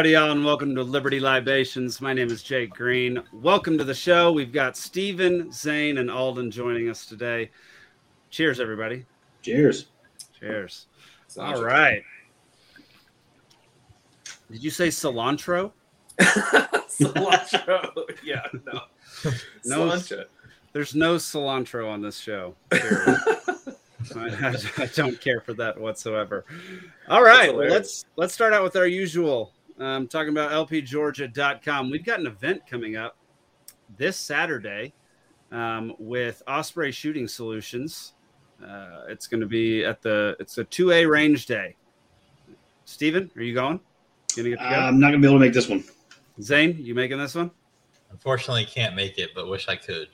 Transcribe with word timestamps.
Howdy, 0.00 0.12
y'all, 0.12 0.30
and 0.30 0.42
welcome 0.42 0.74
to 0.76 0.82
Liberty 0.82 1.20
Libations. 1.20 2.00
My 2.00 2.14
name 2.14 2.30
is 2.30 2.42
Jake 2.42 2.70
Green. 2.70 3.22
Welcome 3.34 3.76
to 3.76 3.84
the 3.84 3.92
show. 3.92 4.32
We've 4.32 4.50
got 4.50 4.74
Stephen, 4.74 5.52
Zane, 5.52 5.98
and 5.98 6.10
Alden 6.10 6.50
joining 6.50 6.88
us 6.88 7.04
today. 7.04 7.50
Cheers, 8.30 8.60
everybody. 8.60 9.04
Cheers. 9.42 9.88
Cheers. 10.38 10.86
All 11.38 11.62
right. 11.62 12.02
Did 14.50 14.64
you 14.64 14.70
say 14.70 14.88
cilantro? 14.88 15.72
cilantro. 16.18 17.90
Yeah, 18.24 18.40
no. 18.64 18.80
No, 19.66 19.80
Cilantro. 19.88 20.24
there's 20.72 20.94
no 20.94 21.16
cilantro 21.16 21.90
on 21.90 22.00
this 22.00 22.16
show. 22.16 22.54
I, 22.72 24.56
I 24.78 24.86
don't 24.94 25.20
care 25.20 25.42
for 25.42 25.52
that 25.52 25.78
whatsoever. 25.78 26.46
All 27.06 27.22
right, 27.22 27.54
well, 27.54 27.68
let's 27.68 28.06
let's 28.16 28.32
start 28.32 28.54
out 28.54 28.62
with 28.62 28.76
our 28.76 28.86
usual. 28.86 29.52
Um, 29.80 30.06
talking 30.06 30.28
about 30.28 30.50
lpgeorgia.com. 30.68 31.90
We've 31.90 32.04
got 32.04 32.20
an 32.20 32.26
event 32.26 32.66
coming 32.68 32.96
up 32.96 33.16
this 33.96 34.18
Saturday 34.18 34.92
um, 35.50 35.94
with 35.98 36.42
Osprey 36.46 36.92
Shooting 36.92 37.26
Solutions. 37.26 38.12
Uh, 38.62 39.04
it's 39.08 39.26
going 39.26 39.40
to 39.40 39.46
be 39.46 39.82
at 39.82 40.02
the 40.02 40.36
it's 40.38 40.58
a 40.58 40.64
two 40.64 40.92
A 40.92 41.06
range 41.06 41.46
day. 41.46 41.76
Steven, 42.84 43.30
are 43.34 43.42
you 43.42 43.54
going? 43.54 43.80
Gonna 44.36 44.50
get 44.50 44.58
to 44.58 44.64
go? 44.64 44.70
I'm 44.70 45.00
not 45.00 45.12
going 45.12 45.22
to 45.22 45.26
be 45.26 45.30
able 45.32 45.40
to 45.40 45.46
make 45.46 45.54
this 45.54 45.68
one. 45.68 45.82
Zane, 46.42 46.76
you 46.78 46.94
making 46.94 47.16
this 47.16 47.34
one? 47.34 47.50
Unfortunately, 48.10 48.66
can't 48.66 48.94
make 48.94 49.18
it, 49.18 49.30
but 49.34 49.48
wish 49.48 49.66
I 49.66 49.76
could. 49.76 50.08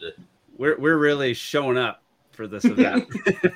we're 0.57 0.79
we're 0.79 0.99
really 0.99 1.35
showing 1.35 1.77
up 1.77 2.03
for 2.37 2.47
this 2.47 2.65
event. 2.65 3.09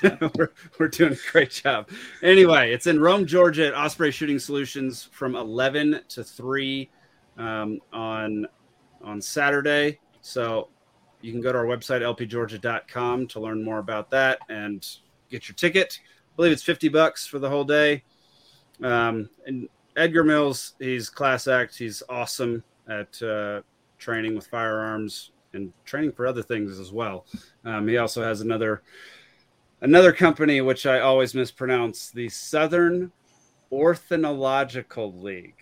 we're, 0.37 0.51
we're 0.79 0.89
doing 0.89 1.13
a 1.13 1.31
great 1.31 1.51
job. 1.51 1.89
Anyway, 2.23 2.73
it's 2.73 2.87
in 2.87 2.99
Rome, 2.99 3.27
Georgia 3.27 3.67
at 3.69 3.75
Osprey 3.75 4.11
Shooting 4.11 4.39
Solutions 4.39 5.09
from 5.13 5.37
11 5.37 6.01
to 6.09 6.25
3 6.25 6.91
um, 7.37 7.81
on 7.93 8.47
on 9.03 9.21
Saturday. 9.21 9.99
So 10.21 10.69
you 11.21 11.33
can 11.33 11.41
go 11.41 11.53
to 11.53 11.59
our 11.59 11.65
website 11.65 12.03
lpgeorgia.com 12.03 13.27
to 13.29 13.41
learn 13.41 13.63
more 13.63 13.79
about 13.79 14.11
that 14.11 14.41
and 14.49 14.87
get 15.31 15.49
your 15.49 15.55
ticket. 15.55 16.01
I 16.03 16.37
believe 16.37 16.53
it's 16.53 16.63
50 16.63 16.89
bucks 16.89 17.27
for 17.27 17.39
the 17.39 17.49
whole 17.49 17.65
day. 17.65 18.03
Um, 18.83 19.29
and 19.47 19.69
Edgar 19.97 20.25
Mills, 20.25 20.75
he's 20.79 21.09
class 21.09 21.47
act. 21.47 21.77
He's 21.77 22.03
awesome 22.09 22.63
at 22.89 23.23
uh, 23.23 23.63
training 23.99 24.35
with 24.35 24.47
firearms 24.47 25.31
and 25.53 25.73
training 25.85 26.13
for 26.13 26.27
other 26.27 26.43
things 26.43 26.79
as 26.79 26.93
well. 26.93 27.27
Um, 27.65 27.89
he 27.89 27.97
also 27.99 28.23
has 28.23 28.41
another 28.41 28.83
another 29.83 30.13
company 30.13 30.61
which 30.61 30.87
I 30.87 31.01
always 31.01 31.35
mispronounce, 31.35 32.11
the 32.11 32.29
Southern 32.29 33.11
Ornithological 33.73 35.13
League. 35.21 35.55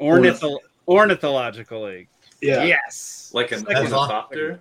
Ornithol- 0.00 0.58
Ornithological 0.88 1.84
League. 1.84 2.08
Yeah. 2.40 2.64
Yes. 2.64 3.30
Like 3.34 3.52
an 3.52 3.60
Second- 3.60 3.76
ornithopter? 3.76 4.60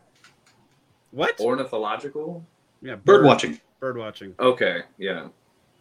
What? 1.11 1.39
Ornithological? 1.39 2.45
yeah, 2.81 2.95
Bird 2.95 3.25
watching. 3.25 3.59
Bird 3.79 3.97
watching. 3.97 4.33
Okay, 4.39 4.81
yeah. 4.97 5.27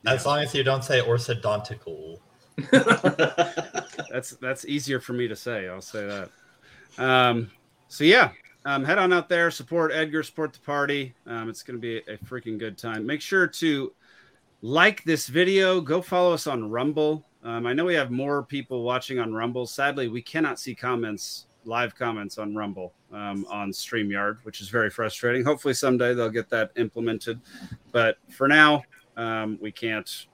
As 0.07 0.25
long 0.27 0.41
as 0.41 0.55
you 0.55 0.65
don't 0.65 0.83
say 0.83 1.01
orthodontical. 1.03 2.19
That's 4.11 4.31
that's 4.41 4.65
easier 4.67 5.01
for 5.01 5.13
me 5.13 5.29
to 5.29 5.37
say. 5.37 5.69
I'll 5.69 5.81
say 5.81 6.07
that. 6.07 7.03
Um, 7.03 7.51
so 7.89 8.05
yeah, 8.05 8.33
um, 8.65 8.85
head 8.85 8.99
on 8.99 9.13
out 9.13 9.29
there, 9.29 9.51
support 9.51 9.93
Edgar, 9.93 10.23
support 10.23 10.53
the 10.53 10.61
party. 10.61 11.15
Um, 11.27 11.49
it's 11.49 11.63
going 11.63 11.77
to 11.77 11.81
be 11.81 11.99
a 12.13 12.19
freaking 12.19 12.59
good 12.59 12.77
time. 12.77 13.07
Make 13.07 13.21
sure 13.21 13.47
to 13.47 13.93
like 14.63 15.03
this 15.05 15.29
video. 15.29 15.81
Go 15.81 16.03
follow 16.03 16.35
us 16.35 16.47
on 16.47 16.71
Rumble. 16.71 17.25
Um, 17.43 17.67
I 17.67 17.73
know 17.73 17.87
we 17.87 17.95
have 17.95 18.11
more 18.11 18.43
people 18.43 18.83
watching 18.83 19.19
on 19.19 19.33
Rumble. 19.33 19.67
Sadly, 19.67 20.09
we 20.09 20.21
cannot 20.21 20.61
see 20.61 20.75
comments, 20.75 21.47
live 21.65 21.95
comments 21.95 22.37
on 22.37 22.55
Rumble 22.55 22.93
um, 23.13 23.47
on 23.49 23.71
StreamYard, 23.71 24.39
which 24.43 24.61
is 24.61 24.69
very 24.69 24.91
frustrating. 24.91 25.43
Hopefully, 25.43 25.73
someday 25.73 26.13
they'll 26.13 26.29
get 26.29 26.51
that 26.51 26.73
implemented. 26.77 27.41
But 27.93 28.19
for 28.29 28.47
now, 28.47 28.83
um, 29.17 29.59
we 29.61 29.73
can't 29.73 30.27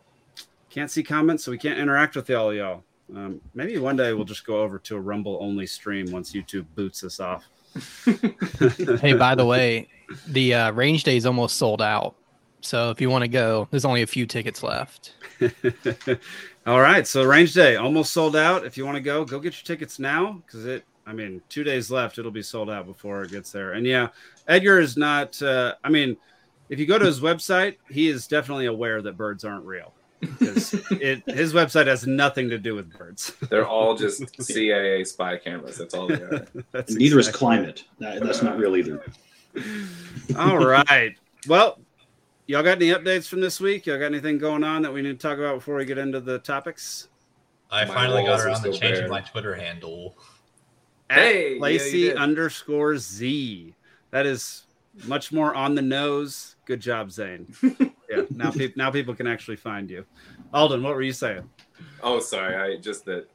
can't 0.69 0.91
see 0.91 1.03
comments, 1.03 1.45
so 1.45 1.53
we 1.53 1.59
can't 1.59 1.79
interact 1.79 2.17
with 2.17 2.29
all 2.31 2.53
y'all. 2.53 2.83
Um, 3.15 3.41
maybe 3.55 3.79
one 3.79 3.97
day 3.97 4.13
we'll 4.13 4.25
just 4.25 4.45
go 4.45 4.61
over 4.61 4.81
to 4.81 4.97
a 4.97 5.01
Rumble 5.01 5.39
only 5.41 5.67
stream 5.67 6.11
once 6.11 6.33
YouTube 6.33 6.67
boots 6.75 7.05
us 7.05 7.21
off. 7.21 7.45
Hey, 9.01 9.15
by 9.15 9.35
the 9.35 9.45
way, 9.45 9.89
the 10.29 10.55
uh, 10.55 10.73
range 10.73 11.05
day 11.05 11.17
is 11.17 11.27
almost 11.27 11.57
sold 11.57 11.83
out. 11.83 12.17
So 12.61 12.91
if 12.91 13.01
you 13.01 13.11
want 13.11 13.23
to 13.23 13.29
go, 13.29 13.69
there's 13.71 13.85
only 13.85 14.03
a 14.03 14.07
few 14.07 14.27
tickets 14.27 14.63
left. 14.63 15.15
All 16.67 16.81
right, 16.81 17.07
so 17.07 17.25
range 17.25 17.55
day 17.55 17.77
almost 17.77 18.13
sold 18.13 18.35
out. 18.35 18.65
If 18.65 18.77
you 18.77 18.85
want 18.85 18.97
to 18.97 19.03
go, 19.03 19.25
go 19.25 19.39
get 19.39 19.55
your 19.55 19.65
tickets 19.65 19.99
now 19.99 20.43
because 20.45 20.65
it. 20.65 20.85
I 21.09 21.13
mean, 21.13 21.41
two 21.49 21.63
days 21.63 21.89
left. 21.89 22.19
It'll 22.19 22.33
be 22.33 22.43
sold 22.43 22.69
out 22.69 22.85
before 22.85 23.23
it 23.23 23.31
gets 23.31 23.53
there. 23.53 23.75
And 23.75 23.87
yeah, 23.87 24.09
Edgar 24.49 24.81
is 24.81 24.97
not. 24.97 25.41
Uh, 25.41 25.75
I 25.85 25.89
mean, 25.89 26.17
if 26.69 26.81
you 26.81 26.87
go 26.87 26.99
to 26.99 27.05
his 27.05 27.21
website, 27.21 27.77
he 27.89 28.09
is 28.09 28.27
definitely 28.27 28.67
aware 28.67 29.01
that 29.01 29.17
birds 29.17 29.45
aren't 29.45 29.65
real. 29.65 29.95
'Cause 30.39 30.75
it, 30.93 31.23
his 31.27 31.53
website 31.53 31.87
has 31.87 32.07
nothing 32.07 32.49
to 32.51 32.59
do 32.59 32.75
with 32.75 32.91
birds. 32.97 33.33
They're 33.51 33.67
all 33.67 33.95
just 33.99 34.43
CIA 34.43 35.05
spy 35.05 35.37
cameras. 35.37 35.77
That's 35.79 35.95
all 35.95 36.07
they 36.09 36.15
are. 36.15 36.47
That's 36.73 36.95
Neither 36.95 37.19
is 37.19 37.29
climate. 37.29 37.85
That, 37.99 38.23
that's 38.23 38.43
not 38.43 38.57
real 38.59 38.77
either. 38.77 39.03
All 40.39 40.59
right. 40.59 41.15
Well, 41.49 41.79
y'all 42.47 42.63
got 42.63 42.77
any 42.83 42.89
updates 42.91 43.27
from 43.29 43.41
this 43.41 43.61
week? 43.61 43.87
Y'all 43.87 43.99
got 43.99 44.07
anything 44.07 44.39
going 44.39 44.65
on 44.65 44.83
that 44.83 44.93
we 44.93 45.01
need 45.03 45.19
to 45.21 45.29
talk 45.29 45.39
about 45.39 45.57
before 45.57 45.77
we 45.77 45.85
get 45.85 45.99
into 45.99 46.21
the 46.21 46.39
topics? 46.41 47.09
I 47.71 47.85
My 47.85 47.95
finally 47.95 48.25
got 48.25 48.41
around 48.41 48.63
to 48.63 48.71
changing 48.73 49.03
bare. 49.05 49.09
my 49.09 49.21
Twitter 49.21 49.55
handle. 49.55 50.17
Hey, 51.11 51.55
yeah, 51.55 51.61
Lacey 51.63 51.99
you 51.99 52.09
did. 52.11 52.17
underscore 52.19 52.97
Z. 52.99 53.75
That 54.11 54.27
is 54.27 54.65
much 55.05 55.33
more 55.33 55.55
on 55.55 55.75
the 55.75 55.83
nose. 55.83 56.57
Good 56.67 56.81
job, 56.81 57.11
Zane. 57.11 57.47
Yeah. 58.11 58.23
Now, 58.31 58.51
pe- 58.51 58.73
now 58.77 58.91
people 58.91 59.15
can 59.15 59.27
actually 59.27 59.57
find 59.57 59.91
you. 59.91 60.05
Alden, 60.53 60.83
what 60.83 60.95
were 60.95 61.03
you 61.03 61.13
saying? 61.13 61.49
Oh, 62.03 62.21
sorry. 62.21 62.55
I 62.57 62.77
just 62.81 63.05
that. 63.07 63.29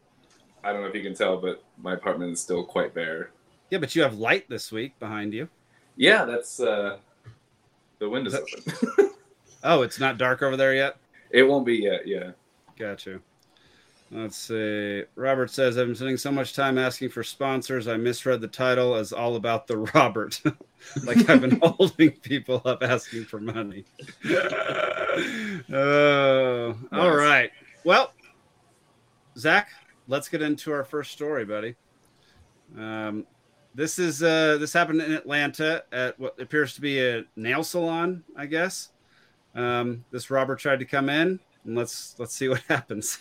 I 0.64 0.72
don't 0.72 0.82
know 0.82 0.88
if 0.88 0.96
you 0.96 1.02
can 1.02 1.16
tell, 1.16 1.38
but 1.38 1.64
my 1.78 1.94
apartment 1.94 2.34
is 2.34 2.40
still 2.42 2.64
quite 2.64 2.94
bare. 2.94 3.32
Yeah, 3.72 3.80
but 3.80 3.96
you 3.96 4.02
have 4.04 4.16
light 4.16 4.48
this 4.50 4.72
week 4.72 4.98
behind 5.00 5.34
you. 5.34 5.50
Yeah, 5.96 6.26
that's 6.26 6.60
uh, 6.60 6.98
the 8.00 8.10
windows 8.10 8.36
open. 8.36 9.10
Oh, 9.64 9.84
it's 9.84 10.00
not 10.00 10.18
dark 10.18 10.42
over 10.42 10.58
there 10.58 10.74
yet. 10.74 10.98
it 11.30 11.44
won't 11.44 11.68
be 11.68 11.76
yet. 11.76 12.08
Yeah. 12.08 12.32
Got 12.80 13.06
you. 13.06 13.22
Let's 14.14 14.36
see. 14.36 15.04
Robert 15.16 15.50
says, 15.50 15.78
I've 15.78 15.88
been 15.88 15.96
spending 15.96 16.18
so 16.18 16.34
much 16.34 16.54
time 16.54 16.78
asking 16.78 17.10
for 17.10 17.24
sponsors. 17.24 17.88
I 17.88 17.96
misread 17.96 18.42
the 18.42 18.48
title 18.50 18.94
as 18.96 19.14
all 19.14 19.38
about 19.38 19.68
the 19.68 19.78
Robert. 19.78 20.42
like 21.06 21.30
I've 21.30 21.40
been 21.40 21.60
holding 21.64 22.12
people 22.12 22.62
up 22.66 22.84
asking 22.84 23.24
for 23.24 23.40
money. 23.40 23.86
oh, 25.72 26.76
all 26.92 27.16
right. 27.16 27.52
Well, 27.86 28.12
Zach, 29.38 29.70
let's 30.10 30.28
get 30.28 30.42
into 30.42 30.74
our 30.74 30.84
first 30.84 31.14
story, 31.14 31.46
buddy. 31.46 31.76
Um, 32.78 33.26
this 33.74 33.98
is 33.98 34.22
uh, 34.22 34.58
this 34.60 34.74
happened 34.74 35.02
in 35.02 35.14
Atlanta 35.14 35.86
at 35.94 36.20
what 36.20 36.38
appears 36.42 36.74
to 36.76 36.82
be 36.82 37.00
a 37.00 37.24
nail 37.38 37.64
salon, 37.64 38.26
I 38.36 38.46
guess. 38.46 38.90
Um, 39.56 40.04
this 40.12 40.30
robber 40.30 40.58
tried 40.58 40.80
to 40.80 40.86
come 40.86 41.10
in, 41.10 41.40
and 41.64 41.78
let's 41.78 42.16
let's 42.20 42.36
see 42.36 42.50
what 42.50 42.62
happens. 42.68 43.20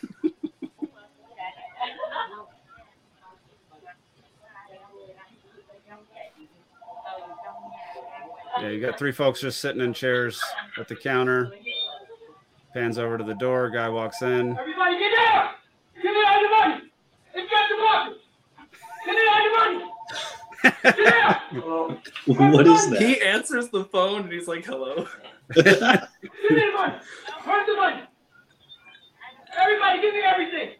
Yeah, 8.60 8.68
you 8.68 8.80
got 8.80 8.98
three 8.98 9.12
folks 9.12 9.40
just 9.40 9.60
sitting 9.60 9.80
in 9.80 9.92
chairs 9.94 10.42
at 10.78 10.88
the 10.88 10.96
counter. 10.96 11.52
Pans 12.74 12.98
over 12.98 13.18
to 13.18 13.24
the 13.24 13.34
door. 13.34 13.70
Guy 13.70 13.88
walks 13.88 14.22
in. 14.22 14.56
Everybody 14.56 14.98
get 14.98 15.12
down! 15.16 15.48
Give 16.00 16.12
me 16.12 16.22
all 16.26 16.40
your 16.40 16.50
money! 16.50 16.82
Inspector 17.34 17.76
Walker! 17.78 18.14
Give 19.04 19.14
me 19.14 19.22
all 19.28 19.42
your 19.42 19.54
money! 19.58 19.84
Get 20.82 20.96
down! 20.96 21.36
what 22.52 22.66
is 22.66 22.90
that? 22.90 23.02
He 23.02 23.20
answers 23.22 23.70
the 23.70 23.84
phone 23.86 24.22
and 24.22 24.32
he's 24.32 24.46
like, 24.46 24.64
"Hello." 24.64 25.06
Give 25.54 25.66
me 25.66 25.72
the 25.72 26.70
money! 26.74 26.94
Where's 27.44 27.66
the 27.66 27.76
money? 27.76 28.02
Everybody 29.58 30.00
give 30.00 30.14
me 30.14 30.22
everything! 30.22 30.70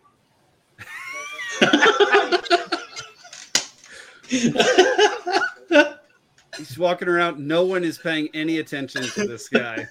He's 6.69 6.79
walking 6.79 7.09
around. 7.09 7.39
No 7.47 7.65
one 7.65 7.85
is 7.85 7.99
paying 7.99 8.29
any 8.35 8.59
attention 8.59 9.03
to 9.03 9.27
this 9.27 9.49
guy. 9.49 9.87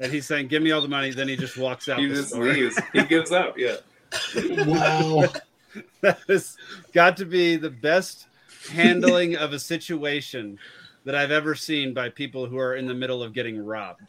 And 0.00 0.10
he's 0.12 0.26
saying, 0.26 0.48
"Give 0.48 0.62
me 0.62 0.70
all 0.72 0.80
the 0.80 0.88
money." 0.88 1.10
Then 1.10 1.28
he 1.28 1.36
just 1.36 1.56
walks 1.56 1.88
out. 1.88 1.98
He 2.00 2.06
the 2.06 2.14
just 2.16 2.30
store. 2.30 2.44
leaves. 2.44 2.80
He 2.92 3.04
gives 3.04 3.30
up. 3.32 3.56
Yeah. 3.58 3.76
wow. 4.66 5.24
that 6.00 6.18
has 6.28 6.56
got 6.92 7.16
to 7.18 7.24
be 7.24 7.56
the 7.56 7.70
best 7.70 8.26
handling 8.70 9.36
of 9.36 9.52
a 9.52 9.58
situation 9.58 10.58
that 11.04 11.14
I've 11.14 11.30
ever 11.30 11.54
seen 11.54 11.94
by 11.94 12.08
people 12.10 12.46
who 12.46 12.58
are 12.58 12.74
in 12.76 12.86
the 12.86 12.94
middle 12.94 13.22
of 13.22 13.32
getting 13.32 13.64
robbed. 13.64 14.02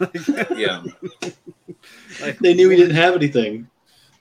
Yeah. 0.56 0.82
Like, 2.20 2.38
They 2.38 2.54
knew 2.54 2.70
he 2.70 2.76
didn't 2.76 2.96
have 2.96 3.14
anything. 3.14 3.68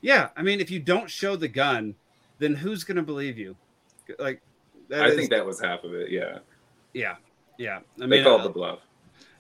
Yeah, 0.02 0.30
I 0.36 0.42
mean, 0.42 0.60
if 0.60 0.70
you 0.70 0.80
don't 0.80 1.10
show 1.10 1.36
the 1.36 1.48
gun, 1.48 1.96
then 2.40 2.56
who's 2.56 2.84
going 2.84 2.98
to 2.98 3.04
believe 3.04 3.38
you? 3.38 3.56
Like, 4.20 4.42
that 4.90 5.04
I 5.04 5.08
is- 5.10 5.16
think 5.16 5.30
that 5.30 5.46
was 5.46 5.62
half 5.62 5.84
of 5.84 5.94
it. 5.94 6.12
Yeah, 6.12 6.40
yeah, 6.94 7.16
yeah. 7.58 7.80
I 7.98 8.02
they 8.02 8.08
mean, 8.08 8.24
called 8.24 8.42
uh, 8.42 8.46
the 8.46 8.50
bluff. 8.50 8.80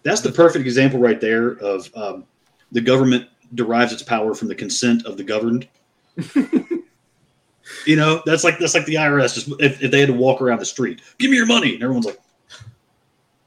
That's 0.04 0.22
the 0.22 0.32
perfect 0.32 0.66
example 0.66 1.00
right 1.00 1.20
there 1.20 1.52
of 1.60 1.90
um, 1.96 2.26
the 2.72 2.82
government 2.82 3.28
derives 3.54 3.94
its 3.94 4.04
power 4.04 4.34
from 4.34 4.48
the 4.48 4.56
consent 4.56 5.06
of 5.06 5.18
the 5.18 5.24
governed. 5.24 5.68
you 7.86 7.96
know, 7.96 8.22
that's 8.26 8.44
like 8.44 8.60
that's 8.60 8.74
like 8.74 8.86
the 8.86 8.96
IRS. 8.96 9.36
Just 9.36 9.50
if, 9.60 9.82
if 9.82 9.92
they 9.92 10.00
had 10.00 10.08
to 10.08 10.14
walk 10.14 10.42
around 10.42 10.60
the 10.60 10.66
street, 10.66 11.02
give 11.20 11.32
me 11.32 11.38
your 11.38 11.46
money, 11.46 11.74
and 11.74 11.84
everyone's 11.84 12.06
like, 12.06 12.20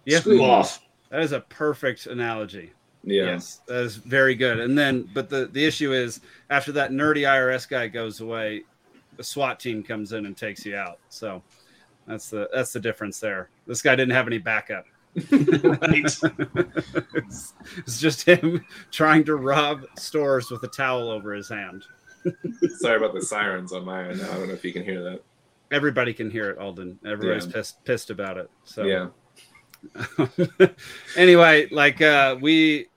yeah, 0.04 0.20
screw 0.20 0.42
off. 0.42 0.80
that 1.10 1.20
is 1.20 1.32
a 1.32 1.40
perfect 1.40 2.06
analogy. 2.06 2.72
Yeah, 3.04 3.24
Yes, 3.24 3.60
that 3.66 3.82
is 3.82 3.96
very 3.96 4.34
good. 4.34 4.58
And 4.58 4.76
then, 4.76 5.08
but 5.14 5.28
the 5.28 5.46
the 5.46 5.64
issue 5.64 5.92
is 5.92 6.20
after 6.50 6.72
that 6.72 6.90
nerdy 6.90 7.22
IRS 7.22 7.68
guy 7.68 7.86
goes 7.86 8.20
away, 8.20 8.64
the 9.16 9.22
SWAT 9.24 9.60
team 9.60 9.82
comes 9.82 10.12
in 10.12 10.26
and 10.26 10.36
takes 10.36 10.66
you 10.66 10.76
out. 10.76 10.98
So 11.08 11.42
that's 12.06 12.30
the 12.30 12.48
that's 12.52 12.72
the 12.72 12.80
difference 12.80 13.18
there. 13.20 13.48
This 13.66 13.82
guy 13.82 13.94
didn't 13.96 14.12
have 14.14 14.26
any 14.26 14.38
backup. 14.38 14.86
It's, 15.16 16.22
it's 17.78 18.00
just 18.00 18.22
him 18.28 18.64
trying 18.90 19.24
to 19.24 19.36
rob 19.36 19.84
stores 19.98 20.50
with 20.50 20.62
a 20.64 20.68
towel 20.68 21.08
over 21.10 21.32
his 21.32 21.48
hand. 21.48 21.84
sorry 22.78 22.96
about 22.96 23.14
the 23.14 23.22
sirens 23.22 23.72
on 23.72 23.84
my 23.84 24.08
end. 24.08 24.20
I 24.20 24.34
don't 24.34 24.48
know 24.48 24.54
if 24.54 24.64
you 24.64 24.72
can 24.72 24.84
hear 24.84 25.02
that. 25.04 25.22
Everybody 25.72 26.12
can 26.12 26.30
hear 26.30 26.50
it, 26.50 26.58
Alden. 26.58 26.98
Everybody's 27.04 27.46
Yeah. 27.46 27.52
pissed 27.52 27.84
pissed 27.84 28.10
about 28.10 28.36
it. 28.36 28.50
So 28.64 28.84
Yeah, 28.84 29.08
anyway, 31.16 31.68
like 31.70 32.00
uh 32.02 32.36
we 32.40 32.88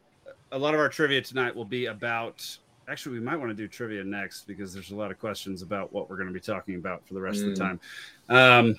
a 0.52 0.58
lot 0.58 0.74
of 0.74 0.80
our 0.80 0.90
trivia 0.90 1.22
tonight 1.22 1.56
will 1.56 1.66
be 1.66 1.86
about 1.86 2.46
actually 2.88 3.20
we 3.20 3.24
might 3.26 3.38
want 3.38 3.50
to 3.50 3.56
do 3.56 3.68
trivia 3.68 4.04
next 4.04 4.48
because 4.48 4.74
there's 4.74 4.92
a 4.92 4.96
lot 4.96 5.12
of 5.12 5.20
questions 5.20 5.62
about 5.62 5.94
what 5.94 6.10
we're 6.10 6.16
going 6.18 6.28
to 6.28 6.34
be 6.34 6.40
talking 6.40 6.76
about 6.76 7.08
for 7.08 7.14
the 7.14 7.22
rest 7.22 7.44
of 7.44 7.56
the 7.56 7.62
Mm. 7.64 7.80
time. 7.80 7.80
Um 8.30 8.76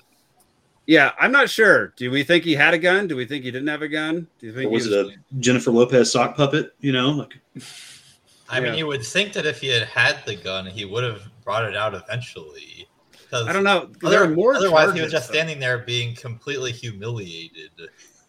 yeah, 0.87 1.11
I'm 1.19 1.31
not 1.31 1.49
sure. 1.49 1.93
Do 1.97 2.09
we 2.11 2.23
think 2.23 2.43
he 2.43 2.53
had 2.55 2.73
a 2.73 2.77
gun? 2.77 3.07
Do 3.07 3.15
we 3.15 3.25
think 3.25 3.43
he 3.43 3.51
didn't 3.51 3.67
have 3.67 3.81
a 3.81 3.87
gun? 3.87 4.27
Do 4.39 4.47
you 4.47 4.53
think 4.53 4.69
Or 4.69 4.73
was 4.73 4.85
he 4.85 4.93
it 4.93 5.05
a 5.07 5.39
Jennifer 5.39 5.71
Lopez 5.71 6.11
sock 6.11 6.35
puppet? 6.35 6.73
You 6.79 6.91
know, 6.91 7.09
like 7.11 7.39
I 8.49 8.59
mean, 8.59 8.73
you 8.75 8.87
would 8.87 9.03
think 9.03 9.33
that 9.33 9.45
if 9.45 9.61
he 9.61 9.67
had 9.67 9.83
had 9.83 10.25
the 10.25 10.35
gun, 10.35 10.65
he 10.65 10.83
would 10.85 11.03
have 11.03 11.21
brought 11.43 11.65
it 11.65 11.75
out 11.75 11.93
eventually. 11.93 12.87
'Cause 13.29 13.47
I 13.47 13.53
don't 13.53 13.63
know. 13.63 13.89
There 14.01 14.21
are 14.21 14.27
more 14.29 14.55
otherwise, 14.55 14.93
he 14.93 15.01
was 15.01 15.09
just 15.11 15.29
though. 15.29 15.33
standing 15.35 15.57
there 15.57 15.77
being 15.79 16.13
completely 16.15 16.73
humiliated. 16.73 17.71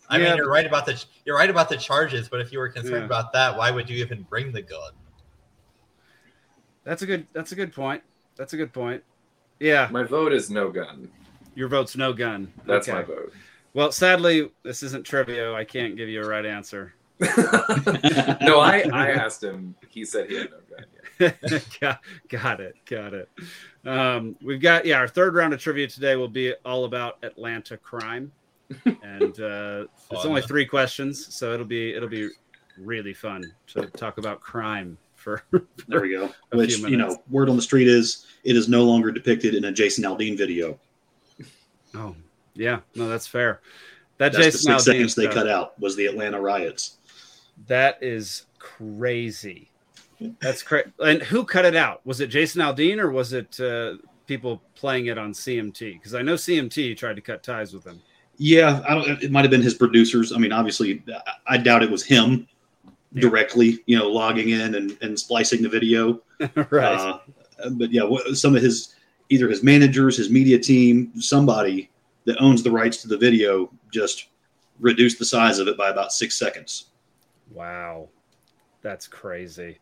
I 0.08 0.18
Yeah, 0.18 0.28
mean, 0.28 0.36
you're 0.36 0.48
right 0.50 0.64
about 0.66 0.86
the 0.86 1.02
you're 1.24 1.36
right 1.36 1.50
about 1.50 1.68
the 1.68 1.76
charges, 1.76 2.28
but 2.28 2.40
if 2.40 2.52
you 2.52 2.60
were 2.60 2.68
concerned 2.68 3.00
Yeah. 3.00 3.06
about 3.06 3.32
that, 3.32 3.56
why 3.56 3.72
would 3.72 3.90
you 3.90 3.96
even 3.96 4.22
bring 4.22 4.52
the 4.52 4.62
gun? 4.62 4.92
That's 6.84 7.02
a 7.02 7.06
good 7.06 7.26
that's 7.32 7.50
a 7.50 7.56
good 7.56 7.72
point. 7.72 8.02
That's 8.36 8.52
a 8.52 8.56
good 8.56 8.72
point. 8.72 9.02
Yeah, 9.58 9.88
my 9.90 10.04
vote 10.04 10.32
is 10.32 10.50
no 10.50 10.70
gun. 10.70 11.10
Your 11.54 11.68
vote's 11.68 11.96
no 11.96 12.12
gun. 12.12 12.52
That's 12.66 12.88
Okay. 12.88 12.98
my 12.98 13.04
vote. 13.04 13.32
Well, 13.74 13.90
sadly, 13.92 14.50
this 14.62 14.82
isn't 14.82 15.04
trivia. 15.04 15.54
I 15.54 15.64
can't 15.64 15.96
give 15.96 16.08
you 16.08 16.22
a 16.22 16.28
right 16.28 16.44
answer. 16.44 16.94
no, 17.20 18.58
I 18.60 18.84
I 18.92 19.10
asked 19.10 19.42
him. 19.42 19.74
He 19.88 20.04
said 20.04 20.28
he 20.28 20.36
had 20.36 20.48
no 20.50 20.58
gun. 20.76 20.86
Yeah. 21.50 21.58
got, 21.80 22.00
got 22.28 22.60
it. 22.60 22.74
Got 22.84 23.14
it. 23.14 23.28
Um, 23.84 24.36
we've 24.42 24.60
got 24.60 24.84
yeah. 24.84 24.98
Our 24.98 25.08
third 25.08 25.34
round 25.34 25.54
of 25.54 25.60
trivia 25.60 25.86
today 25.86 26.16
will 26.16 26.28
be 26.28 26.54
all 26.64 26.84
about 26.84 27.18
Atlanta 27.22 27.76
crime, 27.76 28.32
and 28.84 29.40
uh, 29.40 29.84
it's 30.10 30.24
only 30.24 30.42
three 30.42 30.66
questions, 30.66 31.34
so 31.34 31.52
it'll 31.54 31.66
be 31.66 31.94
it'll 31.94 32.08
be 32.08 32.28
really 32.78 33.14
fun 33.14 33.44
to 33.68 33.86
talk 33.86 34.18
about 34.18 34.40
crime 34.40 34.98
for. 35.14 35.42
there 35.88 36.00
we 36.00 36.10
go. 36.10 36.30
A 36.52 36.56
Which 36.56 36.74
few 36.76 36.88
you 36.88 36.96
know, 36.96 37.16
word 37.30 37.48
on 37.48 37.56
the 37.56 37.62
street 37.62 37.88
is 37.88 38.26
it 38.44 38.56
is 38.56 38.68
no 38.68 38.82
longer 38.84 39.12
depicted 39.12 39.54
in 39.54 39.64
a 39.66 39.72
Jason 39.72 40.04
Aldean 40.04 40.36
video. 40.36 40.78
Oh 41.94 42.14
yeah, 42.54 42.80
no, 42.94 43.08
that's 43.08 43.26
fair. 43.26 43.60
That 44.18 44.32
That's 44.32 44.36
the 44.36 44.42
Jason 44.44 44.60
six 44.60 44.82
Aldean 44.82 44.84
seconds 44.84 45.14
they 45.14 45.26
cut 45.28 45.48
out 45.48 45.78
was 45.80 45.96
the 45.96 46.06
Atlanta 46.06 46.40
riots. 46.40 46.98
That 47.66 47.98
is 48.02 48.46
crazy. 48.58 49.70
That's 50.40 50.62
crazy. 50.62 50.90
And 51.04 51.22
who 51.22 51.44
cut 51.44 51.64
it 51.64 51.74
out? 51.74 52.04
Was 52.06 52.20
it 52.20 52.28
Jason 52.28 52.62
Aldean 52.62 52.98
or 52.98 53.10
was 53.10 53.32
it 53.32 53.58
uh, 53.58 53.94
people 54.26 54.62
playing 54.74 55.06
it 55.06 55.18
on 55.18 55.32
CMT? 55.32 55.94
Because 55.94 56.14
I 56.14 56.22
know 56.22 56.34
CMT 56.34 56.96
tried 56.96 57.16
to 57.16 57.22
cut 57.22 57.42
ties 57.42 57.74
with 57.74 57.84
him. 57.84 58.00
Yeah, 58.36 58.82
I 58.88 58.94
don't. 58.94 59.22
It 59.22 59.30
might 59.32 59.42
have 59.42 59.50
been 59.50 59.62
his 59.62 59.74
producers. 59.74 60.32
I 60.32 60.38
mean, 60.38 60.52
obviously, 60.52 61.02
I- 61.08 61.54
I 61.54 61.56
doubt 61.58 61.82
it 61.82 61.90
was 61.90 62.04
him 62.04 62.46
Yeah. 63.12 63.22
directly. 63.22 63.82
You 63.86 63.98
know, 63.98 64.08
logging 64.08 64.50
in 64.50 64.74
and, 64.76 64.96
and 65.02 65.18
splicing 65.18 65.62
the 65.62 65.68
video. 65.68 66.22
right. 66.70 67.20
Uh, 67.62 67.70
but 67.72 67.90
yeah, 67.92 68.08
some 68.34 68.54
of 68.56 68.62
his 68.62 68.94
either 69.32 69.48
his 69.48 69.62
managers, 69.62 70.16
his 70.18 70.28
media 70.30 70.58
team, 70.58 71.10
somebody 71.18 71.90
that 72.26 72.36
owns 72.40 72.62
the 72.62 72.70
rights 72.70 72.98
to 72.98 73.08
the 73.08 73.16
video 73.16 73.70
just 73.92 74.28
reduced 74.78 75.18
the 75.18 75.24
size 75.24 75.58
of 75.58 75.68
it 75.68 75.76
by 75.78 75.88
about 75.88 76.12
six 76.12 76.38
seconds. 76.38 76.90
Wow. 77.50 78.08
That's 78.82 79.06
crazy. 79.08 79.78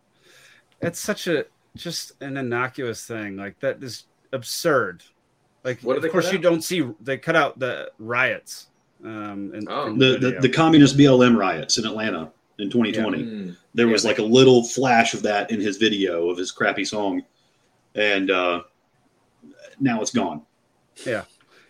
It's 0.80 1.00
such 1.00 1.26
a 1.26 1.46
just 1.76 2.12
an 2.20 2.36
innocuous 2.36 3.06
thing. 3.06 3.36
Like 3.36 3.58
that 3.60 3.82
is 3.82 4.04
absurd. 4.32 5.02
Like 5.64 5.80
What 5.82 6.02
of 6.02 6.10
course 6.12 6.32
you 6.32 6.38
don't 6.38 6.62
see 6.62 6.88
they 7.00 7.18
cut 7.18 7.36
out 7.36 7.58
the 7.58 7.90
riots. 7.98 8.68
Um 9.04 9.52
in, 9.54 9.66
Oh. 9.68 9.86
from 9.86 9.98
The, 9.98 10.12
the 10.12 10.18
video. 10.18 10.40
the 10.40 10.48
communist 10.48 10.96
BLM 10.96 11.36
riots 11.36 11.78
in 11.78 11.86
Atlanta 11.86 12.30
in 12.58 12.70
2020. 12.70 13.18
Mm. 13.22 13.56
There 13.74 13.86
Yeah, 13.86 13.92
was 13.92 14.02
they- 14.02 14.10
like 14.10 14.18
a 14.18 14.22
little 14.22 14.62
flash 14.64 15.14
of 15.14 15.22
that 15.22 15.50
in 15.50 15.60
his 15.60 15.76
video 15.76 16.28
of 16.30 16.36
his 16.38 16.52
crappy 16.52 16.84
song, 16.84 17.22
and 17.94 18.30
uh, 18.30 18.62
now 19.80 20.00
it's 20.00 20.10
gone. 20.12 20.42
yeah, 21.06 21.24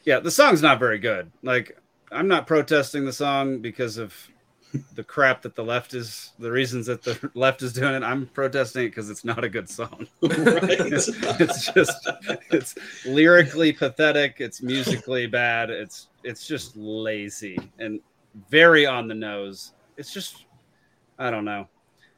Yeah. 0.05 0.21
the 0.21 0.31
song's 0.31 0.63
not 0.63 0.79
very 0.79 0.99
good. 0.99 1.31
Like 1.43 1.79
I'm 2.13 2.29
not 2.29 2.47
protesting 2.47 3.05
the 3.05 3.13
song 3.13 3.59
because 3.61 3.97
of 3.97 4.15
the 4.95 5.03
crap 5.03 5.43
that 5.43 5.57
the 5.57 5.65
left 5.65 5.95
is 5.95 6.31
the 6.39 6.51
reasons 6.51 6.87
that 6.87 7.03
the 7.03 7.31
left 7.35 7.63
is 7.63 7.73
doing 7.73 7.95
it. 7.95 8.03
I'm 8.05 8.27
protesting 8.27 8.85
it 8.85 8.89
because 8.91 9.11
it's 9.11 9.25
not 9.25 9.43
a 9.45 9.49
good 9.49 9.69
song. 9.69 10.07
right? 10.23 10.81
it's 10.81 11.73
just 11.73 12.09
it's 12.51 12.75
lyrically 13.05 13.73
pathetic 13.73 14.37
it's 14.39 14.63
musically 14.63 15.27
bad 15.27 15.71
it's 15.71 16.09
it's 16.25 16.47
just 16.47 16.77
lazy 16.77 17.59
and 17.79 18.01
very 18.49 18.87
on 18.87 19.09
the 19.09 19.15
nose 19.15 19.73
it's 19.97 20.13
just 20.13 20.45
i 21.19 21.31
don't 21.31 21.45
know 21.45 21.67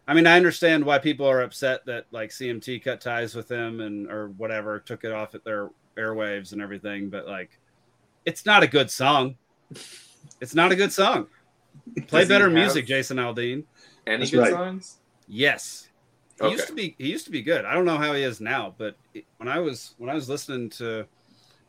i 0.06 0.12
mean 0.12 0.26
i 0.26 0.36
understand 0.36 0.84
why 0.84 0.98
people 0.98 1.26
are 1.26 1.40
upset 1.42 1.84
that 1.86 2.04
like 2.10 2.28
cmt 2.30 2.82
cut 2.84 3.00
ties 3.00 3.34
with 3.34 3.50
him 3.50 3.80
and 3.80 4.10
or 4.10 4.28
whatever 4.36 4.78
took 4.78 5.04
it 5.04 5.12
off 5.12 5.34
at 5.34 5.42
their 5.44 5.70
airwaves 5.96 6.52
and 6.52 6.62
everything 6.62 7.08
but 7.10 7.26
like 7.26 7.58
it's 8.24 8.46
not 8.46 8.62
a 8.62 8.66
good 8.66 8.90
song 8.90 9.36
it's 10.40 10.54
not 10.54 10.72
a 10.72 10.76
good 10.76 10.92
song 10.92 11.26
play 12.06 12.24
better 12.24 12.48
music 12.50 12.86
jason 12.86 13.16
aldean 13.18 13.64
Any 14.06 14.18
That's 14.18 14.30
good 14.30 14.40
right. 14.40 14.50
songs? 14.50 14.98
Yes. 15.28 15.88
He 16.40 16.50
used 16.50 16.66
to 16.66 16.74
be 16.74 16.96
he 16.98 17.08
used 17.08 17.24
to 17.26 17.30
be 17.30 17.40
good. 17.40 17.64
I 17.64 17.72
don't 17.74 17.84
know 17.84 17.96
how 17.98 18.12
he 18.14 18.22
is 18.24 18.40
now, 18.40 18.74
but 18.76 18.96
when 19.36 19.48
I 19.48 19.60
was 19.60 19.94
when 19.98 20.10
I 20.10 20.14
was 20.14 20.28
listening 20.28 20.70
to 20.70 21.06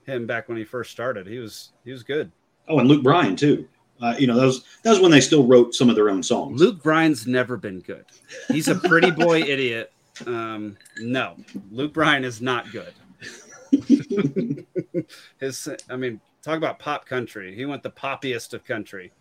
him 0.08 0.26
back 0.26 0.50
when 0.50 0.58
he 0.58 0.64
first 0.66 0.90
started, 0.90 1.28
he 1.28 1.38
was 1.38 1.74
he 1.86 1.92
was 1.92 2.02
good. 2.02 2.32
Oh, 2.68 2.80
and 2.80 2.90
Luke 2.90 3.04
Bryan 3.04 3.36
too. 3.36 3.68
Uh, 4.02 4.16
you 4.18 4.26
know, 4.26 4.36
that 4.36 4.46
was 4.48 4.64
that 4.84 4.90
was 4.90 5.00
when 5.00 5.12
they 5.12 5.22
still 5.22 5.46
wrote 5.46 5.76
some 5.76 5.90
of 5.90 5.96
their 5.96 6.10
own 6.10 6.24
songs. 6.24 6.60
Luke 6.60 6.82
Bryan's 6.82 7.28
never 7.28 7.56
been 7.56 7.82
good. 7.82 8.06
He's 8.48 8.68
a 8.68 8.74
pretty 8.76 9.12
boy 9.26 9.42
idiot. 9.42 9.92
Um, 10.26 10.76
no, 10.98 11.36
Luke 11.72 11.94
Bryan 11.94 12.24
is 12.26 12.42
not 12.42 12.72
good. 12.72 12.94
His, 15.40 15.70
I 15.90 15.96
mean, 15.96 16.20
talk 16.42 16.58
about 16.58 16.80
pop 16.80 17.06
country. 17.06 17.56
He 17.56 17.66
went 17.66 17.84
the 17.84 17.90
poppiest 17.92 18.54
of 18.54 18.64
country. 18.66 19.12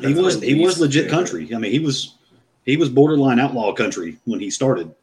he 0.00 0.14
was 0.14 0.40
he 0.40 0.54
was 0.64 0.80
legit 0.80 1.04
favorite. 1.04 1.16
country. 1.16 1.54
I 1.54 1.58
mean, 1.58 1.72
he 1.72 1.78
was 1.78 2.16
he 2.64 2.76
was 2.76 2.88
borderline 2.88 3.38
outlaw 3.38 3.72
country 3.72 4.18
when 4.24 4.40
he 4.40 4.50
started. 4.50 4.94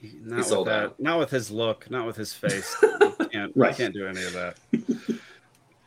He- 0.00 0.12
Not 0.22 0.38
with 0.38 0.46
sold 0.46 0.66
that. 0.68 0.84
out. 0.84 1.00
Not 1.00 1.18
with 1.18 1.30
his 1.30 1.50
look. 1.50 1.90
Not 1.90 2.06
with 2.06 2.16
his 2.16 2.32
face. 2.32 2.74
can't 3.32 3.52
Right. 3.54 3.76
can't 3.76 3.94
do 3.94 4.06
any 4.06 4.22
of 4.24 4.32
that. 4.32 4.56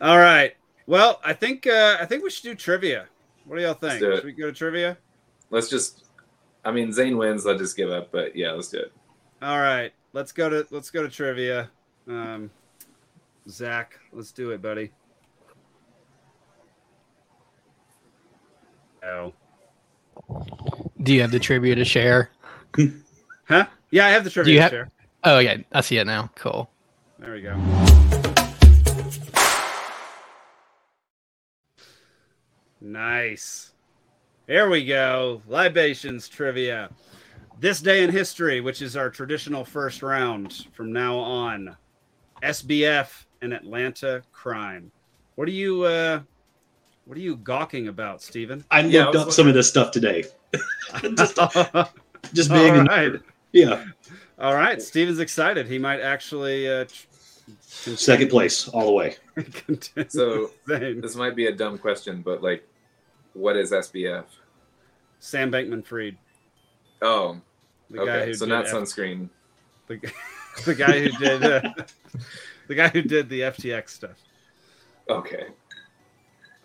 All 0.01 0.17
right. 0.19 0.55
Well, 0.85 1.19
I 1.23 1.33
think 1.33 1.65
uh, 1.67 1.97
I 2.00 2.05
think 2.05 2.23
we 2.23 2.29
should 2.29 2.43
do 2.43 2.55
trivia. 2.55 3.07
What 3.45 3.57
do 3.57 3.62
y'all 3.63 3.73
think? 3.73 4.00
do. 4.00 4.15
Should 4.15 4.25
we 4.25 4.33
go 4.33 4.47
to 4.47 4.53
trivia? 4.53 4.97
Let's 5.50 5.69
just. 5.69 6.03
I 6.65 6.71
mean, 6.71 6.93
Zane 6.93 7.17
wins. 7.17 7.45
I'll 7.45 7.57
just 7.57 7.75
give 7.75 7.89
up. 7.89 8.12
But 8.12 8.35
yeah, 8.35 8.51
let's 8.51 8.69
do 8.69 8.79
it. 8.79 8.93
All 9.41 9.59
right. 9.59 9.91
Let's 10.13 10.31
go 10.31 10.50
to 10.50 10.67
let's 10.71 10.89
go 10.91 11.01
to 11.03 11.09
trivia. 11.09 11.69
Um, 12.07 12.50
Zach, 13.50 14.00
let's 14.12 14.31
do 14.31 14.51
it, 14.51 14.62
buddy. 14.62 14.91
Oh. 19.05 19.33
Do 21.01 21.13
you 21.13 21.22
have 21.22 21.31
the 21.31 21.39
trivia 21.39 21.75
to 21.75 21.86
share? 21.86 22.29
Huh? 23.45 23.65
Yeah, 23.91 24.05
I 24.05 24.10
have 24.12 24.24
the 24.24 24.29
trivia 24.29 24.53
you 24.53 24.60
to 24.60 24.63
have- 24.63 24.72
share. 24.72 24.91
Oh 25.25 25.39
yeah, 25.39 25.57
I 25.74 25.81
see 25.81 25.98
it 25.98 26.05
now. 26.07 26.29
Cool. 26.36 26.69
There 27.19 27.33
we 27.33 27.41
go. 27.41 27.60
Nice. 32.81 33.72
There 34.45 34.69
we 34.69 34.86
go. 34.86 35.41
Libations 35.48 36.27
trivia. 36.27 36.89
This 37.60 37.81
day 37.81 38.03
in 38.03 38.12
history, 38.12 38.60
which 38.62 38.81
is 38.81 38.98
our 38.98 39.10
traditional 39.10 39.63
first 39.63 40.01
round 40.03 40.65
from 40.74 40.91
now 40.91 41.17
on, 41.17 41.75
SBF 42.43 43.25
and 43.41 43.53
Atlanta 43.53 44.21
crime. 44.31 44.91
What 45.35 45.47
are 45.47 45.51
you 45.51 45.83
uh 45.83 46.21
what 47.05 47.17
are 47.17 47.21
you 47.21 47.35
gawking 47.38 47.88
about, 47.88 48.21
Steven? 48.21 48.63
I 48.71 48.81
Yeah, 48.81 49.05
looked 49.05 49.15
was 49.15 49.23
up 49.27 49.31
some 49.31 49.47
of 49.47 49.53
this 49.53 49.67
stuff 49.67 49.91
today. 49.91 50.23
just, 51.17 51.35
just 52.33 52.50
being, 52.51 52.88
All 52.89 53.00
in- 53.00 53.21
yeah, 53.51 53.85
All 54.39 54.53
right. 54.55 54.81
Steven's 54.81 55.19
excited. 55.19 55.67
He 55.67 55.77
might 55.79 56.00
actually 56.01 56.69
uh 56.69 56.85
tr- 56.85 57.95
second 57.95 58.29
place 58.29 58.67
all 58.69 58.85
the 58.85 58.91
way. 58.91 59.15
So 60.09 60.51
this 60.67 61.15
might 61.15 61.35
be 61.35 61.47
a 61.47 61.51
dumb 61.55 61.77
question, 61.77 62.21
but 62.21 62.41
like, 62.43 62.67
what 63.33 63.55
is 63.57 63.71
SBF? 63.71 64.25
Sam 65.19 65.51
Bankman 65.51 65.85
Fried. 65.85 66.17
Oh, 67.01 67.39
The 67.89 67.97
guy 67.97 68.01
okay. 68.03 68.25
who 68.27 68.33
So 68.35 68.45
not 68.45 68.65
F- 68.65 68.71
sunscreen. 68.73 69.29
the, 69.88 69.97
g- 69.97 70.07
the 70.65 70.75
guy 70.75 71.00
who 71.01 71.10
did 71.17 71.43
uh, 71.43 71.74
the 72.67 72.75
guy 72.75 72.88
who 72.89 73.01
did 73.01 73.29
the 73.29 73.41
FTX 73.41 73.89
stuff. 73.89 74.17
Okay. 75.10 75.48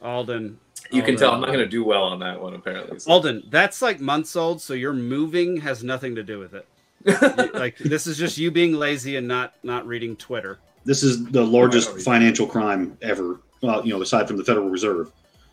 Alden. 0.02 0.58
You 0.90 1.02
can 1.02 1.16
tell 1.16 1.32
I'm 1.34 1.40
not 1.40 1.48
going 1.48 1.58
to 1.58 1.66
do 1.66 1.84
well 1.84 2.04
on 2.04 2.18
that 2.20 2.40
one, 2.40 2.54
apparently. 2.54 2.98
So- 2.98 3.10
Alden, 3.12 3.44
that's 3.50 3.82
like 3.82 4.00
months 4.00 4.36
old, 4.36 4.62
so 4.62 4.74
your 4.74 4.92
moving 4.92 5.58
has 5.60 5.82
nothing 5.84 6.14
to 6.14 6.22
do 6.22 6.38
with 6.38 6.54
it. 6.54 6.66
Like 7.54 7.76
this 7.78 8.06
is 8.06 8.16
just 8.18 8.38
you 8.38 8.50
being 8.50 8.72
lazy 8.74 9.16
and 9.16 9.26
not 9.28 9.54
not 9.62 9.86
reading 9.86 10.16
Twitter. 10.16 10.58
This 10.84 11.02
is 11.02 11.24
the 11.26 11.44
largest 11.44 11.92
Right. 11.92 12.02
financial 12.02 12.46
crime 12.46 12.96
ever. 13.02 13.40
Well, 13.60 13.84
you 13.84 13.92
know, 13.94 14.00
aside 14.02 14.26
from 14.28 14.36
the 14.36 14.44
Federal 14.44 14.68
Reserve. 14.68 15.10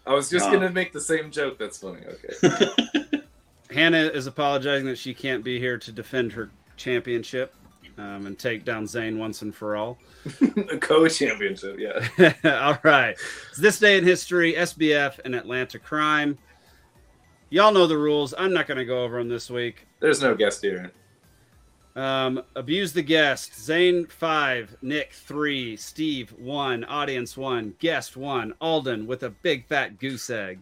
I 0.08 0.13
was 0.13 0.30
just 0.30 0.46
Ah. 0.46 0.50
going 0.50 0.62
to 0.62 0.70
make 0.70 0.94
the 0.94 1.01
same 1.01 1.32
joke. 1.32 1.58
That's 1.58 1.77
funny. 1.80 2.01
Okay. 2.06 3.22
Hannah 3.72 3.98
is 4.04 4.27
apologizing 4.27 4.86
that 4.88 4.98
she 4.98 5.13
can't 5.13 5.44
be 5.44 5.60
here 5.60 5.77
to 5.80 5.92
defend 5.92 6.32
her 6.34 6.50
championship 6.77 7.54
um, 7.98 8.28
and 8.28 8.38
take 8.38 8.66
down 8.66 8.88
Zane 8.88 9.18
once 9.18 9.42
and 9.42 9.54
for 9.54 9.75
all. 9.75 9.98
a 10.72 10.78
co-championship. 10.78 11.78
Yeah. 11.80 12.34
all 12.66 12.78
right. 12.84 13.16
It's 13.50 13.60
this 13.60 13.80
day 13.80 13.98
in 13.98 14.04
history, 14.04 14.54
SBF 14.54 15.20
and 15.25 15.36
Atlanta 15.36 15.80
crime. 15.80 16.38
Y'all 17.50 17.72
know 17.72 17.88
the 17.88 17.98
rules. 17.98 18.34
I'm 18.38 18.54
not 18.54 18.68
going 18.68 18.78
to 18.78 18.86
go 18.86 19.04
over 19.04 19.18
them 19.18 19.30
this 19.30 19.50
week. 19.50 19.88
There's 20.00 20.22
no 20.22 20.36
guest 20.36 20.62
here. 20.62 20.92
Um, 21.96 22.44
abuse 22.56 22.92
the 22.92 23.02
guest. 23.02 23.58
Zane 23.58 24.06
five, 24.08 24.75
Nick 24.82 25.14
three, 25.14 25.78
Steve 25.78 26.34
one, 26.38 26.84
audience 26.84 27.38
one, 27.38 27.74
guest 27.80 28.18
one, 28.18 28.54
Alden 28.60 29.08
with 29.08 29.24
a 29.24 29.30
big 29.30 29.66
fat 29.68 29.98
goose 30.00 30.30
egg. 30.30 30.60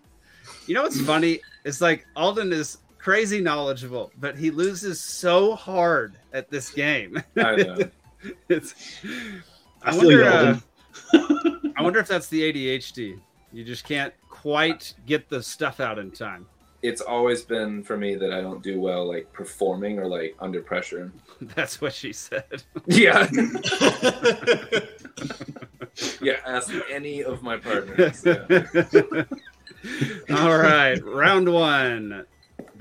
You 0.68 0.76
know 0.76 0.84
what's 0.84 1.02
funny? 1.02 1.40
It's 1.64 1.82
like 1.82 2.06
Alden 2.16 2.54
is 2.54 2.78
crazy 3.04 3.42
knowledgeable, 3.42 4.14
but 4.18 4.38
he 4.38 4.50
loses 4.50 5.02
so 5.02 5.56
hard 5.56 6.16
at 6.32 6.50
this 6.50 6.70
game. 6.70 7.22
I 7.36 7.56
know. 7.58 7.78
it's, 8.50 8.74
I, 9.84 9.92
I 9.92 9.98
wonder, 9.98 10.24
uh, 10.24 10.58
I 11.76 11.82
wonder 11.82 12.00
if 12.00 12.08
that's 12.08 12.28
the 12.28 12.54
ADHD. 12.54 13.20
You 13.52 13.66
just 13.66 13.84
can't 13.84 14.14
quite 14.30 14.94
get 15.06 15.28
the 15.28 15.44
stuff 15.44 15.82
out 15.82 16.00
in 16.00 16.12
time. 16.12 16.46
it's 16.84 17.02
always 17.02 17.42
been 17.44 17.82
for 17.82 17.98
me 17.98 18.16
that 18.16 18.32
I 18.32 18.42
don't 18.42 18.62
do 18.62 18.80
well 18.80 19.08
like 19.08 19.32
performing 19.34 20.00
or 20.00 20.06
like 20.06 20.36
under 20.40 20.62
pressure. 20.62 21.12
That's 21.42 21.82
what 21.82 21.94
she 21.94 22.14
said. 22.14 22.64
Yeah. 22.86 23.28
yeah. 26.22 26.40
Ask 26.46 26.74
any 26.90 27.24
of 27.24 27.42
my 27.42 27.58
partners. 27.58 28.24
Yeah. 28.26 29.24
All 30.30 30.58
right, 30.58 31.04
round 31.04 31.52
one. 31.52 32.26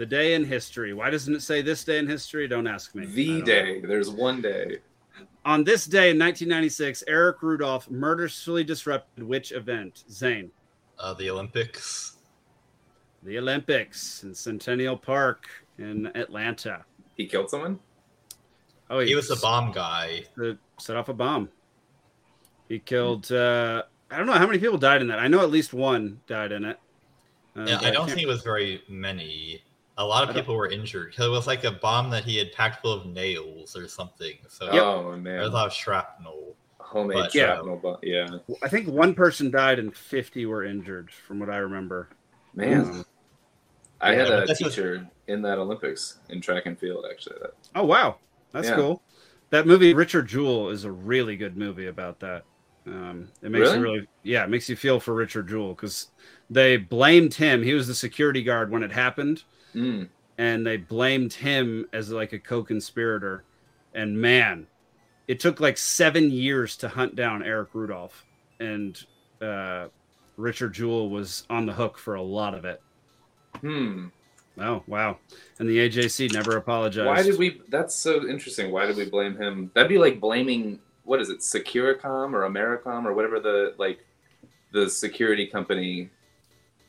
The 0.03 0.07
day 0.07 0.35
in 0.35 0.45
history. 0.45 0.93
Why 0.93 1.11
doesn't 1.11 1.33
it 1.33 1.43
say 1.43 1.63
this 1.63 1.85
day 1.85 1.97
in 1.99 2.09
history? 2.09 2.49
Don't 2.49 2.67
ask 2.67 2.93
me. 2.93 3.07
The 3.07 3.37
don't 3.37 3.45
day. 3.45 3.81
There's 3.83 4.11
one 4.11 4.43
day. 4.43 4.79
On 5.45 5.63
this 5.63 5.87
day 5.87 6.11
in 6.11 6.19
1996, 6.19 7.05
Eric 7.07 7.41
Rudolph 7.41 7.89
murderously 7.89 8.65
disrupted 8.65 9.23
which 9.23 9.53
event? 9.53 10.03
Zane. 10.11 10.51
Uh, 10.99 11.15
the 11.15 11.31
Olympics. 11.31 12.17
The 13.23 13.39
Olympics 13.39 14.25
in 14.25 14.35
Centennial 14.35 14.97
Park 14.97 15.49
in 15.79 16.07
Atlanta. 16.17 16.85
He 17.17 17.27
killed 17.27 17.49
someone. 17.49 17.79
Oh, 18.91 18.99
He 18.99 19.15
was 19.15 19.29
the 19.29 19.37
bomb 19.37 19.71
guy. 19.71 20.25
set 20.81 20.97
off 20.97 21.11
a 21.11 21.15
bomb. 21.15 21.49
He 22.69 22.81
killed. 22.81 23.31
Uh, 23.31 23.85
I 24.11 24.17
don't 24.19 24.27
know 24.27 24.33
how 24.33 24.47
many 24.49 24.59
people 24.59 24.79
died 24.79 25.01
in 25.01 25.07
that. 25.07 25.21
I 25.21 25.29
know 25.29 25.43
at 25.43 25.51
least 25.53 25.73
one 25.73 26.23
died 26.27 26.51
in 26.51 26.65
it. 26.65 26.81
Uh, 27.57 27.67
Yeah, 27.69 27.79
I 27.83 27.91
don't 27.93 28.07
can't- 28.07 28.11
think 28.11 28.23
it 28.23 28.27
was 28.27 28.43
very 28.43 28.83
many. 28.89 29.63
A 29.99 30.05
lot 30.05 30.29
of 30.29 30.35
people 30.35 30.57
were 30.57 30.69
injured. 30.71 31.11
because 31.11 31.27
It 31.27 31.31
was 31.31 31.47
like 31.47 31.65
a 31.65 31.73
bomb 31.73 32.09
that 32.11 32.25
he 32.25 32.39
had 32.39 32.51
packed 32.53 32.81
full 32.81 32.93
of 32.93 33.07
nails 33.07 33.77
or 33.77 33.87
something. 33.89 34.37
So 34.49 34.69
Oh 34.71 35.21
there 35.23 35.41
was 35.41 35.49
a 35.49 35.53
lot 35.53 35.67
of 35.67 35.73
shrapnel. 35.73 36.57
Homemade 36.79 37.17
But- 37.19 37.35
Yeah. 37.35 37.55
shrapnel. 37.57 37.77
bu- 37.77 37.97
Yeah. 38.07 38.39
I 38.63 38.69
think 38.69 38.89
one 38.89 39.15
person 39.15 39.51
died 39.51 39.79
and 39.79 39.95
50 39.95 40.47
were 40.47 40.65
injured, 40.65 41.11
from 41.11 41.39
what 41.41 41.51
I 41.51 41.59
remember. 41.59 42.09
Man. 42.55 42.81
Um, 42.81 43.07
I 44.01 44.15
had 44.15 44.27
a 44.29 44.39
but 44.41 44.49
this 44.49 44.61
was- 44.63 44.75
teacher 44.75 45.07
in 45.29 45.43
that 45.43 45.59
Olympics 45.59 46.19
in 46.31 46.41
track 46.41 46.67
and 46.67 46.79
field. 46.79 47.05
Actually, 47.11 47.37
that 47.43 47.53
oh 47.77 47.85
wow, 47.85 48.17
that's 48.51 48.69
Yeah. 48.69 48.75
cool. 48.77 49.03
That 49.51 49.67
movie, 49.67 49.93
Richard 49.95 50.27
Jewell, 50.27 50.71
is 50.71 50.85
a 50.85 50.91
really 50.91 51.37
good 51.37 51.57
movie 51.57 51.87
about 51.87 52.19
that. 52.21 52.45
Um, 52.87 53.29
it 53.43 53.51
makes 53.53 53.67
you 53.69 53.73
Really? 53.75 53.83
really, 53.83 54.09
yeah, 54.25 54.43
it 54.45 54.51
makes 54.51 54.69
you 54.69 54.75
feel 54.77 54.99
for 54.99 55.15
Richard 55.15 55.49
Jewell 55.49 55.75
because 55.75 56.09
they 56.51 56.77
blamed 56.79 57.35
him. 57.35 57.63
He 57.63 57.75
was 57.75 57.87
the 57.87 57.95
security 57.95 58.43
guard 58.43 58.71
when 58.73 58.83
it 58.83 58.91
happened. 58.91 59.45
Mm. 59.75 60.09
and 60.39 60.67
they 60.67 60.77
blamed 60.77 61.33
him 61.33 61.87
as 61.93 62.11
like 62.11 62.33
a 62.33 62.39
co-conspirator 62.39 63.45
and 63.95 64.21
man 64.21 64.67
it 65.29 65.41
took 65.41 65.61
like 65.61 65.79
seven 65.79 66.31
years 66.31 66.77
to 66.79 66.89
hunt 66.89 67.17
down 67.17 67.43
eric 67.43 67.71
rudolph 67.75 68.25
and 68.61 69.05
uh, 69.41 69.89
richard 70.37 70.73
jewell 70.75 71.09
was 71.11 71.47
on 71.51 71.67
the 71.67 71.73
hook 71.73 71.99
for 71.99 72.15
a 72.15 72.23
lot 72.23 72.55
of 72.55 72.65
it 72.65 72.83
Hmm. 73.61 74.07
oh 74.59 74.83
wow 74.87 75.19
and 75.59 75.69
the 75.69 75.79
ajc 75.89 76.33
never 76.33 76.57
apologized 76.57 77.07
Why 77.07 77.23
did 77.23 77.39
we? 77.39 77.61
That's 77.69 77.95
so 77.95 78.27
interesting. 78.29 78.71
Why 78.73 78.87
did 78.87 78.97
we 78.97 79.05
blame 79.05 79.37
him? 79.37 79.71
That'd 79.75 79.89
be 79.91 79.99
like 79.99 80.21
blaming 80.21 80.81
what 81.05 81.21
is 81.21 81.29
it, 81.31 81.41
Securacom 81.41 82.33
or 82.33 82.43
Americom 82.49 83.05
or 83.05 83.13
whatever 83.13 83.41
the 83.41 83.75
like 83.79 84.05
the 84.73 84.89
security 84.89 85.47
company 85.47 86.09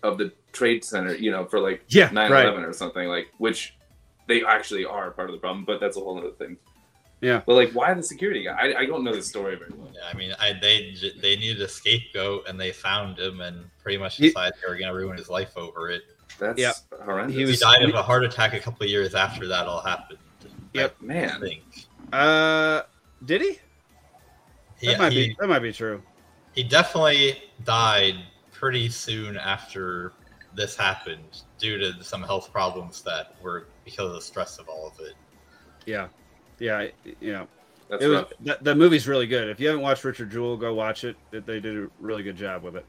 of 0.03 0.17
the 0.17 0.31
trade 0.51 0.83
center. 0.85 1.15
You 1.15 1.31
know, 1.31 1.45
for 1.45 1.59
like 1.59 1.83
yeah 1.87 2.09
9/11 2.09 2.29
right 2.29 2.45
or 2.65 2.73
something 2.73 3.07
like 3.07 3.27
which 3.39 3.75
they 4.27 4.43
actually 4.45 4.85
are 4.85 5.11
part 5.11 5.29
of 5.29 5.33
the 5.35 5.39
problem. 5.39 5.65
But 5.65 5.79
that's 5.79 5.97
a 5.97 5.99
whole 5.99 6.17
other 6.19 6.31
thing. 6.31 6.57
Yeah. 7.21 7.41
But 7.45 7.55
like, 7.55 7.71
why 7.71 7.93
the 7.93 8.03
security 8.03 8.43
guy? 8.43 8.51
I, 8.51 8.79
I 8.81 8.85
don't 8.85 9.03
know 9.03 9.13
the 9.15 9.21
story 9.23 9.55
very 9.55 9.71
well. 9.77 9.89
Yeah, 9.93 10.01
I 10.13 10.13
mean, 10.17 10.33
I, 10.39 10.53
they 10.61 10.93
they 11.21 11.37
needed 11.37 11.61
a 11.61 11.67
scapegoat, 11.69 12.47
and 12.49 12.59
they 12.59 12.71
found 12.73 13.17
him, 13.17 13.39
and 13.41 13.65
pretty 13.81 13.97
much 13.97 14.17
He- 14.17 14.27
decided 14.27 14.55
they 14.61 14.69
were 14.69 14.77
going 14.77 14.89
to 14.91 14.95
ruin 14.97 15.17
his 15.17 15.29
life 15.29 15.57
over 15.57 15.89
it. 15.89 16.01
That's 16.37 16.59
Yeah. 16.59 16.73
horrendous. 17.05 17.35
He 17.37 17.45
He 17.45 17.55
died 17.55 17.81
of 17.83 17.93
a 17.95 18.01
heart 18.03 18.25
attack 18.25 18.53
a 18.53 18.59
couple 18.59 18.83
of 18.83 18.89
years 18.89 19.15
after 19.15 19.47
that 19.47 19.67
all 19.67 19.81
happened. 19.81 20.19
Yep. 20.73 20.95
I 21.01 21.05
man. 21.05 21.39
think. 21.39 21.63
uh 22.11 22.81
did 23.25 23.41
he 23.41 23.51
that 23.53 23.59
Yeah, 24.81 24.97
might 24.97 25.13
he, 25.13 25.27
be 25.29 25.35
that 25.39 25.47
might 25.47 25.59
be 25.59 25.71
true 25.71 26.01
he 26.53 26.63
definitely 26.63 27.41
died 27.63 28.15
pretty 28.63 28.87
soon 28.87 29.35
after 29.35 30.13
this 30.55 30.77
happened 30.77 31.41
due 31.59 31.77
to 31.77 32.01
some 32.01 32.23
health 32.23 32.49
problems 32.53 33.01
that 33.01 33.35
were 33.43 33.67
because 33.83 34.07
of 34.07 34.13
the 34.13 34.21
stress 34.21 34.57
of 34.57 34.69
all 34.69 34.87
of 34.87 34.97
it. 35.05 35.15
yeah 35.85 36.07
yeah 36.59 36.87
yeah 37.19 37.43
That's 37.89 38.05
it 38.05 38.07
was 38.07 38.19
rough. 38.19 38.31
that, 38.45 38.63
that 38.63 38.77
movie's 38.77 39.05
really 39.05 39.27
good. 39.27 39.49
If 39.49 39.59
you 39.59 39.67
haven't 39.67 39.81
watched 39.81 40.05
Richard 40.05 40.31
Jewell, 40.31 40.55
go 40.55 40.73
watch 40.73 41.03
it. 41.03 41.17
They- 41.31 41.39
They 41.39 41.59
did 41.59 41.75
a 41.75 41.87
really 41.99 42.23
good 42.23 42.37
job 42.37 42.63
with 42.63 42.77
it. 42.77 42.85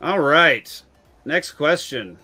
All 0.00 0.20
right, 0.20 0.82
next 1.26 1.52
question. 1.52 2.16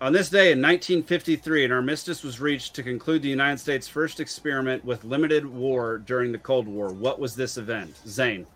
On 0.00 0.12
this 0.12 0.30
day 0.30 0.52
in 0.52 0.62
1953, 0.62 1.64
an 1.64 1.72
armistice 1.72 2.22
was 2.22 2.40
reached 2.40 2.74
to 2.74 2.84
conclude 2.84 3.22
the 3.22 3.28
United 3.28 3.58
States' 3.58 3.88
first 3.88 4.20
experiment 4.20 4.84
with 4.84 5.02
limited 5.02 5.44
war 5.44 5.98
during 5.98 6.30
the 6.30 6.38
Cold 6.38 6.68
War. 6.68 6.90
What 6.92 7.18
was 7.18 7.34
this 7.34 7.56
event? 7.56 7.96
Zane, 8.06 8.46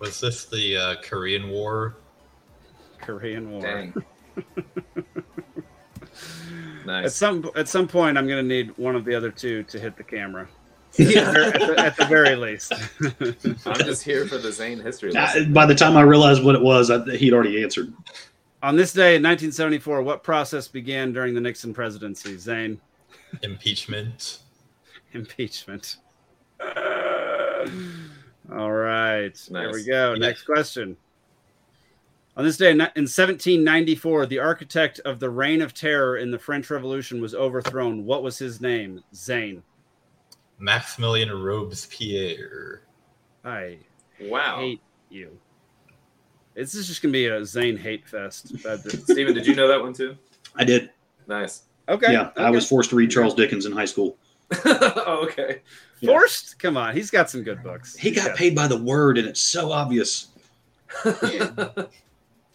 Was 0.00 0.20
this 0.20 0.44
the 0.44 0.76
uh, 0.76 0.94
Korean 1.02 1.48
War? 1.48 1.96
Korean 3.00 3.50
War. 3.50 3.62
Dang. 3.62 3.94
At 6.88 7.10
some 7.12 7.50
at 7.56 7.68
some 7.68 7.88
point, 7.88 8.16
I'm 8.16 8.26
going 8.28 8.42
to 8.42 8.48
need 8.48 8.76
one 8.78 8.94
of 8.94 9.04
the 9.04 9.14
other 9.14 9.30
two 9.30 9.64
to 9.64 9.78
hit 9.78 9.96
the 9.96 10.04
camera. 10.04 10.48
Yeah. 10.98 11.30
at, 11.30 11.52
the, 11.52 11.74
at 11.78 11.96
the 11.96 12.06
very 12.06 12.36
least. 12.36 12.72
I'm 13.66 13.78
just 13.84 14.02
here 14.02 14.26
for 14.26 14.38
the 14.38 14.50
Zane 14.50 14.80
history 14.80 15.10
Uh, 15.10 15.14
lesson. 15.24 15.52
by 15.52 15.66
the 15.66 15.74
time 15.74 15.94
I 15.94 16.00
realized 16.00 16.42
what 16.42 16.54
it 16.54 16.62
was, 16.62 16.90
I, 16.90 17.04
he'd 17.16 17.34
already 17.34 17.62
answered. 17.62 17.92
On 18.62 18.76
this 18.76 18.94
day 18.94 19.16
in 19.16 19.22
1974, 19.22 20.00
what 20.00 20.22
process 20.22 20.68
began 20.68 21.12
during 21.12 21.34
the 21.34 21.40
Nixon 21.40 21.74
presidency? 21.74 22.38
Zane. 22.38 22.80
Impeachment. 23.42 24.38
impeachment. 25.12 25.96
All 28.50 28.72
right. 28.72 29.36
There 29.50 29.72
we 29.72 29.84
go. 29.84 30.12
Yeah. 30.14 30.18
Next 30.18 30.44
question. 30.44 30.96
On 32.36 32.44
this 32.44 32.58
day 32.58 32.70
in 32.70 32.78
1794, 32.78 34.26
the 34.26 34.38
architect 34.38 35.00
of 35.00 35.20
the 35.20 35.30
Reign 35.30 35.62
of 35.62 35.72
Terror 35.72 36.18
in 36.18 36.30
the 36.30 36.38
French 36.38 36.68
Revolution 36.68 37.20
was 37.20 37.34
overthrown. 37.34 38.04
What 38.04 38.22
was 38.22 38.38
his 38.38 38.60
name? 38.60 39.02
Zane. 39.14 39.62
Maximilian 40.58 41.30
Robespierre. 41.30 42.82
I 43.44 43.78
Wow. 44.20 44.58
hate 44.58 44.80
you. 45.08 45.38
This 46.54 46.74
is 46.74 46.86
just 46.86 47.00
gonna 47.02 47.12
be 47.12 47.26
a 47.26 47.44
Zane 47.44 47.76
hate 47.76 48.06
fest. 48.06 48.48
Stephen, 49.04 49.34
did 49.34 49.46
you 49.46 49.54
know 49.54 49.68
that 49.68 49.80
one 49.80 49.92
too? 49.94 50.16
I 50.54 50.64
did. 50.64 50.90
Nice. 51.26 51.62
Okay. 51.88 52.12
yeah, 52.12 52.30
I 52.36 52.50
was 52.50 52.68
forced 52.68 52.90
to 52.90 52.96
read 52.96 53.10
Charles 53.10 53.34
Dickens 53.34 53.64
in 53.66 53.72
high 53.72 53.84
school. 53.84 54.16
oh, 54.64 55.26
okay. 55.30 55.60
yeah. 56.00 56.10
forced. 56.10 56.58
Come 56.58 56.76
on, 56.76 56.94
he's 56.94 57.10
got 57.10 57.30
some 57.30 57.42
good 57.42 57.62
books. 57.62 57.96
He 57.96 58.10
got 58.10 58.26
Yeah. 58.28 58.34
paid 58.36 58.54
by 58.54 58.66
the 58.66 58.76
word, 58.76 59.16
and 59.18 59.26
it's 59.26 59.40
so 59.40 59.70
obvious. 59.72 60.28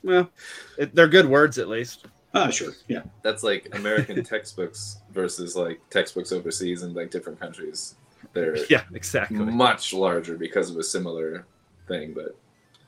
Well, 0.03 0.29
it, 0.77 0.95
they're 0.95 1.07
good 1.07 1.27
words 1.27 1.57
at 1.57 1.67
least. 1.67 2.05
Ah, 2.33 2.49
sure. 2.49 2.73
Yeah. 2.87 3.03
That's 3.23 3.43
like 3.43 3.67
American 3.73 4.23
textbooks 4.23 5.01
versus 5.11 5.55
like 5.55 5.81
textbooks 5.89 6.31
overseas 6.31 6.83
in 6.83 6.93
like 6.93 7.11
different 7.11 7.39
countries. 7.39 7.95
They're 8.33 8.55
Yeah, 8.69 8.83
exactly. 8.93 9.37
much 9.37 9.93
larger 9.93 10.37
because 10.37 10.69
of 10.69 10.77
a 10.77 10.83
similar 10.83 11.45
thing, 11.87 12.13
but 12.13 12.37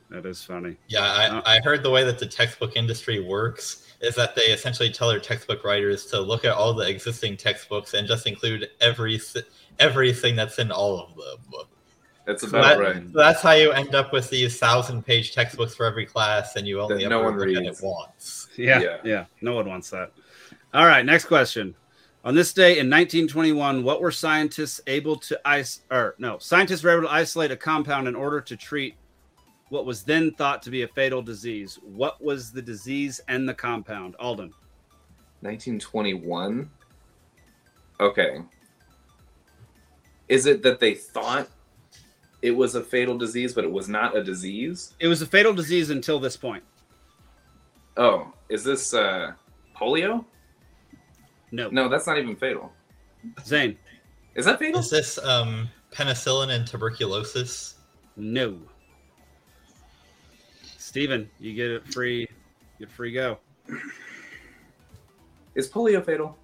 That 0.10 0.26
is 0.26 0.44
funny. 0.44 0.78
Yeah, 0.88 1.02
I, 1.46 1.58
I 1.58 1.60
heard 1.62 1.84
the 1.84 1.90
way 1.90 2.04
that 2.06 2.20
the 2.20 2.26
textbook 2.26 2.76
industry 2.78 3.20
works 3.20 3.94
is 4.02 4.16
that 4.16 4.36
they 4.36 4.44
essentially 4.44 4.90
tell 4.92 5.10
their 5.10 5.20
textbook 5.20 5.64
writers 5.64 6.06
to 6.08 6.20
look 6.20 6.46
at 6.46 6.54
all 6.54 6.74
the 6.74 6.88
existing 6.88 7.38
textbooks 7.38 7.94
and 7.94 8.08
just 8.08 8.28
include 8.28 8.70
every 8.82 9.20
everything 9.80 10.36
that's 10.36 10.60
in 10.60 10.72
all 10.72 11.00
of 11.00 11.16
them. 11.16 11.66
That's 12.26 12.42
So, 12.42 12.48
about 12.50 12.78
that- 12.78 12.80
right. 12.80 13.04
so 13.12 13.18
that's 13.20 13.42
how 13.42 13.52
you 13.52 13.72
end 13.72 13.96
up 13.96 14.14
with 14.14 14.30
these 14.30 14.58
thousand 14.60 15.06
page 15.06 15.34
textbooks 15.34 15.76
for 15.76 15.86
every 15.86 16.06
class, 16.06 16.56
and 16.56 16.68
you 16.68 16.80
only 16.82 16.96
That 16.98 17.04
ever 17.06 17.10
no 17.10 17.24
one 17.24 17.36
reads. 17.36 17.80
it 17.82 17.86
once. 17.86 18.48
Yeah, 18.58 18.80
yeah, 18.82 18.98
Yeah. 19.04 19.26
No 19.42 19.54
one 19.56 19.68
wants 19.68 19.90
that. 19.90 20.12
All 20.74 20.86
right, 20.86 21.06
next 21.06 21.26
question. 21.26 21.76
On 22.26 22.34
this 22.34 22.54
day 22.54 22.80
in 22.80 22.90
1921, 22.90 23.84
what 23.84 24.00
were 24.00 24.10
scientists 24.12 24.80
able 24.88 25.18
to 25.18 25.40
ice 25.46 25.82
or 25.92 26.16
no, 26.20 26.38
scientists 26.38 26.82
were 26.84 26.92
able 26.92 27.02
to 27.04 27.12
isolate 27.14 27.52
a 27.52 27.58
compound 27.58 28.08
in 28.08 28.16
order 28.16 28.40
to 28.40 28.56
treat 28.56 28.96
what 29.70 29.86
was 29.86 30.04
then 30.04 30.32
thought 30.36 30.62
to 30.64 30.70
be 30.70 30.84
a 30.84 30.88
fatal 30.88 31.22
disease. 31.22 31.80
What 31.84 32.24
was 32.24 32.52
the 32.52 32.62
disease 32.62 33.20
and 33.28 33.48
the 33.50 33.54
compound? 33.54 34.16
Alden. 34.20 34.54
1921. 35.42 36.70
Okay. 38.00 38.42
Is 40.30 40.46
it 40.46 40.62
that 40.64 40.80
they 40.80 40.94
thought 40.94 41.50
it 42.44 42.52
was 42.52 42.76
a 42.76 42.84
fatal 42.84 43.18
disease, 43.18 43.54
but 43.54 43.64
it 43.64 43.72
was 43.72 43.88
not 43.88 44.18
a 44.18 44.24
disease? 44.24 44.94
It 45.00 45.08
was 45.08 45.22
a 45.22 45.26
fatal 45.26 45.54
disease 45.54 45.90
until 45.90 46.20
this 46.20 46.36
point. 46.36 46.62
Oh, 47.96 48.34
is 48.50 48.66
this 48.66 48.94
uh, 48.94 49.32
polio? 49.76 50.26
No. 51.54 51.70
No, 51.70 51.88
that's 51.88 52.06
not 52.06 52.18
even 52.18 52.36
fatal. 52.36 52.74
Zane. 53.46 53.78
Is 54.36 54.44
that 54.44 54.60
fatal? 54.60 54.82
Is 54.82 54.90
this 54.90 55.18
um, 55.20 55.70
penicillin 55.92 56.50
and 56.50 56.68
tuberculosis? 56.68 57.76
No. 58.18 58.60
Steven, 60.78 61.30
you 61.40 61.54
get 61.54 61.72
it 61.72 61.94
free. 61.94 62.28
Get 62.78 62.92
free 62.92 63.14
go. 63.14 63.38
Is 65.56 65.70
polio 65.70 66.06
fatal? 66.06 66.38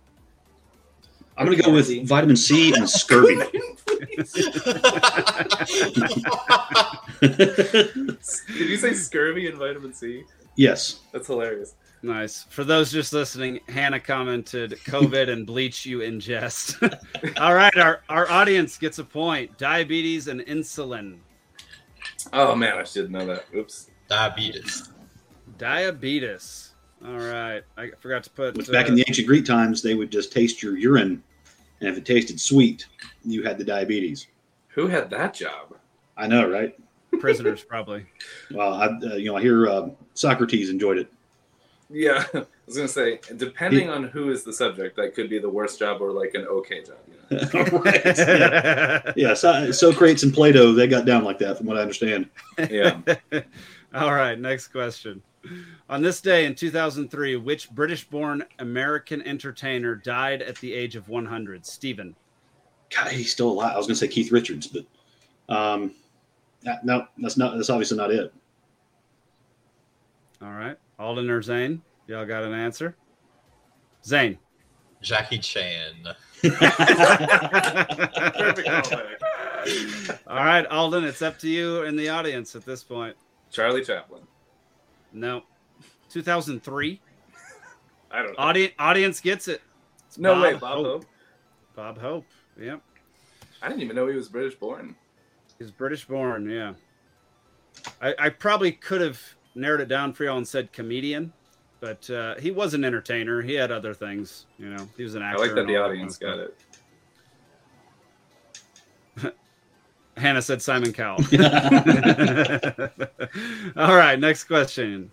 I'm 1.39 1.45
going 1.45 1.57
to 1.57 1.63
go 1.63 1.71
with 1.71 2.05
vitamin 2.05 2.35
C 2.35 2.73
and 2.73 2.89
scurvy. 2.89 3.35
Did 7.21 8.17
you 8.69 8.75
say 8.77 8.93
scurvy 8.93 9.47
and 9.47 9.57
vitamin 9.57 9.93
C? 9.93 10.25
yes. 10.57 10.99
That's 11.13 11.27
hilarious. 11.27 11.75
Nice. 12.01 12.43
For 12.49 12.65
those 12.65 12.91
just 12.91 13.13
listening, 13.13 13.61
Hannah 13.69 14.01
commented, 14.01 14.71
COVID 14.85 15.29
and 15.29 15.47
bleach 15.47 15.85
you 15.85 15.99
ingest. 15.99 16.75
All 17.39 17.53
right, 17.53 17.77
our, 17.77 18.01
our 18.09 18.29
audience 18.29 18.77
gets 18.77 18.99
a 18.99 19.03
point. 19.05 19.57
Diabetes 19.57 20.27
and 20.27 20.41
insulin. 20.41 21.19
Oh 22.33 22.53
man, 22.53 22.77
I 22.77 22.83
should 22.83 23.11
know 23.11 23.25
that. 23.25 23.45
Oops. 23.55 23.89
Diabetes. 24.09 24.89
Diabetes. 25.57 26.71
All 27.05 27.17
right. 27.17 27.63
I 27.77 27.91
forgot 27.99 28.23
to 28.23 28.29
put 28.29 28.57
Which 28.57 28.71
back 28.71 28.85
uh, 28.85 28.89
in 28.89 28.95
the 28.95 29.05
ancient 29.07 29.27
Greek 29.27 29.45
times, 29.45 29.81
they 29.81 29.95
would 29.95 30.11
just 30.11 30.31
taste 30.33 30.61
your 30.61 30.77
urine, 30.77 31.23
and 31.79 31.89
if 31.89 31.97
it 31.97 32.05
tasted 32.05 32.39
sweet, 32.39 32.87
you 33.23 33.43
had 33.43 33.57
the 33.57 33.63
diabetes. 33.63 34.27
Who 34.69 34.87
had 34.87 35.09
that 35.09 35.33
job? 35.33 35.75
I 36.17 36.27
know, 36.27 36.49
right? 36.49 36.77
prisoners, 37.19 37.63
probably. 37.63 38.05
Well, 38.51 38.73
I, 38.73 38.85
uh, 38.85 39.15
you 39.15 39.25
know, 39.25 39.37
I 39.37 39.41
hear 39.41 39.67
uh, 39.67 39.89
Socrates 40.15 40.69
enjoyed 40.69 40.97
it. 40.97 41.11
Yeah, 41.89 42.25
I 42.33 42.45
was 42.65 42.75
gonna 42.75 42.87
say, 42.87 43.19
depending 43.37 43.89
on 43.89 44.03
who 44.05 44.31
is 44.31 44.43
the 44.43 44.53
subject, 44.53 44.95
that 44.95 45.13
could 45.13 45.29
be 45.29 45.37
the 45.37 45.49
worst 45.49 45.77
job 45.77 46.01
or 46.01 46.11
like 46.11 46.33
an 46.33 46.45
okay 46.47 46.83
job. 46.83 46.97
You 47.07 47.37
know? 47.37 47.79
Right, 47.79 48.01
yeah, 48.05 49.11
yeah. 49.15 49.33
So, 49.35 49.71
Socrates 49.71 50.23
and 50.23 50.33
Plato, 50.33 50.71
they 50.71 50.87
got 50.87 51.05
down 51.05 51.23
like 51.23 51.37
that, 51.39 51.57
from 51.57 51.67
what 51.67 51.77
I 51.77 51.81
understand. 51.81 52.29
Yeah. 52.57 53.01
All 53.93 54.13
right, 54.13 54.39
next 54.39 54.69
question. 54.69 55.21
On 55.89 56.01
this 56.01 56.21
day 56.21 56.45
in 56.45 56.53
2003, 56.55 57.37
which 57.37 57.69
British 57.71 58.03
born 58.07 58.43
American 58.59 59.21
entertainer 59.21 59.95
died 59.95 60.41
at 60.41 60.57
the 60.57 60.73
age 60.73 60.95
of 60.95 61.07
100? 61.09 61.65
Stephen. 61.65 62.15
God, 62.95 63.11
he's 63.11 63.31
still 63.31 63.51
alive. 63.51 63.73
I 63.73 63.77
was 63.77 63.87
going 63.87 63.95
to 63.95 63.99
say 63.99 64.07
Keith 64.07 64.31
Richards, 64.31 64.67
but 64.67 64.85
um, 65.53 65.93
that- 66.63 66.83
no, 66.85 67.05
that's 67.19 67.37
not. 67.37 67.55
That's 67.55 67.69
obviously 67.69 67.97
not 67.97 68.11
it. 68.11 68.33
All 70.41 70.51
right. 70.51 70.77
Alden 70.97 71.29
or 71.29 71.41
Zane? 71.41 71.81
Y'all 72.07 72.25
got 72.25 72.43
an 72.43 72.53
answer? 72.53 72.95
Zane. 74.05 74.37
Jackie 75.01 75.37
Chan. 75.37 75.93
All 80.27 80.35
right, 80.37 80.65
Alden, 80.69 81.03
it's 81.03 81.21
up 81.21 81.37
to 81.39 81.49
you 81.49 81.83
in 81.83 81.95
the 81.95 82.09
audience 82.09 82.55
at 82.55 82.65
this 82.65 82.83
point. 82.83 83.15
Charlie 83.51 83.83
Chaplin. 83.83 84.21
No. 85.13 85.43
2003. 86.09 86.99
I 88.11 88.17
don't 88.17 88.27
know. 88.27 88.33
Audience 88.37 88.73
audience 88.79 89.21
gets 89.21 89.47
it. 89.47 89.61
It's 90.07 90.17
no 90.17 90.41
way, 90.41 90.53
Bob 90.53 90.77
Hope. 90.77 90.85
Hope. 90.85 91.05
Bob 91.75 91.97
Hope. 91.99 92.25
Yep. 92.59 92.81
I 93.61 93.67
didn't 93.67 93.83
even 93.83 93.95
know 93.95 94.07
he 94.07 94.15
was 94.15 94.27
British 94.27 94.55
born. 94.55 94.95
He's 95.57 95.71
British 95.71 96.05
born, 96.05 96.49
yeah. 96.49 96.73
I, 98.01 98.15
I 98.17 98.29
probably 98.29 98.71
could 98.71 99.01
have 99.01 99.21
narrowed 99.55 99.81
it 99.81 99.87
down 99.87 100.13
for 100.13 100.23
y'all 100.23 100.37
and 100.37 100.47
said 100.47 100.71
comedian, 100.71 101.33
but 101.79 102.09
uh, 102.09 102.35
he 102.35 102.51
was 102.51 102.73
an 102.73 102.83
entertainer. 102.83 103.41
He 103.41 103.53
had 103.53 103.71
other 103.71 103.93
things, 103.93 104.45
you 104.57 104.69
know. 104.69 104.87
He 104.97 105.03
was 105.03 105.15
an 105.15 105.21
actor. 105.21 105.43
I 105.43 105.47
like 105.47 105.55
that 105.55 105.67
the 105.67 105.77
audience 105.77 106.17
got 106.17 106.39
it. 106.39 106.57
Hannah 110.19 110.41
said 110.41 110.61
Simon 110.61 110.93
Cowell. 110.93 111.23
all 113.75 113.95
right, 113.95 114.19
next 114.19 114.45
question. 114.45 115.11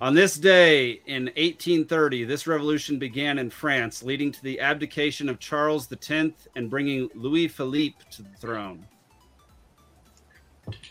On 0.00 0.14
this 0.14 0.36
day 0.36 1.00
in 1.06 1.24
1830, 1.24 2.24
this 2.24 2.46
revolution 2.46 2.98
began 2.98 3.38
in 3.38 3.48
France, 3.48 4.02
leading 4.02 4.30
to 4.30 4.42
the 4.42 4.60
abdication 4.60 5.28
of 5.28 5.38
Charles 5.38 5.90
X 5.90 6.48
and 6.54 6.68
bringing 6.68 7.08
Louis 7.14 7.48
Philippe 7.48 7.96
to 8.10 8.22
the 8.22 8.28
throne. 8.38 8.86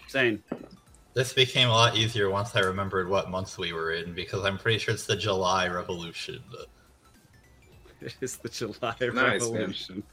Same. 0.08 0.44
This 1.14 1.34
became 1.34 1.70
a 1.70 1.72
lot 1.72 1.96
easier 1.96 2.32
once 2.32 2.56
I 2.56 2.62
remembered 2.62 3.08
what 3.08 3.30
months 3.30 3.58
we 3.58 3.74
were 3.74 3.92
in 3.92 4.14
because 4.14 4.44
I'm 4.44 4.58
pretty 4.58 4.80
sure 4.80 4.94
it's 4.94 5.06
the 5.06 5.16
July 5.16 5.68
Revolution. 5.68 6.44
It 8.02 8.16
is 8.22 8.38
the 8.38 8.50
July 8.50 8.94
Nice, 9.00 9.14
man. 9.14 9.24
Revolution. 9.24 10.04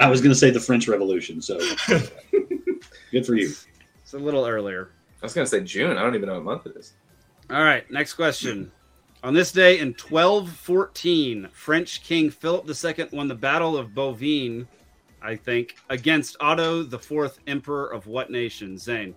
I 0.00 0.08
was 0.08 0.20
going 0.20 0.30
to 0.30 0.38
say 0.38 0.50
the 0.50 0.60
French 0.60 0.88
Revolution. 0.88 1.42
So 1.42 1.58
good 3.10 3.26
for 3.26 3.34
you. 3.34 3.52
It's 4.02 4.14
a 4.14 4.18
little 4.18 4.46
earlier. 4.46 4.90
I 5.22 5.26
was 5.26 5.34
gonna 5.34 5.46
say 5.46 5.60
June. 5.60 5.98
I 5.98 6.02
don't 6.02 6.14
even 6.14 6.28
know 6.28 6.36
what 6.36 6.44
month 6.44 6.66
it 6.66 6.76
is. 6.76 6.92
All 7.50 7.62
right, 7.62 7.88
next 7.90 8.14
question. 8.14 8.70
On 9.24 9.34
this 9.34 9.50
day 9.50 9.80
in 9.80 9.88
1214, 9.88 11.48
French 11.52 12.02
King 12.04 12.30
Philip 12.30 12.68
II 12.68 13.08
won 13.12 13.26
the 13.26 13.34
Battle 13.34 13.76
of 13.76 13.88
Bouvines, 13.88 14.66
I 15.20 15.34
think, 15.34 15.76
against 15.90 16.36
Otto 16.40 16.84
the 16.84 16.98
Fourth, 16.98 17.40
Emperor 17.48 17.88
of 17.88 18.06
what 18.06 18.30
nation? 18.30 18.78
Zane. 18.78 19.14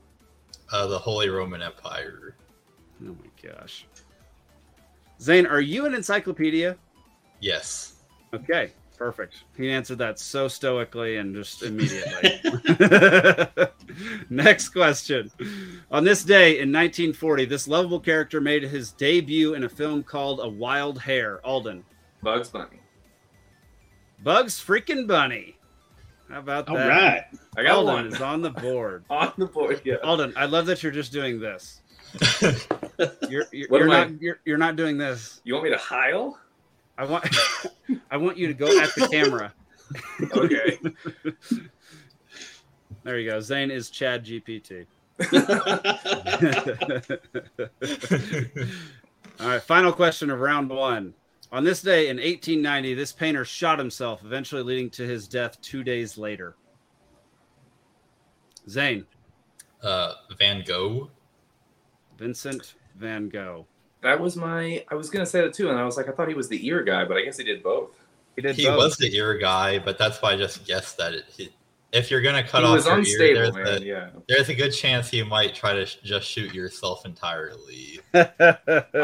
Uh, 0.72 0.88
the 0.88 0.98
Holy 0.98 1.30
Roman 1.30 1.62
Empire. 1.62 2.36
Oh 3.02 3.16
my 3.16 3.50
gosh. 3.50 3.86
Zane, 5.22 5.46
are 5.46 5.62
you 5.62 5.86
an 5.86 5.94
encyclopedia? 5.94 6.76
Yes. 7.40 8.02
Okay, 8.34 8.72
perfect. 9.02 9.46
He 9.58 9.72
answered 9.72 9.98
that 9.98 10.20
so 10.20 10.48
stoically 10.48 11.18
and 11.18 11.34
just 11.34 11.64
immediately. 11.64 12.40
Next 14.30 14.70
question. 14.70 15.32
On 15.90 16.04
this 16.04 16.24
day 16.24 16.60
in 16.60 16.72
1940, 16.72 17.46
this 17.46 17.68
lovable 17.68 18.00
character 18.00 18.40
made 18.40 18.62
his 18.62 18.92
debut 18.92 19.56
in 19.56 19.64
a 19.64 19.70
film 19.70 20.04
called 20.04 20.40
A 20.40 20.48
Wild 20.48 21.00
Hare. 21.00 21.44
Alden. 21.44 21.84
Bugs 22.22 22.50
Bunny. 22.50 22.80
Bugs 24.24 24.64
freaking 24.64 25.08
Bunny. 25.08 25.58
How 26.30 26.38
about 26.38 26.70
All 26.70 26.76
that? 26.76 26.88
right. 26.88 27.24
I 27.58 27.64
got 27.64 27.78
Alden 27.78 27.94
one 27.96 28.06
is 28.06 28.22
on 28.22 28.44
the 28.44 28.52
board. 28.52 29.04
on 29.10 29.34
the 29.36 29.48
board. 29.48 29.82
Yeah. 29.84 29.96
Alden, 30.04 30.34
I 30.36 30.46
love 30.46 30.68
that 30.68 30.84
you're 30.84 30.92
just 30.92 31.12
doing 31.12 31.40
this. 31.40 31.82
You're 33.28 33.46
you're, 33.52 33.68
What 33.70 33.80
you're 33.80 33.84
am 33.86 33.92
I- 33.92 34.04
not 34.12 34.22
you're, 34.22 34.40
you're 34.46 34.58
not 34.60 34.76
doing 34.76 35.00
this. 35.00 35.42
You 35.44 35.56
want 35.56 35.64
me 35.64 35.72
to 35.72 35.78
heil? 35.78 36.38
I 36.98 37.06
want 37.06 37.28
I 38.12 38.18
want 38.18 38.38
you 38.38 38.48
to 38.48 38.54
go 38.54 38.80
at 38.80 38.94
the 38.96 39.08
camera. 39.08 39.54
Okay. 40.34 40.80
There 43.04 43.18
you 43.18 43.32
go. 43.32 43.40
Zane 43.40 43.72
is 43.72 43.90
Chad 43.90 44.26
GPT. 44.26 44.86
All 49.40 49.48
right, 49.48 49.62
final 49.62 49.92
question 49.92 50.30
of 50.30 50.40
round 50.40 50.70
one. 50.70 51.16
On 51.52 51.64
this 51.64 51.82
day 51.82 52.10
in 52.10 52.18
1890, 52.18 52.94
this 52.94 53.12
painter 53.12 53.44
shot 53.44 53.80
himself, 53.80 54.24
eventually 54.24 54.62
leading 54.62 54.90
to 54.92 55.06
his 55.06 55.28
death 55.28 55.60
two 55.62 55.84
days 55.84 56.18
later. 56.18 56.56
Zane, 58.70 59.06
uh, 59.82 60.14
Van 60.38 60.64
Gogh. 60.66 61.10
Vincent 62.18 62.76
Van 62.96 63.30
Gogh. 63.30 63.66
That 64.04 64.20
was 64.20 64.36
my. 64.36 64.84
I 64.90 64.96
was 64.96 65.10
gonna 65.10 65.26
say 65.26 65.42
that 65.42 65.54
too, 65.54 65.70
and 65.70 65.78
I 65.80 65.86
was 65.86 65.98
like, 65.98 66.08
I 66.08 66.12
thought 66.12 66.28
he 66.28 66.34
was 66.34 66.50
the 66.50 66.66
ear 66.68 66.84
guy, 66.84 67.06
but 67.06 67.18
I 67.18 67.22
guess 67.24 67.38
he 67.38 67.44
did 67.44 67.62
both. 67.64 67.90
He 68.36 68.42
did 68.42 68.56
He 68.56 68.66
both. 68.66 68.78
was 68.78 68.98
the 68.98 69.16
ear 69.16 69.38
guy, 69.38 69.80
but 69.80 69.98
that's 69.98 70.22
why 70.22 70.32
I 70.34 70.38
just 70.38 70.66
guessed 70.66 70.98
that 70.98 71.14
it, 71.14 71.26
he, 71.36 71.50
if 71.92 72.10
you're 72.10 72.22
gonna 72.22 72.44
cut 72.44 72.62
he 72.62 72.68
off 72.68 72.86
your 72.86 72.98
unstable, 73.00 73.42
ear, 73.42 73.52
man. 73.54 73.64
there's 73.64 73.82
a, 73.82 73.86
Yeah. 73.86 74.10
there's 74.28 74.50
a 74.50 74.56
good 74.56 74.72
chance 74.72 75.12
you 75.12 75.26
might 75.26 75.54
try 75.54 75.74
to 75.74 75.86
sh- 75.86 75.98
just 76.04 76.28
shoot 76.28 76.54
yourself 76.54 77.06
entirely. 77.06 78.00
I 78.14 78.28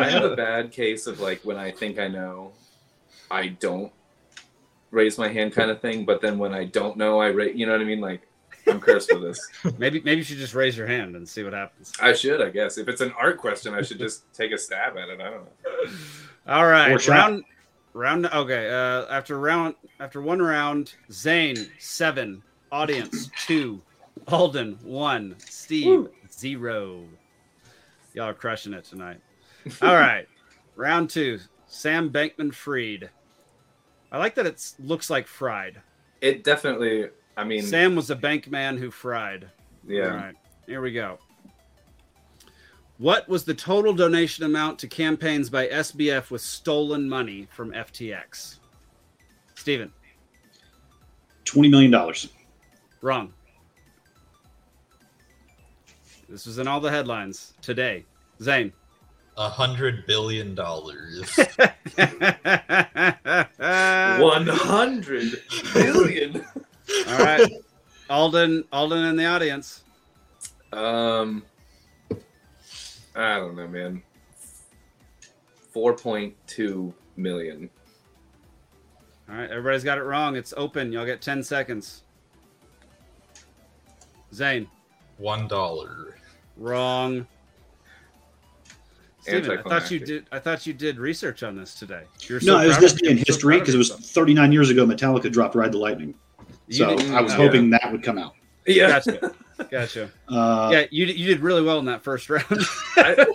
have 0.09 0.23
a 0.23 0.35
bad 0.35 0.71
case 0.71 1.07
of 1.07 1.19
like 1.19 1.41
when 1.43 1.57
I 1.57 1.71
think 1.71 1.99
I 1.99 2.07
know, 2.07 2.53
I 3.29 3.47
don't 3.49 3.91
raise 4.91 5.17
my 5.17 5.27
hand 5.27 5.53
kind 5.53 5.69
of 5.69 5.81
thing. 5.81 6.05
But 6.05 6.21
then 6.21 6.37
when 6.37 6.53
I 6.53 6.63
don't 6.63 6.95
know, 6.97 7.19
I 7.19 7.29
ra- 7.31 7.43
you 7.43 7.65
know 7.65 7.73
what 7.73 7.81
I 7.81 7.85
mean? 7.85 7.99
Like 8.01 8.26
I'm 8.67 8.79
cursed 8.79 9.11
for 9.11 9.19
this. 9.19 9.47
maybe 9.77 10.01
maybe 10.01 10.17
you 10.17 10.23
should 10.23 10.37
just 10.37 10.53
raise 10.53 10.77
your 10.77 10.87
hand 10.87 11.15
and 11.15 11.27
see 11.27 11.43
what 11.43 11.53
happens. 11.53 11.93
I 12.01 12.13
should, 12.13 12.41
I 12.41 12.49
guess. 12.49 12.77
If 12.77 12.87
it's 12.87 13.01
an 13.01 13.13
art 13.17 13.37
question, 13.37 13.73
I 13.73 13.81
should 13.81 13.99
just 13.99 14.31
take 14.33 14.51
a 14.51 14.57
stab 14.57 14.97
at 14.97 15.09
it. 15.09 15.19
I 15.21 15.29
don't 15.29 15.43
know. 15.43 15.91
All 16.47 16.67
right, 16.67 17.07
round 17.07 17.43
round. 17.93 18.25
Okay, 18.27 18.69
uh, 18.69 19.05
after 19.13 19.39
round 19.39 19.75
after 19.99 20.21
one 20.21 20.41
round, 20.41 20.93
Zane 21.11 21.57
seven, 21.79 22.43
audience 22.71 23.29
two, 23.45 23.81
Alden 24.27 24.79
one, 24.83 25.35
Steve 25.39 26.07
zero. 26.31 27.03
Y'all 28.13 28.29
are 28.29 28.33
crushing 28.33 28.73
it 28.73 28.85
tonight. 28.85 29.19
All 29.81 29.95
right, 29.95 30.27
round 30.75 31.09
two, 31.09 31.39
Sam 31.67 32.09
Bankman 32.09 32.53
Fried. 32.53 33.09
I 34.11 34.17
like 34.17 34.35
that 34.35 34.45
it 34.45 34.73
looks 34.79 35.09
like 35.09 35.27
fried. 35.27 35.81
It 36.21 36.43
definitely. 36.43 37.09
I 37.37 37.43
mean, 37.43 37.61
Sam 37.61 37.95
was 37.95 38.09
a 38.09 38.15
bank 38.15 38.49
man 38.49 38.77
who 38.77 38.89
fried. 38.91 39.47
yeah. 39.87 40.05
All 40.09 40.15
right, 40.17 40.35
here 40.65 40.81
we 40.81 40.91
go. 40.91 41.19
What 42.97 43.29
was 43.29 43.43
the 43.45 43.53
total 43.53 43.93
donation 43.93 44.43
amount 44.43 44.79
to 44.79 44.87
campaigns 44.87 45.49
by 45.51 45.67
SBF 45.67 46.31
with 46.31 46.41
stolen 46.41 47.07
money 47.07 47.47
from 47.51 47.71
FTX? 47.71 48.57
Steven, 49.53 49.91
Twenty 51.45 51.69
million 51.69 51.91
dollars. 51.91 52.29
wrong. 53.01 53.31
This 56.27 56.45
was 56.47 56.57
in 56.57 56.67
all 56.67 56.79
the 56.81 56.89
headlines 56.91 57.53
today. 57.61 58.03
Zane. 58.41 58.73
A 59.37 59.47
hundred 59.47 60.05
billion 60.07 60.55
dollars. 60.55 61.21
One 63.59 64.47
hundred 64.47 65.41
billion. 65.73 66.43
All 67.07 67.17
right. 67.19 67.51
Alden, 68.09 68.63
Alden 68.71 69.05
in 69.05 69.15
the 69.15 69.25
audience. 69.25 69.83
Um, 70.73 71.43
I 73.15 73.35
don't 73.37 73.55
know, 73.55 73.67
man. 73.67 74.01
Four 75.73 75.93
point 75.95 76.35
two 76.47 76.93
million. 77.17 77.69
All 79.29 79.35
right, 79.35 79.49
everybody's 79.49 79.83
got 79.83 79.97
it 79.97 80.03
wrong. 80.03 80.35
It's 80.35 80.53
open. 80.55 80.91
Y'all 80.93 81.05
get 81.05 81.21
10 81.21 81.43
seconds. 81.43 82.03
Zane, 84.33 84.67
One 85.17 85.47
dollar. 85.47 86.15
wrong. 86.57 87.27
Steven, 89.21 89.57
I 89.59 89.61
thought 89.61 89.91
you 89.91 89.99
did 89.99 90.25
I 90.31 90.39
thought 90.39 90.65
you 90.65 90.73
did 90.73 90.97
research 90.99 91.43
on 91.43 91.55
this 91.57 91.75
today. 91.75 92.03
You're 92.29 92.39
No, 92.43 92.59
it 92.61 92.67
was 92.67 92.75
proud 92.77 92.83
this 92.83 92.93
of- 92.93 92.99
day 92.99 93.09
in 93.09 93.17
you're 93.17 93.25
so 93.25 93.33
history 93.33 93.59
because 93.59 93.75
it 93.75 93.77
was 93.77 93.91
39 93.91 94.51
years 94.53 94.69
ago. 94.69 94.85
Metallica 94.85 95.29
dropped 95.31 95.55
"Ride 95.55 95.71
the 95.73 95.77
Lightning," 95.77 96.09
You 96.09 96.15
so 96.69 96.95
did- 96.95 97.11
I 97.11 97.21
was 97.21 97.31
yeah. 97.31 97.37
hoping 97.37 97.69
that 97.71 97.91
would 97.91 98.03
come 98.03 98.17
out. 98.17 98.33
Yeah. 98.65 98.87
Gotcha. 98.89 99.33
Gotcha. 99.71 100.11
Uh, 100.29 100.69
yeah, 100.71 100.85
you 100.91 101.07
you 101.07 101.25
did 101.25 101.39
really 101.39 101.63
well 101.63 101.79
in 101.79 101.85
that 101.85 102.03
first 102.03 102.29
round. 102.29 102.45
I, 102.95 103.25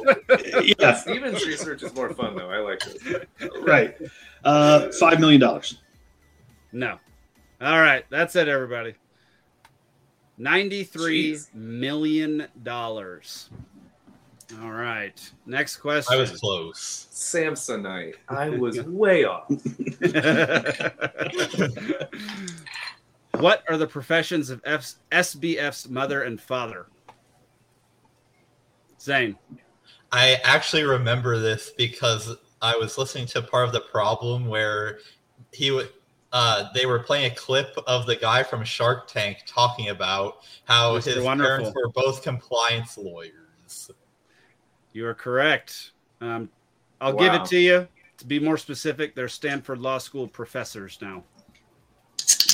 yeah, 0.78 0.94
Steven's 0.94 1.44
research 1.44 1.82
is 1.82 1.92
more 1.94 2.14
fun 2.14 2.36
though. 2.36 2.48
I 2.48 2.58
like 2.58 2.80
it. 2.86 3.28
right. 3.62 3.96
Uh, 4.44 4.88
Five 5.00 5.18
million 5.18 5.40
dollars. 5.40 5.78
no. 6.70 6.98
All 7.60 7.80
right, 7.80 8.04
that's 8.10 8.36
it, 8.36 8.46
everybody. 8.48 8.94
Ninety-three 10.38 11.32
Jeez. 11.32 11.54
million 11.54 12.46
dollars. 12.62 13.50
All 14.62 14.70
right. 14.70 15.18
Next 15.46 15.76
question. 15.78 16.14
I 16.14 16.20
was 16.20 16.32
close. 16.32 17.08
Samsonite. 17.12 18.14
I 18.28 18.48
was 18.50 18.80
way 18.82 19.24
off. 19.24 19.48
What 23.38 23.64
are 23.68 23.76
the 23.76 23.86
professions 23.86 24.50
of 24.50 24.60
F's, 24.64 24.96
SBF's 25.10 25.88
mother 25.88 26.22
and 26.22 26.40
father? 26.40 26.86
Zane. 29.00 29.36
I 30.12 30.38
actually 30.44 30.84
remember 30.84 31.38
this 31.38 31.72
because 31.76 32.36
I 32.60 32.76
was 32.76 32.98
listening 32.98 33.26
to 33.28 33.42
part 33.42 33.66
of 33.66 33.72
the 33.72 33.80
problem 33.80 34.46
where 34.46 34.98
he 35.52 35.70
would. 35.70 35.90
Uh, 36.34 36.68
they 36.74 36.86
were 36.86 37.00
playing 37.00 37.30
a 37.30 37.34
clip 37.34 37.76
of 37.86 38.06
the 38.06 38.16
guy 38.16 38.42
from 38.42 38.64
Shark 38.64 39.06
Tank 39.06 39.38
talking 39.46 39.90
about 39.90 40.38
how 40.64 40.94
Mr. 40.94 41.16
his 41.16 41.24
Wonderful. 41.24 41.56
parents 41.56 41.76
were 41.76 41.90
both 41.90 42.22
compliance 42.22 42.96
lawyers. 42.96 43.90
You 44.94 45.06
are 45.06 45.14
correct. 45.14 45.92
Um, 46.22 46.48
I'll 47.02 47.12
give 47.12 47.34
it 47.34 47.44
to 47.46 47.58
you. 47.58 47.86
To 48.18 48.26
be 48.26 48.38
more 48.38 48.56
specific, 48.56 49.14
they're 49.14 49.28
Stanford 49.28 49.80
Law 49.80 49.98
School 49.98 50.26
professors 50.26 50.98
now. 51.02 51.24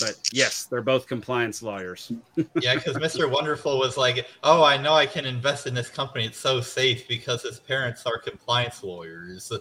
But 0.01 0.17
yes, 0.33 0.65
they're 0.65 0.83
both 0.83 1.07
compliance 1.07 1.63
lawyers. 1.63 2.13
Yeah, 2.61 2.75
because 2.75 2.97
Mr. 2.97 3.31
Wonderful 3.31 3.79
was 3.79 3.97
like, 3.97 4.27
"Oh, 4.43 4.65
I 4.65 4.77
know 4.77 4.95
I 4.95 5.07
can 5.07 5.25
invest 5.25 5.67
in 5.67 5.75
this 5.75 5.89
company. 5.89 6.25
It's 6.27 6.39
so 6.39 6.61
safe 6.61 7.07
because 7.07 7.43
his 7.43 7.61
parents 7.61 8.05
are 8.07 8.19
compliance 8.19 8.83
lawyers." 8.83 9.53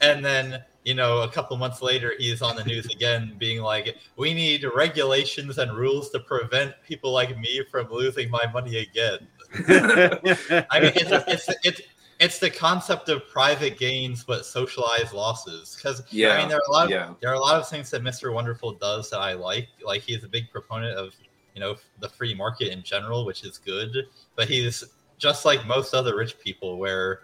And 0.00 0.24
then, 0.24 0.62
you 0.84 0.94
know, 0.94 1.22
a 1.22 1.30
couple 1.30 1.56
months 1.56 1.82
later, 1.82 2.14
he's 2.18 2.42
on 2.42 2.56
the 2.56 2.64
news 2.64 2.86
again, 2.86 3.34
being 3.38 3.62
like, 3.62 3.96
"We 4.16 4.34
need 4.34 4.64
regulations 4.74 5.58
and 5.58 5.76
rules 5.76 6.10
to 6.10 6.20
prevent 6.20 6.74
people 6.86 7.12
like 7.12 7.38
me 7.38 7.62
from 7.70 7.90
losing 7.90 8.30
my 8.30 8.46
money 8.52 8.78
again." 8.78 9.26
I 9.68 10.80
mean, 10.80 10.92
it's 10.94 11.10
it's 11.28 11.48
it's, 11.64 11.80
it's 12.22 12.38
the 12.38 12.48
concept 12.48 13.08
of 13.08 13.28
private 13.28 13.76
gains 13.76 14.22
but 14.22 14.46
socialized 14.46 15.12
losses. 15.12 15.74
Because 15.76 16.02
Yeah, 16.10 16.30
I 16.30 16.38
mean, 16.38 16.48
there 16.48 16.58
are 16.58 16.68
a 16.68 16.72
lot 16.72 16.84
of 16.84 16.90
yeah. 16.90 17.12
there 17.20 17.30
are 17.30 17.34
a 17.34 17.40
lot 17.40 17.56
of 17.56 17.68
things 17.68 17.90
that 17.90 18.02
Mr. 18.02 18.32
Wonderful 18.32 18.74
does 18.74 19.10
that 19.10 19.18
I 19.18 19.32
like. 19.32 19.68
Like 19.84 20.02
he's 20.02 20.22
a 20.22 20.28
big 20.28 20.50
proponent 20.50 20.96
of 20.96 21.14
you 21.54 21.60
know 21.60 21.76
the 21.98 22.08
free 22.08 22.32
market 22.32 22.72
in 22.72 22.82
general, 22.84 23.26
which 23.26 23.42
is 23.44 23.58
good. 23.58 24.06
But 24.36 24.48
he's 24.48 24.84
just 25.18 25.44
like 25.44 25.66
most 25.66 25.94
other 25.94 26.16
rich 26.16 26.38
people, 26.38 26.78
where 26.78 27.22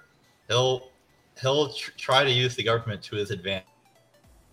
he'll 0.49 0.91
he'll 1.41 1.73
tr- 1.73 1.93
try 1.97 2.25
to 2.25 2.31
use 2.31 2.57
the 2.57 2.65
government 2.65 3.01
to 3.05 3.17
his 3.17 3.31
advantage. 3.31 3.67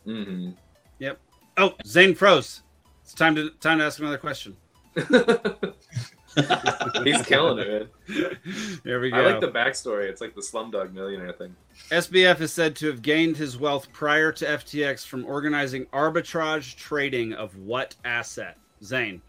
mm-hmm. 0.05 0.51
Yep. 0.99 1.19
oh, 1.57 1.73
Zane 1.87 2.13
froze. 2.13 2.61
It's 3.01 3.15
time 3.15 3.33
to 3.35 3.49
time 3.61 3.79
to 3.79 3.85
ask 3.85 3.99
another 3.99 4.19
question. 4.19 4.55
He's 7.03 7.21
killing 7.25 7.59
it, 7.59 7.89
man. 8.07 8.37
Here 8.83 8.99
we 8.99 9.09
go. 9.09 9.17
I 9.17 9.31
like 9.31 9.41
the 9.41 9.51
backstory. 9.51 10.09
It's 10.09 10.21
like 10.21 10.35
the 10.35 10.41
Slumdog 10.41 10.93
Millionaire 10.93 11.33
thing. 11.33 11.55
SBF 11.91 12.41
is 12.41 12.51
said 12.51 12.75
to 12.77 12.87
have 12.87 13.01
gained 13.01 13.37
his 13.37 13.57
wealth 13.57 13.91
prior 13.93 14.31
to 14.33 14.45
FTX 14.45 15.05
from 15.05 15.25
organizing 15.25 15.85
arbitrage 15.87 16.75
trading 16.75 17.33
of 17.33 17.55
what 17.57 17.95
asset? 18.03 18.57
Zane. 18.83 19.21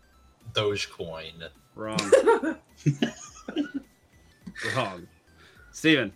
Dogecoin. 0.52 1.48
Wrong. 1.74 1.98
Wrong. 4.74 5.06
Steven. 5.70 6.12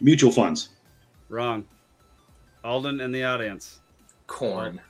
Mutual 0.00 0.32
funds. 0.32 0.70
Wrong. 1.28 1.64
Alden 2.64 3.00
in 3.00 3.12
the 3.12 3.24
audience. 3.24 3.80
Corn. 4.26 4.80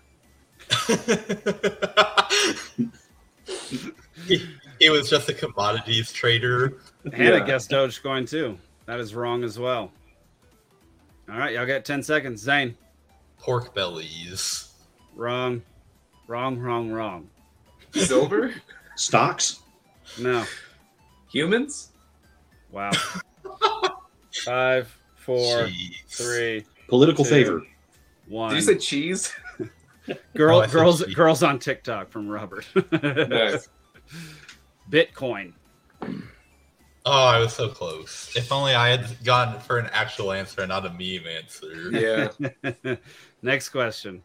he, 4.79 4.87
he 4.87 4.91
was 4.91 5.09
just 5.11 5.29
a 5.29 5.35
commodities 5.35 6.13
trader. 6.13 6.79
Hannah 7.13 7.39
Yeah. 7.39 7.45
guessed 7.47 7.71
Dogecoin 7.71 8.29
too. 8.29 8.59
That 8.87 9.01
is 9.01 9.15
wrong 9.15 9.43
as 9.45 9.59
well. 9.59 9.93
All 11.29 11.39
right, 11.39 11.53
y'all 11.55 11.67
got 11.67 11.85
10 11.85 12.03
seconds. 12.03 12.41
Zane. 12.41 12.77
Pork 13.39 13.75
bellies. 13.75 14.73
Wrong. 15.15 15.63
Wrong, 16.29 16.59
wrong, 16.59 16.91
wrong. 16.91 17.29
Silver. 17.93 18.55
Stocks. 18.97 19.61
No. 20.21 20.45
Humans. 21.31 21.91
Wow. 22.71 22.91
Five, 24.45 24.97
four, 25.15 25.65
Jeez. 25.67 25.95
three, 26.09 26.65
Political 26.89 27.25
Two. 27.25 27.31
favor. 27.31 27.63
one. 28.29 28.51
Did 28.51 28.57
you 28.57 28.63
say 28.63 28.77
cheese? 28.77 29.33
Girl, 30.37 30.59
Oh, 30.59 30.63
said 30.63 30.71
girls, 30.73 31.05
cheese. 31.05 31.15
girls 31.15 31.43
on 31.43 31.59
TikTok 31.59 32.11
from 32.11 32.29
Robert. 32.29 32.65
Nice. 32.93 33.69
Bitcoin. 34.91 35.53
Oh, 37.09 37.27
I 37.27 37.39
was 37.39 37.53
so 37.55 37.69
close. 37.69 38.33
If 38.35 38.51
only 38.51 38.75
I 38.75 38.89
had 38.89 39.23
gone 39.25 39.61
for 39.61 39.79
an 39.79 39.89
actual 39.93 40.33
answer 40.33 40.63
and 40.63 40.71
not 40.71 40.85
a 40.85 40.91
meme 40.91 41.27
answer. 41.27 41.91
Yeah. 41.93 42.97
Next 43.43 43.69
question. 43.69 44.23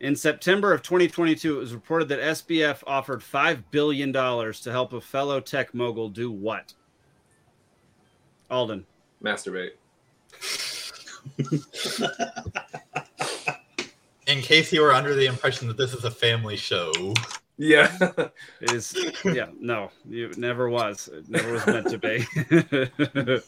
In 0.00 0.16
September 0.16 0.72
of 0.72 0.82
2022, 0.82 1.56
it 1.56 1.58
was 1.58 1.74
reported 1.74 2.08
that 2.08 2.20
SBF 2.20 2.82
offered 2.86 3.20
$5 3.20 3.64
billion 3.70 4.12
to 4.12 4.70
help 4.70 4.92
a 4.92 5.00
fellow 5.00 5.40
tech 5.40 5.74
mogul 5.74 6.08
do 6.08 6.30
what? 6.30 6.74
Alden. 8.50 8.86
Masturbate. 9.22 9.72
In 14.26 14.42
case 14.42 14.72
you 14.72 14.82
were 14.82 14.92
under 14.92 15.14
the 15.14 15.26
impression 15.26 15.68
that 15.68 15.76
this 15.76 15.94
is 15.94 16.04
a 16.04 16.10
family 16.10 16.56
show, 16.56 16.92
Yeah. 17.58 17.94
It 18.60 18.72
is, 18.72 18.96
yeah, 19.24 19.48
no, 19.60 19.90
it 20.10 20.36
never 20.38 20.68
was. 20.68 21.08
It 21.12 21.28
never 21.28 21.52
was 21.52 21.66
meant 21.66 21.88
to 21.90 21.98
be. 21.98 22.26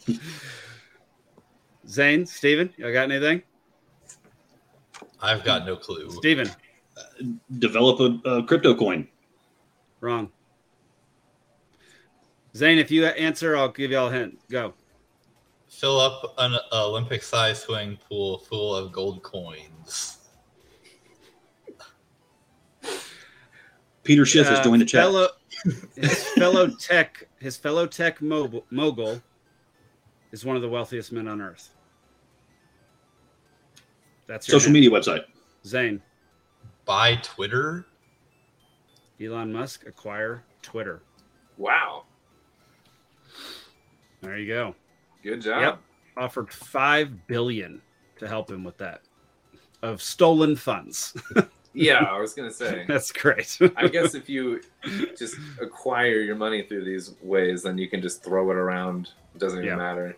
Zane, 1.87 2.25
Steven, 2.25 2.73
you 2.77 2.91
got 2.93 3.11
anything? 3.11 3.41
I've 5.21 5.43
got 5.43 5.65
no 5.65 5.75
clue. 5.75 6.09
Steven, 6.11 6.49
Develop 7.59 7.99
a, 8.25 8.29
a 8.29 8.43
crypto 8.43 8.73
coin. 8.75 9.07
wrong. 9.99 10.29
Zane, 12.55 12.77
if 12.79 12.91
you 12.91 13.05
answer, 13.05 13.57
I'll 13.57 13.69
give 13.69 13.91
you 13.91 13.97
all 13.97 14.07
a 14.07 14.11
hint. 14.13 14.39
Go. 14.49 14.73
Fill 15.69 15.99
up 15.99 16.33
an 16.37 16.57
Olympic-sized 16.73 17.63
swimming 17.63 17.97
pool 18.09 18.39
full 18.39 18.75
of 18.75 18.91
gold 18.91 19.23
coins. 19.23 20.20
Peter 24.11 24.25
Schiff 24.25 24.45
has 24.45 24.59
Uh, 24.59 24.63
joined 24.65 24.81
the 24.81 24.85
chat. 24.85 25.03
Fellow, 25.03 25.27
his 25.95 26.23
fellow 26.33 26.67
tech, 26.67 27.29
his 27.39 27.55
fellow 27.55 27.87
tech 27.87 28.21
mogul, 28.21 28.65
mogul 28.69 29.21
is 30.33 30.43
one 30.43 30.57
of 30.57 30.61
the 30.61 30.67
wealthiest 30.67 31.13
men 31.13 31.29
on 31.29 31.39
earth. 31.39 31.69
That's 34.27 34.49
your 34.49 34.59
Social 34.59 34.73
hint. 34.73 34.83
media 34.83 34.89
website. 34.89 35.23
Zane, 35.65 36.01
Buy 36.83 37.15
Twitter? 37.23 37.85
Elon 39.21 39.53
Musk 39.53 39.87
acquire 39.87 40.43
Twitter. 40.61 41.01
Wow. 41.57 42.03
There 44.19 44.37
you 44.37 44.47
go. 44.53 44.75
Good 45.23 45.41
job. 45.41 45.61
Yep. 45.61 45.79
Offered 46.17 46.51
five 46.51 47.27
billion 47.27 47.81
to 48.19 48.27
help 48.27 48.51
him 48.51 48.65
with 48.65 48.77
that 48.79 49.03
of 49.81 50.01
stolen 50.01 50.57
funds. 50.57 51.15
Yeah, 51.73 52.03
I 52.09 52.19
was 52.19 52.33
gonna 52.33 52.51
say. 52.51 52.85
That's 52.87 53.11
great. 53.11 53.57
I 53.77 53.87
guess 53.87 54.13
if 54.15 54.27
you 54.29 54.61
just 55.17 55.35
acquire 55.61 56.19
your 56.21 56.35
money 56.35 56.63
through 56.63 56.83
these 56.85 57.13
ways, 57.21 57.63
then 57.63 57.77
you 57.77 57.87
can 57.87 58.01
just 58.01 58.23
throw 58.23 58.49
it 58.51 58.55
around. 58.57 59.09
It 59.35 59.39
doesn't 59.39 59.59
even 59.59 59.69
Yeah. 59.69 59.75
matter. 59.77 60.15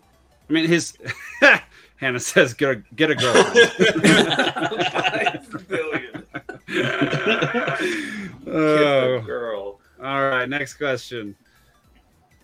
I 0.50 0.54
mean, 0.54 0.68
his 0.68 0.98
Hannah 1.98 2.20
says, 2.20 2.54
"Get 2.54 2.70
a, 2.70 2.76
get 2.96 3.12
a 3.12 3.16
girlfriend." 3.16 3.72
Five 4.92 5.68
billion. 5.68 6.24
oh. 8.48 9.22
girl. 9.26 9.80
All 10.02 10.22
right, 10.30 10.48
next 10.50 10.74
question. 10.76 11.36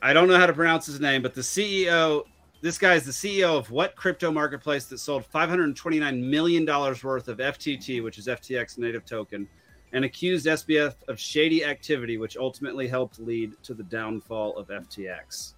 I 0.01 0.13
don't 0.13 0.27
know 0.29 0.37
how 0.37 0.45
to 0.45 0.53
pronounce 0.53 0.85
his 0.85 0.99
name, 1.01 1.21
but 1.21 1.33
the 1.33 1.41
CEO, 1.41 2.23
this 2.61 2.77
guy 2.77 2.95
is 2.95 3.05
the 3.05 3.11
CEO 3.11 3.57
of 3.57 3.71
what 3.71 3.95
crypto 3.95 4.31
marketplace 4.31 4.85
that 4.85 4.97
sold 4.97 5.25
$529 5.33 6.21
million 6.21 6.65
worth 6.65 7.27
of 7.27 7.37
FTT, 7.37 8.03
which 8.03 8.17
is 8.17 8.27
FTX 8.27 8.77
native 8.77 9.05
token, 9.05 9.47
and 9.93 10.05
accused 10.05 10.45
SBF 10.45 10.95
of 11.07 11.19
shady 11.19 11.63
activity, 11.63 12.17
which 12.17 12.37
ultimately 12.37 12.87
helped 12.87 13.19
lead 13.19 13.53
to 13.63 13.73
the 13.73 13.83
downfall 13.83 14.57
of 14.57 14.67
FTX. 14.67 15.53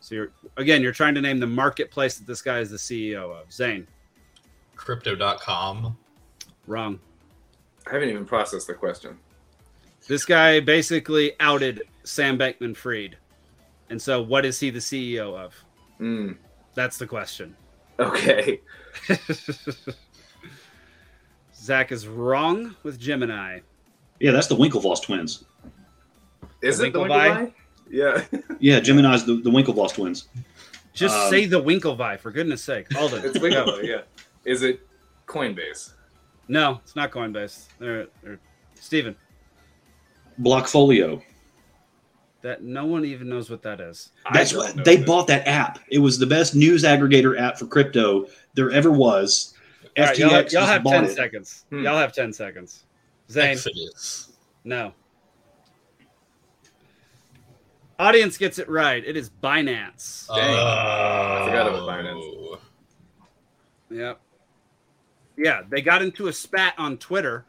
So 0.00 0.14
you're 0.14 0.32
again, 0.56 0.82
you're 0.82 0.92
trying 0.92 1.14
to 1.14 1.20
name 1.20 1.38
the 1.40 1.46
marketplace 1.46 2.16
that 2.18 2.26
this 2.26 2.42
guy 2.42 2.58
is 2.58 2.70
the 2.70 2.76
CEO 2.76 3.34
of. 3.38 3.52
Zane, 3.52 3.86
Crypto.com? 4.74 5.96
wrong. 6.66 6.98
I 7.86 7.92
haven't 7.92 8.08
even 8.08 8.24
processed 8.24 8.66
the 8.66 8.74
question. 8.74 9.18
This 10.08 10.24
guy 10.24 10.60
basically 10.60 11.32
outed 11.40 11.82
Sam 12.04 12.38
Bankman 12.38 12.76
Fried. 12.76 13.16
And 13.90 14.00
so 14.00 14.22
what 14.22 14.44
is 14.44 14.58
he 14.58 14.70
the 14.70 14.78
CEO 14.78 15.36
of? 15.36 15.54
Mm, 16.00 16.36
That's 16.74 16.96
the 16.98 17.06
question. 17.06 17.54
okay. 17.98 18.60
Zach 21.54 21.92
is 21.92 22.08
wrong 22.08 22.74
with 22.82 22.98
Gemini. 22.98 23.60
Yeah, 24.18 24.32
that's 24.32 24.46
the 24.46 24.56
Winklevoss 24.56 25.02
twins. 25.02 25.44
Is 26.62 26.78
The 26.78 26.86
it 26.86 26.92
the 26.92 27.00
Winklevi? 27.00 27.08
Winklevi? 27.36 27.52
Yeah. 27.90 28.24
Yeah, 28.60 28.80
Gemini's 28.80 29.24
the, 29.24 29.36
the 29.36 29.50
Winklevoss 29.50 29.94
twins. 29.94 30.28
Just 30.92 31.14
Um, 31.14 31.30
say 31.30 31.46
the 31.46 31.62
Winklevi, 31.62 32.18
for 32.20 32.30
goodness 32.30 32.62
sake. 32.62 32.94
Alden. 32.96 33.24
it's 33.24 33.38
go. 33.38 33.44
Winklevi, 33.46 33.86
yeah. 33.86 34.02
Is 34.44 34.62
it 34.62 34.86
Coinbase? 35.26 35.92
No, 36.48 36.80
it's 36.82 36.96
not 36.96 37.10
Coinbase. 37.10 37.68
They're, 37.78 38.06
they're 38.22 38.38
Steven. 38.74 39.16
Blockfolio. 40.40 41.22
That 42.42 42.62
no 42.62 42.86
one 42.86 43.04
even 43.04 43.28
knows 43.28 43.50
what 43.50 43.60
that 43.62 43.80
is. 43.80 44.12
That's 44.32 44.54
what 44.54 44.84
they 44.84 44.96
this. 44.96 45.06
bought 45.06 45.26
that 45.26 45.46
app. 45.46 45.78
It 45.88 45.98
was 45.98 46.18
the 46.18 46.26
best 46.26 46.54
news 46.54 46.84
aggregator 46.84 47.38
app 47.38 47.58
for 47.58 47.66
crypto 47.66 48.26
there 48.54 48.70
ever 48.70 48.90
was. 48.90 49.52
All 49.98 50.04
right, 50.06 50.16
y'all, 50.18 50.42
y'all 50.44 50.64
have 50.66 50.82
10 50.84 51.04
it. 51.04 51.14
seconds. 51.14 51.66
Hmm. 51.68 51.82
Y'all 51.84 51.98
have 51.98 52.14
10 52.14 52.32
seconds. 52.32 52.84
Zane, 53.30 53.50
Exodus. 53.50 54.32
no. 54.64 54.94
Audience 57.98 58.38
gets 58.38 58.58
it 58.58 58.68
right. 58.68 59.04
It 59.04 59.16
is 59.16 59.28
Binance. 59.28 60.26
Dang. 60.28 60.38
I 60.38 61.44
forgot 61.46 61.66
about 61.68 61.82
Oh. 61.82 61.86
Binance. 61.86 62.58
Yep. 63.90 64.20
Yeah, 65.36 65.62
they 65.68 65.82
got 65.82 66.00
into 66.00 66.28
a 66.28 66.32
spat 66.32 66.74
on 66.78 66.96
Twitter, 66.96 67.44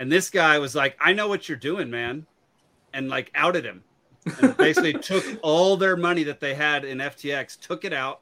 and 0.00 0.10
this 0.10 0.30
guy 0.30 0.58
was 0.58 0.74
like, 0.74 0.96
"I 1.00 1.12
know 1.12 1.28
what 1.28 1.48
you're 1.48 1.58
doing, 1.58 1.90
man," 1.90 2.26
and 2.92 3.08
like 3.08 3.30
outed 3.34 3.64
him, 3.64 3.74
and 3.76 3.84
basically 4.58 4.92
took 4.94 5.24
all 5.42 5.76
their 5.76 5.96
money 5.96 6.22
that 6.24 6.40
they 6.40 6.54
had 6.54 6.84
in 6.84 6.98
FTX, 6.98 7.58
took 7.60 7.84
it 7.84 7.92
out, 7.92 8.20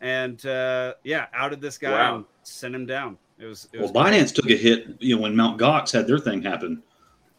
and 0.00 0.44
uh, 0.46 0.94
yeah, 1.04 1.26
outed 1.34 1.60
this 1.60 1.78
guy 1.78 1.90
Wow. 1.90 2.16
and 2.16 2.24
sent 2.42 2.74
him 2.74 2.86
down. 2.86 3.18
It 3.38 3.46
was, 3.46 3.68
it 3.72 3.80
Well, 3.80 3.92
was 3.92 4.12
Binance 4.12 4.34
took 4.34 4.48
a 4.50 4.56
hit, 4.56 4.86
you 5.00 5.16
know, 5.16 5.22
when 5.22 5.34
Mount 5.36 5.60
Gox 5.60 5.92
had 5.92 6.06
their 6.06 6.18
thing 6.18 6.42
happen. 6.42 6.82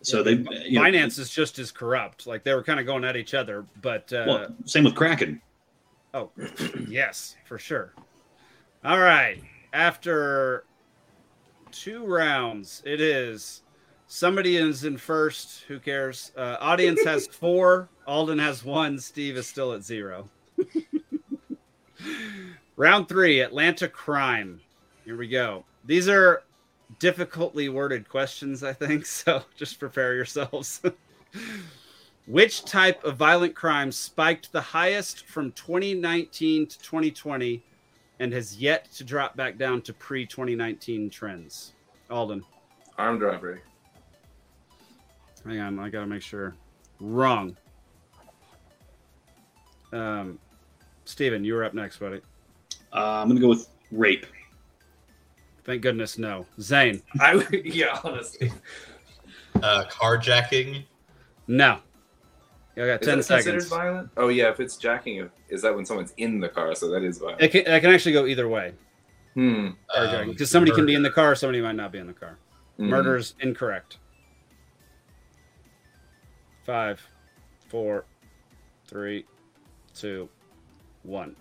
So 0.01 0.21
they, 0.21 0.33
you 0.65 0.79
know, 0.79 0.81
Binance 0.81 1.17
is 1.17 1.29
just 1.31 1.57
as 1.57 1.71
corrupt. 1.71 2.27
Like 2.27 2.43
they 2.43 2.53
were 2.53 2.63
kind 2.63 2.79
of 2.79 2.85
going 2.85 3.03
at 3.03 3.15
each 3.15 3.33
other, 3.33 3.65
but 3.81 4.11
uh, 4.13 4.25
well, 4.27 4.47
same 4.65 4.83
with 4.83 4.93
Kraken. 4.95 5.41
Oh, 6.13 6.29
yes, 6.87 7.35
for 7.45 7.57
sure. 7.57 7.93
All 8.83 8.99
right. 8.99 9.41
After 9.73 10.65
two 11.71 12.05
rounds, 12.05 12.83
it 12.85 13.01
is 13.01 13.63
somebody 14.15 14.55
is 14.55 14.85
in 14.85 14.97
first. 14.97 15.63
Who 15.67 15.79
cares? 15.79 16.31
Uh, 16.37 16.55
audience 16.59 17.03
has 17.03 17.27
four. 17.31 17.89
Alden 18.07 18.39
has 18.39 18.63
one. 18.63 18.97
Steve 18.97 19.35
is 19.35 19.45
still 19.45 19.73
at 19.73 19.83
zero. 19.83 20.29
Round 22.77 23.07
three 23.07 23.41
Atlanta 23.41 23.87
crime. 23.87 24.61
Here 25.03 25.17
we 25.17 25.27
go. 25.27 25.65
These 25.83 26.07
are 26.07 26.43
difficultly 26.99 27.69
worded 27.69 28.07
questions, 28.07 28.63
I 28.63 28.73
think. 28.73 29.05
So 29.25 29.43
just 29.55 29.79
prepare 29.79 30.15
yourselves. 30.15 30.81
Which 32.27 32.65
type 32.65 33.03
of 33.03 33.17
violent 33.17 33.53
crime 33.55 33.91
spiked 33.91 34.51
the 34.51 34.61
highest 34.61 35.25
from 35.25 35.51
2019 35.51 36.67
to 36.67 36.79
2020 36.79 37.61
and 38.19 38.33
has 38.33 38.57
yet 38.57 38.91
to 38.93 39.03
drop 39.03 39.35
back 39.35 39.57
down 39.57 39.81
to 39.83 39.93
pre 39.93 40.25
2019 40.25 41.09
trends? 41.09 41.73
Alden, 42.09 42.43
Armed 42.97 43.21
robbery. 43.21 43.61
Hang 45.45 45.59
on, 45.59 45.79
I 45.79 45.89
gotta 45.89 46.07
make 46.07 46.21
sure. 46.21 46.55
Wrong. 46.99 47.55
Um, 49.91 50.39
Steven, 51.05 51.43
you 51.43 51.53
were 51.53 51.63
up 51.63 51.73
next, 51.73 51.99
buddy. 51.99 52.21
Uh, 52.93 53.21
I'm 53.21 53.27
going 53.27 53.37
to 53.37 53.41
go 53.41 53.49
with 53.49 53.69
rape. 53.91 54.25
Thank 55.63 55.81
goodness, 55.81 56.17
no. 56.17 56.45
Zane, 56.59 57.01
I 57.19 57.45
yeah, 57.63 57.99
honestly. 58.03 58.51
Uh, 59.55 59.85
carjacking? 59.89 60.83
no. 61.47 61.79
I 62.77 62.87
got 62.87 63.01
Is 63.01 63.07
10 63.07 63.17
that 63.19 63.27
considered 63.27 63.67
violent? 63.67 64.09
Oh 64.17 64.27
yeah, 64.27 64.49
if 64.49 64.59
it's 64.59 64.75
jacking, 64.75 65.29
is 65.47 65.61
that 65.61 65.73
when 65.73 65.85
someone's 65.85 66.13
in 66.17 66.41
the 66.41 66.49
car? 66.49 66.75
So 66.75 66.89
that 66.89 67.03
is 67.03 67.19
violent. 67.19 67.41
It 67.41 67.51
can, 67.53 67.61
it 67.61 67.79
can 67.79 67.89
actually 67.89 68.11
go 68.11 68.25
either 68.25 68.49
way. 68.49 68.73
Hmm. 69.33 69.69
Um, 69.95 70.27
Because 70.27 70.51
somebody 70.51 70.75
can 70.75 70.85
be 70.85 70.93
in 70.93 71.01
the 71.01 71.09
car, 71.09 71.35
somebody 71.35 71.61
might 71.61 71.75
not 71.75 71.93
be 71.93 71.99
in 71.99 72.07
the 72.07 72.13
car. 72.13 72.37
Mm. 72.77 72.89
Murder 72.89 73.15
is 73.15 73.33
incorrect. 73.39 73.99
Five, 76.65 77.05
four, 77.69 78.05
three, 78.87 79.25
two, 79.93 80.27
one. 81.03 81.35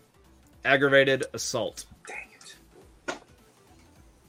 aggravated 0.65 1.25
assault. 1.33 1.87
Dang 2.07 2.29
it. 2.35 3.19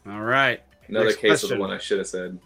All 0.07 0.21
right. 0.21 0.61
Another 0.87 1.07
Next 1.07 1.19
case 1.19 1.43
of 1.43 1.49
the 1.49 1.57
one 1.57 1.71
I 1.71 1.77
should 1.77 1.97
have 1.97 2.07
said. 2.07 2.39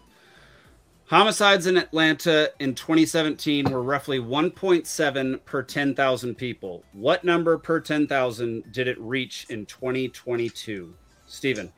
Homicides 1.06 1.66
in 1.66 1.76
Atlanta 1.76 2.50
in 2.60 2.74
2017 2.74 3.70
were 3.70 3.82
roughly 3.82 4.18
1.7 4.20 5.44
per 5.44 5.62
10,000 5.62 6.34
people. 6.36 6.84
What 6.92 7.24
number 7.24 7.58
per 7.58 7.80
10,000 7.80 8.72
did 8.72 8.86
it 8.88 8.98
reach 9.00 9.46
in 9.50 9.66
2022? 9.66 10.94
Stephen, 11.26 11.72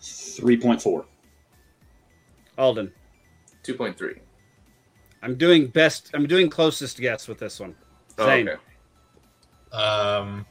Three 0.00 0.56
point 0.58 0.80
four. 0.80 1.06
Alden. 2.58 2.92
2.3. 3.64 4.20
I'm 5.26 5.34
doing 5.34 5.66
best. 5.66 6.10
I'm 6.14 6.26
doing 6.28 6.48
closest 6.48 6.98
guess 7.00 7.26
with 7.26 7.38
this 7.38 7.58
one. 7.58 7.74
Oh, 8.18 8.26
Zane. 8.26 8.48
okay. 8.48 8.60
Um, 9.76 10.46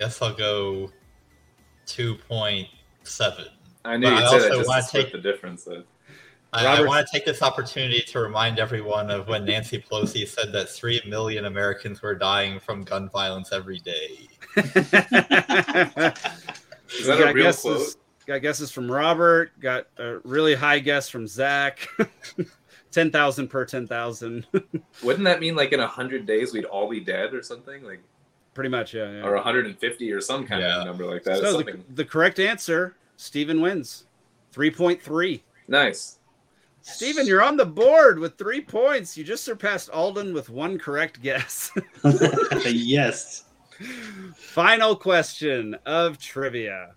guess 0.00 0.20
I'll 0.20 0.34
go 0.34 0.90
two 1.86 2.16
point 2.28 2.66
seven. 3.04 3.46
I 3.84 3.96
knew 3.96 4.06
But 4.10 4.14
you'd 4.14 4.24
I 4.24 4.28
say 4.28 4.34
also 4.50 4.66
wanna 4.68 4.82
take- 4.90 5.12
the 5.12 5.18
difference. 5.18 5.62
Though. 5.64 5.84
I, 6.52 6.66
I 6.78 6.80
want 6.82 7.06
to 7.06 7.12
take 7.12 7.26
this 7.26 7.42
opportunity 7.42 8.00
to 8.00 8.18
remind 8.20 8.58
everyone 8.58 9.10
of 9.10 9.28
when 9.28 9.44
Nancy 9.44 9.78
Pelosi 9.86 10.26
said 10.26 10.50
that 10.52 10.68
three 10.70 11.00
million 11.06 11.44
Americans 11.44 12.00
were 12.00 12.14
dying 12.14 12.58
from 12.58 12.84
gun 12.84 13.10
violence 13.10 13.52
every 13.52 13.78
day. 13.80 14.26
Is 14.56 14.64
that 17.06 17.20
a 17.20 17.32
real 17.34 17.44
guesses- 17.44 17.62
quote? 17.62 17.96
Got 18.26 18.42
guesses 18.42 18.70
from 18.70 18.90
Robert. 18.90 19.58
Got 19.60 19.86
a 19.98 20.18
really 20.24 20.54
high 20.54 20.80
guess 20.80 21.08
from 21.08 21.26
Zach. 21.26 21.86
10,000 22.90 23.48
per 23.48 23.64
10,000. 23.64 24.46
Wouldn't 25.02 25.24
that 25.24 25.40
mean 25.40 25.54
like 25.56 25.72
in 25.72 25.80
100 25.80 26.26
days 26.26 26.52
we'd 26.52 26.64
all 26.64 26.88
be 26.88 27.00
dead 27.00 27.34
or 27.34 27.42
something? 27.42 27.82
Like 27.84 28.00
Pretty 28.54 28.70
much, 28.70 28.92
yeah. 28.94 29.10
yeah. 29.10 29.22
or 29.22 29.34
150 29.34 30.12
or 30.12 30.20
some 30.20 30.46
kind 30.46 30.62
Yeah. 30.62 30.80
of 30.80 30.86
number 30.86 31.04
like 31.06 31.22
that. 31.24 31.38
So 31.38 31.58
the, 31.62 31.78
the 31.94 32.04
correct 32.04 32.40
answer, 32.40 32.96
Stephen 33.16 33.60
wins. 33.60 34.06
3.3. 34.54 35.40
nice. 35.68 36.14
Stephen, 36.80 37.26
you're 37.26 37.42
on 37.42 37.56
the 37.56 37.66
board 37.66 38.18
with 38.18 38.38
three 38.38 38.60
points. 38.62 39.16
You 39.16 39.22
just 39.22 39.44
surpassed 39.44 39.90
Alden 39.90 40.32
with 40.32 40.48
one 40.48 40.78
correct 40.78 41.20
guess. 41.20 41.70
yes. 42.64 43.44
Final 44.36 44.96
question 44.96 45.76
of 45.84 46.18
trivia. 46.18 46.94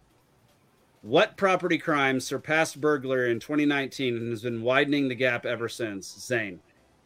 What 1.01 1.35
property 1.35 1.79
crime 1.79 2.19
surpassed 2.19 2.79
burglary 2.79 3.31
in 3.31 3.39
2019 3.39 4.17
and 4.17 4.29
has 4.29 4.43
been 4.43 4.61
widening 4.61 5.07
the 5.07 5.15
gap 5.15 5.45
ever 5.45 5.67
since? 5.67 6.07
Zane. 6.19 6.59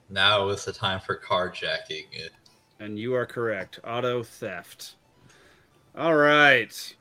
Now 0.10 0.50
is 0.50 0.66
the 0.66 0.74
time 0.74 1.00
for 1.00 1.18
carjacking. 1.18 2.06
And 2.80 3.00
you 3.00 3.16
are 3.16 3.26
correct. 3.26 3.80
Auto 3.86 4.22
theft. 4.22 4.96
All 5.98 6.16
right. 6.16 6.96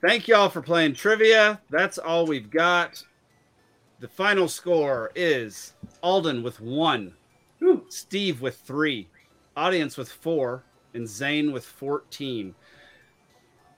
Thank 0.00 0.28
y'all 0.28 0.48
for 0.48 0.62
playing 0.62 0.94
trivia. 0.94 1.60
That's 1.68 1.98
all 1.98 2.26
we've 2.26 2.50
got. 2.50 3.04
The 4.00 4.08
final 4.08 4.48
score 4.48 5.12
is 5.14 5.74
Alden 6.02 6.42
with 6.42 6.58
one, 6.58 7.12
Whew. 7.58 7.84
Steve 7.90 8.40
with 8.40 8.56
three, 8.56 9.08
audience 9.58 9.98
with 9.98 10.10
four, 10.10 10.64
and 10.94 11.06
Zane 11.06 11.52
with 11.52 11.66
14. 11.66 12.54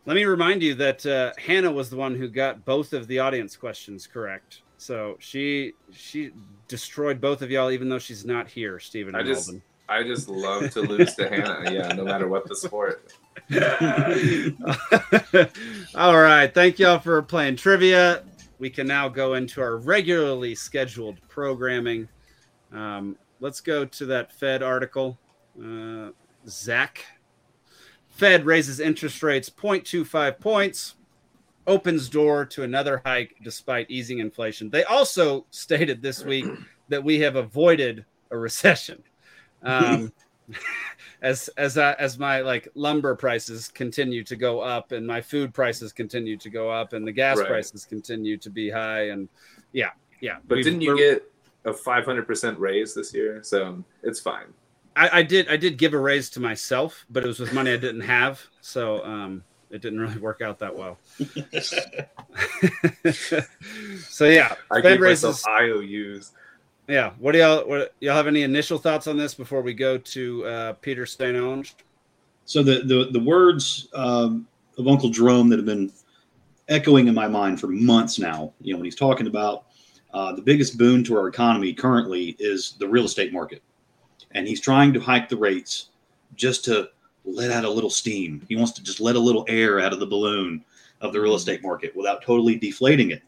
Let 0.04 0.16
me 0.16 0.24
remind 0.24 0.62
you 0.62 0.74
that 0.76 1.06
uh, 1.06 1.32
Hannah 1.38 1.70
was 1.70 1.88
the 1.88 1.96
one 1.96 2.16
who 2.16 2.28
got 2.28 2.64
both 2.64 2.92
of 2.92 3.06
the 3.06 3.20
audience 3.20 3.56
questions 3.56 4.06
correct. 4.06 4.62
So 4.76 5.16
she 5.20 5.74
she 5.92 6.32
destroyed 6.66 7.20
both 7.20 7.40
of 7.40 7.50
y'all, 7.50 7.70
even 7.70 7.88
though 7.88 8.00
she's 8.00 8.24
not 8.24 8.48
here, 8.48 8.80
Stephen 8.80 9.14
I 9.14 9.22
just-. 9.22 9.52
I 9.88 10.02
just 10.02 10.28
love 10.28 10.70
to 10.70 10.80
lose 10.80 11.14
to 11.16 11.28
Hannah. 11.28 11.70
Yeah, 11.70 11.88
no 11.88 12.04
matter 12.04 12.26
what 12.26 12.48
the 12.48 12.56
sport. 12.56 13.12
All 15.94 16.18
right. 16.18 16.54
Thank 16.54 16.78
y'all 16.78 16.98
for 16.98 17.20
playing 17.20 17.56
trivia. 17.56 18.22
We 18.58 18.70
can 18.70 18.86
now 18.86 19.08
go 19.08 19.34
into 19.34 19.60
our 19.60 19.76
regularly 19.76 20.54
scheduled 20.54 21.18
programming. 21.28 22.08
Um, 22.72 23.18
let's 23.40 23.60
go 23.60 23.84
to 23.84 24.06
that 24.06 24.32
Fed 24.32 24.62
article. 24.62 25.18
Uh, 25.62 26.10
Zach. 26.48 27.04
Fed 28.12 28.44
raises 28.46 28.79
interest 28.79 29.22
rates 29.22 29.51
0.25 29.51 30.38
points, 30.38 30.94
opens 31.66 32.09
door 32.09 32.44
to 32.44 32.62
another 32.62 33.01
hike 33.05 33.35
despite 33.42 33.90
easing 33.90 34.18
inflation. 34.18 34.70
They 34.70 34.85
also 34.85 35.46
stated 35.51 36.03
this 36.03 36.25
week 36.25 36.44
that 36.88 37.03
we 37.03 37.18
have 37.20 37.37
avoided 37.37 38.05
a 38.31 38.37
recession. 38.37 39.03
Um, 39.62 40.12
as 41.22 41.48
as 41.57 41.79
I, 41.79 41.92
as 41.94 42.18
my 42.18 42.40
like 42.40 42.68
lumber 42.75 43.14
prices 43.14 43.68
continue 43.68 44.25
to 44.25 44.37
go 44.37 44.61
up 44.61 44.92
and 44.92 45.07
my 45.07 45.20
food 45.20 45.55
prices 45.55 45.92
continue 45.92 46.37
to 46.37 46.51
go 46.51 46.68
up 46.68 46.92
and 46.92 47.07
the 47.07 47.12
gas 47.12 47.38
Right. 47.38 47.48
prices 47.48 47.85
continue 47.85 48.37
to 48.38 48.51
be 48.51 48.68
high 48.68 49.09
and 49.11 49.29
yeah 49.72 49.90
yeah 50.20 50.38
But 50.46 50.57
didn't 50.57 50.81
you 50.81 50.96
get 50.96 51.22
a 51.64 51.72
500% 51.72 52.59
raise 52.59 52.92
this 52.92 53.14
year? 53.14 53.40
So 53.42 53.83
it's 54.03 54.20
fine. 54.20 54.53
I, 54.96 55.18
I 55.18 55.22
did 55.22 55.48
I 55.48 55.57
did 55.57 55.78
give 55.78 55.94
a 55.94 55.98
raise 55.98 56.28
to 56.31 56.40
myself 56.40 57.05
but 57.11 57.24
it 57.24 57.26
was 57.26 57.38
with 57.40 57.52
money 57.52 57.72
I 57.72 57.76
didn't 57.76 58.02
have 58.02 58.42
so 58.61 59.05
um 59.05 59.44
it 59.70 59.81
didn't 59.81 60.00
really 60.00 60.18
work 60.18 60.40
out 60.42 60.59
that 60.59 60.76
well 60.76 60.98
so 63.12 64.26
yeah 64.26 64.55
I 64.70 64.81
Fed 64.81 64.83
gave 64.83 65.00
raises 65.00 65.24
myself 65.24 65.46
IOUs. 65.61 66.33
yeah 66.88 67.12
what 67.18 67.33
do 67.33 67.38
y'all 67.38 67.66
what 67.66 67.94
y'all 68.00 68.14
have 68.16 68.26
any 68.26 68.42
initial 68.42 68.78
thoughts 68.78 69.07
on 69.07 69.16
this 69.16 69.35
before 69.35 69.62
we 69.62 69.72
go 69.74 69.96
to 69.98 70.44
uh, 70.46 70.72
Peter 70.74 71.07
St. 71.07 71.37
Onge 71.37 71.74
So 72.44 72.62
the 72.62 72.81
the 72.85 73.09
the 73.12 73.20
words 73.20 73.88
um, 73.94 74.46
of 74.78 74.88
Uncle 74.88 75.11
Jerome 75.11 75.48
that 75.50 75.59
have 75.59 75.66
been 75.66 75.90
echoing 76.68 77.09
in 77.09 77.14
my 77.14 77.28
mind 77.28 77.61
for 77.61 77.66
months 77.66 78.18
now. 78.18 78.52
You 78.61 78.72
know, 78.72 78.78
when 78.78 78.85
he's 78.85 78.96
talking 78.96 79.26
about 79.26 79.66
uh, 80.14 80.33
the 80.33 80.42
biggest 80.42 80.78
boon 80.78 81.05
to 81.05 81.16
our 81.16 81.28
economy 81.28 81.72
currently 81.72 82.37
is 82.38 82.76
the 82.78 82.87
real 82.88 83.05
estate 83.05 83.33
market, 83.33 83.62
and 84.34 84.46
he's 84.46 84.60
trying 84.60 84.92
to 84.92 85.00
hike 85.00 85.28
the 85.28 85.36
rates 85.36 85.90
just 86.34 86.64
to 86.64 86.88
let 87.24 87.50
out 87.50 87.64
a 87.64 87.70
little 87.70 87.90
steam. 87.90 88.44
He 88.48 88.56
wants 88.56 88.72
to 88.72 88.82
just 88.82 89.00
let 89.00 89.16
a 89.16 89.20
little 89.20 89.44
air 89.48 89.80
out 89.80 89.92
of 89.92 90.00
the 90.00 90.06
balloon 90.06 90.64
of 91.00 91.12
the 91.12 91.20
real 91.20 91.34
estate 91.34 91.62
market 91.62 91.94
without 91.96 92.22
totally 92.22 92.56
deflating 92.56 93.10
it. 93.10 93.22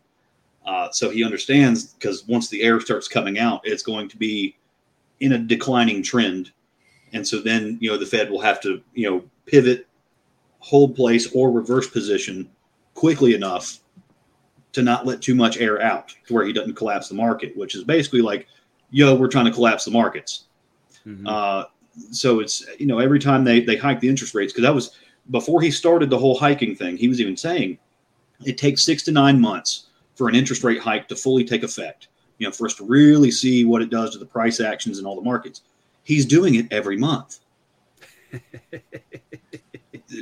Uh, 0.67 0.91
so 0.91 1.11
he 1.11 1.25
understands 1.25 1.93
because 1.95 2.27
once 2.27 2.49
the 2.49 2.63
air 2.63 2.81
starts 2.81 3.07
coming 3.07 3.39
out, 3.39 3.61
it's 3.65 3.83
going 3.83 4.09
to 4.09 4.17
be 4.17 4.57
in 5.21 5.33
a 5.33 5.39
declining 5.39 6.03
trend 6.03 6.51
and 7.15 7.27
so 7.27 7.41
then 7.41 7.79
you 7.81 7.91
know 7.91 7.97
the 7.97 8.05
Fed 8.05 8.29
will 8.29 8.41
have 8.41 8.61
to 8.63 8.83
you 8.93 9.09
know 9.09 9.25
pivot, 9.47 9.87
hold 10.59 10.95
place, 10.95 11.33
or 11.33 11.51
reverse 11.51 11.89
position 11.89 12.51
quickly 12.93 13.35
enough 13.35 13.79
to 14.73 14.83
not 14.83 15.07
let 15.07 15.23
too 15.23 15.35
much 15.35 15.59
air 15.59 15.81
out 15.81 16.15
to 16.27 16.35
where 16.35 16.45
he 16.45 16.53
doesn't 16.53 16.75
collapse 16.75 17.09
the 17.09 17.15
market, 17.15 17.57
which 17.57 17.77
is 17.77 17.85
basically 17.85 18.21
like, 18.21 18.49
yo, 18.91 19.15
we're 19.15 19.29
trying 19.29 19.45
to 19.45 19.53
collapse 19.53 19.85
the 19.85 19.91
markets. 19.91 20.45
Mhm. 21.07 21.27
Uh, 21.27 21.67
so 22.11 22.41
it's 22.41 22.65
you 22.79 22.87
know 22.87 22.99
every 22.99 23.19
time 23.19 23.45
they 23.45 23.61
they 23.61 23.77
hike 23.77 24.01
the 24.01 24.09
interest 24.09 24.35
rates 24.35 24.53
because 24.53 24.65
that 24.65 24.75
was 24.75 24.93
before 25.31 25.63
he 25.63 25.71
started 25.71 26.11
the 26.11 26.19
whole 26.19 26.37
hiking 26.37 26.75
thing. 26.75 26.97
He 26.97 27.09
was 27.09 27.21
even 27.21 27.37
saying 27.37 27.79
it 28.45 28.59
takes 28.59 28.85
six 28.85 29.03
to 29.05 29.13
nine 29.13 29.41
months 29.41 29.87
for 30.15 30.29
an 30.29 30.35
interest 30.35 30.65
rate 30.65 30.81
hike 30.81 31.09
to 31.09 31.17
fully 31.17 31.45
take 31.45 31.63
effect. 31.63 32.09
You 32.39 32.47
know, 32.49 32.53
for 32.53 32.67
us 32.67 32.75
to 32.75 32.85
really 32.85 33.31
see 33.31 33.65
what 33.65 33.81
it 33.81 33.91
does 33.91 34.11
to 34.11 34.19
the 34.19 34.27
price 34.27 34.61
actions 34.61 34.99
in 34.99 35.07
all 35.07 35.15
the 35.15 35.23
markets. 35.23 35.63
He's 36.03 36.27
doing 36.27 36.57
it 36.57 36.67
every 36.73 36.97
month. 36.97 37.39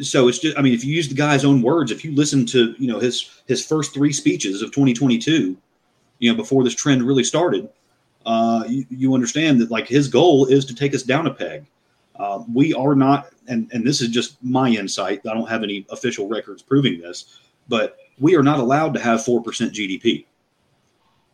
so 0.03 0.28
it's 0.28 0.39
just 0.39 0.57
I 0.59 0.62
mean, 0.62 0.74
if 0.74 0.85
you 0.85 0.95
use 0.95 1.09
the 1.09 1.14
guy's 1.14 1.45
own 1.45 1.62
words, 1.62 1.91
if 1.91 2.05
you 2.05 2.14
listen 2.14 2.45
to 2.47 2.74
you 2.78 2.87
know 2.87 2.99
his 2.99 3.43
his 3.47 3.64
first 3.64 3.95
three 3.95 4.12
speeches 4.12 4.62
of 4.62 4.70
2022, 4.70 5.57
you 6.18 6.30
know 6.30 6.37
before 6.37 6.62
this 6.64 6.74
trend 6.74 7.03
really 7.03 7.24
started, 7.24 7.68
uh, 8.27 8.64
you, 8.68 8.87
you 8.91 9.14
understand 9.14 9.61
that 9.61 9.70
like 9.70 9.89
his 9.89 10.09
goal 10.09 10.47
is 10.47 10.64
to 10.66 10.75
take 10.75 10.95
us 10.95 11.03
down 11.03 11.27
a 11.27 11.35
peg. 11.35 11.66
Uh, 12.16 12.45
we 12.53 12.75
are 12.75 12.95
not, 12.95 13.29
and 13.49 13.70
and 13.73 13.87
this 13.87 14.01
is 14.01 14.09
just 14.09 14.43
my 14.43 14.68
insight. 14.68 15.20
I 15.27 15.35
don't 15.35 15.49
have 15.49 15.62
any 15.62 15.87
official 15.91 16.29
records 16.29 16.62
proving 16.62 17.01
this, 17.01 17.41
but 17.68 17.97
we 18.18 18.37
are 18.37 18.43
not 18.43 18.59
allowed 18.59 18.95
to 18.95 19.01
have 19.01 19.25
four 19.25 19.43
percent 19.43 19.73
GDP. 19.73 20.27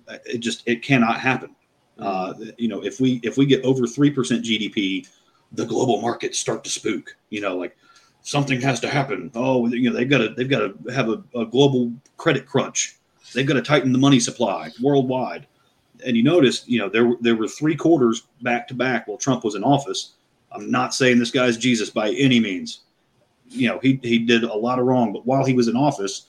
Uh, 0.08 0.18
It 0.24 0.38
just 0.38 0.62
it 0.66 0.82
cannot 0.82 1.20
happen. 1.20 1.54
Uh, 1.98 2.34
you 2.56 2.68
know, 2.68 2.84
if 2.84 3.00
we 3.00 3.20
if 3.22 3.36
we 3.36 3.44
get 3.44 3.64
over 3.64 3.86
three 3.86 4.10
percent 4.10 4.44
GDP, 4.44 5.08
the 5.52 5.66
global 5.66 6.00
markets 6.00 6.38
start 6.38 6.64
to 6.64 6.70
spook. 6.70 7.16
You 7.30 7.40
know, 7.40 7.56
like 7.56 7.76
something 8.22 8.60
has 8.60 8.78
to 8.80 8.88
happen. 8.88 9.30
Oh, 9.34 9.66
you 9.68 9.90
know, 9.90 9.96
they've 9.96 10.08
got 10.08 10.18
to 10.18 10.28
they've 10.30 10.48
got 10.48 10.60
to 10.60 10.92
have 10.92 11.08
a, 11.08 11.22
a 11.34 11.44
global 11.44 11.92
credit 12.16 12.46
crunch. 12.46 12.96
They've 13.34 13.46
got 13.46 13.54
to 13.54 13.62
tighten 13.62 13.92
the 13.92 13.98
money 13.98 14.20
supply 14.20 14.70
worldwide. 14.80 15.46
And 16.04 16.16
you 16.16 16.22
notice, 16.22 16.64
you 16.66 16.78
know, 16.78 16.88
there 16.88 17.14
there 17.20 17.34
were 17.34 17.48
three 17.48 17.76
quarters 17.76 18.22
back 18.42 18.68
to 18.68 18.74
back 18.74 19.06
while 19.06 19.18
Trump 19.18 19.44
was 19.44 19.54
in 19.54 19.64
office. 19.64 20.14
I'm 20.52 20.70
not 20.70 20.94
saying 20.94 21.18
this 21.18 21.30
guy's 21.30 21.56
Jesus 21.56 21.90
by 21.90 22.10
any 22.10 22.40
means. 22.40 22.80
You 23.48 23.68
know, 23.68 23.78
he 23.80 23.98
he 24.02 24.18
did 24.18 24.44
a 24.44 24.54
lot 24.54 24.78
of 24.78 24.86
wrong, 24.86 25.12
but 25.12 25.26
while 25.26 25.44
he 25.44 25.54
was 25.54 25.68
in 25.68 25.76
office, 25.76 26.26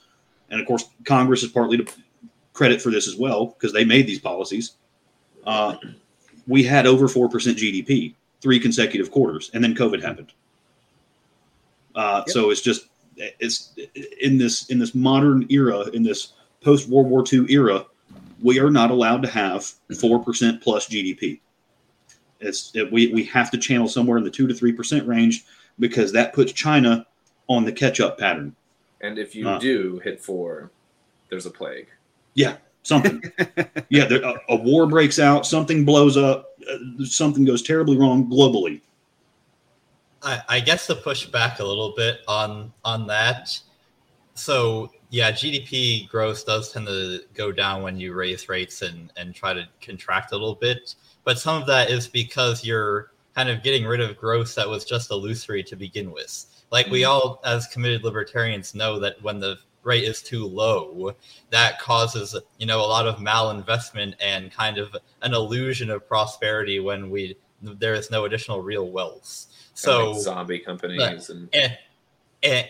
and 0.49 0.59
of 0.59 0.67
course 0.67 0.85
Congress 1.05 1.43
is 1.43 1.51
partly 1.51 1.77
to 1.77 1.85
credit 2.53 2.81
for 2.81 2.91
this 2.91 3.07
as 3.07 3.15
well 3.15 3.47
because 3.47 3.73
they 3.73 3.85
made 3.85 4.07
these 4.07 4.19
policies. 4.19 4.73
Uh, 5.45 5.75
we 6.47 6.63
had 6.63 6.85
over 6.87 7.07
four 7.07 7.29
percent 7.29 7.57
GDP 7.57 8.15
three 8.41 8.59
consecutive 8.59 9.11
quarters, 9.11 9.51
and 9.53 9.63
then 9.63 9.75
COVID 9.75 10.01
happened. 10.01 10.31
Uh, 11.95 12.23
Yep. 12.25 12.29
So 12.29 12.49
it's 12.49 12.61
just 12.61 12.87
it's 13.17 13.73
in 14.21 14.37
this 14.37 14.67
in 14.67 14.79
this 14.79 14.95
modern 14.95 15.45
era, 15.49 15.81
in 15.89 16.03
this 16.03 16.33
post 16.61 16.87
World 16.87 17.07
War 17.07 17.23
II 17.31 17.45
era, 17.49 17.85
we 18.41 18.59
are 18.59 18.69
not 18.71 18.91
allowed 18.91 19.21
to 19.23 19.29
have 19.29 19.65
four 19.99 20.23
percent 20.23 20.61
plus 20.61 20.87
GDP. 20.87 21.39
It's 22.39 22.75
it, 22.75 22.91
we 22.91 23.13
we 23.13 23.23
have 23.25 23.51
to 23.51 23.57
channel 23.57 23.87
somewhere 23.87 24.17
in 24.17 24.23
the 24.23 24.31
two 24.31 24.47
to 24.47 24.53
three 24.53 24.71
percent 24.71 25.07
range 25.07 25.45
because 25.79 26.11
that 26.13 26.33
puts 26.33 26.51
China 26.51 27.05
on 27.47 27.65
the 27.65 27.71
catch 27.71 27.99
up 27.99 28.17
pattern. 28.17 28.55
And 29.01 29.17
if 29.17 29.35
you 29.35 29.47
Uh. 29.47 29.59
do 29.59 29.99
hit 30.03 30.21
four, 30.21 30.71
there's 31.29 31.45
a 31.45 31.51
plague. 31.51 31.87
Yeah, 32.33 32.57
something. 32.83 33.23
yeah, 33.89 34.05
there, 34.05 34.21
a, 34.23 34.35
a 34.49 34.55
war 34.55 34.87
breaks 34.87 35.19
out, 35.19 35.45
something 35.45 35.83
blows 35.85 36.15
up, 36.17 36.49
uh, 36.69 37.03
something 37.05 37.43
goes 37.45 37.61
terribly 37.61 37.97
wrong 37.97 38.29
globally. 38.29 38.81
I, 40.21 40.41
I 40.49 40.59
guess 40.59 40.85
to 40.87 40.95
push 40.95 41.25
back 41.27 41.59
a 41.59 41.65
little 41.65 41.93
bit 41.95 42.19
on 42.27 42.73
on 42.83 43.07
that. 43.07 43.57
So 44.35 44.91
yeah, 45.09 45.31
GDP 45.31 46.07
growth 46.07 46.45
does 46.45 46.71
tend 46.71 46.87
to 46.87 47.21
go 47.33 47.51
down 47.51 47.81
when 47.81 47.99
you 47.99 48.13
raise 48.13 48.47
rates 48.47 48.81
and 48.81 49.11
and 49.17 49.33
try 49.33 49.53
to 49.53 49.67
contract 49.81 50.31
a 50.31 50.35
little 50.35 50.55
bit. 50.55 50.95
But 51.23 51.39
some 51.39 51.61
of 51.61 51.67
that 51.67 51.89
is 51.89 52.07
because 52.07 52.63
you're 52.63 53.11
kind 53.35 53.49
of 53.49 53.63
getting 53.63 53.85
rid 53.85 54.01
of 54.01 54.17
growth 54.17 54.53
that 54.55 54.67
was 54.67 54.85
just 54.85 55.11
illusory 55.11 55.63
to 55.63 55.75
begin 55.75 56.11
with. 56.11 56.45
Like 56.71 56.87
we 56.87 57.01
mm-hmm. 57.01 57.11
all, 57.11 57.41
as 57.43 57.67
committed 57.67 58.03
libertarians, 58.03 58.75
know 58.75 58.99
that 58.99 59.21
when 59.23 59.39
the 59.39 59.57
rate 59.83 60.03
is 60.03 60.21
too 60.21 60.45
low, 60.45 61.15
that 61.49 61.79
causes 61.79 62.35
you 62.59 62.67
know 62.67 62.79
a 62.79 62.85
lot 62.85 63.07
of 63.07 63.15
malinvestment 63.15 64.13
and 64.21 64.51
kind 64.51 64.77
of 64.77 64.95
an 65.23 65.33
illusion 65.33 65.89
of 65.89 66.07
prosperity 66.07 66.79
when 66.79 67.09
we 67.09 67.35
there 67.61 67.95
is 67.95 68.11
no 68.11 68.25
additional 68.25 68.61
real 68.61 68.89
wealth. 68.91 69.47
So 69.73 70.11
like 70.11 70.21
zombie 70.21 70.59
companies 70.59 71.29
and 71.29 71.49
and, 71.53 71.77
and 72.43 72.67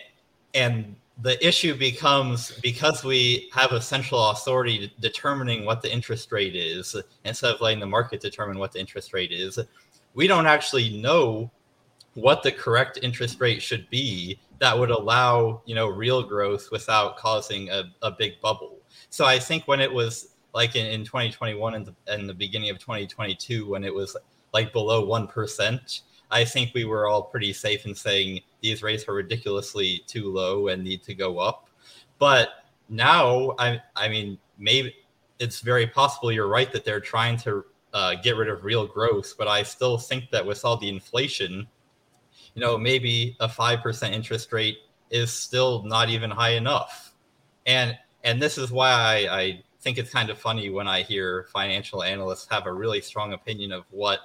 and 0.54 0.96
the 1.22 1.46
issue 1.46 1.74
becomes 1.74 2.52
because 2.62 3.04
we 3.04 3.50
have 3.52 3.72
a 3.72 3.80
central 3.80 4.30
authority 4.30 4.92
determining 5.00 5.64
what 5.64 5.82
the 5.82 5.92
interest 5.92 6.32
rate 6.32 6.56
is 6.56 6.96
instead 7.24 7.54
of 7.54 7.60
letting 7.60 7.80
the 7.80 7.86
market 7.86 8.20
determine 8.20 8.58
what 8.58 8.72
the 8.72 8.80
interest 8.80 9.12
rate 9.12 9.32
is 9.32 9.58
we 10.14 10.26
don't 10.26 10.46
actually 10.46 11.00
know 11.00 11.50
what 12.14 12.42
the 12.42 12.50
correct 12.50 12.98
interest 13.02 13.40
rate 13.40 13.62
should 13.62 13.88
be 13.90 14.38
that 14.58 14.76
would 14.76 14.90
allow 14.90 15.62
you 15.66 15.74
know 15.74 15.88
real 15.88 16.22
growth 16.22 16.68
without 16.72 17.16
causing 17.16 17.68
a, 17.70 17.84
a 18.02 18.10
big 18.10 18.40
bubble. 18.40 18.78
So 19.10 19.24
i 19.24 19.38
think 19.38 19.68
when 19.68 19.80
it 19.80 19.92
was 19.92 20.34
like 20.52 20.74
in, 20.74 20.86
in 20.86 21.04
2021 21.04 21.74
and 21.74 21.86
the, 21.86 21.94
and 22.08 22.28
the 22.28 22.34
beginning 22.34 22.70
of 22.70 22.78
2022 22.78 23.68
when 23.68 23.84
it 23.84 23.94
was 23.94 24.16
like 24.52 24.72
below 24.72 25.06
1% 25.06 26.00
I 26.30 26.44
think 26.44 26.72
we 26.74 26.84
were 26.84 27.06
all 27.08 27.22
pretty 27.22 27.52
safe 27.52 27.86
in 27.86 27.94
saying 27.94 28.40
these 28.60 28.82
rates 28.82 29.08
are 29.08 29.14
ridiculously 29.14 30.02
too 30.06 30.32
low 30.32 30.68
and 30.68 30.82
need 30.82 31.02
to 31.04 31.14
go 31.14 31.38
up. 31.38 31.68
But 32.18 32.50
now, 32.88 33.54
I, 33.58 33.80
I 33.96 34.08
mean, 34.08 34.38
maybe 34.58 34.94
it's 35.38 35.60
very 35.60 35.86
possible 35.86 36.30
you're 36.30 36.48
right 36.48 36.70
that 36.72 36.84
they're 36.84 37.00
trying 37.00 37.36
to 37.38 37.64
uh, 37.92 38.14
get 38.22 38.36
rid 38.36 38.48
of 38.48 38.64
real 38.64 38.86
growth. 38.86 39.34
But 39.38 39.48
I 39.48 39.62
still 39.62 39.98
think 39.98 40.30
that 40.30 40.44
with 40.44 40.64
all 40.64 40.76
the 40.76 40.88
inflation, 40.88 41.66
you 42.54 42.60
know, 42.60 42.76
maybe 42.76 43.36
a 43.40 43.48
five 43.48 43.80
percent 43.80 44.14
interest 44.14 44.52
rate 44.52 44.78
is 45.10 45.32
still 45.32 45.82
not 45.84 46.10
even 46.10 46.30
high 46.30 46.50
enough. 46.50 47.14
And 47.66 47.98
and 48.22 48.40
this 48.40 48.58
is 48.58 48.70
why 48.70 48.90
I, 48.90 49.40
I 49.40 49.62
think 49.80 49.98
it's 49.98 50.12
kind 50.12 50.30
of 50.30 50.38
funny 50.38 50.68
when 50.68 50.86
I 50.86 51.02
hear 51.02 51.46
financial 51.52 52.02
analysts 52.02 52.46
have 52.50 52.66
a 52.66 52.72
really 52.72 53.00
strong 53.00 53.32
opinion 53.32 53.72
of 53.72 53.84
what 53.90 54.20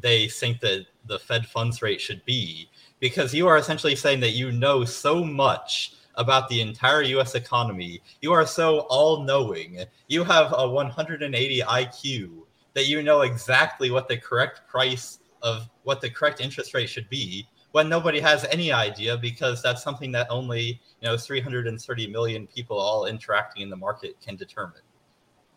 they 0.00 0.28
think 0.28 0.60
that 0.60 0.86
the 1.06 1.18
Fed 1.18 1.46
funds 1.46 1.82
rate 1.82 2.00
should 2.00 2.24
be, 2.24 2.68
because 3.00 3.34
you 3.34 3.46
are 3.48 3.56
essentially 3.56 3.96
saying 3.96 4.20
that 4.20 4.32
you 4.32 4.52
know 4.52 4.84
so 4.84 5.24
much 5.24 5.94
about 6.16 6.48
the 6.48 6.60
entire 6.60 7.02
US 7.02 7.34
economy. 7.34 8.00
You 8.20 8.32
are 8.32 8.46
so 8.46 8.80
all 8.90 9.22
knowing. 9.22 9.84
You 10.08 10.24
have 10.24 10.52
a 10.56 10.68
180 10.68 11.60
IQ 11.60 12.42
that 12.74 12.86
you 12.86 13.02
know 13.02 13.22
exactly 13.22 13.90
what 13.90 14.08
the 14.08 14.16
correct 14.16 14.62
price 14.68 15.20
of 15.42 15.68
what 15.84 16.00
the 16.00 16.10
correct 16.10 16.40
interest 16.40 16.74
rate 16.74 16.88
should 16.88 17.08
be 17.08 17.46
when 17.72 17.88
nobody 17.88 18.18
has 18.18 18.44
any 18.46 18.72
idea 18.72 19.16
because 19.16 19.62
that's 19.62 19.82
something 19.82 20.10
that 20.12 20.26
only 20.30 20.80
you 21.00 21.08
know 21.08 21.16
330 21.16 22.06
million 22.08 22.46
people 22.46 22.76
all 22.76 23.06
interacting 23.06 23.62
in 23.62 23.70
the 23.70 23.76
market 23.76 24.20
can 24.20 24.36
determine 24.36 24.82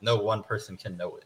no 0.01 0.17
one 0.17 0.43
person 0.43 0.77
can 0.77 0.95
know 0.97 1.15
it 1.15 1.25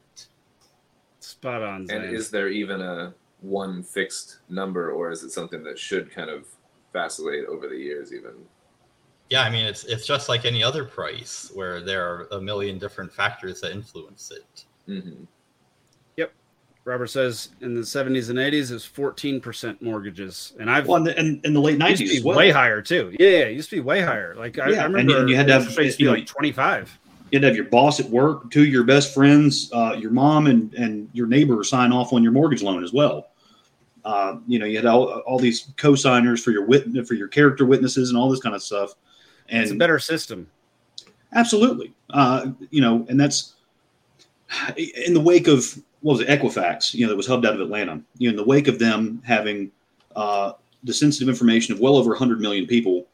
Spot 1.19 1.61
on. 1.63 1.87
Zane. 1.87 2.01
and 2.01 2.15
is 2.15 2.29
there 2.29 2.49
even 2.49 2.81
a 2.81 3.13
one 3.41 3.83
fixed 3.83 4.39
number 4.49 4.91
or 4.91 5.11
is 5.11 5.23
it 5.23 5.31
something 5.31 5.63
that 5.63 5.77
should 5.77 6.09
kind 6.11 6.29
of 6.29 6.45
vacillate 6.93 7.45
over 7.45 7.67
the 7.67 7.75
years 7.77 8.13
even 8.13 8.31
Yeah, 9.29 9.41
I 9.41 9.49
mean 9.49 9.65
it's 9.65 9.83
it's 9.85 10.05
just 10.07 10.29
like 10.29 10.45
any 10.45 10.63
other 10.63 10.85
price 10.85 11.51
where 11.53 11.81
there 11.81 12.05
are 12.07 12.27
a 12.31 12.39
million 12.41 12.77
different 12.79 13.11
factors 13.13 13.61
that 13.61 13.71
influence 13.71 14.31
it. 14.31 14.65
hmm 14.85 15.23
Yep. 16.17 16.31
Robert 16.85 17.07
says 17.07 17.49
in 17.61 17.73
the 17.73 17.81
70s 17.81 18.29
and 18.29 18.37
80s, 18.39 18.69
it 18.69 18.73
was 18.73 18.85
14% 18.85 19.81
mortgages. 19.81 20.53
And 20.59 20.69
I've 20.69 20.87
Well, 20.87 20.97
in 20.97 21.03
the, 21.03 21.19
in, 21.19 21.41
in 21.43 21.53
the 21.53 21.59
late 21.59 21.81
it 21.81 21.81
used 21.81 21.97
to 21.97 22.03
nineties 22.05 22.21
be 22.21 22.27
well. 22.27 22.37
way 22.37 22.51
higher 22.51 22.81
too. 22.81 23.13
Yeah, 23.19 23.27
yeah, 23.29 23.37
it 23.45 23.53
used 23.53 23.69
to 23.71 23.75
be 23.77 23.81
way 23.81 24.01
higher. 24.01 24.35
Like 24.35 24.59
I, 24.59 24.69
Yeah, 24.69 24.81
I 24.81 24.85
and- 24.85 24.93
remember 24.93 25.19
and 25.21 25.29
you 25.29 25.35
had 25.35 25.47
to 25.47 25.53
have, 25.53 25.61
interest 25.63 25.79
rates 25.79 25.95
to 25.95 25.97
be 25.97 26.03
you 26.05 26.09
know, 26.11 26.15
like 26.17 26.27
25. 26.27 26.99
You'd 27.35 27.43
have 27.43 27.57
your 27.57 27.65
boss 27.65 27.99
at 27.99 28.09
work, 28.09 28.49
two 28.49 28.61
of 28.61 28.69
your 28.69 28.85
best 28.85 29.13
friends, 29.13 29.69
uh, 29.73 29.97
your 29.99 30.11
mom, 30.11 30.47
and 30.47 30.73
and 30.75 31.09
your 31.11 31.27
neighbor 31.27 31.61
sign 31.65 31.91
off 31.91 32.13
on 32.13 32.23
your 32.23 32.31
mortgage 32.31 32.63
loan 32.63 32.81
as 32.81 32.93
well. 32.93 33.27
Uh, 34.05 34.37
you 34.47 34.57
know, 34.57 34.65
you 34.65 34.77
had 34.77 34.85
all, 34.85 35.09
all 35.27 35.37
these 35.37 35.73
co-signers 35.75 36.41
for 36.41 36.51
your 36.51 36.65
wit 36.65 36.85
for 37.05 37.13
your 37.13 37.27
character 37.27 37.65
witnesses 37.65 38.09
and 38.09 38.17
all 38.17 38.29
this 38.29 38.39
kind 38.39 38.55
of 38.55 38.63
stuff. 38.63 38.93
And 39.49 39.63
It's 39.63 39.73
a 39.73 39.75
better 39.75 39.99
system. 39.99 40.47
Absolutely. 41.33 41.93
Uh, 42.09 42.51
you 42.69 42.79
know, 42.79 43.05
and 43.09 43.19
that's 43.19 43.55
in 44.77 45.13
the 45.13 45.19
wake 45.19 45.49
of 45.49 45.77
what 45.99 46.13
was 46.13 46.21
it, 46.21 46.29
Equifax, 46.29 46.93
you 46.93 47.05
know, 47.05 47.09
that 47.09 47.17
was 47.17 47.27
hubbed 47.27 47.45
out 47.45 47.55
of 47.55 47.59
Atlanta. 47.59 48.01
You 48.17 48.29
know, 48.29 48.31
in 48.31 48.35
the 48.37 48.45
wake 48.45 48.69
of 48.69 48.79
them 48.79 49.21
having 49.25 49.71
uh, 50.15 50.53
the 50.85 50.93
sensitive 50.93 51.27
information 51.27 51.73
of 51.73 51.81
well 51.81 51.97
over 51.97 52.11
100 52.11 52.39
million 52.39 52.65
people 52.65 53.07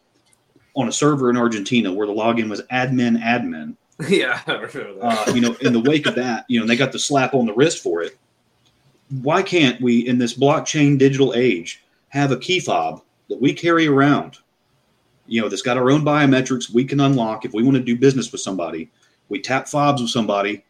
on 0.75 0.87
a 0.87 0.91
server 0.91 1.31
in 1.31 1.37
Argentina 1.37 1.91
where 1.91 2.05
the 2.05 2.13
login 2.13 2.49
was 2.49 2.61
admin 2.63 3.19
admin. 3.19 3.75
yeah 4.09 4.41
Uh, 4.47 5.31
you 5.33 5.41
know, 5.41 5.55
in 5.61 5.73
the 5.73 5.79
wake 5.79 6.05
of 6.05 6.15
that, 6.15 6.45
you 6.47 6.59
know, 6.59 6.65
they 6.65 6.75
got 6.75 6.91
the 6.91 6.99
slap 6.99 7.33
on 7.33 7.45
the 7.45 7.53
wrist 7.53 7.83
for 7.83 8.01
it. 8.01 8.17
Why 9.21 9.43
can't 9.43 9.79
we, 9.81 10.07
in 10.07 10.17
this 10.17 10.37
blockchain 10.37 10.97
digital 10.97 11.33
age, 11.33 11.83
have 12.09 12.31
a 12.31 12.37
key 12.37 12.59
fob 12.59 13.01
that 13.29 13.41
we 13.41 13.53
carry 13.53 13.87
around? 13.87 14.37
You 15.27 15.41
know, 15.41 15.49
that's 15.49 15.61
got 15.61 15.77
our 15.77 15.91
own 15.91 16.03
biometrics 16.03 16.69
we 16.73 16.85
can 16.85 16.99
unlock 16.99 17.45
if 17.45 17.53
we 17.53 17.63
want 17.63 17.77
to 17.77 17.83
do 17.83 17.97
business 17.97 18.31
with 18.31 18.41
somebody. 18.41 18.89
We 19.29 19.41
tap 19.41 19.67
fobs 19.67 20.01
with 20.01 20.11
somebody, 20.11 20.63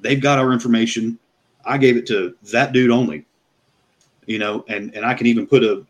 they've 0.00 0.20
got 0.20 0.38
our 0.38 0.52
information. 0.52 1.18
I 1.64 1.78
gave 1.78 1.96
it 1.96 2.06
to 2.08 2.36
that 2.52 2.72
dude 2.72 2.90
only. 2.90 3.26
You 4.26 4.38
know, 4.38 4.64
and 4.68 4.94
and 4.94 5.04
I 5.04 5.12
can 5.14 5.26
even 5.26 5.46
put 5.46 5.62
a 5.62 5.84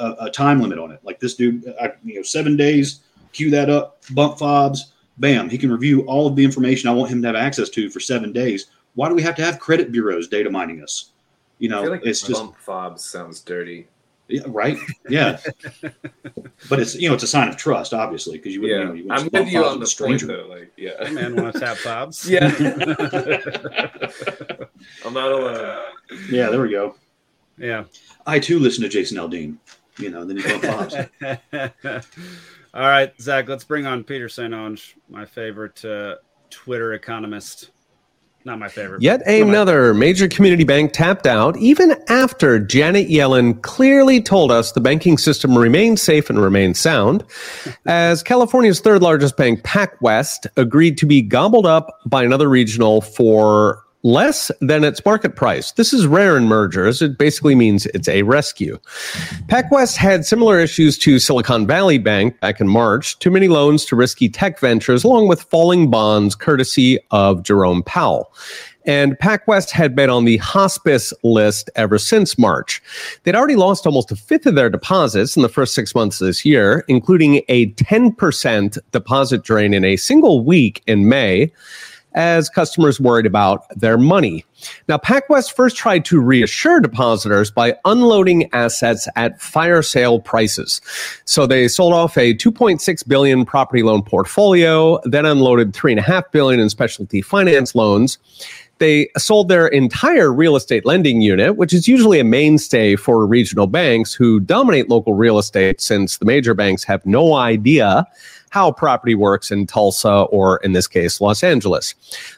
a, 0.00 0.26
a 0.26 0.30
time 0.30 0.60
limit 0.60 0.78
on 0.78 0.90
it. 0.90 1.00
Like 1.04 1.20
this 1.20 1.34
dude, 1.34 1.72
I, 1.80 1.92
you 2.04 2.16
know, 2.16 2.22
seven 2.22 2.56
days. 2.56 3.00
Cue 3.32 3.50
that 3.50 3.68
up, 3.68 4.02
bump 4.12 4.38
fobs, 4.38 4.92
bam, 5.18 5.48
he 5.48 5.58
can 5.58 5.70
review 5.70 6.02
all 6.02 6.26
of 6.26 6.36
the 6.36 6.44
information 6.44 6.88
I 6.88 6.92
want 6.92 7.10
him 7.10 7.22
to 7.22 7.28
have 7.28 7.36
access 7.36 7.68
to 7.70 7.88
for 7.90 8.00
seven 8.00 8.32
days. 8.32 8.66
Why 8.94 9.08
do 9.08 9.14
we 9.14 9.22
have 9.22 9.34
to 9.36 9.44
have 9.44 9.58
credit 9.58 9.92
bureaus 9.92 10.28
data 10.28 10.50
mining 10.50 10.82
us? 10.82 11.10
You 11.58 11.70
i 11.70 11.72
know, 11.72 11.82
feel 11.82 11.90
like 11.92 12.04
it's 12.04 12.20
just 12.22 12.54
fobs 12.56 13.04
sounds 13.04 13.40
dirty 13.40 13.86
yeah, 14.28 14.42
right. 14.48 14.76
Yeah, 15.08 15.38
but 16.68 16.80
it's 16.80 16.96
you 16.96 17.08
know 17.08 17.14
it's 17.14 17.22
a 17.22 17.28
sign 17.28 17.48
of 17.48 17.56
trust, 17.56 17.94
obviously, 17.94 18.38
because 18.38 18.52
you 18.54 18.60
wouldn't. 18.60 18.80
yeah 18.80 18.82
You 18.82 18.88
know, 18.88 18.94
you 18.94 19.04
wouldn't 19.04 19.34
i'm 19.34 19.44
with 19.44 19.52
you 19.52 19.64
on 19.64 19.68
the 19.74 19.74
a 19.74 19.78
point 19.78 19.88
stranger. 19.88 20.26
though 20.26 20.46
like 20.48 20.72
yeah 20.76 21.04
Hey, 21.06 21.12
man, 21.12 21.36
want 21.36 21.54
to 21.54 21.60
tap 21.60 21.76
fobs? 21.76 22.28
Yeah. 22.36 22.48
i'm 25.04 25.14
not 25.14 25.30
alone 25.30 25.78
Yeah, 26.28 26.50
there 26.50 26.60
we 26.60 26.70
go. 26.70 26.96
yeah. 27.56 27.84
I 28.26 28.40
too 28.40 28.58
listen 28.58 28.82
to 28.82 28.88
Jason 28.88 29.16
Aldean. 29.16 29.58
You 29.98 30.10
know, 30.10 30.24
then 30.24 30.38
you 30.38 30.42
bump 30.42 30.64
fobs. 30.64 30.96
All 32.76 32.82
right, 32.82 33.10
Zach, 33.18 33.48
let's 33.48 33.64
bring 33.64 33.86
on 33.86 34.04
Peter 34.04 34.28
St. 34.28 34.52
Onge, 34.52 34.96
my 35.08 35.24
favorite 35.24 35.82
uh, 35.82 36.16
Twitter 36.50 36.92
economist. 36.92 37.70
Not 38.44 38.58
my 38.58 38.68
favorite. 38.68 39.00
Yet 39.00 39.26
another 39.26 39.94
major 39.94 40.28
community 40.28 40.64
bank 40.64 40.92
tapped 40.92 41.26
out, 41.26 41.56
even 41.56 41.96
after 42.08 42.58
Janet 42.58 43.08
Yellen 43.08 43.62
clearly 43.62 44.20
told 44.20 44.52
us 44.52 44.72
the 44.72 44.82
banking 44.82 45.16
system 45.16 45.56
remains 45.56 46.02
safe 46.02 46.28
and 46.28 46.38
remains 46.38 46.78
sound, 46.78 47.24
as 47.86 48.22
California's 48.22 48.80
third 48.80 49.00
largest 49.00 49.38
bank, 49.38 49.62
PacWest, 49.62 50.46
agreed 50.58 50.98
to 50.98 51.06
be 51.06 51.22
gobbled 51.22 51.64
up 51.64 51.98
by 52.04 52.24
another 52.24 52.46
regional 52.46 53.00
for 53.00 53.85
less 54.06 54.52
than 54.60 54.84
its 54.84 55.04
market 55.04 55.34
price. 55.34 55.72
This 55.72 55.92
is 55.92 56.06
rare 56.06 56.36
in 56.36 56.44
mergers. 56.44 57.02
It 57.02 57.18
basically 57.18 57.56
means 57.56 57.86
it's 57.86 58.08
a 58.08 58.22
rescue. 58.22 58.78
PacWest 59.48 59.96
had 59.96 60.24
similar 60.24 60.60
issues 60.60 60.96
to 60.98 61.18
Silicon 61.18 61.66
Valley 61.66 61.98
Bank 61.98 62.38
back 62.38 62.60
in 62.60 62.68
March, 62.68 63.18
too 63.18 63.32
many 63.32 63.48
loans 63.48 63.84
to 63.86 63.96
risky 63.96 64.28
tech 64.28 64.60
ventures, 64.60 65.02
along 65.02 65.26
with 65.26 65.42
falling 65.42 65.90
bonds 65.90 66.36
courtesy 66.36 67.00
of 67.10 67.42
Jerome 67.42 67.82
Powell. 67.82 68.32
and 68.88 69.18
PacWest 69.18 69.70
had 69.70 69.96
been 69.96 70.08
on 70.08 70.24
the 70.24 70.36
hospice 70.36 71.12
list 71.24 71.68
ever 71.74 71.98
since 71.98 72.38
March. 72.38 72.80
They'd 73.24 73.34
already 73.34 73.56
lost 73.56 73.84
almost 73.84 74.12
a 74.12 74.16
fifth 74.16 74.46
of 74.46 74.54
their 74.54 74.70
deposits 74.70 75.34
in 75.34 75.42
the 75.42 75.48
first 75.48 75.74
six 75.74 75.92
months 75.92 76.20
of 76.20 76.28
this 76.28 76.44
year, 76.44 76.84
including 76.86 77.42
a 77.48 77.72
10% 77.72 78.78
deposit 78.92 79.42
drain 79.42 79.74
in 79.74 79.84
a 79.84 79.96
single 79.96 80.44
week 80.44 80.84
in 80.86 81.08
May 81.08 81.50
as 82.16 82.48
customers 82.48 82.98
worried 82.98 83.26
about 83.26 83.66
their 83.78 83.98
money. 83.98 84.44
Now, 84.88 84.96
PacWest 84.96 85.54
first 85.54 85.76
tried 85.76 86.04
to 86.06 86.20
reassure 86.20 86.80
depositors 86.80 87.50
by 87.50 87.76
unloading 87.84 88.48
assets 88.52 89.06
at 89.14 89.40
fire 89.40 89.82
sale 89.82 90.18
prices. 90.18 90.80
So 91.26 91.46
they 91.46 91.68
sold 91.68 91.92
off 91.92 92.16
a 92.16 92.34
2.6 92.34 93.06
billion 93.06 93.44
property 93.44 93.82
loan 93.82 94.02
portfolio, 94.02 94.98
then 95.04 95.26
unloaded 95.26 95.72
3.5 95.72 96.32
billion 96.32 96.58
in 96.58 96.70
specialty 96.70 97.20
finance 97.20 97.74
loans. 97.74 98.18
They 98.78 99.08
sold 99.16 99.48
their 99.48 99.66
entire 99.68 100.32
real 100.32 100.54
estate 100.54 100.84
lending 100.84 101.22
unit, 101.22 101.56
which 101.56 101.72
is 101.72 101.88
usually 101.88 102.20
a 102.20 102.24
mainstay 102.24 102.96
for 102.96 103.26
regional 103.26 103.66
banks 103.66 104.12
who 104.12 104.40
dominate 104.40 104.90
local 104.90 105.14
real 105.14 105.38
estate 105.38 105.80
since 105.80 106.18
the 106.18 106.26
major 106.26 106.52
banks 106.52 106.84
have 106.84 107.04
no 107.06 107.34
idea 107.34 108.06
how 108.50 108.72
property 108.72 109.14
works 109.14 109.50
in 109.50 109.66
Tulsa 109.66 110.22
or, 110.30 110.58
in 110.58 110.72
this 110.72 110.86
case, 110.86 111.20
Los 111.20 111.42
Angeles. 111.42 111.94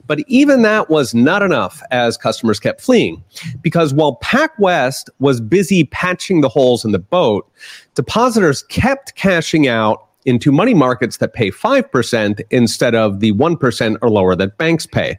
But 0.06 0.20
even 0.26 0.62
that 0.62 0.90
was 0.90 1.14
not 1.14 1.42
enough 1.42 1.82
as 1.90 2.16
customers 2.16 2.58
kept 2.58 2.80
fleeing. 2.80 3.22
Because 3.60 3.94
while 3.94 4.18
PacWest 4.22 5.10
was 5.20 5.40
busy 5.40 5.84
patching 5.84 6.40
the 6.40 6.48
holes 6.48 6.84
in 6.84 6.92
the 6.92 6.98
boat, 6.98 7.50
depositors 7.94 8.62
kept 8.64 9.14
cashing 9.14 9.68
out 9.68 10.04
into 10.24 10.52
money 10.52 10.74
markets 10.74 11.18
that 11.18 11.32
pay 11.32 11.50
5% 11.50 12.40
instead 12.50 12.94
of 12.94 13.20
the 13.20 13.32
1% 13.32 13.96
or 14.02 14.10
lower 14.10 14.36
that 14.36 14.58
banks 14.58 14.84
pay. 14.86 15.18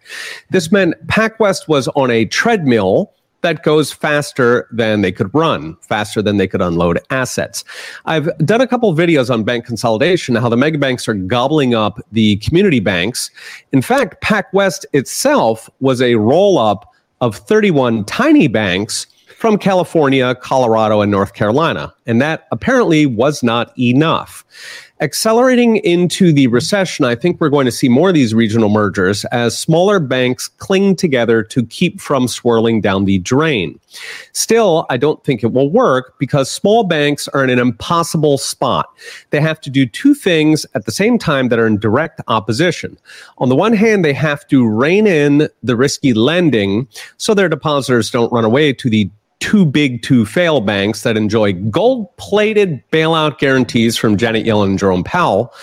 This 0.51 0.71
meant 0.71 0.95
PacWest 1.07 1.67
was 1.67 1.87
on 1.89 2.11
a 2.11 2.25
treadmill 2.25 3.11
that 3.41 3.63
goes 3.63 3.91
faster 3.91 4.67
than 4.71 5.01
they 5.01 5.11
could 5.11 5.33
run, 5.33 5.75
faster 5.81 6.21
than 6.21 6.37
they 6.37 6.47
could 6.47 6.61
unload 6.61 6.99
assets. 7.09 7.63
I've 8.05 8.29
done 8.39 8.61
a 8.61 8.67
couple 8.67 8.93
videos 8.93 9.29
on 9.31 9.43
bank 9.43 9.65
consolidation, 9.65 10.35
how 10.35 10.49
the 10.49 10.57
mega 10.57 10.77
banks 10.77 11.07
are 11.07 11.13
gobbling 11.13 11.73
up 11.73 11.99
the 12.11 12.37
community 12.37 12.79
banks. 12.79 13.31
In 13.71 13.81
fact, 13.81 14.21
PacWest 14.23 14.85
itself 14.93 15.69
was 15.79 16.01
a 16.01 16.15
roll 16.15 16.57
up 16.57 16.93
of 17.21 17.35
31 17.35 18.05
tiny 18.05 18.47
banks 18.47 19.07
from 19.39 19.57
California, 19.57 20.35
Colorado, 20.35 20.99
and 20.99 21.09
North 21.09 21.33
Carolina. 21.33 21.93
And 22.05 22.21
that 22.21 22.47
apparently 22.51 23.05
was 23.05 23.41
not 23.41 23.77
enough. 23.79 24.43
Accelerating 25.01 25.77
into 25.77 26.33
the 26.33 26.47
recession, 26.47 27.05
I 27.05 27.15
think 27.15 27.39
we're 27.39 27.47
going 27.49 27.65
to 27.65 27.71
see 27.71 27.87
more 27.87 28.09
of 28.09 28.15
these 28.15 28.33
regional 28.33 28.67
mergers 28.67 29.23
as 29.25 29.57
smaller 29.57 29.97
banks 29.97 30.49
cling 30.49 30.97
together 30.97 31.41
to 31.41 31.65
keep 31.65 32.01
from 32.01 32.27
swirling 32.27 32.81
down 32.81 33.05
the 33.05 33.19
drain. 33.19 33.79
Still, 34.33 34.85
I 34.89 34.97
don't 34.97 35.23
think 35.23 35.41
it 35.41 35.53
will 35.53 35.69
work 35.69 36.15
because 36.19 36.51
small 36.51 36.83
banks 36.83 37.29
are 37.29 37.45
in 37.45 37.49
an 37.49 37.59
impossible 37.59 38.37
spot. 38.37 38.89
They 39.29 39.39
have 39.39 39.61
to 39.61 39.69
do 39.69 39.85
two 39.85 40.13
things 40.13 40.65
at 40.75 40.85
the 40.85 40.91
same 40.91 41.17
time 41.17 41.47
that 41.47 41.59
are 41.59 41.67
in 41.67 41.79
direct 41.79 42.19
opposition. 42.27 42.97
On 43.37 43.47
the 43.47 43.55
one 43.55 43.73
hand, 43.73 44.03
they 44.03 44.13
have 44.13 44.45
to 44.49 44.67
rein 44.67 45.07
in 45.07 45.47
the 45.63 45.77
risky 45.77 46.13
lending 46.13 46.89
so 47.15 47.33
their 47.33 47.47
depositors 47.47 48.11
don't 48.11 48.33
run 48.33 48.43
away 48.43 48.73
to 48.73 48.89
the 48.89 49.09
too 49.39 49.65
big 49.65 50.01
to 50.03 50.25
fail 50.25 50.61
banks 50.61 51.03
that 51.03 51.15
enjoy 51.15 51.53
gold 51.53 52.15
plated 52.17 52.83
bailout 52.91 53.37
guarantees 53.37 53.97
from 53.97 54.17
Janet 54.17 54.45
Yellen 54.45 54.65
and 54.65 54.79
Jerome 54.79 55.03
Powell. 55.03 55.53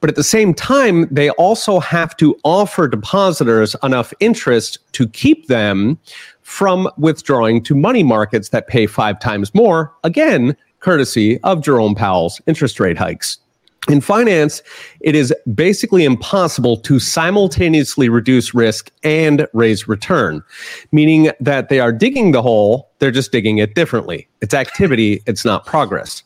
But 0.00 0.10
at 0.10 0.16
the 0.16 0.24
same 0.24 0.54
time, 0.54 1.06
they 1.10 1.30
also 1.30 1.80
have 1.80 2.16
to 2.18 2.38
offer 2.44 2.86
depositors 2.88 3.74
enough 3.82 4.12
interest 4.20 4.78
to 4.92 5.08
keep 5.08 5.48
them 5.48 5.98
from 6.42 6.88
withdrawing 6.98 7.62
to 7.64 7.74
money 7.74 8.02
markets 8.02 8.50
that 8.50 8.68
pay 8.68 8.86
five 8.86 9.18
times 9.18 9.54
more, 9.54 9.92
again, 10.04 10.56
courtesy 10.80 11.40
of 11.40 11.62
Jerome 11.62 11.94
Powell's 11.94 12.40
interest 12.46 12.78
rate 12.78 12.98
hikes. 12.98 13.38
In 13.88 14.00
finance, 14.00 14.62
it 15.00 15.14
is 15.14 15.32
basically 15.54 16.04
impossible 16.04 16.78
to 16.78 16.98
simultaneously 16.98 18.08
reduce 18.08 18.54
risk 18.54 18.90
and 19.02 19.46
raise 19.52 19.86
return, 19.86 20.42
meaning 20.90 21.30
that 21.38 21.68
they 21.68 21.80
are 21.80 21.92
digging 21.92 22.32
the 22.32 22.40
hole, 22.40 22.90
they're 22.98 23.10
just 23.10 23.30
digging 23.30 23.58
it 23.58 23.74
differently. 23.74 24.26
It's 24.40 24.54
activity, 24.54 25.22
it's 25.26 25.44
not 25.44 25.66
progress. 25.66 26.22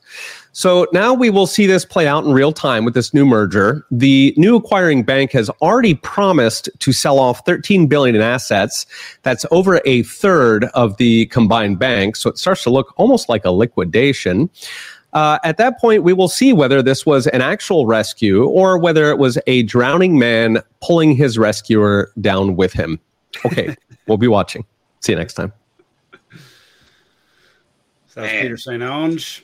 So 0.53 0.87
now 0.93 1.15
we 1.15 1.31
will 1.31 1.47
see 1.47 1.67
this 1.67 1.85
play 1.85 2.07
out 2.07 2.25
in 2.25 2.33
real 2.33 2.53
time 2.53 2.85
with 2.85 2.95
this 2.95 3.13
new 3.13 3.27
merger. 3.27 3.85
The 3.91 4.35
new 4.37 4.57
acquiring 4.57 5.03
bank 5.03 5.33
has 5.33 5.51
already 5.63 5.95
promised 5.95 6.69
to 6.79 6.93
sell 6.93 7.19
off 7.19 7.45
13 7.45 7.87
billion 7.87 8.17
in 8.17 8.23
assets. 8.23 8.87
That's 9.23 9.47
over 9.51 9.81
a 9.85 10.03
third 10.05 10.65
of 10.75 10.97
the 10.97 11.27
combined 11.27 11.79
bank. 11.79 12.17
So 12.17 12.31
it 12.31 12.39
starts 12.39 12.63
to 12.65 12.71
look 12.71 12.93
almost 12.97 13.29
like 13.29 13.45
a 13.45 13.51
liquidation. 13.51 14.51
Uh, 15.13 15.39
at 15.43 15.57
that 15.57 15.81
point, 15.81 16.03
we 16.03 16.13
will 16.13 16.29
see 16.29 16.53
whether 16.53 16.83
this 16.83 17.07
was 17.07 17.27
an 17.29 17.41
actual 17.41 17.87
rescue 17.87 18.45
or 18.45 18.77
whether 18.79 19.11
it 19.11 19.19
was 19.19 19.39
a 19.47 19.63
drowning 19.63 20.19
man 20.19 20.59
pulling 20.83 21.15
his 21.17 21.39
rescuer 21.39 22.13
down 22.21 22.57
with 22.57 22.73
him. 22.73 23.01
Okay, 23.47 23.75
we'll 24.07 24.19
be 24.19 24.29
watching. 24.29 24.65
See 25.01 25.13
you 25.13 25.19
next 25.19 25.35
time. 25.35 25.53
So 28.09 28.23
that's 28.23 28.33
Peter 28.33 28.57
St. 28.57 28.83
Onge. 28.83 29.43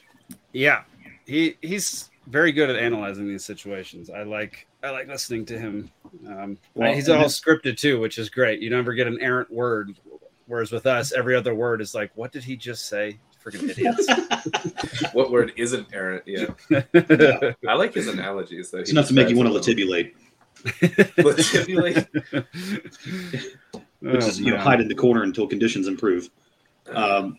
Yeah, 0.52 0.82
he 1.26 1.56
he's 1.62 2.10
very 2.26 2.52
good 2.52 2.70
at 2.70 2.76
analyzing 2.76 3.28
these 3.28 3.44
situations. 3.44 4.10
I 4.10 4.22
like 4.22 4.66
I 4.82 4.90
like 4.90 5.08
listening 5.08 5.46
to 5.46 5.58
him. 5.58 5.90
Um, 6.26 6.58
Well, 6.74 6.92
he's 6.92 7.08
all 7.08 7.24
scripted 7.24 7.78
too, 7.78 8.00
which 8.00 8.18
is 8.18 8.28
great. 8.28 8.60
You 8.60 8.70
never 8.70 8.92
get 8.92 9.06
an 9.06 9.18
errant 9.20 9.50
word. 9.50 9.94
Whereas 10.46 10.72
with 10.72 10.86
us, 10.86 11.12
every 11.12 11.34
other 11.34 11.54
word 11.54 11.80
is 11.80 11.94
like, 11.94 12.10
"What 12.16 12.32
did 12.32 12.44
he 12.44 12.56
just 12.56 12.86
say?" 12.86 13.18
Freaking 13.44 13.68
idiots. 13.68 14.08
What 15.12 15.30
word 15.30 15.52
isn't 15.56 15.86
errant? 15.92 16.24
Yeah, 16.26 16.46
I 17.68 17.74
like 17.74 17.94
his 17.94 18.08
analogies. 18.08 18.70
Though 18.70 18.78
It's 18.78 18.90
enough 18.90 19.08
to 19.08 19.14
make 19.14 19.28
you 19.28 19.36
want 19.36 19.52
to 19.52 19.58
latibulate, 19.58 20.12
latibulate. 20.64 22.06
which 24.00 24.24
is 24.24 24.40
you 24.40 24.50
know 24.50 24.56
Oh, 24.56 24.60
hide 24.60 24.80
in 24.80 24.88
the 24.88 24.94
corner 24.94 25.22
until 25.22 25.46
conditions 25.46 25.88
improve. 25.88 26.30
Um, 26.88 27.38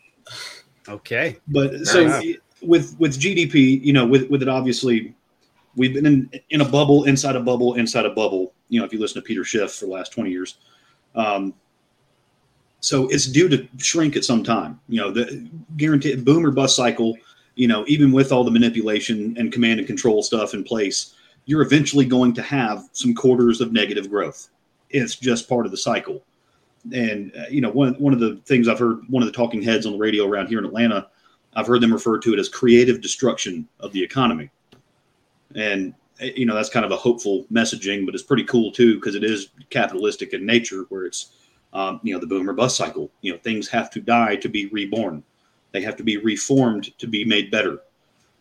Okay. 0.88 1.38
But 1.48 1.86
so 1.86 2.22
with 2.62 2.96
with 3.00 3.20
GDP, 3.20 3.84
you 3.84 3.94
know, 3.94 4.06
with 4.06 4.30
with 4.30 4.42
it 4.42 4.48
obviously, 4.50 5.16
we've 5.76 5.94
been 5.94 6.06
in 6.06 6.30
in 6.50 6.62
a 6.62 6.66
bubble, 6.66 7.06
inside 7.06 7.36
a 7.36 7.40
bubble, 7.40 7.76
inside 7.76 8.06
a 8.06 8.12
bubble. 8.12 8.54
You 8.70 8.80
know, 8.80 8.86
if 8.86 8.94
you 8.94 9.00
listen 9.00 9.22
to 9.22 9.26
Peter 9.26 9.44
Schiff 9.44 9.74
for 9.74 9.86
the 9.86 9.92
last 9.92 10.12
twenty 10.14 10.32
years, 10.32 10.58
um, 11.16 11.54
so 12.86 13.08
it's 13.08 13.26
due 13.26 13.50
to 13.50 13.68
shrink 13.78 14.16
at 14.16 14.24
some 14.24 14.44
time. 14.44 14.80
You 14.88 15.02
know, 15.02 15.12
the 15.12 15.50
guaranteed 15.76 16.24
boom 16.24 16.46
or 16.46 16.52
bust 16.52 16.76
cycle. 16.76 17.18
You 17.56 17.68
know, 17.68 17.84
even 17.88 18.12
with 18.12 18.32
all 18.32 18.44
the 18.44 18.52
manipulation 18.52 19.36
and 19.40 19.52
command 19.52 19.80
and 19.80 19.88
control 19.88 20.22
stuff 20.22 20.54
in 20.54 20.64
place, 20.64 21.16
you're 21.46 21.62
eventually 21.62 22.06
going 22.06 22.34
to 22.34 22.42
have 22.42 22.84
some 22.92 23.16
quarters 23.16 23.62
of 23.62 23.72
negative 23.72 24.10
growth. 24.10 24.50
It's 24.90 25.16
just 25.16 25.50
part 25.50 25.66
of 25.66 25.72
the 25.72 25.78
cycle 25.78 26.22
and 26.94 27.32
uh, 27.36 27.46
you 27.50 27.62
know 27.62 27.72
one 27.72 27.94
one 27.96 28.14
of 28.14 28.20
the 28.20 28.36
things 28.46 28.68
I've 28.68 28.78
heard 28.78 29.00
one 29.10 29.24
of 29.24 29.28
the 29.28 29.34
talking 29.34 29.62
heads 29.62 29.86
on 29.86 29.94
the 29.94 29.98
radio 29.98 30.28
around 30.28 30.48
here 30.48 30.60
in 30.60 30.66
Atlanta, 30.66 31.08
I've 31.56 31.68
heard 31.68 31.82
them 31.82 31.92
refer 31.92 32.20
to 32.20 32.34
it 32.34 32.40
as 32.40 32.50
creative 32.50 33.02
destruction 33.02 33.68
of 33.80 33.92
the 33.94 34.04
economy, 34.04 34.52
and 35.56 35.94
uh, 36.22 36.26
you 36.36 36.46
know 36.46 36.54
that's 36.54 36.70
kind 36.70 36.86
of 36.86 36.92
a 36.92 36.98
hopeful 36.98 37.46
messaging, 37.52 38.06
but 38.06 38.14
it's 38.14 38.24
pretty 38.24 38.44
cool 38.44 38.72
too 38.72 38.96
because 38.96 39.16
it 39.16 39.24
is 39.24 39.50
capitalistic 39.70 40.34
in 40.34 40.46
nature, 40.46 40.86
where 40.90 41.06
it's 41.06 41.32
um, 41.76 42.00
you 42.04 42.14
know 42.14 42.20
the 42.20 42.26
boom 42.26 42.50
or 42.50 42.54
bust 42.54 42.78
cycle. 42.78 43.12
You 43.22 43.34
know 43.34 43.38
things 43.40 43.68
have 43.68 43.92
to 43.92 44.02
die 44.02 44.38
to 44.38 44.50
be 44.50 44.68
reborn, 44.68 45.24
they 45.74 45.82
have 45.82 45.98
to 45.98 46.04
be 46.04 46.18
reformed 46.18 46.98
to 46.98 47.06
be 47.06 47.26
made 47.26 47.52
better, 47.52 47.82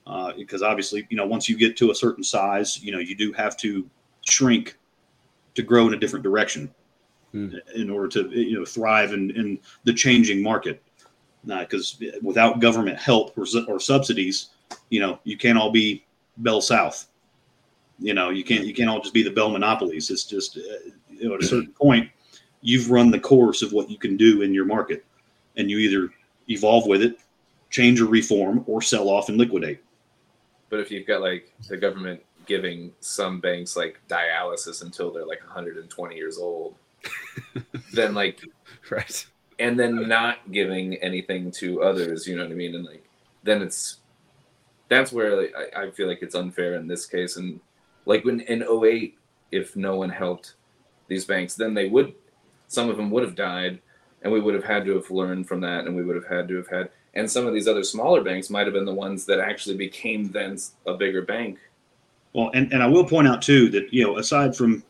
uh, 0.07 0.33
because 0.37 0.63
obviously 0.63 1.07
you 1.11 1.17
know 1.17 1.27
once 1.27 1.49
you 1.49 1.59
get 1.59 1.77
to 1.79 1.91
a 1.91 1.95
certain 1.95 2.25
size, 2.25 2.83
you 2.83 2.93
know 2.93 3.01
you 3.01 3.17
do 3.17 3.33
have 3.33 3.57
to 3.59 3.91
shrink 4.27 4.79
to 5.55 5.63
grow 5.63 5.89
in 5.89 5.95
a 5.95 5.99
different 5.99 6.23
direction 6.23 6.73
in 7.75 7.91
order 7.91 8.07
to 8.07 8.31
you 8.31 8.57
know 8.59 8.65
thrive 8.65 9.13
in, 9.13 9.31
in 9.33 9.59
the 9.83 9.93
changing 9.93 10.41
market. 10.41 10.81
Because 11.45 12.01
without 12.23 12.61
government 12.61 12.97
help 12.97 13.37
or, 13.37 13.45
or 13.69 13.79
subsidies, 13.79 14.51
you 14.89 15.01
know 15.01 15.19
you 15.25 15.37
can't 15.37 15.59
all 15.59 15.73
be 15.73 16.05
Bell 16.39 16.61
South. 16.61 17.09
You 17.99 18.15
know 18.15 18.31
you 18.31 18.45
can't 18.45 18.65
you 18.65 18.73
can't 18.73 18.89
all 18.89 19.01
just 19.01 19.13
be 19.13 19.25
the 19.25 19.31
Bell 19.31 19.51
monopolies. 19.51 20.09
It's 20.11 20.25
just 20.25 20.57
uh, 20.57 20.91
you 21.11 21.29
know 21.29 21.35
at 21.35 21.43
a 21.43 21.47
certain 21.47 21.73
point 21.73 22.09
you've 22.65 22.91
run 22.91 23.11
the 23.11 23.21
course 23.21 23.61
of 23.63 23.73
what 23.73 23.91
you 23.91 23.99
can 23.99 24.17
do 24.17 24.41
in 24.43 24.55
your 24.55 24.65
market, 24.65 25.05
and 25.57 25.71
you 25.71 25.79
either 25.79 26.09
evolve 26.49 26.87
with 26.87 27.03
it, 27.03 27.19
change 27.71 28.01
or 28.01 28.07
reform, 28.07 28.65
or 28.67 28.81
sell 28.81 29.09
off 29.09 29.29
and 29.29 29.37
liquidate. 29.39 29.81
But 30.71 30.81
if 30.81 30.91
you've 30.91 31.07
got 31.07 31.21
like 31.21 31.53
the 31.69 31.77
government 31.77 32.23
giving 32.47 32.93
some 33.01 33.39
banks 33.39 33.77
like 33.77 34.01
dialysis 34.09 34.83
until 34.83 35.13
they're 35.13 35.27
like 35.27 35.41
120 35.45 36.17
years 36.17 36.39
old, 36.39 36.75
then 37.93 38.15
like 38.15 38.41
Right. 38.91 39.27
and 39.59 39.79
then 39.79 40.09
not 40.09 40.51
giving 40.51 40.95
anything 40.97 41.51
to 41.53 41.83
others, 41.83 42.27
you 42.27 42.35
know 42.35 42.45
what 42.45 42.53
I 42.53 42.55
mean? 42.55 42.75
And 42.75 42.85
like 42.85 43.05
then 43.43 43.61
it's 43.61 43.99
that's 44.89 45.13
where 45.13 45.37
like, 45.43 45.55
I, 45.77 45.83
I 45.83 45.91
feel 45.91 46.09
like 46.09 46.23
it's 46.23 46.35
unfair 46.35 46.75
in 46.75 46.87
this 46.87 47.05
case. 47.07 47.37
And 47.37 47.61
like 48.07 48.25
when 48.25 48.41
in 48.41 48.63
08, 48.63 49.19
if 49.53 49.77
no 49.77 49.97
one 49.97 50.11
helped 50.11 50.55
these 51.09 51.25
banks, 51.27 51.55
then 51.55 51.75
they 51.75 51.89
would 51.89 52.15
some 52.69 52.89
of 52.91 52.97
them 52.97 53.11
would 53.11 53.23
have 53.23 53.35
died, 53.35 53.81
and 54.23 54.33
we 54.33 54.41
would 54.41 54.55
have 54.55 54.65
had 54.65 54.85
to 54.87 54.95
have 54.95 55.11
learned 55.11 55.47
from 55.49 55.61
that, 55.61 55.87
and 55.87 55.95
we 55.95 56.03
would 56.03 56.17
have 56.17 56.27
had 56.27 56.49
to 56.49 56.57
have 56.57 56.69
had. 56.69 56.91
And 57.15 57.31
some 57.31 57.47
of 57.47 57.55
these 57.55 57.69
other 57.69 57.85
smaller 57.85 58.23
banks 58.23 58.51
might 58.51 58.67
have 58.67 58.75
been 58.75 58.85
the 58.85 58.93
ones 58.93 59.25
that 59.27 59.39
actually 59.39 59.77
became 59.77 60.31
then 60.31 60.59
a 60.87 60.95
bigger 60.95 61.23
bank. 61.23 61.59
Well, 62.33 62.51
and, 62.55 62.73
and 62.73 62.83
I 62.83 62.87
will 62.87 63.05
point 63.05 63.29
out 63.29 63.41
too 63.43 63.69
that 63.71 63.93
you 63.93 64.03
know 64.05 64.19
aside 64.19 64.57
from 64.57 64.83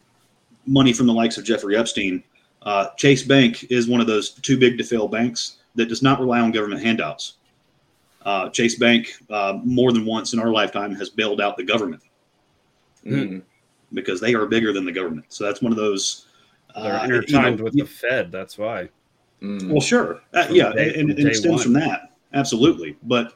money 0.66 0.92
from 0.94 1.06
the 1.06 1.12
likes 1.12 1.36
of 1.36 1.44
Jeffrey 1.44 1.76
Epstein, 1.76 2.22
uh, 2.62 2.88
Chase 2.96 3.22
Bank 3.22 3.64
is 3.70 3.86
one 3.88 4.00
of 4.00 4.06
those 4.06 4.30
too 4.30 4.58
big 4.58 4.78
to 4.78 4.84
fail 4.84 5.08
banks 5.08 5.58
that 5.74 5.90
does 5.90 6.02
not 6.02 6.20
rely 6.20 6.40
on 6.40 6.50
government 6.52 6.82
handouts. 6.82 7.34
Uh, 8.24 8.48
Chase 8.48 8.76
Bank 8.78 9.12
uh, 9.28 9.58
more 9.62 9.92
than 9.92 10.06
once 10.06 10.32
in 10.32 10.38
our 10.38 10.48
lifetime 10.50 10.94
has 10.94 11.10
bailed 11.10 11.40
out 11.40 11.56
the 11.56 11.64
government 11.64 12.02
Mm. 13.04 13.42
because 13.92 14.18
they 14.18 14.32
are 14.32 14.46
bigger 14.46 14.72
than 14.72 14.86
the 14.86 14.92
government. 14.92 15.26
So 15.28 15.44
that's 15.44 15.60
one 15.60 15.72
of 15.72 15.76
those. 15.76 16.26
They're 16.74 16.94
uh, 16.94 17.02
you 17.04 17.08
know, 17.08 17.16
intertwined 17.16 17.60
with 17.60 17.74
the 17.74 17.84
Fed. 17.84 18.32
That's 18.32 18.58
why. 18.58 18.88
Mm. 19.42 19.70
Well, 19.70 19.80
sure, 19.80 20.20
uh, 20.32 20.46
yeah, 20.50 20.72
day- 20.72 20.94
and, 20.98 21.10
and 21.10 21.18
it 21.28 21.36
stems 21.36 21.54
one. 21.56 21.62
from 21.62 21.72
that 21.74 22.10
absolutely. 22.34 22.96
But 23.02 23.34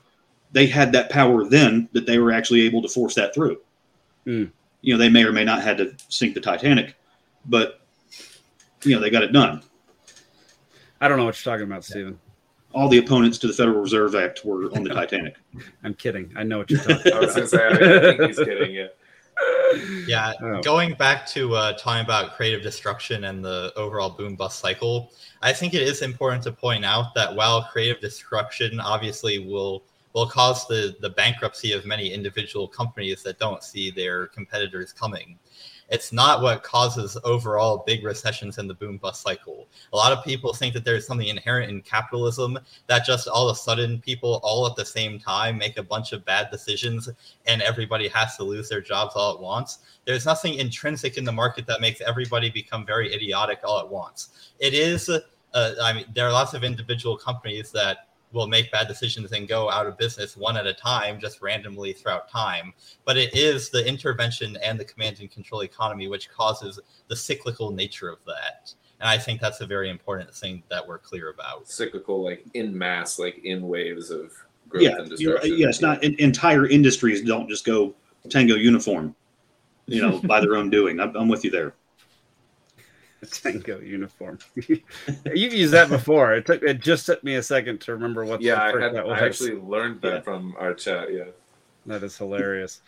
they 0.53 0.67
had 0.67 0.93
that 0.93 1.11
power 1.11 1.45
then 1.45 1.89
that 1.93 2.07
they 2.07 2.19
were 2.19 2.33
actually 2.33 2.63
able 2.63 2.83
to 2.83 2.89
force 2.89 3.15
that 3.15 3.35
through. 3.35 3.59
Hmm. 4.25 4.45
You 4.81 4.95
know, 4.95 4.99
they 4.99 5.09
may 5.09 5.25
or 5.25 5.33
may 5.33 5.45
not 5.45 5.63
had 5.63 5.79
to 5.79 5.95
sink 6.09 6.35
the 6.35 6.41
Titanic, 6.41 6.95
but 7.47 7.81
you 8.83 8.95
know 8.95 9.01
they 9.01 9.11
got 9.11 9.23
it 9.23 9.33
done. 9.33 9.63
I 11.01 11.09
don't 11.09 11.17
know 11.19 11.25
what 11.25 11.45
you're 11.45 11.53
talking 11.55 11.67
about, 11.67 11.85
Steven. 11.85 12.19
All 12.73 12.89
the 12.89 12.99
opponents 12.99 13.39
to 13.39 13.47
the 13.47 13.53
Federal 13.53 13.81
Reserve 13.81 14.15
Act 14.15 14.45
were 14.45 14.65
on 14.77 14.83
the 14.85 14.91
Titanic. 14.95 15.37
I'm 15.85 15.95
kidding. 15.95 16.33
I 16.37 16.43
know 16.43 16.59
what 16.59 16.71
you're 16.71 16.81
talking 16.81 17.13
I 17.13 17.21
was 17.21 17.37
about. 17.37 17.37
gonna 17.37 17.49
say 17.49 17.97
I 17.97 18.17
think 18.17 18.23
he's 18.23 18.39
kidding. 18.39 18.75
Yeah. 18.75 18.87
Yeah, 20.07 20.33
Oh. 20.43 20.63
going 20.63 20.95
back 20.95 21.27
to 21.29 21.55
uh, 21.55 21.73
talking 21.75 22.05
about 22.05 22.35
creative 22.37 22.63
destruction 22.63 23.25
and 23.25 23.45
the 23.45 23.73
overall 23.77 24.11
boom 24.11 24.35
bust 24.37 24.61
cycle, 24.61 25.13
I 25.43 25.53
think 25.53 25.75
it 25.75 25.83
is 25.83 26.03
important 26.03 26.43
to 26.45 26.53
point 26.53 26.85
out 26.85 27.15
that 27.15 27.35
while 27.35 27.65
creative 27.65 28.01
destruction 28.01 28.81
obviously 28.81 29.39
will 29.39 29.83
will 30.15 30.27
cause 30.27 30.67
the 30.67 30.97
the 31.01 31.11
bankruptcy 31.11 31.73
of 31.73 31.85
many 31.85 32.13
individual 32.13 32.67
companies 32.67 33.23
that 33.23 33.39
don't 33.39 33.63
see 33.63 33.91
their 33.91 34.27
competitors 34.29 34.93
coming, 34.93 35.39
it's 35.91 36.13
not 36.13 36.43
what 36.43 36.63
causes 36.63 37.17
overall 37.25 37.83
big 37.87 38.05
recessions 38.05 38.59
in 38.59 38.67
the 38.67 38.75
boom 38.75 38.99
bust 38.99 39.23
cycle. 39.23 39.67
A 39.93 39.97
lot 39.97 40.13
of 40.13 40.25
people 40.25 40.53
think 40.53 40.75
that 40.75 40.85
there's 40.85 41.07
something 41.07 41.29
inherent 41.29 41.71
in 41.71 41.81
capitalism 41.81 42.59
that 42.89 43.07
just 43.07 43.27
all 43.29 43.49
of 43.49 43.57
a 43.57 43.59
sudden 43.59 44.01
people 44.01 44.41
all 44.43 44.67
at 44.67 44.77
the 44.77 44.85
same 44.85 45.19
time 45.19 45.57
make 45.57 45.79
a 45.79 45.83
bunch 45.83 46.13
of 46.13 46.25
bad 46.25 46.51
decisions 46.51 47.09
and 47.47 47.63
everybody 47.63 48.09
has 48.09 48.37
to 48.37 48.45
lose 48.45 48.69
their 48.69 48.83
jobs 48.83 49.15
all 49.17 49.35
at 49.35 49.41
once. 49.41 49.79
There's 50.05 50.27
nothing 50.27 50.55
intrinsic 50.55 51.17
in 51.17 51.25
the 51.25 51.33
market 51.33 51.67
that 51.67 51.81
makes 51.81 52.01
everybody 52.01 52.51
become 52.51 52.85
very 52.85 53.13
idiotic 53.15 53.61
all 53.65 53.81
at 53.81 53.89
once. 53.89 54.51
It 54.59 54.75
is, 54.75 55.09
uh, 55.09 55.71
I 55.83 55.93
mean, 55.95 56.05
there 56.15 56.27
are 56.27 56.33
lots 56.33 56.53
of 56.53 56.65
individual 56.65 57.17
companies 57.17 57.71
that 57.73 58.08
will 58.33 58.47
make 58.47 58.71
bad 58.71 58.89
decisions 58.89 59.33
and 59.33 59.49
go 59.49 59.71
out 59.71 59.87
of 59.87 59.97
business 59.97 60.37
one 60.37 60.57
at 60.57 60.67
a 60.67 60.75
time, 60.75 61.19
just 61.19 61.41
randomly 61.41 61.93
throughout 61.93 62.31
time. 62.31 62.73
But 63.05 63.17
it 63.17 63.35
is 63.35 63.71
the 63.71 63.87
intervention 63.87 64.57
and 64.63 64.79
the 64.79 64.85
command 64.85 65.21
and 65.21 65.31
control 65.31 65.63
economy 65.63 66.09
which 66.09 66.31
causes 66.31 66.79
the 67.09 67.17
cyclical 67.17 67.71
nature 67.71 68.09
of 68.09 68.19
that. 68.27 68.75
And 69.01 69.09
I 69.09 69.17
think 69.17 69.41
that's 69.41 69.61
a 69.61 69.67
very 69.67 69.91
important 69.91 70.35
thing 70.35 70.63
that 70.71 70.87
we're 70.87 70.99
clear 70.99 71.31
about. 71.31 71.69
Cyclical, 71.69 72.23
like 72.25 72.45
in 72.55 72.77
mass, 72.77 73.19
like 73.19 73.39
in 73.45 73.69
waves 73.69 74.11
of 74.11 74.33
growth 74.69 74.83
yeah, 74.83 74.97
and 74.99 75.09
destruction. 75.09 75.57
yeah, 75.57 75.69
it's 75.69 75.81
not 75.81 76.03
en- 76.05 76.17
entire 76.19 76.67
industries 76.67 77.23
don't 77.23 77.49
just 77.49 77.65
go 77.65 77.95
tango 78.29 78.57
uniform, 78.57 79.15
you 79.87 80.03
know, 80.03 80.19
by 80.25 80.41
their 80.41 80.57
own 80.57 80.69
doing. 80.69 80.99
I'm, 81.01 81.15
I'm 81.17 81.29
with 81.29 81.45
you 81.45 81.51
there. 81.51 81.75
Tango 83.31 83.81
uniform. 83.81 84.39
You've 84.55 85.53
used 85.53 85.73
that 85.73 85.89
before. 85.89 86.35
It 86.35 86.47
took. 86.47 86.63
It 86.63 86.81
just 86.81 87.07
took 87.07 87.23
me 87.25 87.35
a 87.37 87.43
second 87.43 87.81
to 87.83 87.93
remember 87.93 88.25
what. 88.25 88.41
Yeah, 88.41 88.63
I, 88.63 88.81
had, 88.81 88.95
that 88.95 89.07
was. 89.07 89.21
I 89.21 89.27
actually 89.27 89.55
learned 89.55 90.01
that 90.03 90.15
Yeah. 90.15 90.21
from 90.21 90.55
our 90.59 90.75
chat. 90.75 91.13
Yeah. 91.13 91.25
That 91.87 92.03
is 92.03 92.17
hilarious. 92.17 92.81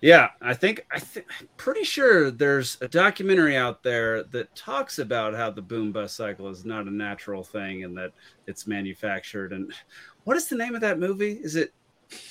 Yeah, 0.00 0.30
I 0.40 0.54
think 0.54 0.86
I 0.92 1.00
think 1.00 1.26
I'm 1.40 1.48
pretty 1.56 1.82
sure 1.82 2.30
there's 2.30 2.78
a 2.80 2.88
documentary 2.88 3.56
out 3.56 3.82
there 3.82 4.22
that 4.24 4.54
talks 4.54 5.00
about 5.00 5.34
how 5.34 5.50
the 5.50 5.62
boom 5.62 5.90
bust 5.90 6.14
cycle 6.16 6.48
is 6.48 6.64
not 6.64 6.86
a 6.86 6.90
natural 6.90 7.42
thing 7.42 7.82
and 7.82 7.96
that 7.98 8.12
it's 8.46 8.66
manufactured. 8.68 9.52
And 9.52 9.72
what 10.22 10.36
is 10.36 10.46
the 10.46 10.56
name 10.56 10.76
of 10.76 10.80
that 10.82 11.00
movie? 11.00 11.32
Is 11.42 11.56
it 11.56 11.72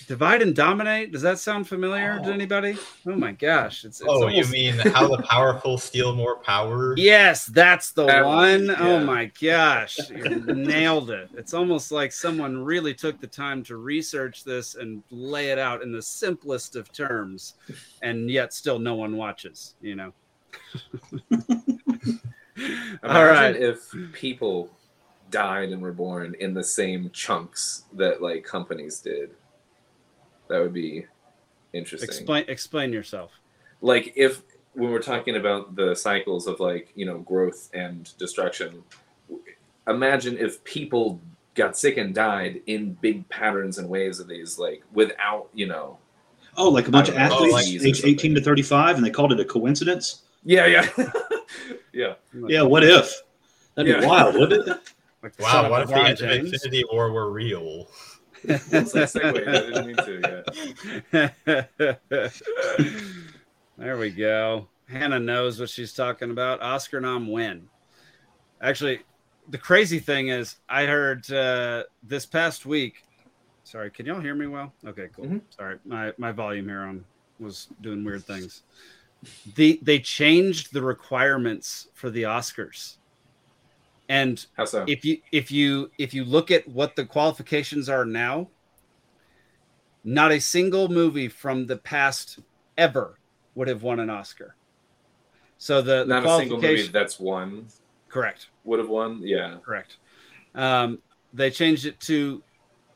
Divide 0.07 0.41
and 0.41 0.55
Dominate? 0.55 1.11
Does 1.11 1.21
that 1.21 1.37
sound 1.37 1.67
familiar 1.67 2.19
to 2.19 2.29
Oh. 2.29 2.33
anybody? 2.33 2.77
Oh 3.05 3.15
my 3.15 3.31
gosh! 3.31 3.85
It's, 3.85 4.01
it's 4.01 4.09
Oh, 4.09 4.23
almost- 4.23 4.35
you 4.35 4.45
mean 4.51 4.73
how 4.79 5.07
the 5.07 5.21
powerful 5.23 5.77
steal 5.77 6.15
more 6.15 6.37
power? 6.37 6.95
Yes, 6.97 7.45
that's 7.45 7.91
the 7.91 8.05
That 8.05 8.25
one. 8.25 8.67
one, 8.67 8.75
Oh 8.79 8.97
yeah. 8.99 9.03
my 9.03 9.31
gosh, 9.39 9.97
you 10.09 10.39
nailed 10.53 11.11
it. 11.11 11.29
It's 11.35 11.53
almost 11.53 11.91
like 11.91 12.11
someone 12.11 12.57
really 12.63 12.93
took 12.93 13.19
the 13.21 13.27
time 13.27 13.61
to 13.65 13.77
research 13.77 14.43
this 14.43 14.75
and 14.75 15.03
lay 15.11 15.51
it 15.51 15.59
out 15.59 15.83
in 15.83 15.91
the 15.91 16.01
simplest 16.01 16.75
of 16.75 16.91
terms, 16.91 17.53
and 18.01 18.31
yet 18.31 18.53
still 18.53 18.79
no 18.79 18.95
one 18.95 19.15
watches, 19.15 19.75
you 19.81 19.95
know. 19.95 20.13
All 23.03 23.25
right. 23.25 23.55
If 23.55 23.91
people 24.13 24.71
died 25.29 25.69
and 25.69 25.81
were 25.81 25.91
born 25.91 26.35
in 26.39 26.53
the 26.53 26.63
same 26.63 27.09
chunks 27.11 27.83
that 27.93 28.21
like 28.21 28.43
companies 28.43 28.99
did. 28.99 29.31
That 30.49 30.61
would 30.61 30.73
be 30.73 31.05
interesting. 31.73 32.07
Explain 32.09 32.45
explain 32.47 32.93
yourself. 32.93 33.31
like 33.81 34.13
if 34.15 34.41
when 34.73 34.91
we're 34.91 35.01
talking 35.01 35.35
about 35.35 35.75
the 35.75 35.95
cycles 35.95 36.47
of 36.47 36.59
like 36.59 36.91
you 36.95 37.05
know 37.05 37.19
growth 37.19 37.69
and 37.73 38.15
destruction 38.17 38.83
imagine 39.87 40.37
if 40.37 40.63
people 40.63 41.19
got 41.55 41.77
sick 41.77 41.97
and 41.97 42.13
died 42.13 42.61
in 42.67 42.93
big 43.01 43.27
patterns 43.29 43.77
and 43.79 43.89
waves 43.89 44.19
of 44.19 44.27
these 44.27 44.59
like 44.59 44.83
without 44.93 45.47
you 45.53 45.67
know 45.67 45.97
Oh, 46.59 46.69
like 46.69 46.87
a 46.87 46.91
bunch 46.91 47.07
of 47.09 47.15
I 47.15 47.27
know, 47.29 47.35
athletes, 47.35 47.53
like- 47.53 47.85
age 47.85 48.01
18 48.03 48.33
to 48.33 48.41
35, 48.41 48.95
and 48.95 49.05
they 49.05 49.11
called 49.11 49.31
it 49.31 49.39
a 49.39 49.45
coincidence. 49.45 50.23
yeah 50.43 50.65
yeah 50.65 50.87
yeah 51.93 52.13
Yeah, 52.47 52.63
what 52.63 52.83
if? 52.83 53.13
That'd 53.75 53.99
be 54.01 54.05
wild, 54.07 54.33
wouldn't 54.35 54.67
it? 54.67 54.77
Like 55.21 55.33
Wow, 55.39 55.69
what 55.69 55.83
if 55.83 55.89
the 55.89 55.93
LeBron 55.93 56.17
James. 56.17 56.51
Infinity 56.53 56.83
War 56.91 57.11
were 57.11 57.29
real? 57.31 57.87
It's 58.47 58.93
like 58.95 59.05
segue 59.05 59.47
I 59.47 59.51
didn't 59.51 59.87
mean 59.87 59.95
to 61.11 62.31
there 63.77 63.97
we 63.97 64.09
go. 64.09 64.67
Hannah 64.89 65.19
knows 65.19 65.59
what 65.59 65.69
she's 65.69 65.93
talking 65.93 66.31
about. 66.31 66.61
Oscar 66.61 67.01
nom 67.01 67.29
win. 67.29 67.67
Actually, 68.61 69.01
the 69.49 69.57
crazy 69.57 69.99
thing 69.99 70.29
is, 70.29 70.55
I 70.69 70.85
heard 70.85 71.29
uh, 71.31 71.83
this 72.03 72.25
past 72.25 72.65
week. 72.65 73.03
Sorry, 73.63 73.91
can 73.91 74.05
y'all 74.05 74.21
hear 74.21 74.35
me 74.35 74.47
well? 74.47 74.71
Okay, 74.85 75.09
cool. 75.13 75.25
Mhm. 75.25 75.41
Sorry, 75.49 75.77
my 75.85 76.13
my 76.17 76.31
volume 76.31 76.67
here 76.69 76.81
on 76.81 77.03
was 77.39 77.67
doing 77.81 78.03
weird 78.03 78.23
things. 78.23 78.63
The 79.55 79.79
they 79.81 79.99
changed 79.99 80.71
the 80.73 80.81
requirements 80.81 81.89
for 81.93 82.09
the 82.09 82.23
Oscars, 82.23 82.97
and 84.09 84.45
how 84.55 84.65
so? 84.65 84.85
if 84.87 85.03
you 85.03 85.17
if 85.31 85.51
you 85.51 85.91
if 85.97 86.13
you 86.13 86.23
look 86.23 86.51
at 86.51 86.67
what 86.67 86.95
the 86.95 87.05
qualifications 87.05 87.89
are 87.89 88.05
now 88.05 88.47
not 90.03 90.31
a 90.31 90.39
single 90.39 90.87
movie 90.87 91.27
from 91.27 91.65
the 91.65 91.77
past 91.77 92.39
ever 92.77 93.19
would 93.55 93.67
have 93.67 93.83
won 93.83 93.99
an 93.99 94.09
oscar. 94.09 94.55
So 95.57 95.81
the, 95.81 96.05
the 96.05 96.05
not 96.05 96.25
a 96.25 96.37
single 96.37 96.61
movie 96.61 96.87
that's 96.87 97.19
won. 97.19 97.67
Correct. 98.07 98.47
Would 98.63 98.79
have 98.79 98.87
won? 98.87 99.19
Yeah. 99.21 99.57
Correct. 99.65 99.97
Um, 100.55 100.99
they 101.33 101.51
changed 101.51 101.85
it 101.85 101.99
to 102.01 102.41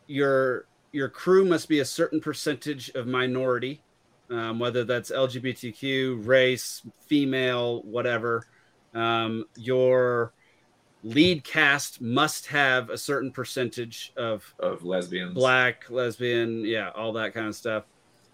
your 0.07 0.67
your 0.93 1.09
crew 1.09 1.43
must 1.43 1.67
be 1.67 1.79
a 1.79 1.85
certain 1.85 2.21
percentage 2.21 2.89
of 2.91 3.07
minority 3.07 3.81
um, 4.31 4.59
whether 4.59 4.83
that's 4.83 5.11
lgbtq 5.11 6.25
race 6.25 6.81
female 7.07 7.81
whatever. 7.83 8.47
Um, 8.93 9.45
your 9.55 10.33
lead 11.03 11.43
cast 11.43 12.01
must 12.01 12.45
have 12.47 12.89
a 12.89 12.97
certain 12.97 13.31
percentage 13.31 14.13
of 14.17 14.53
of 14.59 14.83
lesbians 14.83 15.33
black 15.33 15.89
lesbian 15.89 16.63
yeah 16.63 16.89
all 16.95 17.11
that 17.11 17.33
kind 17.33 17.47
of 17.47 17.55
stuff 17.55 17.85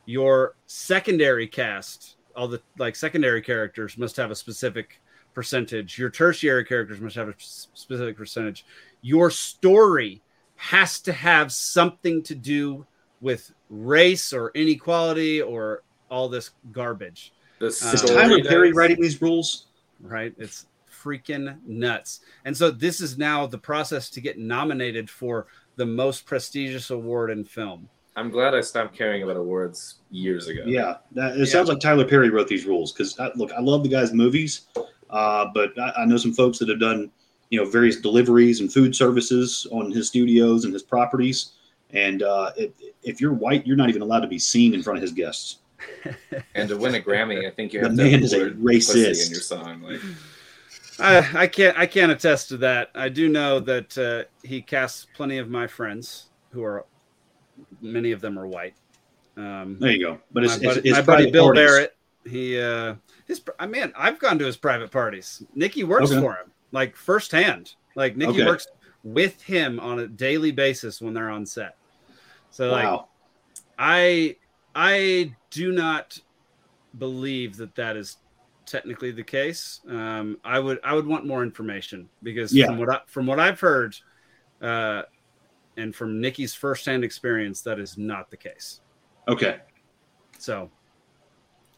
your 0.06 0.56
secondary 0.66 1.48
cast 1.48 2.18
all 2.36 2.48
the 2.48 2.62
like 2.78 2.96
secondary 2.96 3.42
characters 3.42 3.98
must 3.98 4.18
have 4.18 4.32
a 4.32 4.36
specific 4.36 5.02
percentage 5.34 5.98
your 5.98 6.10
tertiary 6.10 6.66
characters 6.66 7.00
must 7.00 7.16
have 7.16 7.30
a 7.30 7.36
specific 7.38 8.18
percentage 8.18 8.66
your 9.02 9.30
story 9.30 10.22
has 10.56 11.00
to 11.00 11.14
have 11.14 11.52
something 11.52 12.22
to 12.24 12.36
do 12.36 12.86
with 13.22 13.52
race 13.70 14.34
or 14.34 14.52
inequality 14.56 15.42
or 15.42 15.84
all 16.10 16.28
this 16.28 16.52
garbage 16.72 17.32
the 17.60 17.68
Is 17.68 17.82
Is 17.82 18.02
Um, 18.02 18.08
story 18.08 18.28
Tyler 18.28 18.44
Perry 18.44 18.72
writing 18.74 19.02
these 19.02 19.22
rules? 19.22 19.68
right? 20.02 20.34
It's 20.38 20.68
freaking 21.08 21.58
nuts. 21.66 22.22
And 22.46 22.56
so 22.56 22.70
this 22.72 23.02
is 23.02 23.18
now 23.18 23.46
the 23.46 23.58
process 23.58 24.10
to 24.12 24.22
get 24.22 24.38
nominated 24.38 25.10
for 25.10 25.48
the 25.78 25.86
most 25.86 26.26
prestigious 26.26 26.90
award 26.90 27.30
in 27.32 27.44
film. 27.46 27.88
i'm 28.16 28.32
glad 28.32 28.56
i 28.56 28.62
stopped 28.62 28.96
caring 28.98 29.22
about 29.24 29.38
awards 29.38 30.00
years 30.10 30.48
ago 30.48 30.64
Yeah, 30.66 30.96
that, 31.12 31.34
it 31.36 31.40
Yeah. 31.40 31.46
sounds 31.46 31.70
like 31.70 31.80
Tyler 31.80 32.06
Perry 32.06 32.30
wrote 32.32 32.48
these 32.48 32.66
rules 32.66 32.92
because 32.92 33.18
look, 33.36 33.52
I 33.54 33.62
love 33.62 33.84
the 33.84 33.90
guy's 33.90 34.12
movies, 34.12 34.62
uh, 35.10 35.46
but 35.54 35.78
I, 35.80 36.02
I 36.02 36.06
know 36.06 36.18
some 36.18 36.34
folks 36.34 36.58
that 36.60 36.70
have 36.70 36.80
done 36.80 37.12
you 37.50 37.60
know, 37.64 37.70
various 37.70 37.98
deliveries 38.02 38.60
and 38.60 38.74
food 38.74 38.94
services 38.96 39.68
on 39.72 39.90
his 39.92 40.08
studios 40.10 40.66
and 40.66 40.74
his 40.74 40.84
properties. 40.84 41.54
And 41.92 42.22
uh, 42.22 42.52
if, 42.58 42.72
if 43.04 43.22
you're 43.22 43.32
white, 43.34 43.66
you're 43.66 43.78
not 43.78 43.88
even 43.88 44.02
allowed 44.02 44.20
to 44.22 44.28
be 44.28 44.38
seen 44.40 44.74
in 44.74 44.84
front 44.84 44.98
of 44.98 45.02
his 45.02 45.14
guests. 45.14 45.60
And 46.56 46.68
to 46.68 46.76
win 46.76 46.96
a 46.96 47.00
Grammy, 47.00 47.48
I 47.48 47.52
think 47.52 47.72
you 47.72 47.80
The 47.80 47.88
have 47.88 47.96
to 47.98 48.04
man 48.04 48.22
is 48.24 48.32
the 48.32 48.38
a 48.38 48.40
word 48.46 48.60
racist. 48.62 49.26
in 49.26 49.32
your 49.32 49.40
song. 49.40 49.82
Like, 49.82 50.02
I, 51.00 51.44
I 51.44 51.48
can't 51.48 51.78
I 51.78 51.86
can't 51.86 52.12
attest 52.12 52.50
to 52.50 52.58
that. 52.58 52.90
I 52.96 53.10
do 53.10 53.30
know 53.30 53.60
that 53.60 53.98
uh, 53.98 54.24
he 54.48 54.62
casts 54.62 55.06
plenty 55.16 55.38
of 55.38 55.50
my 55.50 55.68
friends 55.68 56.30
who 56.52 56.64
are 56.64 56.86
many 57.82 58.12
of 58.12 58.22
them 58.22 58.38
are 58.38 58.48
white. 58.48 58.76
Um, 59.36 59.78
There 59.80 59.92
you 59.92 60.04
go. 60.04 60.20
But 60.32 60.44
it's, 60.44 60.60
my 60.60 60.68
buddy, 60.68 60.80
it's, 60.80 60.88
it's 60.88 60.98
my 60.98 61.02
buddy 61.02 61.32
Bill 61.32 61.46
parties. 61.46 61.64
Barrett. 61.64 61.94
He 62.26 62.60
uh, 62.60 62.96
his 63.26 63.42
I 63.60 63.68
mean 63.68 63.94
I've 63.96 64.20
gone 64.20 64.40
to 64.40 64.46
his 64.46 64.58
private 64.58 64.92
parties. 64.92 65.44
Nikki 65.54 65.84
works 65.84 66.12
Okay. 66.12 66.20
for 66.20 66.34
him 66.34 66.52
like 66.72 66.96
firsthand. 66.96 67.72
Like 67.96 68.18
Nikki 68.18 68.32
Okay. 68.32 68.46
works 68.46 68.68
with 69.04 69.42
him 69.42 69.80
on 69.80 70.00
a 70.00 70.08
daily 70.08 70.52
basis 70.52 71.02
when 71.02 71.14
they're 71.14 71.30
on 71.30 71.46
set. 71.46 71.76
So 72.50 72.72
like 72.72 73.00
I 73.78 74.36
I 74.76 75.36
do 75.52 75.72
not 75.72 76.18
believe 76.98 77.58
that 77.58 77.76
that 77.76 77.96
is 77.96 78.18
technically 78.68 79.10
the 79.12 79.24
case. 79.24 79.80
Um, 79.90 80.38
I 80.44 80.60
would 80.60 80.80
I 80.84 80.94
would 80.94 81.08
want 81.08 81.26
more 81.26 81.42
information 81.42 82.08
because 82.22 82.54
Yeah. 82.54 82.68
from 82.68 82.78
what 82.78 82.90
I, 82.90 83.00
from 83.08 83.26
what 83.26 83.40
I've 83.40 83.60
heard, 83.60 83.96
uh, 84.62 85.04
and 85.78 85.96
from 85.96 86.22
Nikki's 86.22 86.54
firsthand 86.54 87.04
experience, 87.04 87.62
that 87.62 87.80
is 87.80 87.98
not 87.98 88.30
the 88.30 88.38
case. 88.38 88.82
Okay. 89.28 89.60
So 90.38 90.70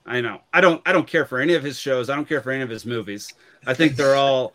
I 0.06 0.20
know 0.22 0.42
I 0.54 0.60
don't 0.62 0.82
I 0.86 0.92
don't 0.92 1.08
care 1.08 1.26
for 1.26 1.40
any 1.40 1.54
of 1.54 1.64
his 1.64 1.80
shows. 1.80 2.10
I 2.10 2.16
don't 2.16 2.28
care 2.28 2.42
for 2.42 2.52
any 2.52 2.64
of 2.64 2.70
his 2.70 2.86
movies. 2.86 3.34
I 3.66 3.74
think 3.74 3.96
they're 3.96 4.16
all 4.26 4.54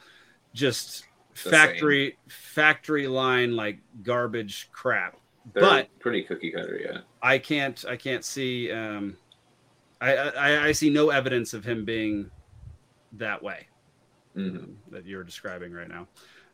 just 0.53 1.05
The 1.45 1.51
factory 1.51 2.19
factory 2.29 3.07
line 3.07 3.57
like 3.57 3.79
garbage 4.03 4.69
crap. 4.73 5.17
they're 5.53 5.63
But- 5.63 5.99
pretty 6.01 6.23
cookie 6.23 6.51
cutter, 6.51 6.79
yeah. 6.83 6.99
I 7.23 7.39
can't 7.39 7.83
I 7.89 7.97
can't 7.97 8.25
see 8.25 8.71
um 8.73 9.17
I, 10.11 10.29
I 10.29 10.67
I 10.69 10.73
see 10.73 10.91
no 10.91 11.11
evidence 11.11 11.55
of 11.55 11.65
him 11.65 11.85
being 11.85 12.31
that 13.13 13.43
way 13.43 13.67
hmm 14.35 14.49
um, 14.49 14.77
that 14.91 15.07
you're 15.07 15.25
describing 15.25 15.73
right 15.73 15.89
now. 15.89 16.09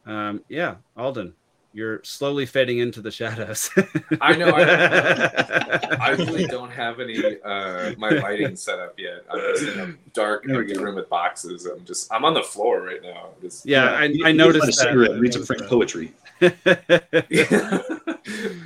Um 0.07 0.45
yeah, 0.49 0.77
Alden, 0.97 1.35
you're 1.73 2.03
slowly 2.05 2.47
fading 2.47 2.79
into 2.79 3.01
the 3.01 3.11
shadows. 3.11 3.71
I 4.21 4.37
know, 4.37 4.53
I- 4.55 5.97
I 6.01 6.11
really 6.11 6.47
don't 6.47 6.71
have 6.71 7.01
any 7.01 7.41
uh 7.43 7.93
my 7.99 8.11
lighting 8.11 8.55
set 8.57 8.79
up 8.79 8.99
yet. 8.99 9.25
I'm 9.31 9.41
just 9.41 9.63
in 9.63 9.81
a 9.81 9.95
dark 10.13 10.45
There 10.45 10.57
we 10.57 10.63
empty 10.63 10.75
go. 10.75 10.83
room 10.83 10.97
with 10.97 11.09
boxes. 11.09 11.67
I'm 11.67 11.85
just 11.85 12.13
I'm 12.13 12.25
on 12.25 12.35
the 12.35 12.43
floor 12.43 12.83
right 12.83 13.03
now. 13.03 13.29
Just 13.41 13.67
yeah, 13.67 13.93
I, 13.93 14.05
You- 14.05 14.25
I 14.27 14.31
you 14.31 14.35
noticed 14.35 14.69
a 14.69 14.73
cigarette, 14.73 15.13
that. 15.13 15.21
read 15.21 15.33
some 15.33 15.45
French 15.45 15.63
poetry. 15.69 16.13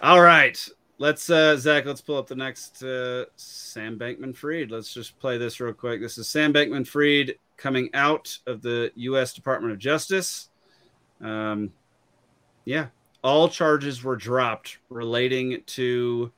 All 0.00 0.20
right. 0.20 0.68
Let's 0.98 1.28
uh 1.28 1.56
Zach, 1.56 1.86
let's 1.86 2.00
pull 2.00 2.18
up 2.18 2.28
the 2.28 2.36
next 2.36 2.82
uh 2.84 3.24
Sam 3.34 3.98
Bankman 3.98 4.36
Fried. 4.36 4.70
Let's 4.70 4.94
just 4.94 5.18
play 5.18 5.38
this 5.38 5.58
real 5.58 5.72
quick. 5.72 6.00
This 6.00 6.18
is 6.18 6.28
Sam 6.28 6.52
Bankman 6.52 6.86
Fried 6.86 7.34
coming 7.56 7.90
out 7.94 8.38
of 8.46 8.62
the 8.62 8.92
US 8.94 9.32
Department 9.32 9.72
of 9.72 9.80
Justice. 9.80 10.50
Um 11.20 11.72
yeah, 12.64 12.86
all 13.24 13.48
charges 13.48 14.04
were 14.04 14.14
dropped 14.14 14.78
relating 14.88 15.62
to 15.66 16.30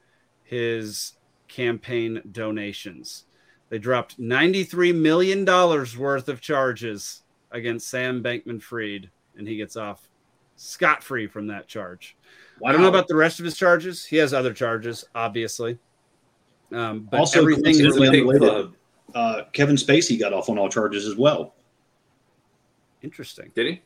his 0.45 1.19
campaign 1.49 2.23
donations. 2.33 3.27
They 3.69 3.79
dropped 3.79 4.19
93 4.19 4.93
million 4.93 5.45
dollars 5.45 5.99
worth 5.99 6.31
of 6.31 6.41
charges 6.41 7.25
against 7.51 7.91
Sam 7.91 8.23
Bankman 8.23 8.63
Fried 8.63 9.11
and 9.37 9.47
he 9.47 9.59
gets 9.59 9.77
off 9.77 10.09
scot-free 10.57 11.27
from 11.27 11.49
that 11.49 11.69
charge. 11.69 12.16
I 12.65 12.73
don't 12.73 12.81
know 12.83 12.89
about 12.89 13.09
the 13.09 13.17
rest 13.17 13.39
of 13.39 13.45
his 13.45 13.57
charges. 13.57 14.05
He 14.05 14.17
has 14.17 14.33
other 14.33 14.53
charges, 14.53 15.05
obviously. 15.15 15.79
Um, 16.73 17.09
but 17.11 17.21
Also, 17.21 17.41
everything 17.41 17.65
coincidentally 17.65 18.23
related. 18.23 18.43
unrelated, 18.43 18.73
uh, 19.15 19.43
Kevin 19.53 19.77
Spacey 19.77 20.19
got 20.19 20.33
off 20.33 20.49
on 20.49 20.59
all 20.59 20.69
charges 20.69 21.07
as 21.07 21.17
well. 21.17 21.55
Interesting. 23.03 23.51
Did 23.55 23.67
he? 23.67 23.83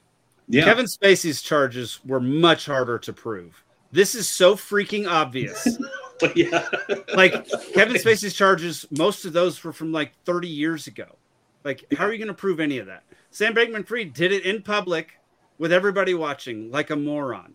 Yeah. 0.49 0.64
Kevin 0.64 0.87
Spacey's 0.87 1.43
charges 1.43 2.01
were 2.05 2.21
much 2.21 2.66
harder 2.66 2.99
to 2.99 3.12
prove. 3.12 3.62
This 3.93 4.14
is 4.14 4.29
so 4.29 4.55
freaking 4.55 5.09
obvious. 5.09 5.66
yeah. 6.35 6.66
like 7.14 7.33
Kevin 7.73 7.97
Spacey's 7.97 8.35
charges, 8.35 8.87
most 8.91 9.25
of 9.25 9.33
those 9.33 9.62
were 9.62 9.73
from 9.73 9.93
like 9.93 10.12
30 10.25 10.49
years 10.49 10.87
ago. 10.87 11.16
Like, 11.64 11.85
how 11.97 12.05
are 12.07 12.12
you 12.12 12.18
going 12.18 12.29
to 12.29 12.35
prove 12.35 12.61
any 12.61 12.79
of 12.79 12.87
that? 12.87 13.03
Sam 13.31 13.55
Bankman 13.55 13.87
Fried 13.87 14.12
did 14.12 14.33
it 14.33 14.45
in 14.45 14.62
public 14.62 15.18
with 15.59 15.73
everybody 15.73 16.14
watching, 16.14 16.71
like 16.71 16.91
a 16.91 16.97
moron. 16.97 17.55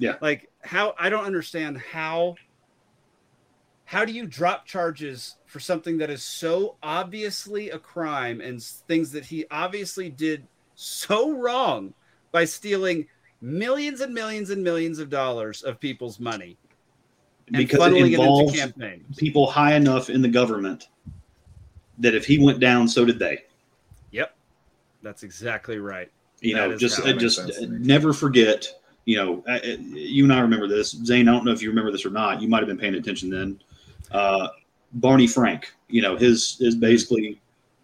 Yeah. 0.00 0.16
Like, 0.20 0.50
how 0.62 0.94
I 0.98 1.08
don't 1.08 1.24
understand 1.24 1.78
how. 1.78 2.34
How 3.84 4.04
do 4.04 4.12
you 4.12 4.24
drop 4.24 4.66
charges 4.66 5.34
for 5.46 5.58
something 5.58 5.98
that 5.98 6.10
is 6.10 6.22
so 6.22 6.76
obviously 6.80 7.70
a 7.70 7.78
crime 7.78 8.40
and 8.40 8.62
things 8.62 9.10
that 9.10 9.24
he 9.24 9.46
obviously 9.50 10.08
did 10.08 10.46
so 10.76 11.32
wrong 11.32 11.92
by 12.30 12.44
stealing 12.44 13.08
millions 13.40 14.00
and 14.00 14.14
millions 14.14 14.50
and 14.50 14.62
millions 14.62 15.00
of 15.00 15.10
dollars 15.10 15.62
of 15.62 15.80
people's 15.80 16.20
money 16.20 16.56
and 17.48 17.56
because 17.56 17.78
it 17.78 17.80
funneling 17.80 18.12
it, 18.12 18.20
involves 18.20 18.52
into 18.52 18.60
campaigns? 18.60 19.16
people 19.16 19.50
high 19.50 19.74
enough 19.74 20.08
in 20.08 20.22
the 20.22 20.28
government 20.28 20.88
that 21.98 22.14
if 22.14 22.24
he 22.24 22.38
went 22.38 22.60
down, 22.60 22.88
so 22.88 23.04
did 23.04 23.18
they. 23.18 23.42
Yep, 24.12 24.34
that's 25.02 25.22
exactly 25.22 25.78
right. 25.78 26.10
You 26.40 26.54
That 26.54 26.70
know, 26.70 26.76
just 26.76 27.00
uh, 27.00 27.12
just 27.14 27.60
me. 27.60 27.78
never 27.80 28.12
forget. 28.12 28.66
You 29.10 29.16
know, 29.16 29.44
you 29.92 30.22
and 30.22 30.32
I 30.32 30.38
remember 30.38 30.68
this. 30.68 30.92
Zane, 31.04 31.28
I 31.28 31.32
don't 31.32 31.44
know 31.44 31.50
if 31.50 31.60
you 31.62 31.68
remember 31.68 31.90
this 31.90 32.06
or 32.06 32.10
not. 32.10 32.40
You 32.40 32.46
might 32.46 32.58
have 32.60 32.68
been 32.68 32.78
paying 32.78 32.94
attention 32.94 33.28
then. 33.28 33.60
Uh, 34.12 34.46
Barney 34.92 35.26
Frank. 35.26 35.72
You 35.88 36.00
know, 36.00 36.14
his 36.16 36.58
is 36.60 36.76
basically 36.76 37.40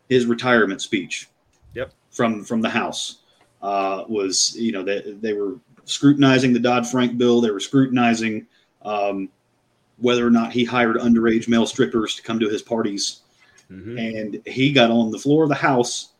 his 0.08 0.26
retirement 0.26 0.80
speech. 0.80 1.28
Yep. 1.74 1.90
From 2.12 2.44
from 2.44 2.60
the 2.60 2.68
House 2.68 3.22
uh, 3.60 4.04
was 4.08 4.54
you 4.56 4.70
know 4.70 4.84
they 4.84 5.16
they 5.20 5.32
were 5.32 5.56
scrutinizing 5.84 6.52
the 6.52 6.60
Dodd 6.60 6.86
Frank 6.86 7.18
bill. 7.18 7.40
They 7.40 7.50
were 7.50 7.58
scrutinizing 7.58 8.46
um, 8.82 9.28
whether 9.98 10.24
or 10.24 10.30
not 10.30 10.52
he 10.52 10.64
hired 10.64 10.94
underage 10.96 11.48
male 11.48 11.66
strippers 11.66 12.14
to 12.14 12.22
come 12.22 12.38
to 12.38 12.48
his 12.48 12.62
parties 12.62 13.22
Mhm. 13.68 13.98
and 13.98 14.42
he 14.46 14.72
got 14.72 14.92
on 14.92 15.10
the 15.10 15.18
floor 15.18 15.42
of 15.42 15.48
the 15.48 15.56
house 15.56 16.10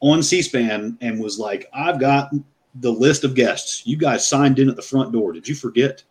on 0.00 0.24
C-SPAN 0.24 0.98
and 1.00 1.20
was 1.20 1.38
like, 1.38 1.68
"I've 1.72 2.00
got 2.00 2.32
the 2.80 2.90
list 2.92 3.24
of 3.24 3.34
guests. 3.34 3.86
You 3.86 3.96
guys 3.96 4.26
signed 4.26 4.58
in 4.58 4.68
at 4.68 4.76
the 4.76 4.82
front 4.82 5.12
door. 5.12 5.32
Did 5.32 5.48
you 5.48 5.54
forget? 5.54 6.02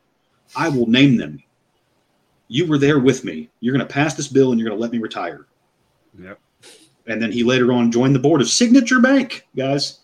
I 0.56 0.70
will 0.70 0.88
name 0.88 1.18
them. 1.18 1.42
You 2.48 2.68
were 2.68 2.78
there 2.78 3.00
with 3.00 3.24
me. 3.26 3.50
You're 3.60 3.76
going 3.76 3.86
to 3.88 3.92
pass 3.94 4.14
this 4.14 4.28
bill 4.28 4.52
and 4.52 4.60
you're 4.60 4.70
going 4.70 4.78
to 4.78 4.82
let 4.82 4.92
me 4.92 5.00
retire." 5.00 5.48
Yep. 6.22 6.40
And 7.08 7.22
then 7.22 7.32
he 7.32 7.44
later 7.44 7.72
on 7.74 7.92
joined 7.92 8.16
the 8.16 8.20
board 8.20 8.42
of 8.42 8.48
Signature 8.50 9.00
Bank, 9.00 9.46
guys. 9.56 10.00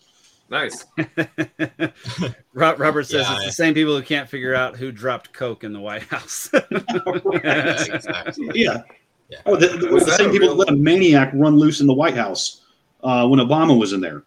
Nice. 0.50 0.84
Robert 2.54 3.04
says 3.04 3.12
Yeah, 3.26 3.32
it's 3.36 3.42
I- 3.42 3.46
the 3.46 3.52
same 3.52 3.74
people 3.74 3.96
who 3.96 4.02
can't 4.02 4.28
figure 4.28 4.54
out 4.54 4.76
who 4.76 4.92
dropped 4.92 5.32
coke 5.32 5.64
in 5.64 5.72
the 5.72 5.80
White 5.80 6.02
House. 6.02 6.50
exactly. 7.32 8.50
Yeah. 8.54 8.82
Yeah. 9.28 9.38
Oh, 9.46 9.56
the, 9.56 9.68
the, 9.68 9.88
Was 9.88 10.04
the 10.04 10.12
same 10.12 10.30
people 10.30 10.48
real- 10.48 10.56
that 10.58 10.66
let 10.66 10.68
a 10.68 10.76
maniac 10.76 11.30
run 11.34 11.56
loose 11.56 11.80
in 11.80 11.86
the 11.86 11.94
White 11.94 12.14
House 12.16 12.60
uh, 13.02 13.26
when 13.26 13.40
Obama 13.40 13.78
was 13.78 13.94
in 13.94 14.00
there. 14.02 14.24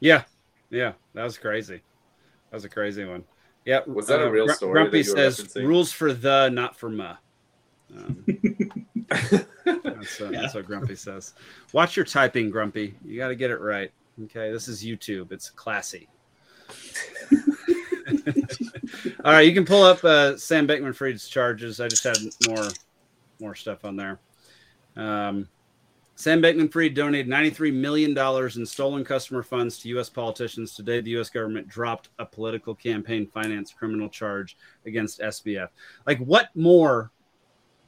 yeah, 0.00 0.22
yeah, 0.70 0.92
that 1.14 1.24
was 1.24 1.38
crazy. 1.38 1.76
That 2.50 2.56
was 2.56 2.64
a 2.64 2.68
crazy 2.68 3.04
one. 3.04 3.24
Yeah, 3.64 3.78
uh, 3.78 3.82
Was 3.92 4.06
that 4.08 4.20
a 4.20 4.30
real 4.30 4.46
Gr- 4.46 4.52
story 4.52 4.72
Grumpy 4.72 5.02
that 5.02 5.08
you 5.08 5.14
were 5.14 5.30
says 5.30 5.56
rules 5.56 5.92
for 5.92 6.12
the, 6.12 6.48
not 6.50 6.76
for 6.76 6.88
ma. 6.88 7.16
Um, 7.96 8.24
that's, 9.08 10.20
uh, 10.20 10.30
Yeah. 10.30 10.40
that's 10.42 10.54
what 10.54 10.66
Grumpy 10.66 10.96
says. 10.96 11.34
Watch 11.72 11.96
your 11.96 12.04
typing, 12.04 12.50
Grumpy. 12.50 12.94
You 13.04 13.18
got 13.18 13.28
to 13.28 13.36
get 13.36 13.50
it 13.50 13.60
right. 13.60 13.90
Okay, 14.24 14.50
this 14.52 14.68
is 14.68 14.84
YouTube. 14.84 15.32
It's 15.32 15.48
classy. 15.50 16.08
All 19.24 19.32
right, 19.32 19.40
you 19.46 19.54
can 19.54 19.64
pull 19.64 19.82
up 19.82 20.02
uh, 20.04 20.36
Sam 20.36 20.66
Bankman 20.66 20.94
Fried's 20.94 21.28
charges. 21.28 21.80
I 21.80 21.88
just 21.88 22.04
had 22.04 22.16
more 22.48 22.68
more 23.40 23.54
stuff 23.54 23.84
on 23.84 23.96
there. 23.96 24.18
Um, 24.96 25.48
Sam 26.14 26.42
Bankman 26.42 26.70
Fried 26.70 26.94
donated 26.94 27.26
$93 27.26 27.72
million 27.72 28.16
in 28.56 28.66
stolen 28.66 29.04
customer 29.04 29.42
funds 29.42 29.78
to 29.78 29.88
U.S. 29.90 30.08
politicians. 30.08 30.74
Today, 30.74 31.00
the 31.00 31.10
U.S. 31.12 31.30
government 31.30 31.68
dropped 31.68 32.10
a 32.18 32.26
political 32.26 32.74
campaign 32.74 33.26
finance 33.26 33.72
criminal 33.72 34.08
charge 34.08 34.56
against 34.86 35.20
SBF. 35.20 35.68
Like, 36.06 36.18
what 36.18 36.54
more? 36.54 37.10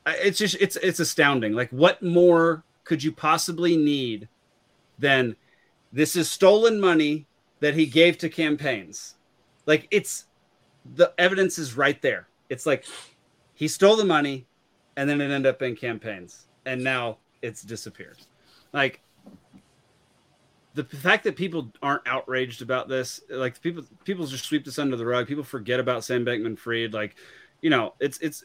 It's 0.06 0.38
just, 0.38 0.56
it's, 0.60 0.76
it's 0.76 1.00
astounding. 1.00 1.52
Like, 1.52 1.70
what 1.70 2.02
more 2.02 2.64
could 2.84 3.02
you 3.02 3.12
possibly 3.12 3.76
need 3.76 4.28
than 4.98 5.36
this 5.92 6.16
is 6.16 6.30
stolen 6.30 6.80
money 6.80 7.26
that 7.60 7.74
he 7.74 7.86
gave 7.86 8.18
to 8.18 8.28
campaigns? 8.28 9.16
Like, 9.66 9.86
it's 9.90 10.26
the 10.94 11.12
evidence 11.18 11.58
is 11.58 11.76
right 11.76 12.00
there. 12.02 12.28
It's 12.48 12.66
like 12.66 12.84
he 13.54 13.68
stole 13.68 13.96
the 13.96 14.04
money 14.04 14.46
and 14.96 15.08
then 15.08 15.20
it 15.20 15.30
ended 15.30 15.46
up 15.46 15.62
in 15.62 15.76
campaigns 15.76 16.46
and 16.66 16.82
now 16.82 17.18
it's 17.44 17.62
disappeared 17.62 18.18
like 18.72 19.00
the 20.74 20.84
fact 20.84 21.24
that 21.24 21.36
people 21.36 21.72
aren't 21.82 22.06
outraged 22.06 22.60
about 22.60 22.88
this, 22.88 23.20
like 23.30 23.60
people 23.60 23.84
people 24.04 24.26
just 24.26 24.44
sweep 24.44 24.64
this 24.64 24.78
under 24.78 24.96
the 24.96 25.06
rug. 25.06 25.28
People 25.28 25.44
forget 25.44 25.78
about 25.78 26.04
Sam 26.04 26.24
Bankman 26.24 26.58
Fried. 26.58 26.92
Like, 26.92 27.16
you 27.62 27.70
know, 27.70 27.94
it's 28.00 28.18
it's 28.18 28.44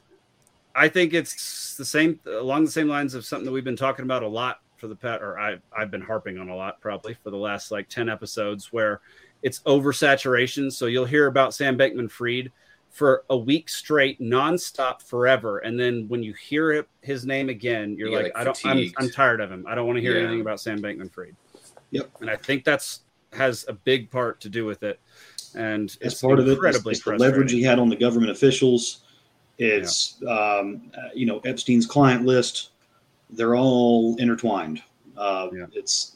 I 0.75 0.87
think 0.87 1.13
it's 1.13 1.75
the 1.75 1.85
same 1.85 2.19
along 2.27 2.65
the 2.65 2.71
same 2.71 2.87
lines 2.87 3.15
of 3.15 3.25
something 3.25 3.45
that 3.45 3.51
we've 3.51 3.63
been 3.63 3.75
talking 3.75 4.05
about 4.05 4.21
a 4.21 4.27
lot 4.27 4.61
for 4.77 4.87
the 4.87 4.95
pet 4.95 5.21
or 5.23 5.39
I 5.39 5.57
I've 5.75 5.89
been 5.89 6.01
harping 6.01 6.37
on 6.37 6.49
a 6.49 6.55
lot 6.55 6.79
probably 6.81 7.15
for 7.15 7.31
the 7.31 7.37
last 7.37 7.71
like 7.71 7.89
10 7.89 8.07
episodes 8.09 8.71
where 8.71 9.01
it's 9.41 9.59
oversaturation. 9.61 10.71
So 10.71 10.85
you'll 10.85 11.05
hear 11.05 11.25
about 11.25 11.55
Sam 11.55 11.77
Bankman 11.77 12.11
Fried 12.11 12.51
for 12.89 13.23
a 13.29 13.37
week 13.37 13.69
straight, 13.69 14.19
nonstop, 14.19 15.01
forever, 15.01 15.59
and 15.59 15.79
then 15.79 16.07
when 16.07 16.23
you 16.23 16.33
hear 16.33 16.71
it, 16.71 16.87
his 17.01 17.25
name 17.25 17.49
again, 17.49 17.95
you're 17.97 18.09
You 18.09 18.15
like, 18.15 18.23
like, 18.25 18.37
I 18.37 18.43
don't, 18.43 18.65
I'm. 18.65 18.91
I'm 18.97 19.09
tired 19.09 19.41
of 19.41 19.51
him. 19.51 19.65
I 19.67 19.75
don't 19.75 19.85
want 19.87 19.97
to 19.97 20.01
hear 20.01 20.13
Yeah. 20.15 20.23
anything 20.23 20.41
about 20.41 20.59
Sam 20.59 20.81
Bankman 20.81 21.11
Fried. 21.11 21.35
Yep. 21.91 22.09
And 22.21 22.29
I 22.29 22.35
think 22.35 22.63
that's 22.65 23.01
has 23.33 23.63
a 23.67 23.73
big 23.73 24.09
part 24.09 24.41
to 24.41 24.49
do 24.49 24.65
with 24.65 24.81
it, 24.83 24.99
and 25.55 25.89
As 26.01 26.13
it's 26.13 26.21
part 26.21 26.39
of 26.39 26.47
it, 26.47 26.51
it's, 26.51 26.55
incredibly 26.57 26.91
it's 26.93 27.03
the 27.03 27.15
leverage 27.15 27.51
he 27.51 27.61
had 27.61 27.77
on 27.79 27.87
the 27.89 27.95
government 27.95 28.31
officials. 28.31 29.03
It's 29.59 30.21
um, 30.27 30.91
uh, 30.97 31.09
you 31.13 31.25
know 31.25 31.39
Epstein's 31.45 31.85
client 31.85 32.25
list. 32.25 32.71
They're 33.29 33.55
all 33.55 34.15
intertwined. 34.17 34.81
Uh, 35.15 35.49
Yeah. 35.53 35.65
It's 35.73 36.15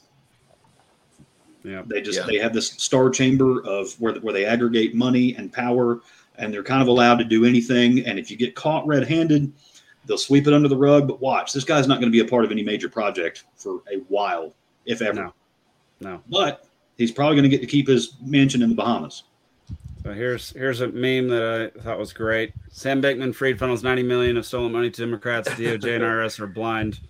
Yeah. 1.62 1.82
they 1.86 2.02
just 2.02 2.18
Yeah. 2.18 2.26
they 2.26 2.38
have 2.38 2.52
this 2.52 2.70
star 2.70 3.10
chamber 3.10 3.64
of 3.64 3.92
where 4.00 4.14
where 4.16 4.32
they 4.34 4.44
aggregate 4.44 4.94
money 4.94 5.36
and 5.36 5.52
power, 5.52 6.00
and 6.36 6.52
they're 6.52 6.62
kind 6.62 6.82
of 6.82 6.88
allowed 6.88 7.18
to 7.18 7.24
do 7.24 7.44
anything. 7.44 8.04
And 8.06 8.18
if 8.18 8.30
you 8.30 8.36
get 8.36 8.54
caught 8.54 8.86
red-handed, 8.86 9.52
they'll 10.06 10.18
sweep 10.18 10.46
it 10.46 10.52
under 10.52 10.68
the 10.68 10.76
rug. 10.76 11.06
But 11.08 11.20
watch, 11.20 11.52
this 11.52 11.64
guy's 11.64 11.86
not 11.86 12.00
going 12.00 12.12
to 12.12 12.16
be 12.16 12.26
a 12.26 12.28
part 12.28 12.44
of 12.44 12.50
any 12.50 12.62
major 12.62 12.88
project 12.88 13.44
for 13.56 13.82
a 13.92 13.98
while, 14.08 14.54
if 14.86 15.02
ever. 15.02 15.24
No. 15.24 15.34
No. 16.00 16.22
But 16.28 16.66
he's 16.96 17.12
probably 17.12 17.36
going 17.36 17.44
to 17.44 17.48
get 17.48 17.60
to 17.60 17.66
keep 17.66 17.88
his 17.88 18.14
mansion 18.20 18.62
in 18.62 18.68
the 18.68 18.74
Bahamas. 18.74 19.24
So 20.02 20.12
here's 20.12 20.50
here's 20.50 20.82
a 20.82 20.88
meme 20.88 21.28
that 21.28 21.72
I 21.76 21.80
thought 21.80 21.98
was 21.98 22.12
great. 22.12 22.52
Sam 22.70 23.00
Bankman 23.00 23.34
Fried 23.34 23.58
funnels 23.58 23.82
90 23.82 24.02
million 24.02 24.36
of 24.36 24.44
stolen 24.44 24.70
money 24.70 24.90
to 24.90 25.00
Democrats. 25.00 25.48
DOJ 25.48 25.94
and 25.94 26.04
IRS 26.04 26.38
are 26.40 26.46
blind. 26.46 27.00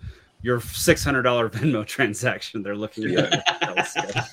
Your 0.45 0.61
six 0.61 1.03
hundred 1.03 1.23
dollar 1.23 1.49
Venmo 1.55 1.83
transaction. 1.83 2.61
They're 2.61 2.75
looking 2.75 3.15
at. 3.15 3.43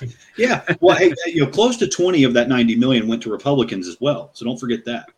Yeah, 0.36 0.62
well, 0.80 0.96
hey, 0.96 1.12
you 1.26 1.44
know, 1.44 1.50
close 1.50 1.76
to 1.78 1.88
twenty 1.88 2.24
of 2.24 2.34
that 2.34 2.48
ninety 2.48 2.74
million 2.76 3.08
went 3.08 3.22
to 3.22 3.30
Republicans 3.30 3.88
as 3.88 3.98
well. 4.00 4.28
So 4.34 4.44
don't 4.44 4.58
forget 4.58 4.84
that. 4.84 5.08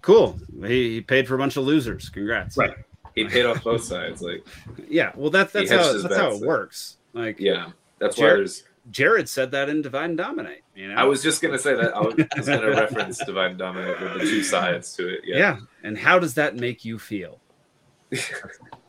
cool. 0.00 0.38
He, 0.64 0.94
he 0.94 1.00
paid 1.00 1.28
for 1.28 1.34
a 1.36 1.38
bunch 1.38 1.56
of 1.56 1.64
losers. 1.64 2.08
Congrats. 2.08 2.56
Right. 2.56 2.74
He 3.14 3.24
paid 3.26 3.46
off 3.46 3.62
both 3.62 3.84
sides. 3.84 4.22
Like, 4.22 4.44
Yeah. 4.88 5.12
Well, 5.14 5.30
that's 5.30 5.52
that's 5.52 5.70
how 5.70 5.92
that's 5.92 6.02
how 6.16 6.30
bets 6.30 6.40
it 6.42 6.46
works. 6.46 6.96
Like 7.12 7.38
yeah, 7.38 7.70
that's 7.98 8.16
why 8.18 8.22
Jared- 8.24 8.38
there's. 8.40 8.64
Jared 8.90 9.28
said 9.28 9.52
that 9.52 9.68
in 9.68 9.80
Divide 9.82 10.06
and 10.10 10.18
Dominate. 10.18 10.62
You 10.74 10.88
know. 10.88 10.94
I 10.96 11.04
was 11.04 11.22
just 11.22 11.40
gonna 11.42 11.58
say 11.58 11.74
that. 11.76 11.94
I 11.96 12.00
was 12.00 12.14
gonna 12.48 12.68
reference 12.70 13.18
Divide 13.24 13.50
and 13.50 13.58
Dominate 13.58 14.00
with 14.00 14.14
the 14.14 14.18
two 14.20 14.42
sides 14.42 14.94
to 14.96 15.06
it. 15.08 15.20
Yeah. 15.24 15.36
Yeah. 15.38 15.56
And 15.84 15.96
how 15.96 16.18
does 16.18 16.34
that 16.34 16.56
make 16.56 16.84
you 16.84 16.98
feel? 16.98 17.38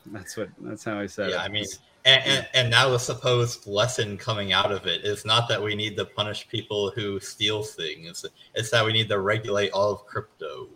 That's 0.07 0.37
what. 0.37 0.49
That's 0.59 0.83
how 0.83 0.99
I 0.99 1.05
said 1.05 1.29
Yeah, 1.31 1.37
it. 1.41 1.45
I 1.45 1.49
mean, 1.49 1.65
and, 2.05 2.21
and, 2.25 2.47
and 2.53 2.69
now 2.69 2.89
the 2.89 2.99
supposed 2.99 3.65
lesson 3.67 4.17
coming 4.17 4.51
out 4.51 4.71
of 4.71 4.85
it 4.87 5.05
is 5.05 5.25
not 5.25 5.47
that 5.49 5.61
we 5.61 5.75
need 5.75 5.95
to 5.97 6.05
punish 6.05 6.47
people 6.49 6.91
who 6.91 7.19
steal 7.19 7.63
things; 7.63 8.25
it's 8.55 8.69
that 8.71 8.85
we 8.85 8.91
need 8.93 9.09
to 9.09 9.19
regulate 9.19 9.71
all 9.71 9.91
of 9.93 10.05
crypto. 10.05 10.67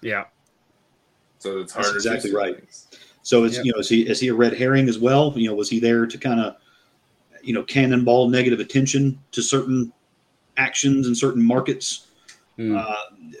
Yeah. 0.00 0.24
So 1.38 1.58
it's 1.60 1.72
That's 1.72 1.86
harder. 1.86 1.96
exactly 1.98 2.30
to 2.30 2.36
right. 2.36 2.56
things. 2.58 2.88
So 3.22 3.44
it's 3.44 3.56
Yep. 3.56 3.64
you 3.64 3.72
know, 3.72 3.78
is 3.78 3.88
he 3.88 4.08
is 4.08 4.20
he 4.20 4.28
a 4.28 4.34
red 4.34 4.54
herring 4.54 4.88
as 4.88 4.98
well? 4.98 5.32
You 5.36 5.48
know, 5.48 5.54
was 5.54 5.70
he 5.70 5.78
there 5.80 6.06
to 6.06 6.18
kind 6.18 6.40
of 6.40 6.56
you 7.42 7.54
know 7.54 7.62
cannonball 7.62 8.28
negative 8.28 8.60
attention 8.60 9.18
to 9.32 9.42
certain 9.42 9.92
actions 10.56 11.06
in 11.06 11.14
certain 11.14 11.42
markets? 11.44 12.06
Hmm. 12.56 12.76
Uh, 12.76 12.94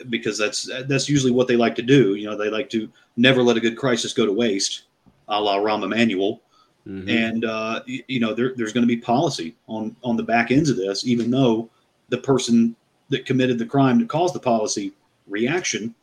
because 0.08 0.38
that's 0.38 0.70
that's 0.86 1.08
usually 1.08 1.32
what 1.32 1.48
they 1.48 1.56
like 1.56 1.74
to 1.74 1.82
do. 1.82 2.14
You 2.14 2.30
know, 2.30 2.36
they 2.38 2.48
like 2.48 2.70
to 2.70 2.90
never 3.16 3.42
let 3.42 3.56
a 3.56 3.60
good 3.60 3.76
crisis 3.76 4.12
go 4.14 4.24
to 4.24 4.32
waste, 4.32 4.84
a 5.30 5.40
la 5.40 5.56
Rahm 5.58 5.82
Emanuel. 5.84 6.42
Mhm. 6.86 7.10
and 7.10 7.44
uh, 7.44 7.82
y- 7.86 8.02
you 8.08 8.20
know 8.20 8.32
there, 8.32 8.54
there's 8.56 8.72
going 8.72 8.86
to 8.88 8.94
be 8.94 8.96
policy 8.96 9.54
on 9.66 9.94
on 10.02 10.16
the 10.16 10.22
back 10.22 10.50
ends 10.50 10.70
of 10.70 10.76
this 10.78 11.06
even 11.06 11.30
though 11.30 11.68
the 12.08 12.16
person 12.16 12.74
that 13.10 13.26
committed 13.26 13.58
the 13.58 13.66
crime 13.66 13.98
that 13.98 14.08
caused 14.08 14.34
the 14.34 14.40
policy 14.40 14.92
reaction 15.28 15.94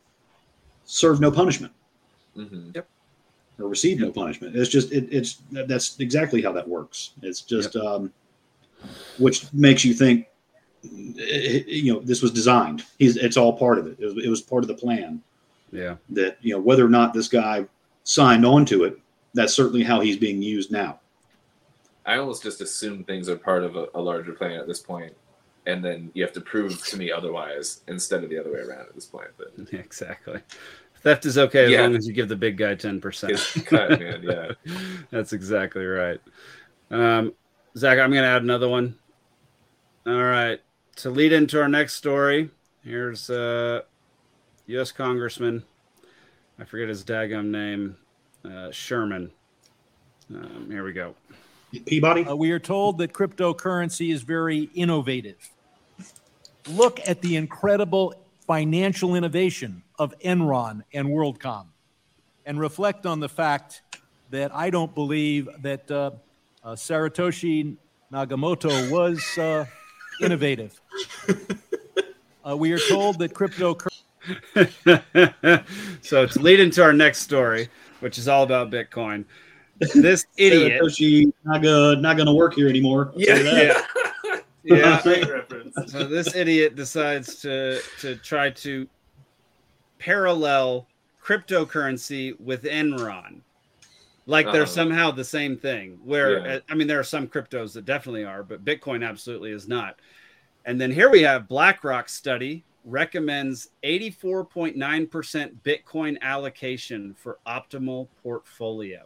served 0.84 1.20
no 1.20 1.30
punishment. 1.32 1.72
Mm-hmm. 2.36 2.78
or 3.60 3.68
received 3.68 4.00
no 4.00 4.12
punishment. 4.12 4.54
It's 4.54 4.70
just 4.70 4.92
it, 4.92 5.08
it's 5.10 5.42
that's 5.50 5.98
exactly 5.98 6.40
how 6.42 6.52
that 6.52 6.66
works. 6.68 7.10
It's 7.22 7.40
just 7.40 7.74
um, 7.74 8.12
which 9.18 9.52
makes 9.52 9.84
you 9.84 9.92
think 9.94 10.28
eh, 10.84 11.64
you 11.66 11.92
know 11.92 11.98
this 12.00 12.22
was 12.22 12.30
designed. 12.30 12.84
He's, 13.00 13.16
it's 13.16 13.36
all 13.36 13.52
part 13.58 13.78
of 13.80 13.88
it. 13.88 13.96
It 13.98 14.04
was, 14.04 14.24
it 14.26 14.28
was 14.28 14.40
part 14.40 14.62
of 14.62 14.68
the 14.68 14.74
plan. 14.74 15.20
Yeah. 15.72 15.96
that 16.10 16.38
you 16.40 16.54
know 16.54 16.60
whether 16.60 16.86
or 16.86 16.88
not 16.88 17.12
this 17.12 17.26
guy 17.28 17.66
signed 18.04 18.46
on 18.46 18.64
to 18.66 18.84
it 18.84 18.98
that's 19.34 19.54
certainly 19.54 19.82
how 19.82 20.00
he's 20.00 20.16
being 20.16 20.40
used 20.42 20.70
now 20.72 20.98
I 22.06 22.16
almost 22.16 22.42
just 22.42 22.62
assume 22.62 23.04
things 23.04 23.28
are 23.28 23.36
part 23.36 23.64
of 23.64 23.76
a, 23.76 23.86
a 23.94 24.00
larger 24.00 24.32
plan 24.32 24.52
at 24.58 24.66
this 24.66 24.80
point, 24.80 25.12
and 25.66 25.84
then 25.84 26.10
you 26.14 26.22
have 26.24 26.32
to 26.32 26.40
prove 26.40 26.82
to 26.86 26.96
me 26.96 27.12
otherwise 27.12 27.82
instead 27.86 28.24
of 28.24 28.30
the 28.30 28.38
other 28.38 28.50
way 28.50 28.60
around 28.60 28.80
at 28.88 28.94
this 28.94 29.04
point. 29.04 29.28
But 29.36 29.52
Exactly. 29.74 30.40
Theft 31.02 31.26
is 31.26 31.36
okay 31.36 31.66
as 31.66 31.70
Yeah. 31.70 31.82
long 31.82 31.94
as 31.94 32.06
you 32.08 32.14
give 32.14 32.28
the 32.30 32.34
big 32.36 32.56
guy 32.56 32.74
ten 32.76 32.98
percent. 32.98 33.38
cut, 33.66 34.00
man. 34.00 34.22
Yeah. 34.22 34.52
That's 35.10 35.34
exactly 35.34 35.84
right. 35.84 36.18
Um, 36.90 37.34
Zach, 37.76 37.98
I'm 37.98 38.10
going 38.10 38.22
to 38.22 38.28
add 38.30 38.42
another 38.42 38.70
one. 38.70 38.96
All 40.06 40.14
right. 40.24 40.60
To 40.96 41.10
lead 41.10 41.34
into 41.34 41.60
our 41.60 41.68
next 41.68 41.92
story, 41.94 42.48
here's 42.82 43.28
uh, 43.28 43.82
U.S. 44.66 44.92
Congressman. 44.92 45.62
I 46.58 46.64
forget 46.64 46.88
his 46.88 47.04
daggum 47.04 47.48
name. 47.50 47.98
Uh, 48.48 48.70
Sherman. 48.70 49.30
Um, 50.34 50.68
here 50.70 50.84
we 50.84 50.92
go. 50.92 51.14
peabody 51.84 52.24
Uh, 52.24 52.34
we 52.34 52.50
are 52.50 52.58
told 52.58 52.98
that 52.98 53.12
cryptocurrency 53.12 54.12
is 54.12 54.22
very 54.22 54.70
innovative. 54.74 55.36
Look 56.68 57.00
at 57.06 57.20
the 57.20 57.36
incredible 57.36 58.14
financial 58.46 59.14
innovation 59.14 59.82
of 59.98 60.18
Enron 60.20 60.82
and 60.94 61.08
WorldCom 61.08 61.66
and 62.46 62.58
reflect 62.58 63.04
on 63.04 63.20
the 63.20 63.28
fact 63.28 63.82
that 64.30 64.54
I 64.54 64.70
don't 64.70 64.94
believe 64.94 65.48
that 65.60 65.90
uh, 65.90 66.12
uh, 66.64 66.72
Saratoshi 66.72 67.76
Nagamoto 68.12 68.90
was 68.90 69.22
uh, 69.38 69.66
innovative. 70.20 70.80
Uh, 72.48 72.56
we 72.56 72.72
are 72.72 72.78
told 72.78 73.18
that 73.18 73.34
cryptocurrency. 73.34 73.92
so 76.02 76.24
to 76.24 76.40
lead 76.40 76.60
into 76.60 76.82
our 76.82 76.94
next 76.94 77.18
story, 77.18 77.68
which 78.00 78.18
is 78.18 78.28
all 78.28 78.42
about 78.42 78.70
Bitcoin, 78.70 79.24
this 79.94 80.26
idiot. 80.36 80.80
Saratoshi 80.82 81.32
not 81.44 81.62
gonna 81.62 82.00
not 82.00 82.16
gonna 82.16 82.34
work 82.34 82.54
here 82.54 82.68
anymore. 82.68 83.12
I'll 83.14 83.20
tell 83.20 83.38
you 83.38 83.44
that. 83.44 83.66
Yeah. 83.66 83.82
Yeah. 84.64 85.00
So 85.86 86.04
this 86.04 86.34
idiot 86.34 86.74
decides 86.74 87.40
to 87.42 87.80
to 88.00 88.16
try 88.16 88.50
to 88.50 88.86
parallel 89.98 90.86
cryptocurrency 91.24 92.38
with 92.40 92.64
Enron. 92.64 93.40
Like 94.26 94.46
they're 94.46 94.62
Uh-huh. 94.62 94.66
somehow 94.70 95.10
the 95.10 95.24
same 95.24 95.56
thing. 95.56 95.98
Where 96.04 96.38
Yeah. 96.46 96.54
uh, 96.56 96.60
I 96.68 96.74
mean, 96.74 96.86
there 96.86 96.98
are 97.00 97.04
some 97.04 97.28
cryptos 97.28 97.72
that 97.74 97.84
definitely 97.86 98.24
are, 98.24 98.42
but 98.42 98.64
Bitcoin 98.64 99.06
absolutely 99.08 99.52
is 99.52 99.68
not. 99.68 99.98
And 100.66 100.78
then 100.80 100.90
here 100.90 101.08
we 101.08 101.22
have 101.22 101.48
BlackRock 101.48 102.08
study 102.10 102.64
recommends 102.88 103.68
84.9% 103.84 104.76
Bitcoin 105.62 106.20
allocation 106.20 107.14
for 107.14 107.38
optimal 107.46 108.08
portfolio. 108.22 109.04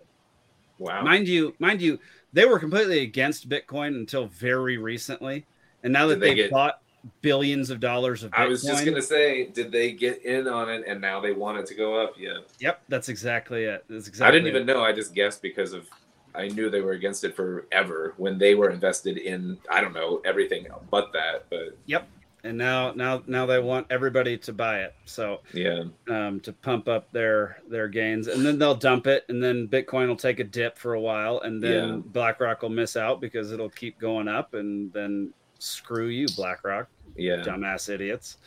Wow. 0.78 1.02
Mind 1.02 1.28
you, 1.28 1.54
mind 1.58 1.80
you, 1.82 1.98
they 2.32 2.44
were 2.44 2.58
completely 2.58 3.00
against 3.00 3.48
Bitcoin 3.48 3.88
until 3.96 4.26
very 4.26 4.78
recently, 4.78 5.44
and 5.82 5.92
now 5.92 6.06
that 6.06 6.14
Did 6.16 6.22
they 6.22 6.28
they 6.30 6.34
get- 6.34 6.50
bought 6.50 6.80
billions 7.20 7.70
of 7.70 7.80
dollars 7.80 8.22
of 8.22 8.30
Bitcoin, 8.30 8.38
I 8.38 8.46
was 8.46 8.62
just 8.62 8.84
gonna 8.84 9.02
say, 9.02 9.46
did 9.46 9.72
they 9.72 9.92
get 9.92 10.22
in 10.24 10.46
on 10.46 10.70
it 10.70 10.84
and 10.86 11.00
now 11.00 11.20
they 11.20 11.32
want 11.32 11.58
it 11.58 11.66
to 11.66 11.74
go 11.74 12.00
up? 12.00 12.14
Yeah. 12.16 12.38
yep, 12.60 12.80
that's 12.88 13.08
exactly 13.08 13.64
it. 13.64 13.84
That's 13.88 14.06
exactly. 14.08 14.28
I 14.28 14.30
didn't 14.30 14.46
it. 14.46 14.50
even 14.50 14.66
know. 14.66 14.82
I 14.84 14.92
just 14.92 15.12
guessed 15.14 15.42
because 15.42 15.72
of 15.72 15.88
I 16.34 16.48
knew 16.48 16.70
they 16.70 16.80
were 16.80 16.92
against 16.92 17.24
it 17.24 17.34
forever 17.36 18.14
when 18.16 18.38
they 18.38 18.54
were 18.54 18.70
invested 18.70 19.18
in 19.18 19.58
I 19.70 19.80
don't 19.80 19.92
know 19.92 20.22
everything 20.24 20.66
but 20.90 21.12
that. 21.12 21.46
But 21.50 21.76
And 22.44 22.58
now, 22.58 22.90
now, 22.92 23.22
now 23.28 23.46
they 23.46 23.60
want 23.60 23.86
everybody 23.88 24.36
to 24.38 24.52
buy 24.52 24.80
it, 24.80 24.94
so 25.04 25.42
yeah, 25.54 25.84
um, 26.08 26.40
to 26.40 26.52
pump 26.52 26.88
up 26.88 27.10
their 27.12 27.58
their 27.68 27.86
gains, 27.86 28.26
and 28.26 28.44
then 28.44 28.58
they'll 28.58 28.74
dump 28.74 29.06
it, 29.06 29.24
and 29.28 29.40
then 29.40 29.68
Bitcoin 29.68 30.08
will 30.08 30.16
take 30.16 30.40
a 30.40 30.44
dip 30.44 30.76
for 30.76 30.94
a 30.94 31.00
while, 31.00 31.38
and 31.42 31.62
then 31.62 31.88
Yeah. 31.88 31.96
BlackRock 32.06 32.62
will 32.62 32.68
miss 32.70 32.96
out 32.96 33.20
because 33.20 33.52
it'll 33.52 33.70
keep 33.70 33.96
going 34.00 34.26
up, 34.26 34.54
and 34.54 34.92
then 34.92 35.32
screw 35.60 36.08
you, 36.08 36.26
BlackRock. 36.34 36.88
yeah. 37.14 37.36
dumbass 37.44 37.88
idiots. 37.88 38.38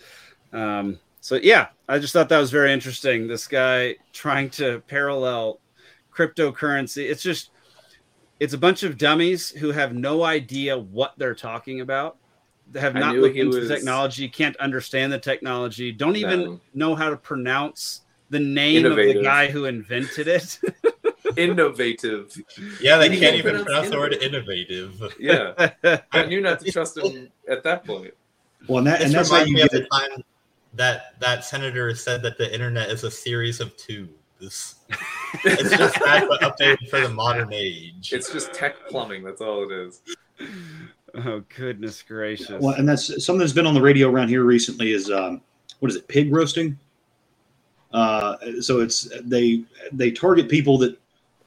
Um, 0.51 0.99
so 1.21 1.35
yeah, 1.35 1.67
I 1.87 1.97
just 1.99 2.11
thought 2.11 2.27
that 2.29 2.37
was 2.39 2.51
very 2.51 2.73
interesting. 2.73 3.27
This 3.27 3.47
guy 3.47 3.95
trying 4.11 4.49
to 4.51 4.81
parallel 4.87 5.59
cryptocurrency. 6.13 7.09
It's 7.09 7.23
just 7.23 7.51
it's 8.39 8.53
a 8.53 8.57
bunch 8.57 8.83
of 8.83 8.97
dummies 8.97 9.49
who 9.51 9.71
have 9.71 9.93
no 9.93 10.23
idea 10.23 10.77
what 10.77 11.13
they're 11.17 11.35
talking 11.35 11.79
about. 11.81 12.17
They 12.71 12.79
have 12.79 12.95
not 12.95 13.15
looked 13.15 13.35
into 13.37 13.57
was- 13.57 13.67
the 13.67 13.75
technology, 13.75 14.27
can't 14.27 14.55
understand 14.57 15.13
the 15.13 15.19
technology, 15.19 15.91
don't 15.91 16.15
even 16.15 16.41
No. 16.41 16.59
know 16.73 16.95
how 16.95 17.09
to 17.09 17.17
pronounce 17.17 18.01
the 18.29 18.39
name 18.39 18.85
of 18.85 18.95
the 18.95 19.21
guy 19.21 19.47
who 19.47 19.65
invented 19.65 20.27
it. 20.27 20.59
Innovative. 21.37 22.35
Yeah, 22.81 22.97
they 22.97 23.09
can't 23.09 23.19
can't 23.19 23.35
even 23.35 23.51
pronounce 23.51 23.65
pronounce 23.65 23.89
the 23.89 23.97
word 23.97 24.13
innovative. 24.13 25.13
Yeah. 25.19 25.71
I 26.11 26.25
knew 26.25 26.41
not 26.41 26.59
to 26.61 26.71
trust 26.71 26.97
him 26.97 27.29
at 27.49 27.63
that 27.63 27.85
point. 27.85 28.13
Well, 28.67 28.79
and, 28.79 28.87
that, 28.87 29.01
and 29.01 29.13
that's 29.13 29.29
how 29.29 29.35
reminds 29.35 29.49
you 29.49 29.55
me 29.55 29.61
of 29.63 29.69
get 29.69 29.81
the 29.83 29.87
time 29.87 30.23
that 30.73 31.19
that 31.19 31.43
senator 31.43 31.93
said 31.95 32.21
that 32.23 32.37
the 32.37 32.53
internet 32.53 32.89
is 32.89 33.03
a 33.03 33.11
series 33.11 33.59
of 33.59 33.75
tubes. 33.77 34.15
it's 35.43 35.69
just 35.77 35.99
that, 35.99 36.27
but 36.27 36.41
updated 36.41 36.89
for 36.89 36.99
the 36.99 37.09
modern 37.09 37.51
age. 37.53 38.11
It's 38.13 38.31
just 38.31 38.53
tech 38.53 38.75
plumbing. 38.87 39.23
That's 39.23 39.41
all 39.41 39.69
it 39.69 39.73
is. 39.73 40.01
Oh 41.17 41.43
goodness 41.55 42.01
gracious! 42.01 42.61
Well, 42.61 42.75
and 42.75 42.87
that's 42.87 43.23
something 43.25 43.39
that's 43.39 43.53
been 43.53 43.67
on 43.67 43.73
the 43.73 43.81
radio 43.81 44.09
around 44.09 44.29
here 44.29 44.43
recently. 44.43 44.91
Is 44.93 45.09
um, 45.11 45.41
what 45.79 45.89
is 45.89 45.97
it? 45.97 46.07
Pig 46.07 46.33
roasting. 46.33 46.77
Uh, 47.93 48.35
so 48.61 48.81
it's 48.81 49.07
they 49.23 49.63
they 49.91 50.11
target 50.11 50.49
people 50.49 50.77
that 50.79 50.97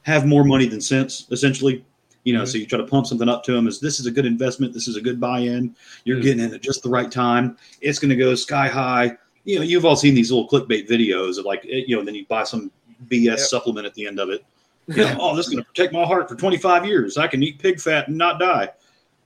have 0.02 0.26
more 0.26 0.44
money 0.44 0.66
than 0.66 0.80
sense, 0.80 1.26
essentially. 1.30 1.84
You 2.24 2.34
know, 2.34 2.44
so 2.44 2.58
you 2.58 2.66
try 2.66 2.78
to 2.78 2.84
pump 2.86 3.06
something 3.06 3.28
up 3.28 3.42
to 3.44 3.52
them 3.52 3.66
as 3.66 3.80
this 3.80 4.00
is 4.00 4.06
a 4.06 4.10
good 4.10 4.26
investment, 4.26 4.74
this 4.74 4.86
is 4.86 4.96
a 4.96 5.00
good 5.00 5.18
buy-in. 5.18 5.74
You're 6.04 6.18
Mm. 6.18 6.22
getting 6.22 6.44
in 6.44 6.52
at 6.54 6.60
just 6.60 6.82
the 6.82 6.90
right 6.90 7.10
time. 7.10 7.56
It's 7.80 7.98
going 7.98 8.10
to 8.10 8.16
go 8.16 8.34
sky 8.34 8.68
high. 8.68 9.16
You 9.44 9.56
know, 9.56 9.62
you've 9.64 9.86
all 9.86 9.96
seen 9.96 10.14
these 10.14 10.30
little 10.30 10.46
clickbait 10.48 10.86
videos 10.88 11.38
of 11.38 11.46
like, 11.46 11.64
eh, 11.64 11.84
you 11.86 11.96
know, 11.96 12.04
then 12.04 12.14
you 12.14 12.26
buy 12.26 12.44
some 12.44 12.70
BS 13.08 13.24
Yep. 13.24 13.38
supplement 13.38 13.86
at 13.86 13.94
the 13.94 14.06
end 14.06 14.18
of 14.20 14.28
it. 14.30 14.44
You 14.88 15.04
know, 15.04 15.16
oh, 15.20 15.36
this 15.36 15.46
is 15.46 15.52
going 15.52 15.62
to 15.62 15.68
protect 15.68 15.92
my 15.92 16.04
heart 16.04 16.28
for 16.28 16.34
25 16.34 16.84
years. 16.86 17.16
I 17.18 17.26
can 17.28 17.42
eat 17.42 17.58
pig 17.58 17.78
fat 17.80 18.08
and 18.08 18.16
not 18.18 18.38
die. 18.40 18.70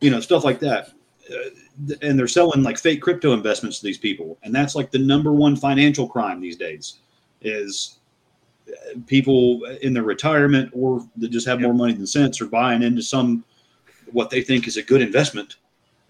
You 0.03 0.11
know, 0.11 0.21
stuff 0.21 0.45
like 0.45 0.61
that. 0.61 0.93
Uh, 1.31 1.95
and 2.03 2.19
they're 2.19 2.29
selling 2.29 2.63
like 2.63 2.79
fake 2.79 3.01
crypto 3.01 3.33
investments 3.33 3.79
to 3.79 3.87
these 3.87 3.99
people, 3.99 4.39
and 4.43 4.55
that's 4.55 4.75
like 4.75 4.91
the 4.91 4.99
number 4.99 5.33
one 5.33 5.57
financial 5.57 6.09
crime 6.09 6.41
these 6.41 6.57
days. 6.57 6.99
Is 7.41 7.99
uh, 8.69 8.99
people 9.07 9.65
in 9.83 9.93
their 9.95 10.03
retirement 10.03 10.71
or 10.73 11.07
that 11.17 11.31
just 11.31 11.47
have 11.47 11.61
more 11.61 11.75
money 11.75 11.93
than 11.93 12.07
sense 12.07 12.41
are 12.41 12.47
buying 12.47 12.83
into 12.83 13.03
some 13.03 13.45
what 14.13 14.31
they 14.31 14.43
think 14.43 14.67
is 14.67 14.77
a 14.77 14.83
good 14.83 15.01
investment, 15.01 15.57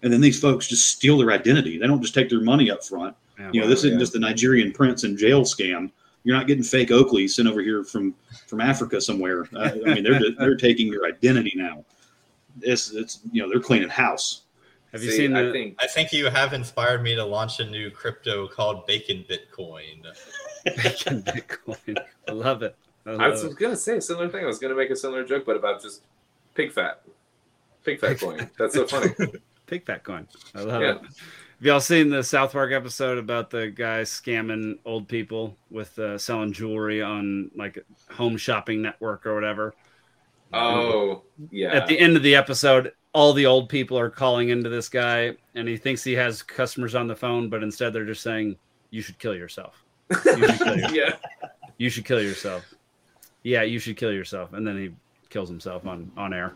and 0.01 0.11
then 0.11 0.21
these 0.21 0.39
folks 0.39 0.67
just 0.67 0.87
steal 0.87 1.17
their 1.17 1.31
identity. 1.31 1.77
They 1.77 1.87
don't 1.87 2.01
just 2.01 2.13
take 2.13 2.29
their 2.29 2.41
money 2.41 2.69
up 2.69 2.83
front. 2.83 3.15
Yeah, 3.39 3.49
You 3.53 3.61
know, 3.61 3.67
this 3.67 3.79
isn't 3.79 3.93
yeah. 3.93 3.99
just 3.99 4.13
the 4.13 4.19
Nigerian 4.19 4.71
prince 4.71 5.03
and 5.03 5.17
jail 5.17 5.43
scam. 5.43 5.91
You're 6.23 6.37
not 6.37 6.47
getting 6.47 6.63
fake 6.63 6.91
Oakley 6.91 7.27
sent 7.27 7.47
over 7.47 7.61
here 7.61 7.83
from 7.83 8.13
from 8.47 8.61
Africa 8.61 8.99
somewhere. 8.99 9.47
Uh, 9.55 9.71
I 9.85 9.93
mean, 9.93 10.03
they're 10.03 10.19
they're 10.37 10.55
taking 10.55 10.87
your 10.87 11.05
identity 11.05 11.53
now. 11.55 11.85
It's 12.61 12.91
it's 12.91 13.19
you 13.31 13.41
know 13.41 13.49
they're 13.49 13.59
cleaning 13.59 13.89
house. 13.89 14.43
have 14.91 15.03
you 15.03 15.11
See, 15.11 15.17
seen 15.17 15.35
I 15.35 15.43
the? 15.43 15.51
think 15.51 15.75
I 15.79 15.87
think 15.87 16.11
you 16.11 16.25
have 16.27 16.53
inspired 16.53 17.01
me 17.03 17.15
to 17.15 17.25
launch 17.25 17.59
a 17.59 17.65
new 17.65 17.89
crypto 17.89 18.47
called 18.47 18.85
Bacon 18.85 19.25
Bitcoin. 19.29 20.03
Bacon 20.65 21.23
Bitcoin. 21.23 21.97
I 22.27 22.31
love 22.31 22.61
it. 22.63 22.75
I 23.05 23.11
I 23.11 23.13
love 23.15 23.31
was 23.31 23.43
it. 23.45 23.57
gonna 23.57 23.75
say 23.75 23.97
a 23.97 24.01
similar 24.01 24.29
thing. 24.29 24.43
I 24.43 24.47
was 24.47 24.59
gonna 24.59 24.75
make 24.75 24.89
a 24.89 24.95
similar 24.95 25.23
joke, 25.25 25.45
but 25.45 25.55
about 25.55 25.81
just 25.81 26.03
pig 26.55 26.71
fat. 26.71 27.01
Pig 27.83 27.99
fat 27.99 28.19
coin. 28.19 28.49
That's 28.57 28.73
so 28.75 28.85
funny. 28.87 29.09
Pig 29.65 29.85
fat 29.85 30.03
coin. 30.03 30.27
I 30.55 30.61
love 30.61 30.81
Yeah. 30.81 30.91
it. 30.91 30.97
Have 31.01 31.67
y'all 31.67 31.79
seen 31.79 32.09
the 32.09 32.21
South 32.23 32.51
Park 32.51 32.71
episode 32.73 33.17
about 33.17 33.49
the 33.49 33.69
guy 33.69 34.01
scamming 34.01 34.77
old 34.85 35.07
people 35.07 35.55
with 35.71 35.97
uh, 35.97 36.17
selling 36.17 36.51
jewelry 36.51 37.01
on 37.01 37.49
like 37.55 37.79
Home 38.11 38.35
Shopping 38.37 38.81
Network 38.81 39.25
or 39.25 39.33
whatever? 39.35 39.73
Oh 40.53 41.23
yeah. 41.51 41.69
At 41.73 41.87
the 41.87 41.99
end 41.99 42.15
of 42.17 42.23
the 42.23 42.35
episode, 42.35 42.91
all 43.13 43.33
the 43.33 43.45
old 43.45 43.69
people 43.69 43.97
are 43.97 44.09
calling 44.09 44.49
into 44.49 44.69
this 44.69 44.89
guy, 44.89 45.35
and 45.55 45.67
he 45.67 45.77
thinks 45.77 46.03
he 46.03 46.13
has 46.13 46.41
customers 46.43 46.95
on 46.95 47.07
the 47.07 47.15
phone, 47.15 47.49
but 47.49 47.63
instead 47.63 47.93
they're 47.93 48.05
just 48.05 48.21
saying, 48.23 48.55
"You 48.89 49.01
should 49.01 49.17
kill 49.19 49.35
yourself. 49.35 49.83
You 50.09 50.47
should 50.47 50.57
kill, 50.59 50.77
your- 50.79 50.89
yeah. 50.91 51.15
you 51.77 51.89
should 51.89 52.05
kill 52.05 52.21
yourself. 52.21 52.63
Yeah, 53.43 53.63
you 53.63 53.79
should 53.79 53.97
kill 53.97 54.11
yourself." 54.11 54.53
And 54.53 54.65
then 54.65 54.77
he 54.77 54.91
kills 55.29 55.49
himself 55.49 55.85
on 55.87 56.11
on 56.17 56.33
air. 56.33 56.53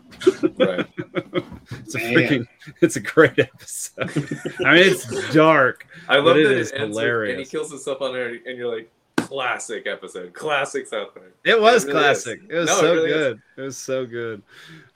Right. 0.58 0.86
It's 1.70 1.94
a 1.94 1.98
freaking, 1.98 2.46
it's 2.80 2.96
a 2.96 3.00
great 3.00 3.38
episode. 3.38 4.08
I 4.64 4.72
mean, 4.74 4.90
it's 4.90 5.34
dark. 5.34 5.86
I 6.08 6.16
But 6.16 6.24
love 6.24 6.36
it 6.38 6.48
that 6.48 6.56
is 6.56 6.70
it 6.72 6.80
hilarious. 6.80 7.32
and 7.36 7.40
he 7.40 7.46
kills 7.46 7.70
himself 7.70 8.00
on 8.00 8.14
air, 8.16 8.28
and 8.46 8.56
you're 8.56 8.74
like, 8.74 8.90
classic 9.28 9.86
episode, 9.86 10.32
classic 10.32 10.86
South 10.86 11.12
Park. 11.14 11.36
It 11.44 11.60
was 11.60 11.84
It 11.84 11.88
really 11.88 12.00
classic. 12.00 12.40
is. 12.44 12.50
It 12.50 12.54
was 12.58 12.66
No, 12.68 12.76
it 12.76 12.80
so 12.80 12.94
really 12.94 13.10
is. 13.10 13.16
good. 13.16 13.42
It 13.56 13.60
was 13.62 13.76
so 13.76 14.06
good. 14.06 14.42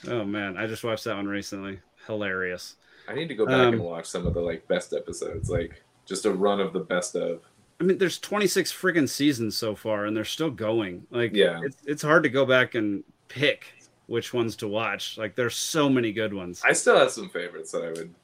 Oh 0.09 0.25
man, 0.25 0.57
I 0.57 0.67
just 0.67 0.85
watched 0.85 1.05
that 1.05 1.17
one 1.17 1.27
recently. 1.29 1.81
Hilarious. 2.07 2.77
I 3.09 3.15
need 3.15 3.29
to 3.29 3.35
go 3.35 3.45
back 3.47 3.55
Um, 3.57 3.75
and 3.75 3.83
watch 3.83 4.07
some 4.07 4.27
of 4.27 4.35
the 4.35 4.41
like 4.41 4.67
best 4.69 4.93
episodes, 4.93 5.51
like 5.51 5.83
just 6.07 6.25
a 6.25 6.31
run 6.31 6.61
of 6.61 6.73
the 6.73 6.81
best 6.81 7.15
of. 7.15 7.43
I 7.81 7.85
mean, 7.85 7.99
there's 7.99 8.19
26 8.19 8.73
friggin' 8.73 9.09
seasons 9.09 9.57
so 9.57 9.75
far, 9.75 10.07
and 10.07 10.17
they're 10.17 10.25
still 10.25 10.51
going. 10.51 11.07
Like, 11.11 11.33
Yeah. 11.35 11.61
it's 11.65 11.77
it's 11.85 12.03
hard 12.03 12.23
to 12.23 12.29
go 12.29 12.47
back 12.47 12.75
and 12.75 13.03
pick 13.29 13.67
which 14.07 14.33
ones 14.33 14.57
to 14.57 14.69
watch. 14.69 15.19
Like, 15.19 15.35
there's 15.35 15.57
so 15.57 15.89
many 15.89 16.13
good 16.13 16.33
ones. 16.33 16.63
I 16.65 16.73
still 16.75 16.97
have 16.97 17.11
some 17.11 17.29
favorites 17.29 17.73
that 17.73 17.83
I 17.85 17.89
would. 17.91 18.15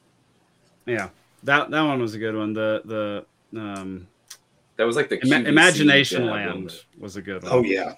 Yeah, 0.86 1.08
that 1.42 1.70
that 1.70 1.82
one 1.82 2.00
was 2.00 2.14
a 2.14 2.18
good 2.18 2.34
one. 2.36 2.52
The 2.52 2.82
the 3.52 3.60
um, 3.60 4.06
That 4.78 4.86
was 4.86 4.96
like 4.96 5.08
the 5.08 5.18
Ima- 5.26 5.50
Imaginationland 5.50 6.84
was 6.98 7.16
a 7.16 7.22
good 7.22 7.42
one. 7.42 7.52
Oh 7.52 7.62
yeah, 7.62 7.94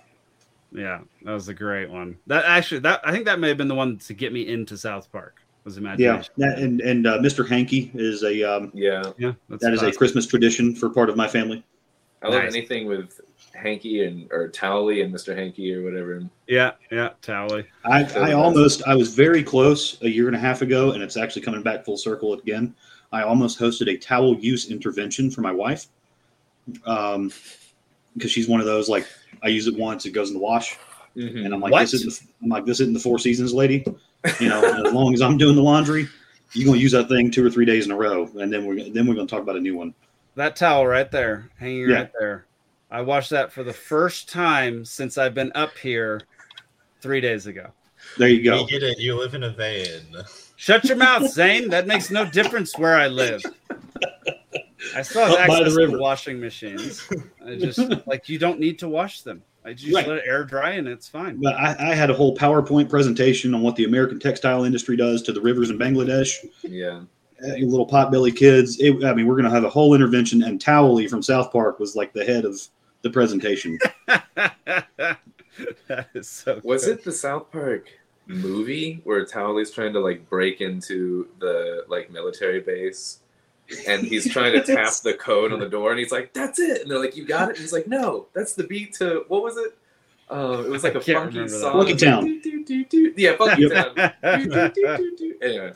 yeah, 0.73 1.01
that 1.23 1.33
was 1.33 1.49
a 1.49 1.55
great 1.55 1.91
one. 1.91 2.17
That 2.27 2.45
actually, 2.47 2.81
that 2.81 3.03
I 3.05 3.13
think 3.13 3.27
that 3.27 3.39
may 3.39 3.49
have 3.49 3.59
been 3.59 3.69
the 3.69 3.75
one 3.75 3.99
to 3.99 4.15
get 4.15 4.33
me 4.33 4.49
into 4.49 4.77
South 4.77 5.13
Park. 5.13 5.43
Was 5.65 5.77
yeah. 5.77 5.81
Imagination? 5.83 6.33
That, 6.39 6.59
and 6.59 6.81
and 6.81 7.07
uh, 7.07 7.19
Mr. 7.19 7.47
Hanky 7.47 7.91
is 7.95 8.23
a 8.25 8.43
um, 8.43 8.71
Yeah, 8.73 9.13
yeah. 9.19 9.33
That's 9.51 9.63
that 9.63 9.75
is 9.75 9.81
a 9.81 9.85
classic. 9.85 9.99
Christmas 9.99 10.27
tradition 10.27 10.75
for 10.75 10.89
part 10.89 11.11
of 11.11 11.17
my 11.17 11.29
family. 11.29 11.63
I 12.23 12.29
love 12.29 12.45
Nice. 12.45 12.55
anything 12.55 12.87
with 12.87 13.21
Hanky 13.55 14.05
and 14.05 14.31
or 14.33 14.49
Towelie 14.49 15.05
and 15.05 15.15
Mr. 15.15 15.37
Hanky 15.37 15.75
or 15.75 15.83
whatever. 15.83 16.23
Yeah, 16.47 16.73
yeah, 16.91 17.11
Towelie. 17.23 17.67
I, 17.85 18.05
I 18.19 18.33
almost 18.33 18.83
I 18.87 18.95
was 18.95 19.15
very 19.15 19.43
close 19.43 20.01
a 20.03 20.09
year 20.09 20.29
and 20.29 20.37
a 20.37 20.39
half 20.39 20.63
ago, 20.63 20.93
and 20.93 21.03
it's 21.03 21.19
actually 21.19 21.43
coming 21.43 21.63
back 21.63 21.85
full 21.85 21.99
circle 21.99 22.33
again. 22.33 22.75
I 23.13 23.23
almost 23.23 23.59
hosted 23.59 23.89
a 23.93 23.99
towel 23.99 24.39
use 24.39 24.71
intervention 24.71 25.31
for 25.31 25.43
my 25.43 25.53
wife, 25.53 25.89
um, 26.87 27.33
because 28.17 28.31
she's 28.31 28.49
one 28.49 28.61
of 28.61 28.67
those 28.67 28.89
like 28.89 29.07
I 29.43 29.49
use 29.49 29.67
it 29.67 29.77
once, 29.77 30.05
it 30.07 30.11
goes 30.11 30.29
in 30.29 30.35
the 30.35 30.41
wash, 30.41 30.77
and 31.15 31.53
I'm 31.53 31.61
like, 31.61 31.73
What? 31.73 31.81
this 31.83 31.95
isn't 31.95 32.29
I'm 32.43 32.49
like 32.49 32.65
this 32.67 32.81
isn't 32.81 32.95
the 32.95 33.01
Four 33.01 33.19
Seasons 33.19 33.53
lady, 33.55 33.85
you 34.41 34.49
know. 34.49 34.63
as 34.87 34.93
long 34.93 35.15
as 35.15 35.21
I'm 35.23 35.37
doing 35.39 35.57
the 35.57 35.63
laundry, 35.63 36.09
you're 36.53 36.67
gonna 36.67 36.79
use 36.79 36.93
that 36.93 37.09
thing 37.09 37.31
two 37.31 37.45
or 37.47 37.51
three 37.51 37.65
days 37.65 37.87
in 37.87 37.93
a 37.93 37.97
row, 37.97 38.29
and 38.39 38.53
then 38.53 38.65
we're 38.67 38.77
gonna- 38.77 38.91
then 38.91 39.07
we're 39.07 39.15
gonna 39.15 39.27
talk 39.27 39.43
about 39.43 39.57
a 39.57 39.61
new 39.61 39.77
one. 39.77 39.95
That 40.37 40.57
towel 40.57 40.87
right 40.87 41.11
there, 41.11 41.51
hanging 41.59 41.89
Yeah. 41.91 41.97
right 41.97 42.11
there. 42.19 42.47
I 42.91 43.03
watched 43.03 43.31
that 43.31 43.53
for 43.53 43.63
the 43.63 43.73
first 43.73 44.29
time 44.29 44.85
since 44.85 45.17
I've 45.19 45.35
been 45.35 45.53
up 45.55 45.77
here 45.79 46.21
three 47.01 47.21
days 47.21 47.47
ago. 47.47 47.69
There 48.19 48.29
you 48.29 48.43
go. 48.43 48.65
We 48.65 48.71
get 48.71 48.83
it. 48.83 48.99
You 48.99 49.17
live 49.17 49.35
in 49.35 49.45
a 49.45 49.51
van. 49.51 50.25
Shut 50.57 50.85
your 50.85 50.97
mouth, 50.97 51.31
Zane. 51.31 51.69
That 51.71 51.87
makes 51.87 52.11
no 52.11 52.25
difference 52.29 52.77
where 52.79 52.97
I 52.97 53.07
live. 53.09 53.43
I 54.95 55.03
still 55.03 55.23
have 55.23 55.31
Up 55.33 55.37
the 55.39 55.43
access 55.53 55.73
to 55.75 55.79
river. 55.79 55.99
washing 55.99 56.41
machines. 56.41 57.09
I 57.47 57.57
just 57.57 57.79
like 58.07 58.29
you 58.29 58.39
don't 58.39 58.59
need 58.61 58.79
to 58.81 58.89
wash 58.89 59.23
them. 59.23 59.43
I 59.65 59.73
just 59.75 59.95
Right. 59.95 60.09
let 60.09 60.19
it 60.19 60.25
air 60.27 60.45
dry 60.45 60.71
and 60.71 60.89
it's 60.89 61.07
fine. 61.09 61.39
But 61.41 61.55
I, 61.55 61.91
I 61.91 61.95
had 61.95 62.09
a 62.11 62.15
whole 62.15 62.37
PowerPoint 62.37 62.89
presentation 62.89 63.55
on 63.55 63.61
what 63.63 63.77
the 63.77 63.85
American 63.85 64.19
textile 64.19 64.65
industry 64.65 64.97
does 64.97 65.23
to 65.25 65.33
the 65.33 65.41
rivers 65.41 65.69
in 65.71 65.79
Bangladesh. 65.79 66.35
Yeah, 66.63 67.03
uh, 67.47 67.55
you 67.57 67.67
little 67.69 67.87
potbelly 67.87 68.35
kids. 68.35 68.79
It, 68.81 69.05
I 69.05 69.13
mean, 69.15 69.27
we're 69.27 69.35
going 69.37 69.45
to 69.45 69.51
have 69.51 69.65
a 69.65 69.71
whole 69.71 69.95
intervention, 69.95 70.43
and 70.43 70.59
Towelie 70.61 71.09
from 71.11 71.23
South 71.23 71.53
Park 71.53 71.79
was 71.79 71.95
like 71.95 72.13
the 72.15 72.25
head 72.25 72.45
of 72.47 72.59
the 73.03 73.11
presentation. 73.11 73.79
that 74.07 75.19
is 76.15 76.29
so. 76.29 76.61
was 76.65 76.85
good. 76.85 76.99
it 76.99 77.05
the 77.05 77.13
South 77.13 77.51
Park 77.51 77.89
movie 78.27 79.01
where 79.05 79.25
Towelie's 79.25 79.71
trying 79.71 79.93
to 79.93 80.01
like 80.01 80.29
break 80.29 80.61
into 80.61 81.29
the 81.39 81.85
like 81.89 82.11
military 82.11 82.61
base? 82.61 83.19
And 83.87 84.03
he's 84.07 84.29
trying 84.33 84.53
to 84.53 84.63
tap 84.63 84.93
the 85.03 85.15
code 85.15 85.53
on 85.53 85.61
the 85.61 85.69
door, 85.69 85.91
and 85.91 85.99
he's 85.99 86.13
like, 86.13 86.33
"That's 86.33 86.59
it!" 86.59 86.83
And 86.83 86.91
they're 86.91 86.99
like, 86.99 87.17
"You 87.17 87.25
got 87.25 87.45
it." 87.49 87.57
And 87.57 87.59
he's 87.59 87.73
like, 87.73 87.87
"No, 87.87 88.27
that's 88.35 88.55
the 88.55 88.65
beat 88.65 88.95
to 88.95 89.25
what 89.29 89.43
was 89.43 89.57
it? 89.57 89.77
Uh, 90.31 90.63
it 90.65 90.69
was 90.71 90.85
like 90.85 90.95
a 90.95 91.01
I 91.01 91.03
can't 91.03 91.19
funky 91.25 91.39
remember 91.39 91.53
that. 91.53 91.61
song. 91.61 91.73
Funky 91.73 91.97
Town. 91.97 92.25
Do, 92.25 92.41
do, 92.41 92.65
do, 92.65 92.85
do. 92.85 93.15
Yeah, 93.17 93.37
Funky 93.37 93.69
Town. 93.69 93.95
Anyway, 95.43 95.73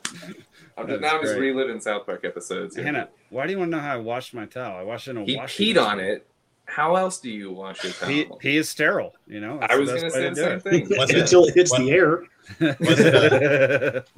I'm 0.76 0.86
just, 0.88 1.00
now 1.00 1.16
I'm 1.16 1.22
just 1.22 1.38
reliving 1.38 1.80
South 1.80 2.04
Park 2.06 2.24
episodes. 2.24 2.76
here. 2.76 2.84
Hannah, 2.84 3.08
why 3.30 3.46
do 3.46 3.52
you 3.52 3.58
want 3.58 3.70
to 3.70 3.76
know 3.78 3.82
how 3.82 3.94
I 3.94 3.96
wash 3.96 4.34
my 4.34 4.44
towel? 4.46 4.76
I 4.78 4.82
wash 4.82 5.08
it 5.08 5.12
in 5.12 5.16
a 5.18 5.24
he 5.24 5.36
washing 5.36 5.66
peed 5.74 5.82
on 5.84 6.00
it. 6.00 6.26
How 6.66 6.96
else 6.96 7.18
do 7.18 7.30
you 7.30 7.50
wash 7.50 7.82
your 7.84 7.92
Pee, 8.06 8.24
towel? 8.24 8.36
pee 8.36 8.56
is 8.56 8.68
sterile, 8.68 9.14
you 9.26 9.40
know. 9.40 9.58
That's 9.58 9.72
I 9.72 9.76
was 9.76 9.88
going 9.90 10.02
to 10.02 10.10
say 10.10 10.28
the 10.30 10.34
same 10.36 10.60
thing. 10.60 10.86
It- 10.90 11.14
Until 11.14 11.44
it 11.46 11.54
hits 11.54 11.70
What- 11.72 11.78
the 11.80 11.90
air. 11.92 12.24
Was 12.60 13.00
it 13.00 14.08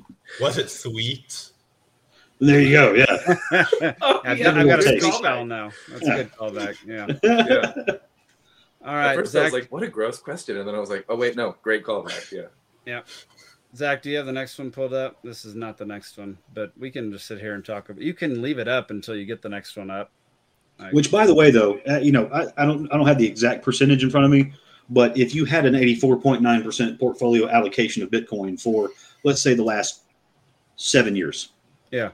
Was 0.41 0.59
it 0.59 0.68
sweet? 0.70 1.51
There 2.39 2.61
you 2.61 2.70
go. 2.72 2.93
Yeah. 2.95 3.95
Oh, 4.03 4.20
I've, 4.24 4.39
yeah, 4.39 4.45
got, 4.45 4.59
I've 4.59 4.66
got 4.66 4.80
a 4.80 4.82
Taste. 4.82 5.07
speech 5.07 5.22
towel 5.22 5.45
now. 5.47 5.70
That's 5.89 6.03
Yeah. 6.07 6.14
a 6.14 6.24
good 6.24 6.32
callback. 6.32 6.76
Yeah. 6.87 7.07
Yeah. 7.47 7.97
All 8.84 8.95
At 8.95 8.99
right, 9.07 9.16
first 9.16 9.34
I 9.34 9.45
was 9.45 9.53
like, 9.53 9.66
"What 9.72 9.82
a 9.82 9.89
gross 9.89 10.18
question," 10.20 10.59
and 10.59 10.68
then 10.68 10.74
I 10.74 10.78
was 10.78 10.91
like, 10.91 11.05
"Oh 11.09 11.16
wait, 11.16 11.34
no, 11.34 11.57
great 11.62 11.82
callback." 11.84 12.30
Yeah. 12.30 12.47
Yeah. 12.84 13.01
Zach, 13.74 14.01
do 14.01 14.11
you 14.11 14.16
have 14.16 14.26
the 14.26 14.32
next 14.32 14.57
one 14.59 14.70
pulled 14.70 14.95
up? 14.95 15.16
This 15.24 15.45
is 15.45 15.55
not 15.57 15.76
the 15.76 15.84
next 15.84 16.16
one, 16.18 16.39
but 16.55 16.72
we 16.78 16.91
can 16.91 17.11
just 17.11 17.26
sit 17.26 17.41
here 17.41 17.55
and 17.55 17.64
talk 17.64 17.89
about. 17.89 18.01
You 18.03 18.14
can 18.14 18.41
leave 18.43 18.59
it 18.59 18.68
up 18.68 18.91
until 18.91 19.16
you 19.16 19.24
get 19.26 19.43
the 19.43 19.49
next 19.49 19.76
one 19.76 19.91
up. 19.91 20.12
Like, 20.78 20.93
Which, 20.93 21.11
by 21.11 21.26
the 21.26 21.34
way, 21.34 21.51
though, 21.51 21.80
uh, 21.91 21.99
you 21.99 22.12
know, 22.12 22.28
I, 22.32 22.47
I 22.62 22.64
don't 22.64 22.89
I 22.93 22.97
don't 22.97 23.07
have 23.09 23.18
the 23.18 23.26
exact 23.26 23.64
percentage 23.64 24.05
in 24.05 24.11
front 24.11 24.24
of 24.26 24.30
me, 24.30 24.53
but 24.89 25.16
if 25.18 25.34
you 25.34 25.45
had 25.47 25.66
an 25.66 25.74
84.9 25.74 26.62
percent 26.62 27.01
portfolio 27.01 27.49
allocation 27.49 28.03
of 28.05 28.11
Bitcoin 28.11 28.61
for, 28.61 28.91
let's 29.24 29.41
say, 29.43 29.55
the 29.55 29.64
last 29.64 30.03
seven 30.76 31.16
years, 31.16 31.49
Yeah. 31.91 32.11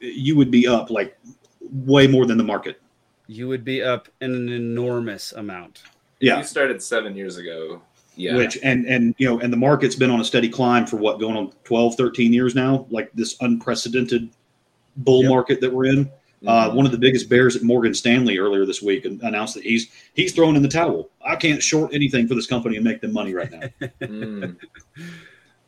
You 0.00 0.36
would 0.36 0.50
be 0.50 0.66
up 0.66 0.90
like 0.90 1.18
way 1.72 2.06
more 2.06 2.24
than 2.26 2.38
the 2.38 2.44
market. 2.44 2.80
you 3.26 3.46
would 3.48 3.64
be 3.64 3.82
up 3.82 4.08
in 4.22 4.34
an 4.34 4.48
enormous 4.48 5.32
amount. 5.32 5.82
Yeah, 6.20 6.38
You 6.38 6.44
started 6.44 6.82
seven 6.82 7.14
years 7.16 7.36
ago. 7.36 7.82
Yeah. 8.16 8.34
which 8.36 8.58
and 8.64 8.84
and 8.86 9.14
you 9.18 9.28
know 9.28 9.38
and 9.38 9.52
the 9.52 9.56
market's 9.56 9.94
been 9.94 10.10
on 10.10 10.20
a 10.20 10.24
steady 10.24 10.48
climb 10.48 10.86
for 10.86 10.96
what 10.96 11.20
going 11.20 11.36
on 11.36 11.52
12 11.62 11.94
13 11.94 12.32
years 12.32 12.52
now 12.56 12.84
like 12.90 13.12
this 13.12 13.36
unprecedented 13.42 14.28
bull 14.96 15.22
Yep. 15.22 15.28
market 15.30 15.60
that 15.60 15.72
we're 15.72 15.84
in 15.86 16.10
uh, 16.44 16.68
Mhm. 16.70 16.74
one 16.74 16.84
of 16.84 16.90
the 16.90 16.98
biggest 16.98 17.28
bears 17.28 17.54
at 17.54 17.62
morgan 17.62 17.94
stanley 17.94 18.38
earlier 18.38 18.66
this 18.66 18.82
week 18.82 19.04
announced 19.04 19.54
that 19.54 19.62
he's 19.62 19.86
he's 20.14 20.32
throwing 20.32 20.56
in 20.56 20.62
the 20.62 20.68
towel 20.68 21.08
i 21.24 21.36
can't 21.36 21.62
short 21.62 21.94
anything 21.94 22.26
for 22.26 22.34
this 22.34 22.48
company 22.48 22.74
and 22.74 22.84
make 22.84 23.00
them 23.00 23.12
money 23.12 23.34
right 23.34 23.52
now 23.52 23.60
Mm. 24.00 24.56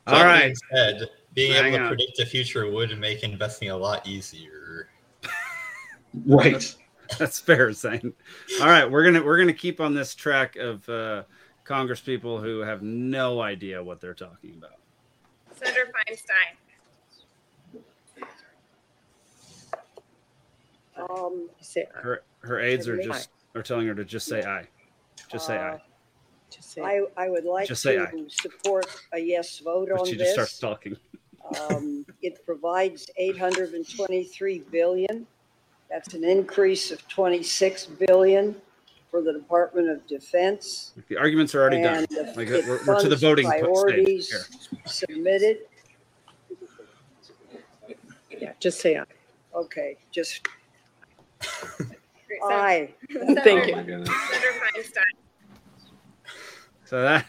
All 0.08 0.14
That 0.18 0.24
right. 0.24 0.42
being 0.46 0.56
said, 0.72 1.08
being 1.34 1.52
Hang 1.52 1.66
able 1.66 1.76
to 1.78 1.82
on. 1.84 1.88
predict 1.88 2.16
the 2.16 2.26
future 2.26 2.70
would 2.70 2.98
make 2.98 3.22
investing 3.22 3.70
a 3.70 3.76
lot 3.76 4.06
easier. 4.06 4.88
right 6.26 6.74
That's 7.18 7.40
fair 7.40 7.72
saying. 7.72 8.12
All 8.60 8.66
right, 8.66 8.88
we're 8.90 9.04
gonna 9.04 9.22
we're 9.22 9.38
gonna 9.38 9.52
keep 9.52 9.80
on 9.80 9.94
this 9.94 10.14
track 10.14 10.56
of 10.56 10.88
uh, 10.88 11.24
Congress 11.64 12.00
people 12.00 12.40
who 12.40 12.60
have 12.60 12.82
no 12.82 13.40
idea 13.40 13.82
what 13.82 14.00
they're 14.00 14.14
talking 14.14 14.54
about. 14.56 14.78
Senator 15.56 15.92
Feinstein. 16.08 16.56
Um, 21.10 21.48
say, 21.60 21.86
Her 21.94 22.22
her 22.40 22.60
aides 22.60 22.88
are 22.88 23.02
just 23.02 23.30
are 23.54 23.62
telling 23.62 23.86
her 23.86 23.94
to 23.94 24.04
just 24.04 24.26
say 24.26 24.42
aye, 24.42 24.68
just 25.30 25.46
say 25.46 25.56
uh, 25.56 25.74
aye. 25.74 25.80
Just 26.51 26.72
say 26.72 26.82
I, 26.82 27.03
I 27.16 27.28
would 27.30 27.44
like 27.44 27.68
Just 27.68 27.82
say 27.82 27.96
to 27.96 28.03
aye. 28.03 28.24
support 28.28 28.86
a 29.12 29.18
yes 29.18 29.59
vote 29.61 29.88
But 29.90 30.01
on 30.01 30.07
she 30.07 30.16
just 30.16 30.32
starts 30.32 30.53
this. 30.53 30.61
talking. 30.61 30.96
Um, 31.70 32.05
it 32.22 32.44
provides 32.44 33.09
eight 33.16 33.38
hundred 33.38 33.74
and 33.74 33.88
twenty-three 33.96 34.61
billion. 34.70 35.26
That's 35.90 36.14
an 36.14 36.24
increase 36.24 36.90
of 36.90 37.07
twenty-six 37.09 37.86
billion 37.86 38.55
for 39.11 39.22
the 39.22 39.32
Department 39.32 39.88
of 39.88 40.07
Defense. 40.07 40.92
The 41.09 41.16
arguments 41.16 41.55
are 41.55 41.61
already 41.62 41.82
done. 41.82 42.07
And 42.16 42.36
Like 42.36 42.48
it 42.48 42.64
we're, 42.66 42.78
we're 42.86 43.01
to 43.01 43.09
the 43.09 43.16
funds 43.16 43.22
voting 43.22 43.46
po- 43.46 43.51
stage 43.51 43.62
priorities 43.64 44.30
here. 44.30 44.80
Submitted. 44.86 45.59
Yeah, 48.38 48.53
just 48.61 48.80
say 48.80 48.96
aye. 48.96 49.05
Okay, 49.55 49.96
just 50.12 50.46
Sen- 51.42 51.90
aye. 52.44 52.90
Thank 53.11 53.74
Oh 53.74 53.80
you. 53.80 53.98
my. 53.98 54.05
Senator 54.05 54.61
Feinstein. 54.76 55.03
So 56.91 57.03
that 57.03 57.24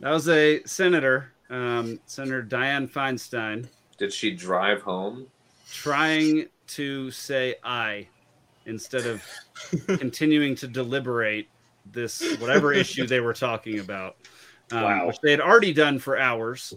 that 0.00 0.10
was 0.10 0.28
a 0.28 0.62
senator, 0.64 1.32
um, 1.48 1.98
Senator 2.04 2.42
Dianne 2.42 2.90
Feinstein, 2.90 3.66
Did 3.96 4.12
she 4.12 4.32
drive 4.32 4.82
home? 4.82 5.28
trying 5.72 6.48
to 6.66 7.10
say 7.10 7.54
"I" 7.64 8.06
instead 8.66 9.06
of 9.06 9.24
continuing 9.86 10.54
to 10.56 10.68
deliberate 10.68 11.48
this 11.90 12.36
whatever 12.36 12.74
issue 12.74 13.06
they 13.06 13.20
were 13.20 13.32
talking 13.32 13.78
about, 13.78 14.16
um, 14.72 14.82
Wow. 14.82 15.06
which 15.06 15.20
they 15.22 15.30
had 15.30 15.40
already 15.40 15.72
done 15.72 15.98
for 15.98 16.18
hours, 16.18 16.74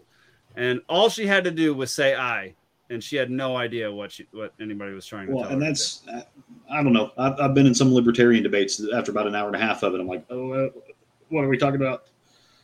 and 0.56 0.80
all 0.88 1.10
she 1.10 1.28
had 1.28 1.44
to 1.44 1.52
do 1.52 1.74
was 1.74 1.94
say 1.94 2.16
"I." 2.16 2.56
and 2.92 3.04
she 3.04 3.16
had 3.16 3.32
no 3.32 3.58
idea 3.58 3.92
what 3.92 4.12
she 4.12 4.28
what 4.32 4.54
anybody 4.62 4.94
was 4.94 5.08
trying 5.08 5.26
to 5.26 5.34
well 5.34 5.44
tell 5.46 5.54
and 5.54 5.62
her. 5.64 5.68
that's 5.70 6.02
uh, 6.08 6.22
i 6.70 6.84
don't 6.84 6.94
know 6.94 7.10
I've, 7.18 7.34
I've 7.40 7.54
been 7.56 7.66
in 7.66 7.74
some 7.74 7.92
libertarian 7.92 8.44
debates 8.44 8.80
after 8.94 9.10
about 9.10 9.26
an 9.26 9.34
hour 9.34 9.48
and 9.48 9.56
a 9.56 9.60
half 9.60 9.82
of 9.82 9.96
it 9.96 10.00
i'm 10.00 10.06
like 10.06 10.24
oh 10.30 10.70
what 11.30 11.44
are 11.44 11.48
we 11.50 11.58
talking 11.58 11.76
about 11.82 12.06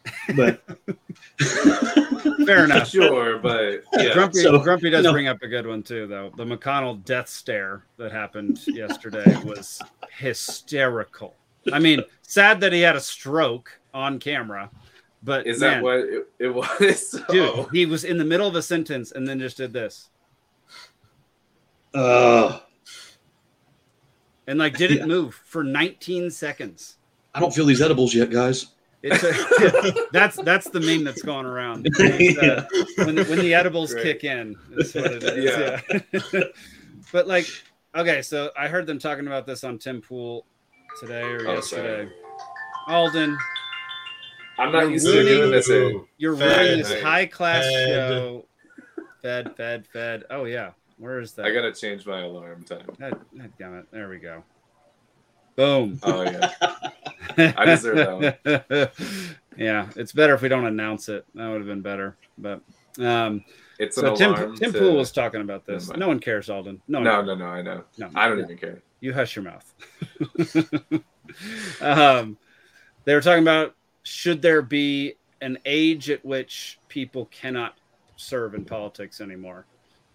but 0.35 0.63
fair 2.45 2.65
enough. 2.65 2.89
Sure, 2.89 3.37
but 3.37 3.83
yeah. 3.93 4.13
Grumpy, 4.13 4.39
So, 4.39 4.57
Grumpy 4.57 4.89
does 4.89 5.03
no. 5.03 5.11
bring 5.11 5.27
up 5.27 5.37
a 5.43 5.47
good 5.47 5.67
one 5.67 5.83
too, 5.83 6.07
though. 6.07 6.31
The 6.35 6.43
McConnell 6.43 7.05
death 7.05 7.29
stare 7.29 7.83
that 7.97 8.11
happened 8.11 8.59
yesterday 8.67 9.37
was 9.43 9.79
hysterical. 10.17 11.35
I 11.71 11.77
mean, 11.77 12.01
sad 12.23 12.59
that 12.61 12.73
he 12.73 12.81
had 12.81 12.95
a 12.95 12.99
stroke 12.99 13.79
on 13.93 14.17
camera, 14.17 14.71
but 15.21 15.45
Is 15.45 15.59
man, 15.59 15.73
that 15.73 15.83
what 15.83 15.97
it, 15.99 16.27
it 16.39 16.49
was? 16.49 17.11
dude? 17.29 17.51
Oh. 17.53 17.69
He 17.71 17.85
was 17.85 18.03
in 18.03 18.17
the 18.17 18.25
middle 18.25 18.47
of 18.47 18.55
a 18.55 18.63
sentence 18.63 19.11
and 19.11 19.27
then 19.27 19.39
just 19.39 19.57
did 19.57 19.71
this, 19.71 20.09
uh 21.93 22.57
and 24.47 24.57
like 24.57 24.77
didn't 24.77 24.97
Yeah. 24.99 25.05
move 25.05 25.35
for 25.45 25.63
19 25.63 26.31
seconds. 26.31 26.97
I 27.33 27.39
don't 27.39 27.53
feel 27.53 27.65
these 27.65 27.81
edibles 27.81 28.13
yet 28.13 28.29
guys 28.29 28.67
It's 29.03 29.23
a, 29.23 29.93
that's 30.11 30.35
that's 30.43 30.69
the 30.69 30.79
meme 30.79 31.03
that's 31.03 31.23
going 31.23 31.45
around. 31.47 31.87
It's, 31.97 32.37
uh, 32.37 32.65
when, 33.03 33.15
the, 33.15 33.23
when 33.25 33.39
the 33.39 33.51
edibles 33.55 33.93
Great. 33.93 34.03
kick 34.03 34.23
in, 34.25 34.55
is 34.77 34.93
what 34.93 35.05
it 35.11 35.23
is. 35.23 35.81
Yeah. 36.31 36.41
but 37.11 37.27
like, 37.27 37.47
okay, 37.95 38.21
so 38.21 38.51
I 38.55 38.67
heard 38.67 38.85
them 38.85 38.99
talking 38.99 39.25
about 39.25 39.47
this 39.47 39.63
on 39.63 39.79
Tim 39.79 40.01
Pool 40.01 40.45
today 40.99 41.23
or 41.23 41.47
Oh, 41.47 41.53
yesterday. 41.55 42.05
sorry. 42.05 42.95
Alden, 42.95 43.35
I'm 44.59 44.71
not 44.71 44.81
You're 44.83 44.91
used 44.91 45.07
to 45.07 45.23
doing 45.23 45.49
this. 45.51 45.67
In, 45.69 46.05
you're 46.19 46.35
Fed. 46.37 46.57
running 46.57 46.77
this 46.83 47.01
high 47.01 47.25
class 47.25 47.63
Fed. 47.63 47.87
show. 47.87 48.45
Fed, 49.23 49.55
fed, 49.57 49.87
fed. 49.87 50.25
Oh 50.29 50.43
yeah, 50.45 50.73
where 50.99 51.19
is 51.19 51.31
that? 51.33 51.45
I 51.47 51.51
gotta 51.51 51.73
change 51.73 52.05
my 52.05 52.21
alarm 52.21 52.65
time. 52.65 52.85
God, 52.99 53.19
God 53.35 53.51
damn 53.57 53.73
it! 53.77 53.87
There 53.89 54.09
we 54.09 54.19
go. 54.19 54.43
Boom. 55.55 55.99
Oh 56.03 56.21
yeah. 56.23 56.51
I 57.57 57.65
deserve 57.65 57.95
that 57.97 58.43
one. 58.45 59.31
yeah, 59.57 59.87
it's 59.95 60.11
better 60.11 60.33
if 60.33 60.41
we 60.41 60.49
don't 60.49 60.65
announce 60.65 61.09
it. 61.09 61.25
That 61.35 61.47
would 61.49 61.57
have 61.57 61.67
been 61.67 61.81
better. 61.81 62.17
But 62.37 62.61
um, 62.99 63.43
It's 63.79 63.95
so 63.95 64.11
an 64.11 64.17
Tim, 64.17 64.33
alarm. 64.33 64.57
Tim 64.57 64.73
to- 64.73 64.79
Pool 64.79 64.97
was 64.97 65.11
talking 65.11 65.41
about 65.41 65.65
this. 65.65 65.89
No 65.89 66.07
one 66.07 66.19
cares, 66.19 66.49
Alden. 66.49 66.81
No, 66.87 66.99
No, 67.01 67.21
no, 67.21 67.35
no. 67.35 67.45
I 67.45 67.61
know. 67.61 67.83
no. 67.97 68.09
I 68.15 68.27
don't 68.27 68.39
yeah. 68.39 68.43
even 68.45 68.57
care. 68.57 68.81
You 68.99 69.13
hush 69.13 69.35
your 69.35 69.45
mouth. 69.45 69.73
um, 71.81 72.37
they 73.05 73.13
were 73.15 73.21
talking 73.21 73.43
about 73.43 73.75
should 74.03 74.41
there 74.41 74.61
be 74.61 75.15
an 75.41 75.57
age 75.65 76.09
at 76.09 76.23
which 76.25 76.79
people 76.87 77.25
cannot 77.27 77.75
serve 78.15 78.53
in 78.53 78.65
politics 78.65 79.21
anymore? 79.21 79.65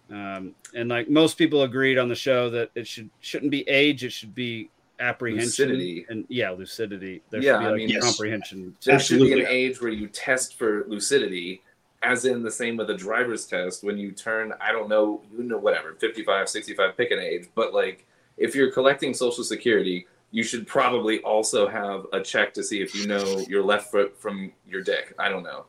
Um, 0.09 0.55
and 0.73 0.87
like 0.89 1.09
most 1.09 1.37
people 1.37 1.63
agreed 1.63 1.97
on 1.97 2.07
the 2.07 2.15
show 2.15 2.49
that 2.51 2.71
it 2.75 2.87
should 2.87 3.09
shouldn't 3.19 3.51
be 3.51 3.67
age; 3.67 4.05
it 4.05 4.13
should 4.13 4.33
be 4.33 4.69
apprehension 4.99 5.69
Lucidity. 5.69 6.05
and 6.09 6.25
yeah, 6.29 6.49
lucidity. 6.51 7.21
There 7.29 7.41
Yeah, 7.41 7.53
should 7.53 7.59
be 7.59 7.65
I 7.65 7.69
like 7.69 7.77
mean- 7.77 7.89
Yes. 7.89 8.03
comprehension. 8.03 8.75
There 8.83 8.99
should 8.99 9.19
be 9.19 9.33
an 9.33 9.45
age 9.47 9.81
where 9.81 9.91
you 9.91 10.07
test 10.07 10.57
for 10.57 10.85
lucidity, 10.87 11.61
as 12.03 12.25
in 12.25 12.41
the 12.43 12.51
same 12.51 12.77
with 12.77 12.89
a 12.89 12.95
driver's 12.95 13.45
test. 13.45 13.83
When 13.83 13.97
you 13.97 14.11
turn, 14.11 14.53
I 14.61 14.71
don't 14.71 14.89
know, 14.89 15.21
you 15.37 15.43
know, 15.43 15.57
whatever, 15.57 15.93
55, 15.99 16.49
65, 16.49 16.97
pick 16.97 17.11
an 17.11 17.19
age. 17.19 17.47
But 17.55 17.73
like, 17.73 18.05
if 18.37 18.55
you're 18.55 18.71
collecting 18.71 19.13
Social 19.13 19.43
Security, 19.43 20.07
you 20.31 20.43
should 20.43 20.67
probably 20.67 21.19
also 21.21 21.67
have 21.67 22.05
a 22.13 22.21
check 22.21 22.53
to 22.55 22.63
see 22.63 22.81
if 22.81 22.93
you 22.93 23.07
know 23.07 23.39
your 23.47 23.63
left 23.63 23.91
foot 23.91 24.19
from 24.19 24.51
your 24.67 24.81
dick. 24.81 25.13
I 25.19 25.29
don't 25.29 25.43
know. 25.43 25.65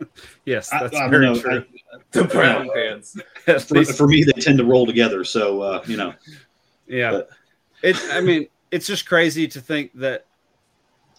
Yes, 0.44 0.68
that's 0.68 0.94
I 0.94 1.02
don't 1.02 1.10
very 1.10 1.26
know. 1.26 1.40
true. 1.40 1.64
The 2.10 2.24
brown 2.24 2.68
pants. 2.74 3.16
For, 3.66 3.84
for 3.84 4.06
me 4.06 4.24
they 4.24 4.32
tend 4.32 4.58
to 4.58 4.64
roll 4.64 4.84
together 4.86 5.24
so 5.24 5.62
uh 5.62 5.82
you 5.86 5.96
know 5.96 6.12
Yeah. 6.86 7.10
But- 7.12 7.28
It 7.84 7.96
I 8.10 8.20
mean, 8.20 8.48
it's 8.70 8.86
just 8.86 9.06
crazy 9.06 9.46
to 9.48 9.60
think 9.60 9.90
that 9.94 10.26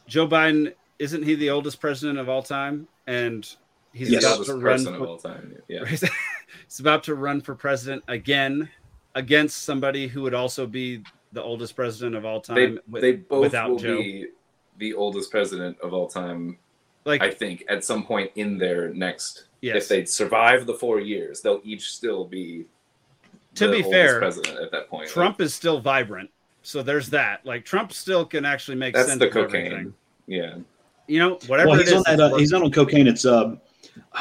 Joe 0.08 0.28
Biden 0.28 0.74
isn't 1.00 1.24
he 1.24 1.36
the 1.36 1.50
oldest 1.50 1.80
president 1.80 2.20
of 2.20 2.28
all 2.30 2.42
time? 2.44 2.88
And 3.08 3.48
he's 3.94 4.10
Yes. 4.10 4.26
about 4.26 4.46
to 4.46 4.54
run 4.56 4.62
person 4.78 4.94
of 4.94 5.00
for, 5.00 5.08
all 5.08 5.18
time. 5.18 5.56
Yeah. 5.68 5.86
he's 5.86 6.80
about 6.80 7.04
to 7.04 7.16
run 7.16 7.42
for 7.42 7.54
president 7.56 8.04
again 8.08 8.70
against 9.14 9.64
somebody 9.64 10.08
who 10.08 10.22
would 10.24 10.34
also 10.34 10.66
be 10.66 11.04
the 11.34 11.42
oldest 11.44 11.76
president 11.76 12.16
of 12.16 12.26
all 12.26 12.42
They, 12.42 12.68
time 12.68 12.80
with- 12.90 13.02
they 13.02 13.14
both 13.14 13.42
without 13.44 13.70
will 13.70 13.80
Joe. 13.80 13.98
be 13.98 14.28
the 14.78 14.94
oldest 14.94 15.32
president 15.32 15.78
of 15.82 15.94
all 15.94 16.08
time 16.08 16.58
like 17.06 17.22
I 17.22 17.30
think 17.32 17.64
at 17.70 17.84
some 17.86 18.04
point 18.04 18.32
in 18.36 18.58
their 18.58 18.92
next, 18.94 19.46
yes. 19.62 19.76
if 19.84 19.88
they 19.88 20.06
survive 20.06 20.66
the 20.66 20.74
four 20.74 21.00
years, 21.00 21.40
they'll 21.42 21.62
each 21.64 21.92
still 21.92 22.26
be. 22.26 22.66
To 23.56 23.68
the 23.68 23.84
be 23.84 23.84
fair, 23.84 24.18
president 24.20 24.60
at 24.60 24.72
that 24.72 24.90
point. 24.90 25.08
Trump 25.08 25.40
is 25.40 25.54
still 25.54 25.80
vibrant. 25.80 26.30
So 26.66 26.82
there's 26.84 27.10
that. 27.12 27.46
Like 27.46 27.64
Trump 27.66 27.94
still 27.94 28.26
can 28.26 28.46
actually 28.46 28.76
make 28.78 28.94
That's 28.96 29.08
sense 29.10 29.20
the 29.20 29.28
of 29.28 29.34
cocaine. 29.34 29.66
everything. 29.68 29.94
yeah, 30.28 30.56
You 31.08 31.20
know, 31.20 31.40
whatever 31.48 31.70
well 31.70 31.80
he's 31.80 31.90
is. 31.90 31.94
on 31.94 32.04
that 32.06 32.14
it's 32.20 32.34
uh, 32.34 32.38
he's 32.38 32.52
not 32.52 32.64
on 32.64 32.72
cocaine 32.72 33.08
it's 33.08 33.26
um 33.26 33.60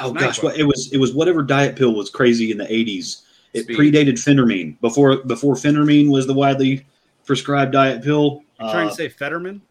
oh 0.00 0.10
It's 0.12 0.20
gosh 0.20 0.38
NyQuil. 0.40 0.42
what 0.44 0.58
it 0.58 0.64
was 0.64 0.92
it 0.92 0.98
was 0.98 1.14
whatever 1.14 1.42
diet 1.42 1.74
pill 1.76 1.94
was 1.94 2.10
crazy 2.10 2.50
in 2.50 2.58
the 2.58 2.64
80s 2.64 3.22
it 3.54 3.62
Speed. 3.64 3.78
predated 3.78 4.14
phentermine 4.14 4.78
before 4.80 5.18
before 5.24 5.54
phentermine 5.54 6.10
was 6.10 6.26
the 6.26 6.34
widely 6.34 6.86
prescribed 7.24 7.72
diet 7.72 8.02
pill 8.02 8.42
You're 8.60 8.70
trying 8.70 8.86
uh, 8.88 8.90
to 8.90 8.96
say 8.96 9.08
Fetterman? 9.08 9.62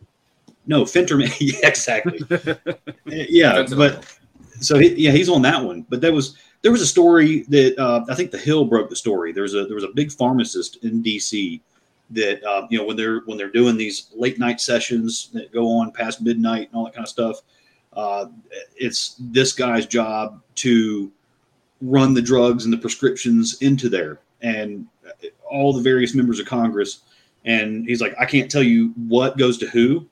no 0.66 0.84
phentermine 0.84 1.32
yeah, 1.40 1.68
exactly 1.68 2.20
yeah 3.06 3.54
Fentanyl. 3.64 3.78
but 3.78 4.18
so 4.60 4.78
he, 4.80 4.94
yeah, 4.96 5.12
he's 5.12 5.30
on 5.30 5.42
that 5.42 5.62
one. 5.64 5.86
But 5.90 6.00
there 6.00 6.14
was 6.14 6.38
there 6.62 6.72
was 6.72 6.82
a 6.82 6.86
story 6.88 7.44
that 7.50 7.78
uh, 7.78 8.06
I 8.08 8.16
think 8.16 8.32
the 8.32 8.38
Hill 8.38 8.66
broke 8.66 8.88
the 8.90 8.96
story. 8.96 9.32
There's 9.34 9.56
a 9.56 9.66
there 9.66 9.76
was 9.76 9.84
a 9.84 9.90
big 9.94 10.12
pharmacist 10.12 10.78
in 10.86 11.02
D.C. 11.02 11.60
that 12.12 12.44
uh, 12.44 12.68
you 12.70 12.78
know 12.78 12.86
when 12.86 12.98
they're 12.98 13.22
when 13.26 13.38
they're 13.38 13.52
doing 13.52 13.78
these 13.78 14.10
late 14.16 14.40
night 14.40 14.62
sessions 14.62 15.30
that 15.34 15.52
go 15.52 15.70
on 15.70 15.92
past 15.92 16.22
midnight 16.22 16.70
and 16.70 16.76
all 16.76 16.86
that 16.86 16.94
kind 16.94 17.06
of 17.06 17.10
stuff. 17.10 17.42
Uh, 17.94 18.26
it's 18.76 19.16
this 19.20 19.54
guy's 19.54 19.86
job 19.86 20.42
to 20.56 21.12
run 21.82 22.14
the 22.14 22.22
drugs 22.22 22.66
and 22.66 22.74
the 22.74 22.78
prescriptions 22.78 23.62
into 23.62 23.90
there, 23.90 24.20
and 24.42 24.88
all 25.50 25.74
the 25.74 25.82
various 25.82 26.16
members 26.16 26.40
of 26.40 26.46
Congress. 26.46 27.02
And 27.46 27.86
he's 27.86 28.02
like, 28.02 28.16
I 28.20 28.26
can't 28.26 28.50
tell 28.50 28.64
you 28.64 28.94
what 29.08 29.38
goes 29.38 29.58
to 29.60 29.68
who. 29.68 30.08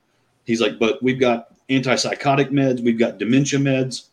He's 0.46 0.62
like, 0.62 0.78
but 0.78 1.02
we've 1.02 1.20
got 1.20 1.48
antipsychotic 1.70 2.50
meds, 2.50 2.84
we've 2.84 3.00
got 3.00 3.18
dementia 3.18 3.58
meds, 3.58 4.08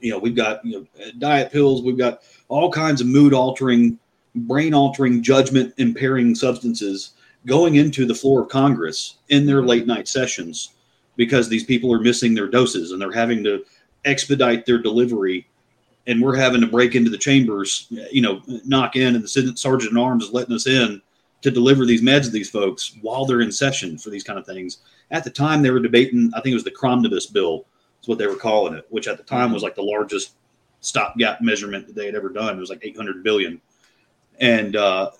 you 0.00 0.10
know, 0.10 0.18
we've 0.18 0.34
got 0.34 0.64
you 0.64 0.86
know 0.96 1.12
diet 1.18 1.52
pills, 1.52 1.82
we've 1.82 1.98
got 1.98 2.22
all 2.48 2.70
kinds 2.70 3.00
of 3.00 3.06
mood 3.06 3.34
altering, 3.34 3.98
brain 4.34 4.74
altering, 4.74 5.22
judgment 5.22 5.74
impairing 5.78 6.34
substances 6.34 7.12
going 7.46 7.76
into 7.76 8.06
the 8.06 8.14
floor 8.14 8.42
of 8.42 8.48
Congress 8.48 9.16
in 9.28 9.46
their 9.46 9.62
late 9.62 9.86
night 9.86 10.08
sessions 10.08 10.74
because 11.16 11.48
these 11.48 11.64
people 11.64 11.92
are 11.92 12.00
missing 12.00 12.34
their 12.34 12.48
doses 12.48 12.92
and 12.92 13.00
they're 13.00 13.12
having 13.12 13.42
to 13.44 13.64
expedite 14.04 14.64
their 14.66 14.78
delivery 14.78 15.46
and 16.06 16.20
we're 16.20 16.36
having 16.36 16.60
to 16.60 16.66
break 16.66 16.94
into 16.94 17.10
the 17.10 17.18
chambers, 17.18 17.86
you 18.10 18.22
know, 18.22 18.40
knock 18.64 18.96
in, 18.96 19.14
and 19.14 19.22
the 19.22 19.52
sergeant 19.56 19.92
at 19.92 20.00
arms 20.00 20.24
is 20.24 20.32
letting 20.32 20.54
us 20.54 20.66
in 20.66 21.00
to 21.42 21.50
deliver 21.50 21.86
these 21.86 22.02
meds 22.02 22.24
to 22.24 22.30
these 22.30 22.50
folks 22.50 22.96
while 23.02 23.24
they're 23.24 23.40
in 23.40 23.52
session 23.52 23.98
for 23.98 24.10
these 24.10 24.24
kind 24.24 24.38
of 24.38 24.46
things. 24.46 24.78
At 25.10 25.24
the 25.24 25.30
time, 25.30 25.62
they 25.62 25.70
were 25.70 25.80
debating, 25.80 26.30
I 26.34 26.40
think 26.40 26.52
it 26.52 26.54
was 26.54 26.64
the 26.64 26.70
Cromnibus 26.70 27.26
bill, 27.26 27.66
is 28.02 28.08
what 28.08 28.18
they 28.18 28.26
were 28.26 28.36
calling 28.36 28.74
it, 28.74 28.86
which 28.90 29.08
at 29.08 29.18
the 29.18 29.22
time 29.22 29.52
was 29.52 29.62
like 29.62 29.74
the 29.74 29.82
largest 29.82 30.32
stopgap 30.80 31.40
measurement 31.40 31.86
that 31.86 31.94
they 31.94 32.06
had 32.06 32.14
ever 32.14 32.28
done. 32.28 32.56
It 32.56 32.60
was 32.60 32.70
like 32.70 32.84
800 32.84 33.22
billion. 33.22 33.60
And, 34.40 34.76
uh, 34.76 35.10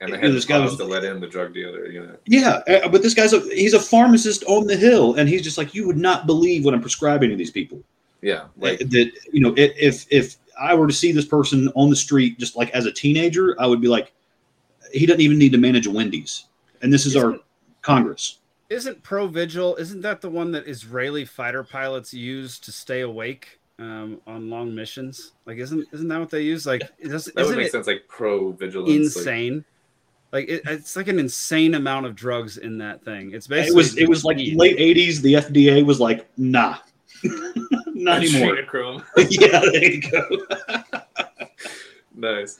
and 0.00 0.12
they 0.12 0.18
had 0.18 0.32
this 0.32 0.44
guy 0.44 0.58
was 0.58 0.76
to 0.76 0.84
let 0.84 1.04
in 1.04 1.20
the 1.20 1.26
drug 1.26 1.54
dealer, 1.54 1.86
you 1.86 2.00
know. 2.06 2.16
Yeah, 2.26 2.60
uh, 2.68 2.88
but 2.88 3.02
this 3.02 3.14
guy's 3.14 3.32
a 3.32 3.40
he's 3.54 3.72
a 3.72 3.80
pharmacist 3.80 4.44
on 4.44 4.66
the 4.66 4.76
hill, 4.76 5.14
and 5.14 5.28
he's 5.28 5.42
just 5.42 5.56
like 5.56 5.74
you 5.74 5.86
would 5.86 5.96
not 5.96 6.26
believe 6.26 6.64
what 6.64 6.74
I'm 6.74 6.80
prescribing 6.82 7.30
to 7.30 7.36
these 7.36 7.50
people. 7.50 7.82
Yeah, 8.20 8.44
like 8.58 8.78
that. 8.78 9.12
You 9.32 9.40
know, 9.40 9.54
if 9.56 10.06
if 10.10 10.36
I 10.60 10.74
were 10.74 10.86
to 10.86 10.92
see 10.92 11.12
this 11.12 11.24
person 11.24 11.72
on 11.74 11.88
the 11.88 11.96
street, 11.96 12.38
just 12.38 12.56
like 12.56 12.70
as 12.70 12.84
a 12.84 12.92
teenager, 12.92 13.56
I 13.58 13.66
would 13.66 13.80
be 13.80 13.88
like, 13.88 14.12
he 14.92 15.06
doesn't 15.06 15.22
even 15.22 15.38
need 15.38 15.52
to 15.52 15.58
manage 15.58 15.86
a 15.86 15.90
Wendy's, 15.90 16.44
and 16.82 16.92
this 16.92 17.06
is 17.06 17.16
Isn't- 17.16 17.32
our 17.34 17.40
Congress. 17.82 18.38
Isn't 18.68 19.02
Provigil? 19.02 19.78
Isn't 19.78 20.02
that 20.02 20.20
the 20.20 20.28
one 20.28 20.50
that 20.50 20.66
Israeli 20.66 21.24
fighter 21.24 21.62
pilots 21.62 22.12
use 22.12 22.58
to 22.58 22.72
stay 22.72 23.00
awake 23.00 23.60
um, 23.78 24.20
on 24.26 24.48
long 24.50 24.74
missions? 24.74 25.32
Like, 25.44 25.58
isn't 25.58 25.86
isn't 25.92 26.08
that 26.08 26.18
what 26.20 26.30
they 26.30 26.42
use? 26.42 26.66
Like, 26.66 26.82
it 26.98 27.08
doesn't, 27.08 27.34
That 27.36 27.46
would 27.46 27.56
make 27.56 27.66
it 27.66 27.72
sense, 27.72 27.86
like 27.86 28.06
pro 28.08 28.52
vigilance. 28.52 29.16
insane? 29.16 29.64
Like, 30.32 30.48
it, 30.48 30.62
it's 30.66 30.96
like 30.96 31.08
an 31.08 31.18
insane 31.18 31.74
amount 31.74 32.06
of 32.06 32.14
drugs 32.16 32.56
in 32.58 32.78
that 32.78 33.04
thing. 33.04 33.32
It's 33.32 33.46
basically 33.46 33.80
It 33.80 33.82
basically 33.82 33.82
was 33.84 33.96
it 33.96 34.08
was 34.08 34.24
like 34.24 34.36
weed. 34.38 34.56
late 34.56 34.78
'80s. 34.78 35.20
The 35.20 35.34
FDA 35.34 35.84
was 35.84 36.00
like, 36.00 36.26
nah, 36.36 36.78
not 37.94 38.22
anymore. 38.22 38.56
Adrenochrome. 38.56 39.04
yeah, 39.30 39.60
there 39.60 39.84
you 39.84 40.02
go. 40.02 41.46
nice. 42.14 42.58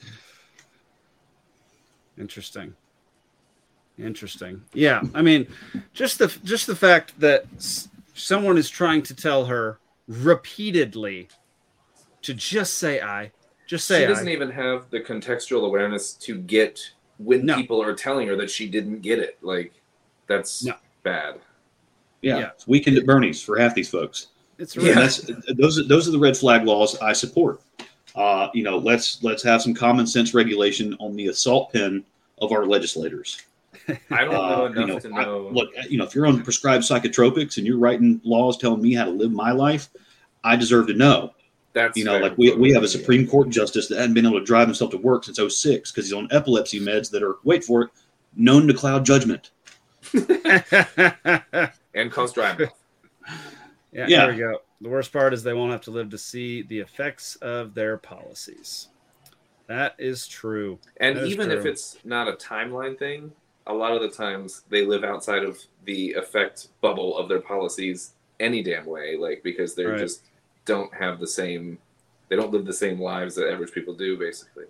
Interesting. 2.19 2.75
Interesting. 3.99 4.63
Yeah, 4.75 5.03
I 5.15 5.23
mean, 5.23 5.47
just 5.93 6.19
the 6.19 6.29
just 6.45 6.67
the 6.67 6.77
fact 6.77 7.19
that 7.21 7.47
s- 7.57 7.89
someone 8.15 8.59
is 8.59 8.69
trying 8.69 9.03
to 9.05 9.15
tell 9.15 9.47
her 9.47 9.79
repeatedly 10.09 11.29
to 12.23 12.35
just 12.35 12.75
say 12.79 13.01
I, 13.01 13.31
just 13.67 13.87
say 13.87 14.01
she 14.01 14.05
I. 14.05 14.09
doesn't 14.09 14.29
even 14.29 14.51
have 14.51 14.91
the 14.91 15.01
contextual 15.01 15.67
awareness 15.67 16.13
to 16.15 16.37
get 16.37 16.81
when 17.19 17.47
people 17.55 17.83
are 17.83 17.95
telling 17.95 18.29
her 18.29 18.37
that 18.37 18.51
she 18.51 18.69
didn't 18.69 19.01
get 19.01 19.19
it. 19.19 19.39
Like 19.43 19.73
that's 20.27 20.67
bad. 21.03 21.41
Yeah, 22.23 22.39
Yeah. 22.39 22.47
it's 22.55 22.67
weekend 22.67 22.99
at 22.99 23.07
Bernie's 23.07 23.43
for 23.43 23.59
half 23.59 23.75
these 23.75 23.89
folks. 23.89 24.29
It's 24.59 24.75
And 24.77 24.87
right. 24.87 24.95
that's 24.95 25.31
those. 25.59 25.79
Are, 25.79 25.85
those 25.85 26.09
are 26.09 26.13
the 26.13 26.19
red 26.19 26.37
flag 26.37 26.65
laws 26.65 26.97
I 26.99 27.13
support. 27.13 27.61
Uh, 28.15 28.49
you 28.55 28.63
know, 28.63 28.79
let's 28.79 29.23
let's 29.23 29.43
have 29.43 29.61
some 29.61 29.75
common 29.75 30.07
sense 30.07 30.33
regulation 30.33 30.97
on 30.99 31.15
the 31.15 31.27
assault 31.29 31.73
pen 31.73 32.03
of 32.41 32.53
our 32.53 32.65
legislators. 32.65 33.43
I 34.11 34.25
don't 34.25 34.33
know 34.33 34.65
Uh, 34.65 34.67
enough 34.67 34.77
you 34.79 34.87
know, 34.87 34.99
to 34.99 35.09
I- 35.15 35.25
know. 35.25 35.49
look, 35.53 35.71
you 35.89 35.99
know, 35.99 36.05
if 36.05 36.15
you're 36.15 36.27
on 36.27 36.43
prescribed 36.43 36.85
psychotropics 36.85 37.57
and 37.59 37.67
you're 37.67 37.79
writing 37.79 38.21
laws 38.25 38.57
telling 38.59 38.81
me 38.83 38.95
how 38.95 39.05
to 39.05 39.11
live 39.11 39.33
my 39.33 39.53
life, 39.53 39.89
I 40.45 40.57
deserve 40.57 40.87
to 40.89 40.95
know. 40.95 41.33
That's 41.73 41.97
you 41.97 42.05
know, 42.05 42.19
like 42.19 42.37
we, 42.39 42.53
we 42.55 42.73
have 42.73 42.83
a 42.83 42.89
Supreme 42.89 43.27
Court 43.29 43.51
justice 43.51 43.87
that 43.89 43.99
hadn't 43.99 44.15
been 44.15 44.25
able 44.27 44.39
to 44.41 44.45
drive 44.47 44.67
himself 44.67 44.91
to 44.93 44.97
work 44.97 45.25
since 45.25 45.39
06 45.39 45.91
because 45.93 46.07
he's 46.07 46.13
on 46.15 46.27
epilepsy 46.31 46.81
meds 46.81 47.11
that 47.11 47.23
are 47.23 47.37
wait 47.45 47.63
for 47.65 47.83
it 47.83 47.91
known 48.35 48.67
to 48.67 48.75
cloud 48.75 49.05
judgment. 49.05 49.51
and 51.95 52.11
cause 52.11 52.33
driving. 52.33 52.69
Yeah, 53.93 54.07
Yeah. 54.09 54.27
there 54.27 54.33
we 54.33 54.39
go. 54.39 54.59
The 54.81 54.89
worst 54.89 55.13
part 55.13 55.33
is 55.33 55.43
they 55.43 55.53
won't 55.55 55.73
have 55.73 55.81
to 55.83 55.91
live 55.91 56.11
to 56.11 56.19
see 56.19 56.63
the 56.63 56.81
effects 56.81 57.37
of 57.37 57.75
their 57.75 57.97
policies. 57.97 58.89
That 59.69 59.95
is 59.99 60.27
true. 60.29 60.79
And 60.99 61.17
That 61.17 61.25
is 61.25 61.31
even 61.33 61.51
if 61.51 61.65
it's 61.65 61.97
not 62.05 62.29
a 62.29 62.33
timeline 62.33 62.99
thing, 62.99 63.33
a 63.67 63.75
lot 63.75 63.93
of 63.93 64.01
the 64.01 64.09
times 64.09 64.63
they 64.69 64.85
live 64.87 65.05
outside 65.05 65.43
of 65.43 65.59
the 65.85 66.13
effect 66.15 66.69
bubble 66.81 67.17
of 67.17 67.29
their 67.29 67.41
policies 67.41 68.13
any 68.39 68.63
damn 68.63 68.87
way, 68.87 69.17
like 69.17 69.43
because 69.43 69.75
they 69.75 69.85
Right. 69.85 69.99
just 69.99 70.23
don't 70.65 70.93
have 70.95 71.19
the 71.19 71.27
same, 71.27 71.79
they 72.29 72.37
don't 72.37 72.53
live 72.53 72.65
the 72.67 72.73
same 72.73 73.01
lives 73.01 73.35
that 73.35 73.51
average 73.51 73.73
people 73.73 73.95
do, 73.95 74.17
basically. 74.17 74.67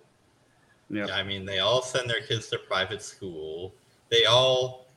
Yeah. 0.89 1.07
I 1.07 1.23
mean, 1.23 1.45
they 1.45 1.59
all 1.59 1.81
send 1.81 2.09
their 2.09 2.21
kids 2.21 2.47
to 2.49 2.59
private 2.59 3.01
school. 3.01 3.73
They 4.09 4.25
all, 4.25 4.87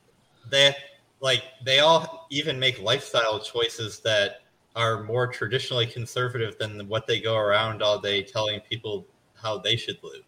they 0.49 0.75
like, 1.19 1.43
they 1.63 1.79
all 1.79 2.27
even 2.29 2.59
make 2.59 2.81
lifestyle 2.81 3.39
choices 3.39 3.99
that 3.99 4.41
are 4.75 5.03
more 5.03 5.27
traditionally 5.27 5.85
conservative 5.85 6.57
than 6.57 6.87
what 6.87 7.05
they 7.05 7.19
go 7.19 7.35
around 7.35 7.83
all 7.83 7.99
day 7.99 8.23
telling 8.23 8.61
people 8.61 9.05
how 9.35 9.57
they 9.57 9.75
should 9.75 10.01
live. 10.01 10.23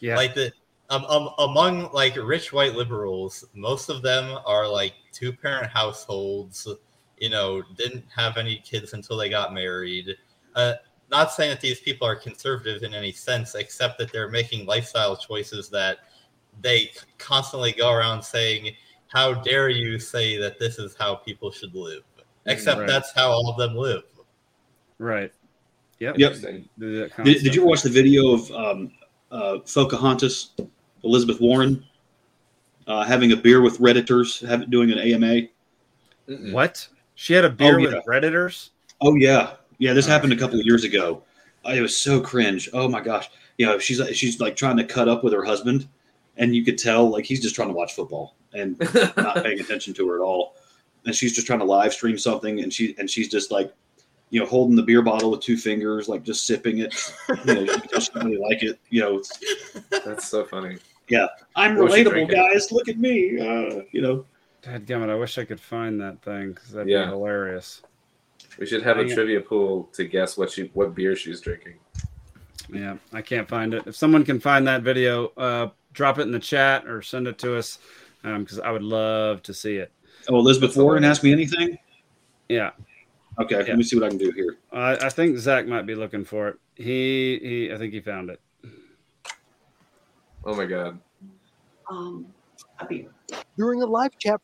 Yeah. 0.00 0.16
Like 0.16 0.34
the 0.34 0.52
um, 0.90 1.04
um, 1.04 1.30
among 1.38 1.90
like 1.92 2.16
rich 2.16 2.52
white 2.52 2.74
liberals, 2.74 3.44
most 3.54 3.88
of 3.90 4.02
them 4.02 4.38
are 4.46 4.66
like 4.66 4.94
two 5.12 5.32
parent 5.32 5.70
households. 5.70 6.66
You 7.18 7.30
know, 7.30 7.62
didn't 7.76 8.04
have 8.14 8.36
any 8.36 8.62
kids 8.64 8.92
until 8.94 9.16
they 9.16 9.28
got 9.28 9.52
married. 9.52 10.16
Uh, 10.54 10.74
not 11.10 11.32
saying 11.32 11.50
that 11.50 11.60
these 11.60 11.80
people 11.80 12.06
are 12.06 12.16
conservative 12.16 12.82
in 12.82 12.94
any 12.94 13.12
sense, 13.12 13.54
except 13.54 13.98
that 13.98 14.12
they're 14.12 14.30
making 14.30 14.66
lifestyle 14.66 15.16
choices 15.16 15.68
that 15.70 15.98
they 16.60 16.90
constantly 17.18 17.72
go 17.72 17.92
around 17.92 18.22
saying, 18.22 18.74
"How 19.08 19.34
dare 19.34 19.68
you 19.68 19.98
say 19.98 20.38
that 20.38 20.58
this 20.58 20.78
is 20.78 20.94
how 20.98 21.16
people 21.16 21.50
should 21.50 21.74
live?" 21.74 22.02
Except 22.46 22.80
Right. 22.80 22.88
that's 22.88 23.12
how 23.12 23.30
all 23.30 23.50
of 23.50 23.58
them 23.58 23.76
live. 23.76 24.04
Right. 24.98 25.32
Yep. 26.00 26.18
Yep. 26.18 26.32
Did, 26.78 27.12
did 27.42 27.54
you 27.54 27.64
watch 27.66 27.82
the 27.82 27.90
video 27.90 28.32
of 28.34 28.50
um, 28.52 28.92
uh, 29.30 29.58
Pocahontas, 29.58 30.50
Elizabeth 31.04 31.40
Warren, 31.40 31.84
uh, 32.86 33.04
having 33.04 33.32
a 33.32 33.36
beer 33.36 33.60
with 33.62 33.78
Redditors, 33.78 34.46
have, 34.46 34.70
doing 34.70 34.90
an 34.90 34.98
AMA? 34.98 35.42
What? 36.52 36.86
She 37.14 37.32
had 37.34 37.44
a 37.44 37.50
beer 37.50 37.78
Oh, 37.78 37.82
with 37.82 37.92
yeah. 37.92 38.00
Redditors? 38.06 38.70
Oh 39.00 39.14
yeah, 39.16 39.52
yeah. 39.78 39.92
This 39.92 40.06
Oh, 40.06 40.10
happened 40.10 40.32
a 40.32 40.36
couple 40.36 40.58
of 40.58 40.66
years 40.66 40.84
ago. 40.84 41.22
It 41.64 41.80
was 41.80 41.96
so 41.96 42.20
cringe. 42.20 42.68
Oh 42.72 42.88
my 42.88 43.00
gosh. 43.00 43.28
You 43.58 43.66
know, 43.66 43.78
she's 43.78 44.00
she's 44.16 44.40
like 44.40 44.56
trying 44.56 44.76
to 44.76 44.84
cut 44.84 45.08
up 45.08 45.24
with 45.24 45.32
her 45.32 45.44
husband, 45.44 45.88
and 46.36 46.54
you 46.54 46.64
could 46.64 46.78
tell 46.78 47.08
like 47.08 47.24
he's 47.24 47.40
just 47.40 47.54
trying 47.54 47.68
to 47.68 47.74
watch 47.74 47.94
football 47.94 48.36
and 48.54 48.78
not 49.16 49.42
paying 49.42 49.60
attention 49.60 49.94
to 49.94 50.08
her 50.08 50.16
at 50.16 50.22
all. 50.24 50.54
And 51.04 51.14
she's 51.14 51.32
just 51.34 51.46
trying 51.46 51.58
to 51.60 51.64
live 51.64 51.92
stream 51.92 52.18
something, 52.18 52.60
and 52.60 52.72
she 52.72 52.94
and 52.98 53.08
she's 53.10 53.28
just 53.28 53.50
like, 53.50 53.72
you 54.30 54.40
know, 54.40 54.46
holding 54.46 54.76
the 54.76 54.82
beer 54.82 55.02
bottle 55.02 55.30
with 55.30 55.40
two 55.40 55.56
fingers, 55.56 56.08
like 56.08 56.22
just 56.22 56.46
sipping 56.46 56.78
it. 56.78 56.94
You 57.44 57.54
know, 57.54 57.60
you 57.62 57.72
she 57.72 57.88
doesn't 57.88 58.24
really 58.24 58.36
like 58.38 58.62
it. 58.62 58.78
You 58.90 59.00
know, 59.02 59.22
That's 60.04 60.28
so 60.28 60.44
funny. 60.44 60.78
Yeah. 61.08 61.26
I'm 61.56 61.76
What 61.76 61.86
was 61.86 61.94
she 61.94 62.04
relatable, 62.04 62.10
drinking? 62.10 62.36
guys. 62.36 62.72
Look 62.72 62.88
at 62.88 62.98
me. 62.98 63.38
Uh, 63.40 63.82
you 63.92 64.00
know. 64.02 64.24
Dadgummit, 64.62 65.08
I 65.08 65.14
wish 65.14 65.38
I 65.38 65.44
could 65.44 65.60
find 65.60 66.00
that 66.00 66.20
thing 66.22 66.52
because 66.52 66.70
that'd 66.72 66.88
Yeah. 66.88 67.04
be 67.04 67.10
hilarious. 67.10 67.82
We 68.58 68.66
should 68.66 68.82
have 68.82 68.98
a 68.98 69.02
Dang 69.02 69.12
it. 69.12 69.14
trivia 69.14 69.40
pool 69.40 69.88
to 69.92 70.04
guess 70.04 70.36
what 70.36 70.50
she 70.50 70.70
what 70.74 70.94
beer 70.94 71.14
she's 71.14 71.40
drinking. 71.40 71.74
Yeah, 72.72 72.96
I 73.12 73.22
can't 73.22 73.48
find 73.48 73.72
it. 73.72 73.84
If 73.86 73.94
someone 73.96 74.24
can 74.24 74.40
find 74.40 74.66
that 74.66 74.82
video, 74.82 75.28
uh, 75.36 75.68
drop 75.92 76.18
it 76.18 76.22
in 76.22 76.32
the 76.32 76.38
chat 76.40 76.86
or 76.86 77.00
send 77.02 77.26
it 77.28 77.38
to 77.38 77.56
us 77.56 77.78
because 78.22 78.58
I 78.58 78.70
would 78.72 78.82
love 78.82 79.42
to 79.44 79.54
see 79.54 79.76
it. 79.76 79.92
Oh, 80.28 80.36
Elizabeth 80.38 80.76
Warren 80.76 81.04
asked 81.04 81.22
me 81.22 81.32
anything. 81.32 81.78
Yeah, 82.48 82.70
Okay, 83.40 83.54
Yeah. 83.60 83.68
let 83.68 83.76
me 83.78 83.84
see 83.84 83.96
what 83.96 84.06
I 84.06 84.08
can 84.08 84.18
do 84.18 84.32
here. 84.32 84.56
I, 84.72 84.96
I 84.96 85.08
think 85.08 85.38
Zach 85.38 85.66
might 85.66 85.86
be 85.86 85.94
looking 85.94 86.24
for 86.24 86.48
it. 86.48 86.56
He, 86.74 87.38
he, 87.40 87.72
I 87.72 87.78
think 87.78 87.92
he 87.92 88.00
found 88.00 88.28
it. 88.30 88.40
Oh 90.44 90.54
my 90.54 90.66
god. 90.66 90.98
um, 91.90 92.26
a 92.78 92.86
beer. 92.86 93.10
During 93.56 93.82
a 93.82 93.86
live 93.86 94.10
chat. 94.18 94.40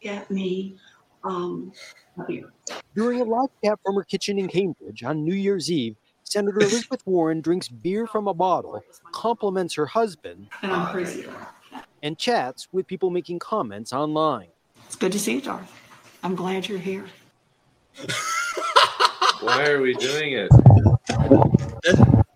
Get 0.00 0.30
me 0.30 0.76
um, 1.24 1.72
a 2.18 2.24
beer. 2.24 2.52
During 2.94 3.20
a 3.20 3.24
live 3.24 3.48
chat 3.64 3.78
from 3.84 3.94
her 3.96 4.04
kitchen 4.04 4.38
in 4.38 4.48
Cambridge 4.48 5.02
on 5.02 5.24
New 5.24 5.34
Year's 5.34 5.70
Eve, 5.70 5.96
Senator 6.24 6.58
Elizabeth 6.60 7.00
Warren 7.06 7.40
drinks 7.40 7.68
beer 7.68 8.06
from 8.06 8.26
a 8.28 8.34
bottle, 8.34 8.82
compliments 9.12 9.74
her 9.74 9.86
husband, 9.86 10.48
And 10.62 10.72
I'm 10.72 10.90
crazy. 10.92 11.26
and 12.02 12.18
chats 12.18 12.68
with 12.72 12.86
people 12.86 13.10
making 13.10 13.38
comments 13.38 13.92
online. 13.92 14.48
It's 14.86 14.96
good 14.96 15.12
to 15.12 15.18
see 15.18 15.34
you, 15.36 15.40
Darth. 15.40 15.70
I'm 16.22 16.34
glad 16.34 16.68
you're 16.68 16.78
here. 16.78 17.06
Why 19.40 19.66
are 19.68 19.80
we 19.80 19.94
doing 19.94 20.32
it? 20.32 20.50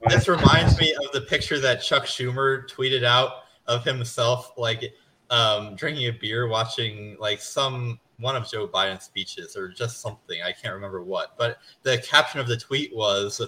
This, 0.09 0.27
this 0.27 0.29
reminds 0.29 0.79
me 0.79 0.95
of 0.95 1.13
the 1.13 1.23
picture 1.23 1.59
that 1.61 1.83
Chuck 1.83 2.05
Schumer 2.05 2.69
tweeted 2.69 3.05
out 3.05 3.45
of 3.67 3.85
himself, 3.85 4.53
like 4.57 4.95
um, 5.31 5.75
drinking 5.77 6.07
a 6.07 6.13
beer, 6.13 6.49
watching 6.49 7.17
like 7.19 7.41
some 7.41 7.99
one 8.19 8.37
of 8.37 8.49
Joe 8.51 8.67
Biden's 8.67 9.05
speeches 9.05 9.57
or 9.57 9.69
just 9.69 10.01
something. 10.01 10.41
I 10.43 10.53
can't 10.53 10.75
remember 10.75 11.03
what. 11.03 11.37
But 11.37 11.59
the 11.83 11.99
caption 11.99 12.41
of 12.41 12.49
the 12.49 12.57
tweet 12.57 12.95
was 12.95 13.41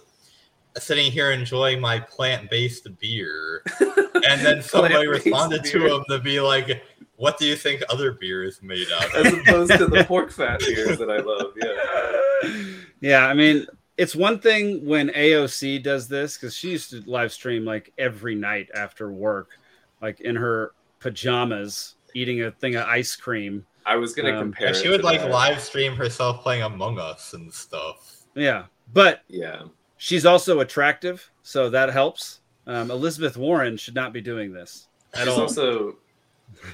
sitting 0.76 1.10
here 1.10 1.30
enjoying 1.30 1.80
my 1.80 1.98
plant-based 1.98 2.86
beer. 2.98 3.62
and 3.80 4.44
then 4.44 4.62
somebody 4.62 4.94
Plant-based 4.94 5.24
responded 5.24 5.64
to 5.64 5.94
him 5.94 6.04
to 6.08 6.18
be 6.18 6.40
like, 6.40 6.82
what 7.16 7.38
do 7.38 7.46
you 7.46 7.56
think 7.56 7.82
other 7.88 8.12
beer 8.12 8.44
is 8.44 8.62
made 8.62 8.86
out 8.94 9.14
of? 9.16 9.26
As 9.26 9.32
opposed 9.32 9.72
to 9.72 9.86
the 9.86 10.04
pork 10.08 10.30
fat 10.30 10.60
beers 10.60 10.98
that 10.98 11.10
I 11.10 11.18
love. 11.18 11.52
Yeah. 11.56 12.74
Yeah, 13.00 13.26
I 13.26 13.34
mean, 13.34 13.66
it's 13.98 14.16
one 14.16 14.38
thing 14.38 14.86
when 14.86 15.08
AOC 15.10 15.82
does 15.82 16.08
this 16.08 16.36
because 16.38 16.54
she 16.56 16.70
used 16.70 16.90
to 16.90 17.02
live 17.10 17.32
stream 17.32 17.64
like 17.64 17.92
every 17.98 18.34
night 18.34 18.68
after 18.74 19.12
work, 19.12 19.50
like 20.00 20.20
in 20.20 20.36
her 20.36 20.72
pajamas, 21.00 21.96
eating 22.14 22.42
a 22.42 22.50
thing 22.52 22.76
of 22.76 22.86
ice 22.86 23.14
cream. 23.16 23.66
I 23.84 23.96
was 23.96 24.14
gonna 24.14 24.32
Um, 24.36 24.38
compare. 24.44 24.72
She 24.74 24.88
would 24.88 24.98
to 25.00 25.04
like 25.06 25.20
that. 25.20 25.30
live 25.30 25.60
stream 25.60 25.94
herself 25.96 26.42
playing 26.42 26.62
Among 26.62 26.98
Us 26.98 27.32
and 27.34 27.52
stuff. 27.52 28.22
Yeah, 28.34 28.66
but 28.92 29.22
Yeah. 29.28 29.62
she's 29.96 30.24
also 30.24 30.60
attractive, 30.60 31.30
so 31.42 31.68
that 31.70 31.90
helps. 31.90 32.40
Um, 32.66 32.90
Elizabeth 32.90 33.36
Warren 33.36 33.76
should 33.76 33.94
not 33.94 34.12
be 34.12 34.20
doing 34.20 34.52
this 34.52 34.88
at 35.14 35.20
She's 35.20 35.28
all. 35.28 35.40
also 35.42 35.96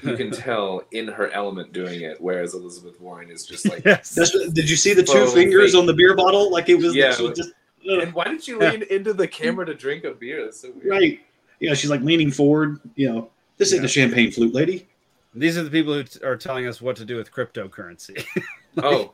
you 0.03 0.15
can 0.15 0.31
tell 0.47 0.83
in 0.91 1.07
her 1.07 1.29
element 1.31 1.73
doing 1.73 2.01
it, 2.01 2.19
whereas 2.19 2.53
Elizabeth 2.53 2.99
Warren 2.99 3.29
is 3.29 3.45
just 3.45 3.67
like 3.69 3.83
yes. 3.85 4.13
Did 4.15 4.69
you 4.69 4.75
see 4.75 4.93
the 4.93 5.03
two 5.03 5.27
fingers 5.27 5.71
fake. 5.71 5.79
on 5.79 5.85
the 5.85 5.93
beer 5.93 6.15
bottle? 6.15 6.51
Like 6.51 6.69
it 6.69 6.75
was. 6.75 6.95
Yeah, 6.95 7.13
she 7.13 7.23
was 7.23 7.31
but- 7.31 7.37
just 7.37 7.51
And 7.87 8.13
why 8.13 8.25
did 8.25 8.47
you 8.47 8.59
lean 8.59 8.83
into 8.89 9.13
the 9.13 9.27
camera 9.27 9.65
to 9.65 9.73
drink 9.73 10.03
a 10.03 10.11
beer? 10.11 10.43
That's 10.45 10.59
so 10.61 10.71
weird. 10.71 10.87
right. 10.87 11.19
You 11.59 11.69
know, 11.69 11.75
she's 11.75 11.89
like 11.89 12.01
leaning 12.01 12.31
forward. 12.31 12.79
You 12.95 13.11
know, 13.11 13.29
this 13.57 13.71
isn't 13.71 13.85
a 13.85 13.87
champagne 13.87 14.31
flute, 14.31 14.53
lady. 14.53 14.87
These 15.33 15.57
are 15.57 15.63
the 15.63 15.69
people 15.69 15.93
who 15.93 16.03
t- 16.03 16.23
are 16.23 16.37
telling 16.37 16.65
us 16.65 16.81
what 16.81 16.95
to 16.97 17.05
do 17.05 17.15
with 17.17 17.31
cryptocurrency. 17.31 18.25
Oh, 18.77 19.13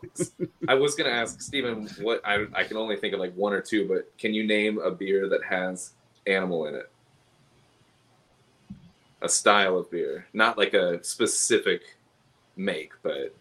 I 0.68 0.74
was 0.74 0.96
gonna 0.96 1.12
ask 1.12 1.40
Stephen 1.40 1.88
what 2.02 2.20
I 2.26 2.48
I 2.52 2.64
can 2.64 2.78
only 2.78 2.96
think 2.96 3.14
of 3.14 3.20
like 3.20 3.32
one 3.36 3.54
or 3.54 3.62
two, 3.62 3.88
but 3.88 4.12
can 4.18 4.34
you 4.34 4.44
name 4.44 4.80
a 4.80 4.90
beer 4.90 5.30
that 5.30 5.44
has 5.44 5.92
animal 6.26 6.66
in 6.66 6.74
it? 6.74 6.90
A 9.24 9.30
style 9.30 9.78
of 9.78 9.90
beer, 9.92 10.26
not 10.34 10.58
like 10.58 10.74
a 10.74 11.04
specific 11.04 11.82
make, 12.56 12.92
but 13.04 13.36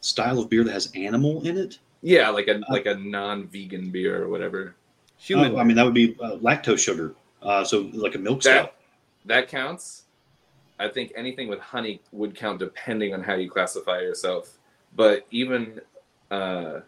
Style 0.00 0.40
of 0.40 0.50
beer 0.50 0.64
that 0.64 0.72
has 0.72 0.90
animal 0.96 1.46
in 1.46 1.56
it. 1.56 1.78
yeah, 2.02 2.28
like 2.28 2.48
a 2.48 2.60
like 2.68 2.86
a 2.86 2.94
non-vegan 2.96 3.90
beer 3.90 4.22
or 4.24 4.28
whatever. 4.28 4.74
Human. 5.18 5.52
Oh, 5.54 5.58
I 5.58 5.64
mean, 5.64 5.76
that 5.76 5.84
would 5.84 5.94
be 5.94 6.16
uh, 6.20 6.36
lactose 6.38 6.80
sugar. 6.80 7.14
Uh, 7.40 7.62
so 7.62 7.88
like 7.92 8.16
a 8.16 8.18
milk 8.18 8.42
That 8.42 8.62
stout. 8.64 8.74
that 9.26 9.48
counts. 9.48 10.02
I 10.80 10.88
think 10.88 11.12
anything 11.14 11.46
with 11.46 11.60
honey 11.60 12.00
would 12.10 12.34
count 12.34 12.58
depending 12.58 13.14
on 13.14 13.22
how 13.22 13.34
you 13.34 13.48
classify 13.48 14.00
yourself. 14.00 14.58
But 14.96 15.24
even 15.30 15.80
uh, 16.32 16.80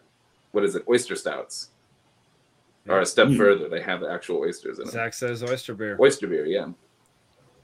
what 0.51 0.65
is 0.65 0.75
it? 0.75 0.83
Oyster 0.89 1.15
stouts 1.15 1.69
are 2.89 2.99
a 2.99 3.05
step 3.05 3.27
Mm. 3.29 3.37
further. 3.37 3.69
They 3.69 3.81
have 3.81 4.03
actual 4.03 4.39
oysters 4.41 4.79
in 4.79 4.87
it. 4.89 4.91
Zach 4.91 5.13
says 5.13 5.41
oyster 5.41 5.73
beer. 5.73 5.97
Oyster 6.01 6.27
beer, 6.27 6.45
yeah. 6.45 6.67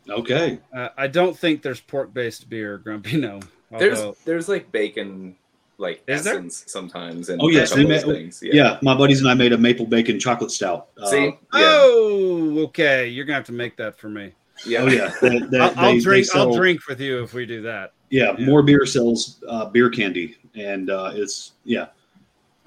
Okay. 0.10 0.60
Uh, 0.76 0.90
I 0.98 1.08
don't 1.08 1.38
think 1.38 1.62
there's 1.62 1.80
pork-based 1.80 2.50
beer, 2.50 2.78
Grumpy. 2.78 3.18
No. 3.18 3.40
There's 3.78 4.00
Although- 4.00 4.18
there's 4.26 4.50
like 4.50 4.72
bacon 4.72 5.36
like 5.78 6.04
Is 6.08 6.24
there? 6.24 6.34
essence 6.36 6.66
sometimes 6.68 7.30
and 7.30 7.42
Oh 7.42 7.48
yes, 7.50 7.72
a 7.72 7.76
couple 7.76 7.90
ma- 7.90 8.14
things. 8.14 8.40
yeah. 8.44 8.52
Yeah. 8.54 8.80
My 8.82 8.94
buddies 8.96 9.20
and 9.22 9.30
I 9.30 9.34
made 9.34 9.54
a 9.54 9.58
maple 9.58 9.86
bacon 9.86 10.20
chocolate 10.20 10.52
stout. 10.52 10.90
Uh, 11.02 11.06
See? 11.08 11.24
Yeah. 11.26 11.36
Oh, 11.54 12.60
okay. 12.66 13.08
You're 13.08 13.26
gonna 13.26 13.36
have 13.38 13.46
to 13.46 13.52
make 13.54 13.78
that 13.78 13.98
for 13.98 14.10
me. 14.10 14.34
yeah. 14.66 14.80
Oh 14.82 14.88
yeah. 14.88 15.12
They- 15.22 15.40
they- 15.40 15.60
I'll, 15.60 15.74
I'll 15.78 15.92
they- 15.94 15.94
they 15.98 16.00
drink. 16.02 16.28
I'll 16.36 16.54
drink 16.54 16.88
with 16.88 17.00
you 17.00 17.24
if 17.24 17.34
we 17.34 17.46
do 17.46 17.62
that. 17.64 17.94
Yeah, 18.10 18.36
Yeah. 18.38 18.46
more 18.46 18.62
beer 18.62 18.86
sells 18.86 19.42
uh, 19.48 19.66
beer 19.66 19.90
candy, 19.90 20.36
and 20.56 20.90
uh, 20.90 21.12
it's 21.14 21.54
yeah 21.64 21.88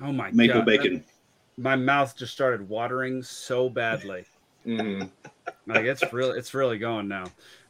Oh 0.02 0.11
my 0.11 0.31
maple 0.32 0.61
god! 0.61 0.66
bacon. 0.66 1.05
My 1.59 1.77
mouth 1.77 2.16
just 2.16 2.32
started 2.32 2.66
watering 2.69 3.23
so 3.23 3.69
badly. 3.69 4.24
Mhm. 4.66 5.11
Like 5.66 5.85
it's 5.85 6.12
really, 6.12 6.39
it's 6.39 6.53
really 6.53 6.78
going 6.78 7.09
now. 7.09 7.24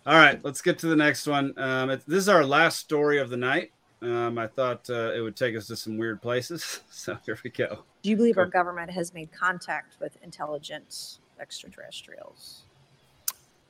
All 0.07 0.17
right, 0.17 0.45
let's 0.45 0.61
get 0.61 0.81
to 0.81 0.87
the 0.89 0.97
next 0.97 1.27
one. 1.27 1.55
Um, 1.57 1.91
it, 1.91 2.03
this 2.07 2.19
is 2.19 2.29
our 2.29 2.45
last 2.45 2.79
story 2.79 3.19
of 3.19 3.31
the 3.31 3.37
night. 3.37 3.73
Um, 4.03 4.37
I 4.37 4.49
thought 4.49 4.91
uh, 4.91 5.13
it 5.13 5.21
would 5.21 5.37
take 5.37 5.57
us 5.57 5.69
to 5.69 5.77
some 5.77 5.97
weird 5.97 6.21
places, 6.21 6.81
so 6.91 7.17
here 7.25 7.39
we 7.43 7.51
go. 7.51 7.85
Do 8.03 8.11
you 8.11 8.17
believe 8.17 8.37
our 8.37 8.47
government 8.47 8.91
has 8.91 9.15
made 9.15 9.33
contact 9.33 9.97
with 10.01 10.19
intelligent 10.23 11.19
extraterrestrials? 11.41 12.65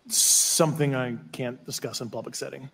Something 0.08 0.94
I 0.94 1.16
can't 1.32 1.64
discuss 1.64 2.00
in 2.00 2.10
public 2.10 2.34
setting. 2.34 2.70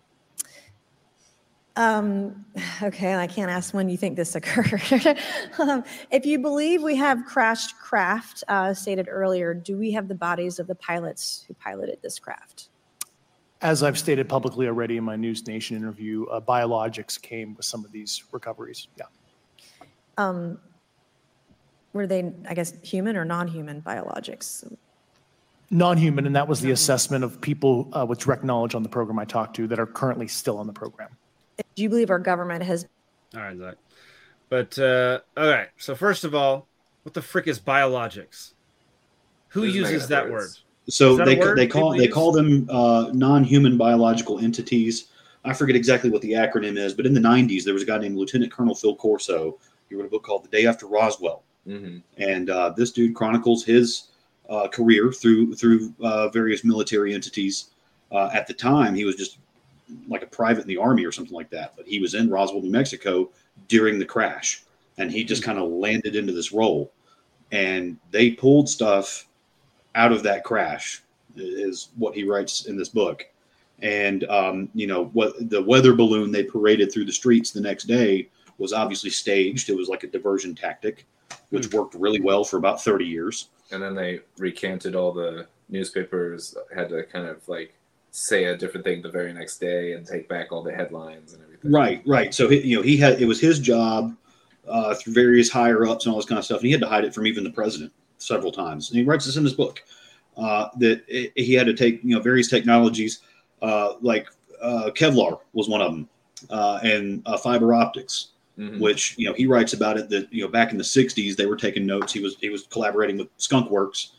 Um, 1.75 2.45
okay, 2.83 3.15
I 3.15 3.27
can't 3.27 3.51
ask 3.51 3.73
when 3.73 3.89
you 3.89 3.97
think 3.97 4.15
this 4.15 4.35
occurred. 4.35 5.17
um, 5.59 5.83
if 6.09 6.25
you 6.25 6.39
believe 6.39 6.83
we 6.83 6.95
have 6.95 7.25
crashed 7.25 7.77
craft, 7.77 8.43
uh, 8.47 8.73
stated 8.73 9.07
earlier, 9.09 9.53
do 9.53 9.77
we 9.77 9.91
have 9.91 10.07
the 10.07 10.15
bodies 10.15 10.59
of 10.59 10.67
the 10.67 10.75
pilots 10.75 11.45
who 11.47 11.53
piloted 11.55 11.99
this 12.01 12.19
craft? 12.19 12.69
As 13.61 13.83
I've 13.83 13.97
stated 13.97 14.27
publicly 14.27 14.67
already 14.67 14.97
in 14.97 15.03
my 15.03 15.15
News 15.15 15.45
Nation 15.45 15.77
interview, 15.77 16.25
uh, 16.25 16.41
biologics 16.41 17.21
came 17.21 17.55
with 17.55 17.65
some 17.65 17.85
of 17.85 17.91
these 17.91 18.23
recoveries. 18.31 18.87
Yeah. 18.97 19.05
Um, 20.17 20.59
were 21.93 22.07
they, 22.07 22.31
I 22.49 22.53
guess, 22.55 22.73
human 22.81 23.15
or 23.15 23.25
non-human 23.25 23.81
biologics? 23.81 24.75
Non-human, 25.69 26.25
and 26.25 26.35
that 26.35 26.47
was 26.47 26.59
the 26.59 26.71
assessment 26.71 27.23
of 27.23 27.39
people 27.39 27.89
uh, 27.93 28.05
with 28.05 28.19
direct 28.19 28.43
knowledge 28.43 28.73
on 28.75 28.81
the 28.81 28.89
program 28.89 29.19
I 29.19 29.25
talked 29.25 29.55
to 29.57 29.67
that 29.67 29.79
are 29.79 29.85
currently 29.85 30.27
still 30.27 30.57
on 30.57 30.67
the 30.67 30.73
program. 30.73 31.09
Do 31.75 31.83
you 31.83 31.89
believe 31.89 32.09
our 32.09 32.19
government 32.19 32.63
has 32.63 32.85
All 33.35 33.41
right, 33.41 33.57
Zach. 33.57 33.75
But 34.49 34.77
uh, 34.77 35.19
all 35.37 35.47
right. 35.47 35.69
So 35.77 35.95
first 35.95 36.23
of 36.23 36.35
all, 36.35 36.67
what 37.03 37.13
the 37.13 37.21
frick 37.21 37.47
is 37.47 37.59
biologics? 37.59 38.53
Who 39.49 39.61
Those 39.61 39.75
uses 39.75 39.91
negative 39.91 40.09
that 40.09 40.31
word? 40.31 40.49
So 40.89 41.15
that 41.17 41.25
they 41.25 41.37
word 41.37 41.57
they 41.57 41.67
call 41.67 41.91
they 41.91 42.05
use? 42.05 42.13
call 42.13 42.31
them 42.31 42.67
uh, 42.69 43.11
non-human 43.13 43.77
biological 43.77 44.39
entities. 44.39 45.07
I 45.43 45.53
forget 45.53 45.75
exactly 45.75 46.09
what 46.09 46.21
the 46.21 46.33
acronym 46.33 46.77
is, 46.77 46.93
but 46.93 47.05
in 47.05 47.13
the 47.13 47.19
'90s 47.19 47.63
there 47.63 47.73
was 47.73 47.83
a 47.83 47.85
guy 47.85 47.97
named 47.97 48.17
Lieutenant 48.17 48.51
Colonel 48.51 48.75
Phil 48.75 48.95
Corso. 48.95 49.57
He 49.89 49.95
wrote 49.95 50.05
a 50.05 50.09
book 50.09 50.23
called 50.23 50.43
The 50.43 50.49
Day 50.49 50.65
After 50.65 50.87
Roswell, 50.87 51.43
hmm 51.65 51.99
and 52.17 52.49
uh, 52.49 52.73
this 52.75 52.91
dude 52.91 53.15
chronicles 53.15 53.63
his 53.63 54.09
uh, 54.49 54.67
career 54.67 55.11
through 55.11 55.55
through 55.55 55.93
uh, 56.01 56.29
various 56.29 56.63
military 56.63 57.13
entities. 57.13 57.71
Uh, 58.11 58.29
at 58.33 58.45
the 58.47 58.53
time, 58.53 58.93
he 58.93 59.05
was 59.05 59.15
just 59.15 59.37
like 60.07 60.23
a 60.23 60.27
private 60.27 60.61
in 60.61 60.67
the 60.67 60.77
army 60.77 61.05
or 61.05 61.11
something 61.11 61.35
like 61.35 61.49
that, 61.49 61.73
but 61.75 61.87
he 61.87 61.99
was 61.99 62.13
in 62.13 62.29
Roswell, 62.29 62.61
New 62.61 62.71
Mexico 62.71 63.29
during 63.67 63.99
the 63.99 64.05
crash, 64.05 64.63
and 64.97 65.11
he 65.11 65.23
just 65.23 65.43
kind 65.43 65.59
of 65.59 65.69
landed 65.69 66.15
into 66.15 66.33
this 66.33 66.51
role. 66.51 66.91
And 67.51 67.97
they 68.11 68.31
pulled 68.31 68.69
stuff 68.69 69.27
out 69.95 70.11
of 70.11 70.23
that 70.23 70.43
crash, 70.43 71.01
is 71.35 71.89
what 71.97 72.15
he 72.15 72.23
writes 72.23 72.65
in 72.65 72.77
this 72.77 72.89
book. 72.89 73.25
And 73.81 74.23
um, 74.25 74.69
you 74.73 74.87
know 74.87 75.05
what 75.05 75.49
the 75.49 75.61
weather 75.61 75.93
balloon 75.93 76.31
they 76.31 76.43
paraded 76.43 76.91
through 76.91 77.05
the 77.05 77.11
streets 77.11 77.51
the 77.51 77.61
next 77.61 77.85
day 77.85 78.29
was 78.57 78.73
obviously 78.73 79.09
staged. 79.09 79.69
It 79.69 79.75
was 79.75 79.89
like 79.89 80.03
a 80.03 80.07
diversion 80.07 80.53
tactic, 80.53 81.05
which 81.49 81.73
worked 81.73 81.95
really 81.95 82.21
well 82.21 82.43
for 82.43 82.57
about 82.57 82.83
30 82.83 83.05
years. 83.05 83.49
And 83.71 83.81
then 83.81 83.95
they 83.95 84.19
recanted 84.37 84.95
all 84.95 85.11
the 85.11 85.47
newspapers 85.69 86.55
had 86.75 86.89
to 86.89 87.03
kind 87.03 87.27
of 87.27 87.47
like 87.47 87.73
say 88.11 88.45
a 88.45 88.57
different 88.57 88.85
thing 88.85 89.01
the 89.01 89.09
very 89.09 89.33
next 89.33 89.57
day 89.57 89.93
and 89.93 90.05
take 90.05 90.27
back 90.27 90.51
all 90.51 90.61
the 90.61 90.73
headlines 90.73 91.33
and 91.33 91.41
everything. 91.43 91.71
Right, 91.71 92.03
right. 92.05 92.33
So 92.33 92.49
he, 92.49 92.59
you 92.61 92.75
know, 92.75 92.83
he 92.83 92.97
had 92.97 93.21
it 93.21 93.25
was 93.25 93.39
his 93.39 93.59
job 93.59 94.15
uh, 94.67 94.93
through 94.95 95.13
various 95.13 95.49
higher 95.49 95.87
ups 95.87 96.05
and 96.05 96.13
all 96.13 96.19
this 96.19 96.27
kind 96.27 96.37
of 96.37 96.45
stuff, 96.45 96.59
and 96.59 96.65
he 96.65 96.71
had 96.71 96.81
to 96.81 96.87
hide 96.87 97.05
it 97.05 97.13
from 97.13 97.25
even 97.25 97.43
the 97.43 97.49
president 97.49 97.91
several 98.17 98.51
times. 98.51 98.89
And 98.89 98.99
he 98.99 99.05
writes 99.05 99.25
this 99.25 99.37
in 99.37 99.43
his 99.43 99.53
book 99.53 99.81
uh, 100.37 100.67
that 100.77 101.03
it, 101.07 101.31
he 101.35 101.53
had 101.53 101.65
to 101.67 101.73
take 101.73 102.03
you 102.03 102.15
know 102.15 102.21
various 102.21 102.49
technologies 102.49 103.19
uh, 103.61 103.93
like 104.01 104.27
uh, 104.61 104.91
Kevlar 104.93 105.39
was 105.53 105.69
one 105.69 105.81
of 105.81 105.91
them, 105.91 106.09
uh, 106.49 106.79
and 106.83 107.23
uh, 107.25 107.37
fiber 107.37 107.73
optics. 107.73 108.27
Mhm. 108.59 108.81
Which 108.81 109.15
you 109.17 109.25
know 109.25 109.33
he 109.33 109.47
writes 109.47 109.71
about 109.71 109.97
it 109.97 110.09
that 110.09 110.31
you 110.31 110.43
know 110.43 110.49
back 110.49 110.73
in 110.73 110.77
the 110.77 110.83
'60s 110.83 111.37
they 111.37 111.45
were 111.45 111.55
taking 111.55 111.85
notes. 111.85 112.11
He 112.11 112.19
was 112.19 112.35
he 112.41 112.49
was 112.49 112.67
collaborating 112.67 113.17
with 113.17 113.29
Skunk 113.37 113.71
Works, 113.71 114.11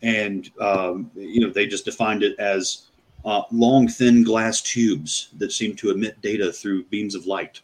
and 0.00 0.48
um, 0.60 1.10
you 1.16 1.40
know 1.40 1.50
they 1.50 1.66
just 1.66 1.84
defined 1.84 2.22
it 2.22 2.38
as 2.38 2.84
uh, 3.24 3.42
long, 3.50 3.88
thin 3.88 4.22
glass 4.22 4.60
tubes 4.60 5.28
that 5.38 5.52
seem 5.52 5.74
to 5.76 5.90
emit 5.90 6.20
data 6.20 6.52
through 6.52 6.84
beams 6.84 7.14
of 7.14 7.26
light, 7.26 7.60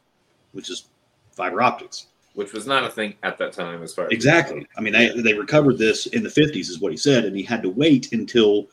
which 0.53 0.71
is 0.71 0.87
fiber 1.33 1.61
optics. 1.63 2.07
which 2.35 2.53
was 2.53 2.67
not 2.67 2.85
a 2.85 2.89
thing 2.89 3.15
at 3.23 3.37
that 3.39 3.53
time 3.53 3.83
as 3.83 3.93
far 3.93 4.07
as 4.07 4.13
Exactly. 4.13 4.67
I 4.77 4.81
mean, 4.81 4.93
they, 4.93 5.11
they 5.21 5.35
recovered 5.35 5.79
this 5.79 6.07
in 6.07 6.23
the 6.23 6.29
50s, 6.29 6.69
is 6.71 6.81
what 6.81 6.93
he 6.93 6.97
said, 6.99 7.25
and 7.25 7.37
he 7.37 7.43
had 7.43 7.63
to 7.63 7.69
wait 7.71 8.13
until 8.13 8.69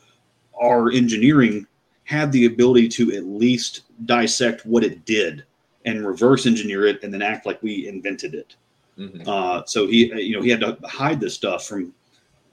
our 0.62 0.90
engineering 0.90 1.66
had 2.04 2.32
the 2.32 2.46
ability 2.46 2.88
to 2.88 3.14
at 3.16 3.24
least 3.24 3.82
dissect 4.06 4.64
what 4.64 4.84
it 4.84 5.04
did 5.04 5.44
and 5.84 6.06
reverse 6.06 6.46
engineer 6.46 6.86
it 6.86 7.02
and 7.02 7.12
then 7.12 7.20
act 7.22 7.46
like 7.46 7.62
we 7.62 7.86
invented 7.86 8.34
it. 8.34 8.56
Mhm. 8.98 9.26
Uh, 9.28 9.64
so 9.66 9.86
he, 9.86 10.06
you 10.20 10.34
know, 10.34 10.42
he 10.42 10.50
had 10.50 10.60
to 10.60 10.78
hide 10.84 11.20
this 11.20 11.34
stuff 11.34 11.66
from 11.66 11.92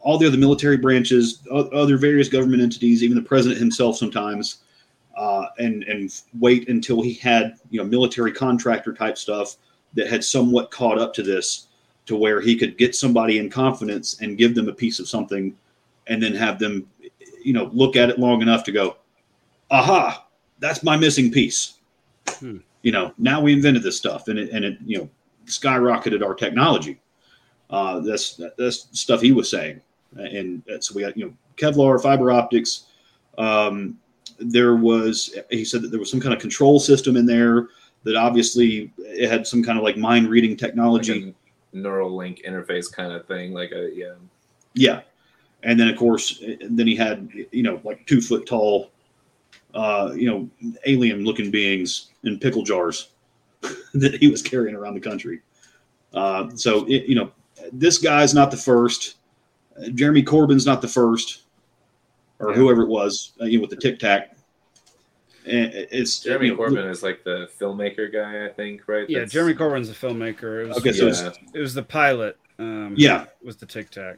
all 0.06 0.20
the 0.20 0.28
other 0.28 0.38
military 0.38 0.78
branches, 0.78 1.42
other 1.52 1.98
various 1.98 2.30
government 2.30 2.62
entities, 2.62 3.04
even 3.04 3.18
the 3.18 3.24
president 3.24 3.60
himself 3.60 3.98
sometimes, 3.98 4.60
uh, 5.18 5.48
and 5.58 5.84
and 5.84 6.22
wait 6.40 6.70
until 6.70 7.02
he 7.02 7.16
had 7.16 7.56
you 7.72 7.80
know 7.80 7.86
military 7.86 8.32
contractor 8.32 8.94
type 8.94 9.18
stuff 9.18 9.56
that 9.96 10.08
had 10.08 10.24
somewhat 10.24 10.70
caught 10.70 11.00
up 11.00 11.12
to 11.16 11.24
this, 11.24 11.68
to 12.06 12.16
where 12.16 12.40
he 12.40 12.56
could 12.56 12.78
get 12.78 12.96
somebody 12.96 13.40
in 13.40 13.50
confidence 13.50 14.22
and 14.22 14.38
give 14.38 14.54
them 14.54 14.70
a 14.70 14.74
piece 14.74 15.00
of 15.00 15.10
something, 15.10 15.56
and 16.06 16.22
then 16.22 16.36
have 16.36 16.60
them, 16.60 16.88
you 17.44 17.54
know, 17.54 17.72
look 17.74 17.96
at 17.96 18.12
it 18.12 18.20
long 18.20 18.44
enough 18.44 18.64
to 18.64 18.72
go, 18.72 18.98
aha, 19.72 20.28
that's 20.60 20.84
my 20.84 20.96
missing 20.96 21.32
piece. 21.32 21.80
Hmm. 22.28 22.58
You 22.84 22.92
know, 22.92 23.12
now 23.18 23.42
we 23.42 23.54
invented 23.54 23.82
this 23.82 23.98
stuff, 23.98 24.28
and 24.28 24.38
it 24.38 24.52
and 24.52 24.64
it 24.64 24.78
you 24.86 25.00
know 25.00 25.10
skyrocketed 25.48 26.24
our 26.24 26.36
technology. 26.36 27.00
Uh, 27.72 28.02
that's 28.02 28.40
that's 28.60 28.88
stuff 28.92 29.22
he 29.22 29.32
was 29.32 29.50
saying, 29.50 29.82
and 30.16 30.64
so 30.80 30.94
we 30.96 31.02
got 31.02 31.18
you 31.18 31.26
know 31.26 31.34
Kevlar, 31.58 32.02
fiber 32.02 32.32
optics. 32.32 32.86
Um, 33.38 33.98
there 34.40 34.76
was 34.76 35.38
he 35.50 35.64
said 35.64 35.82
that 35.82 35.90
there 35.90 36.00
was 36.00 36.12
some 36.12 36.20
kind 36.20 36.34
of 36.34 36.40
control 36.40 36.80
system 36.80 37.16
in 37.16 37.26
there 37.26 37.70
that 38.04 38.16
obviously 38.16 38.92
it 38.98 39.30
had 39.30 39.46
some 39.46 39.64
kind 39.64 39.78
of 39.78 39.84
like 39.84 39.98
mind 39.98 40.30
reading 40.30 40.56
technology. 40.56 41.34
neural 41.74 42.16
link 42.16 42.42
interface 42.48 42.92
kind 42.92 43.12
of 43.12 43.26
thing. 43.28 43.54
Like 43.54 43.72
a 43.72 43.92
yeah, 43.94 44.14
Yeah, 44.74 45.02
and 45.64 45.80
then 45.80 45.90
of 45.90 45.98
course, 45.98 46.42
then 46.62 46.88
he 46.88 46.96
had 46.96 47.30
you 47.52 47.64
know 47.64 47.82
like 47.84 48.06
two 48.06 48.22
foot 48.22 48.46
tall, 48.46 48.92
uh, 49.74 50.12
you 50.16 50.30
know, 50.30 50.50
alien 50.86 51.26
looking 51.26 51.52
beings 51.52 52.12
in 52.24 52.40
pickle 52.40 52.64
jars 52.64 53.10
that 53.94 54.16
he 54.16 54.30
was 54.30 54.42
carrying 54.42 54.76
around 54.76 54.94
the 54.94 55.00
country. 55.00 55.42
Uh, 56.14 56.50
so 56.56 56.86
it, 56.86 57.08
you 57.08 57.16
know, 57.16 57.32
this 57.74 57.98
guy's 57.98 58.34
not 58.34 58.52
the 58.52 58.58
first. 58.58 59.16
Jeremy 59.94 60.24
Corbell's 60.24 60.66
not 60.66 60.82
the 60.82 60.88
first, 60.88 61.44
or 62.40 62.52
Yeah. 62.52 62.56
whoever 62.58 62.84
it 62.84 62.90
was, 62.90 63.34
uh, 63.42 63.46
you 63.46 63.58
know, 63.58 63.62
with 63.62 63.70
the 63.72 63.76
tic 63.76 64.00
tac. 64.00 64.32
It's 65.48 66.20
Jeremy 66.22 66.48
you 66.48 66.56
know, 66.56 66.64
Corbell 66.64 66.90
is 66.90 67.04
like 67.04 67.24
the 67.24 67.48
filmmaker 67.60 68.12
guy, 68.12 68.46
I 68.46 68.50
think, 68.50 68.88
right? 68.88 69.08
Yeah, 69.10 69.20
That's- 69.20 69.32
Jeremy 69.32 69.54
Corbell's 69.54 69.90
a 69.90 69.94
filmmaker. 69.94 70.64
It 70.64 70.68
was, 70.70 70.78
Okay, 70.78 70.92
so 70.92 71.08
it's- 71.08 71.38
it 71.54 71.60
was 71.60 71.74
the 71.74 71.84
pilot. 71.84 72.38
Um, 72.58 72.94
Yeah. 72.98 73.26
was 73.44 73.58
the 73.58 73.66
Tic 73.66 73.90
Tac. 73.92 74.18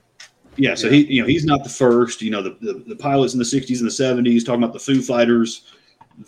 Yeah, 0.56 0.74
so 0.74 0.90
he, 0.90 1.06
you 1.06 1.22
know, 1.22 1.28
he's 1.28 1.44
not 1.46 1.64
the 1.64 1.70
first. 1.70 2.22
You 2.22 2.32
know, 2.32 2.42
the, 2.42 2.58
the, 2.62 2.84
the 2.88 2.96
pilots 2.96 3.34
in 3.34 3.40
the 3.40 3.46
'60s 3.46 3.80
and 3.82 3.88
the 3.88 3.92
'70s 3.94 4.44
talking 4.46 4.64
about 4.64 4.74
the 4.74 4.80
Foo 4.80 5.02
Fighters. 5.02 5.64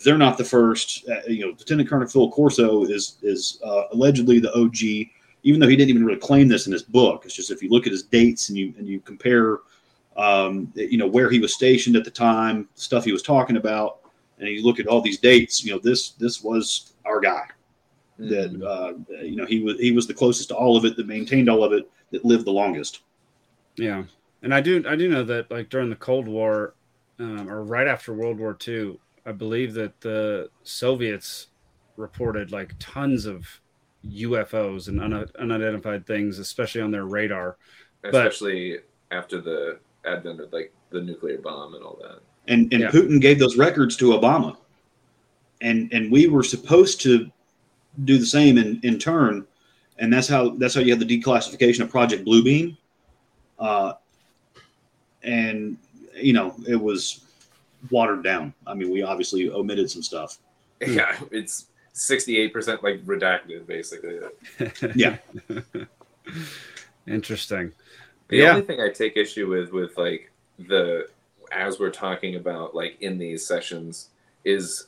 They're 0.04 0.18
not 0.18 0.38
the 0.38 0.44
first. 0.44 1.08
Uh, 1.08 1.16
you 1.26 1.40
know, 1.40 1.48
Lieutenant 1.48 1.88
Colonel 1.88 2.06
Phil 2.06 2.30
Corso 2.30 2.84
is 2.84 3.16
is 3.22 3.58
uh, 3.64 3.84
allegedly 3.92 4.38
the 4.38 4.52
OG, 4.56 5.10
even 5.42 5.60
though 5.60 5.68
he 5.68 5.76
didn't 5.76 5.90
even 5.90 6.04
really 6.04 6.18
claim 6.18 6.48
this 6.48 6.66
in 6.66 6.72
his 6.72 6.82
book. 6.82 7.24
It's 7.24 7.34
just 7.34 7.50
if 7.50 7.62
you 7.62 7.70
look 7.70 7.86
at 7.86 7.92
his 7.92 8.02
dates 8.02 8.48
and 8.48 8.58
you 8.58 8.74
and 8.78 8.86
you 8.86 9.00
compare, 9.00 9.58
um, 10.16 10.72
you 10.74 10.98
know, 10.98 11.06
where 11.06 11.30
he 11.30 11.38
was 11.38 11.54
stationed 11.54 11.96
at 11.96 12.04
the 12.04 12.10
time, 12.10 12.68
stuff 12.74 13.04
he 13.04 13.12
was 13.12 13.22
talking 13.22 13.56
about, 13.56 14.00
and 14.38 14.48
you 14.48 14.64
look 14.64 14.78
at 14.78 14.86
all 14.86 15.00
these 15.00 15.18
dates. 15.18 15.64
You 15.64 15.72
know, 15.72 15.78
this 15.78 16.10
this 16.12 16.42
was 16.42 16.92
our 17.04 17.20
guy. 17.20 17.46
That 18.18 18.62
uh, 18.62 19.14
you 19.22 19.36
know 19.36 19.46
he 19.46 19.60
was 19.60 19.78
he 19.78 19.92
was 19.92 20.06
the 20.06 20.14
closest 20.14 20.48
to 20.50 20.56
all 20.56 20.76
of 20.76 20.84
it, 20.84 20.96
that 20.96 21.06
maintained 21.06 21.48
all 21.48 21.64
of 21.64 21.72
it, 21.72 21.90
that 22.10 22.24
lived 22.24 22.44
the 22.44 22.52
longest. 22.52 23.00
Yeah, 23.76 24.04
and 24.42 24.54
I 24.54 24.60
do 24.60 24.84
I 24.86 24.96
do 24.96 25.08
know 25.08 25.24
that 25.24 25.50
like 25.50 25.70
during 25.70 25.88
the 25.88 25.96
Cold 25.96 26.28
War, 26.28 26.74
um, 27.18 27.48
or 27.50 27.64
right 27.64 27.86
after 27.86 28.12
World 28.12 28.38
War 28.38 28.56
II, 28.66 28.98
I 29.24 29.32
believe 29.32 29.72
that 29.74 30.00
the 30.02 30.50
Soviets 30.64 31.46
reported 31.96 32.52
like 32.52 32.74
tons 32.78 33.26
of 33.26 33.59
UFOs 34.08 34.88
and 34.88 35.00
un- 35.02 35.30
unidentified 35.38 36.06
things, 36.06 36.38
especially 36.38 36.80
on 36.80 36.90
their 36.90 37.04
radar. 37.04 37.56
But 38.02 38.14
especially 38.14 38.78
after 39.10 39.40
the 39.40 39.78
advent 40.06 40.40
of 40.40 40.52
like 40.52 40.72
the 40.90 41.00
nuclear 41.00 41.38
bomb 41.38 41.74
and 41.74 41.84
all 41.84 41.98
that. 42.02 42.20
and 42.48 42.72
and 42.72 42.82
Yeah. 42.82 42.90
Putin 42.90 43.20
gave 43.20 43.38
those 43.38 43.56
records 43.56 43.96
to 43.98 44.06
Obama, 44.06 44.56
and 45.60 45.92
and 45.92 46.10
we 46.10 46.26
were 46.28 46.42
supposed 46.42 47.00
to 47.02 47.30
do 48.04 48.18
the 48.18 48.26
same 48.26 48.56
in 48.56 48.80
in 48.82 48.98
turn, 48.98 49.46
and 49.98 50.12
that's 50.12 50.28
how 50.28 50.50
that's 50.50 50.74
how 50.74 50.80
you 50.80 50.90
had 50.90 51.00
the 51.00 51.20
declassification 51.22 51.80
of 51.80 51.90
Project 51.90 52.24
Bluebeam, 52.24 52.76
uh, 53.58 53.92
and 55.22 55.76
you 56.16 56.32
know 56.32 56.54
it 56.66 56.76
was 56.76 57.20
watered 57.90 58.22
down. 58.24 58.54
I 58.66 58.74
mean, 58.74 58.90
we 58.90 59.02
obviously 59.02 59.50
omitted 59.50 59.90
some 59.90 60.02
stuff. 60.02 60.38
Yeah, 60.86 61.18
it's 61.30 61.66
sixty-eight 61.92 62.52
percent 62.52 62.82
like 62.82 63.04
redacted, 63.04 63.66
basically. 63.66 64.18
Yeah. 64.94 65.18
Interesting. 67.06 67.72
The 68.28 68.38
yeah. 68.38 68.50
only 68.50 68.62
thing 68.62 68.80
I 68.80 68.90
take 68.90 69.16
issue 69.16 69.48
with 69.48 69.72
with 69.72 69.96
like 69.98 70.30
the 70.58 71.08
as 71.50 71.78
we're 71.78 71.90
talking 71.90 72.36
about 72.36 72.74
like 72.74 72.96
in 73.00 73.18
these 73.18 73.46
sessions 73.46 74.10
is 74.44 74.86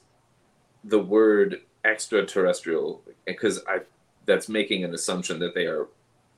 the 0.84 0.98
word 0.98 1.62
extraterrestrial 1.84 3.02
because 3.26 3.62
I 3.66 3.80
that's 4.26 4.48
making 4.48 4.84
an 4.84 4.94
assumption 4.94 5.38
that 5.40 5.54
they 5.54 5.66
are 5.66 5.88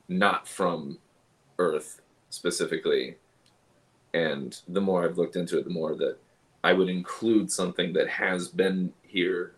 not 0.08 0.48
from 0.48 0.98
Earth 1.58 2.00
specifically. 2.30 3.16
And 4.12 4.58
the 4.68 4.80
more 4.80 5.04
I've 5.04 5.18
looked 5.18 5.36
into 5.36 5.58
it, 5.58 5.64
the 5.64 5.70
more 5.70 5.94
that 5.96 6.16
I 6.62 6.72
would 6.72 6.88
include 6.88 7.50
something 7.50 7.92
that 7.94 8.08
has 8.08 8.48
been 8.48 8.92
here 9.02 9.54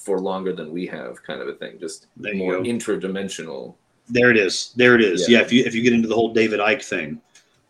for 0.00 0.18
longer 0.18 0.52
than 0.54 0.72
we 0.72 0.86
have, 0.86 1.22
kind 1.22 1.42
of 1.42 1.48
a 1.48 1.52
thing, 1.52 1.78
just 1.78 2.06
There 2.16 2.34
more 2.34 2.54
go. 2.54 2.62
interdimensional. 2.62 3.74
There 4.08 4.30
it 4.30 4.38
is. 4.38 4.72
There 4.74 4.94
it 4.94 5.02
is. 5.02 5.28
Yeah. 5.28 5.38
Yeah. 5.38 5.44
if 5.44 5.52
you 5.52 5.64
if 5.64 5.74
you 5.74 5.82
get 5.82 5.92
into 5.92 6.08
the 6.08 6.14
whole 6.14 6.32
David 6.32 6.58
Icke 6.58 6.82
thing, 6.82 7.20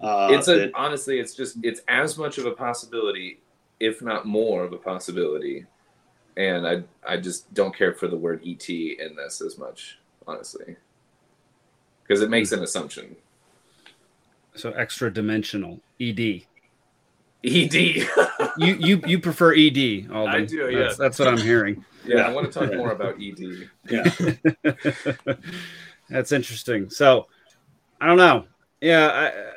uh, 0.00 0.28
it's 0.30 0.46
a 0.48 0.56
that- 0.56 0.70
honestly, 0.74 1.18
it's 1.18 1.34
just 1.34 1.56
it's 1.64 1.80
as 1.88 2.16
much 2.16 2.38
of 2.38 2.46
a 2.46 2.52
possibility, 2.52 3.40
if 3.80 4.00
not 4.00 4.26
more 4.26 4.62
of 4.64 4.72
a 4.72 4.78
possibility. 4.78 5.66
And 6.36 6.66
I 6.66 6.82
I 7.06 7.16
just 7.16 7.52
don't 7.52 7.76
care 7.76 7.92
for 7.92 8.06
the 8.06 8.16
word 8.16 8.40
ET 8.46 8.68
in 8.68 9.16
this 9.16 9.40
as 9.42 9.58
much, 9.58 9.98
honestly, 10.26 10.76
because 12.04 12.22
it 12.22 12.30
makes 12.30 12.52
an 12.52 12.62
assumption. 12.62 13.16
So 14.54 14.70
extra 14.70 15.12
dimensional 15.12 15.80
ED. 16.00 16.44
ED. 17.44 17.74
you 18.58 18.74
you 18.74 19.02
you 19.06 19.18
prefer 19.18 19.54
ED? 19.54 20.10
Alden. 20.12 20.34
I 20.34 20.44
do, 20.44 20.64
That's, 20.64 20.72
yeah. 20.72 20.94
that's 20.98 21.18
what 21.18 21.28
I'm 21.28 21.38
hearing. 21.38 21.84
Yeah, 22.04 22.26
I 22.26 22.32
want 22.32 22.50
to 22.50 22.58
talk 22.58 22.74
more 22.74 22.92
about 22.92 23.20
E 23.20 23.32
ED. 23.32 23.70
Yeah. 23.90 25.34
That's 26.10 26.32
interesting. 26.32 26.90
So, 26.90 27.28
I 28.00 28.06
don't 28.06 28.16
know. 28.16 28.46
Yeah, 28.80 29.06
I, 29.08 29.50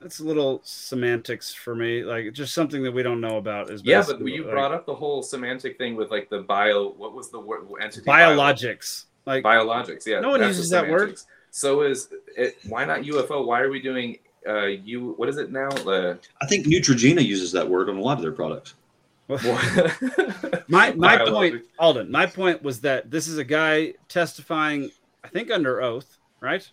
that's 0.00 0.20
a 0.20 0.24
little 0.24 0.60
semantics 0.64 1.52
for 1.52 1.74
me. 1.74 2.02
Like 2.02 2.32
just 2.32 2.54
something 2.54 2.82
that 2.84 2.92
we 2.92 3.02
don't 3.02 3.20
know 3.20 3.36
about 3.36 3.70
is 3.70 3.82
Yeah, 3.84 4.02
but 4.06 4.20
you 4.20 4.44
like, 4.44 4.52
brought 4.52 4.72
up 4.72 4.86
the 4.86 4.94
whole 4.94 5.22
semantic 5.22 5.76
thing 5.76 5.94
with 5.96 6.10
like 6.10 6.30
the 6.30 6.40
bio. 6.40 6.94
What 6.96 7.14
was 7.14 7.30
the 7.30 7.38
word 7.38 7.66
entity? 7.80 8.06
biologics. 8.06 9.04
Like 9.26 9.44
biologics. 9.44 10.06
Yeah, 10.06 10.20
no 10.20 10.30
one 10.30 10.40
uses 10.42 10.70
that 10.70 10.88
word. 10.88 11.18
So 11.50 11.82
is 11.82 12.08
it? 12.36 12.56
Why 12.66 12.84
not 12.84 13.00
UFO? 13.00 13.44
Why 13.44 13.60
are 13.60 13.68
we 13.68 13.80
doing 13.80 14.18
uh 14.48 14.66
you? 14.66 15.12
What 15.16 15.28
is 15.28 15.36
it 15.38 15.50
now? 15.52 15.68
The 15.70 16.18
I 16.40 16.46
think 16.46 16.66
Neutrogena 16.66 17.24
uses 17.24 17.52
that 17.52 17.68
word 17.68 17.88
on 17.90 17.96
a 17.96 18.00
lot 18.00 18.16
of 18.16 18.22
their 18.22 18.32
products. 18.32 18.74
my 19.28 20.92
my 20.96 21.16
Biologics. 21.18 21.30
point, 21.32 21.62
Alden. 21.78 22.10
My 22.10 22.26
point 22.26 22.62
was 22.62 22.80
that 22.80 23.10
this 23.10 23.28
is 23.28 23.38
a 23.38 23.44
guy 23.44 23.94
testifying, 24.08 24.90
I 25.22 25.28
think 25.28 25.50
under 25.50 25.80
oath, 25.82 26.18
right? 26.40 26.68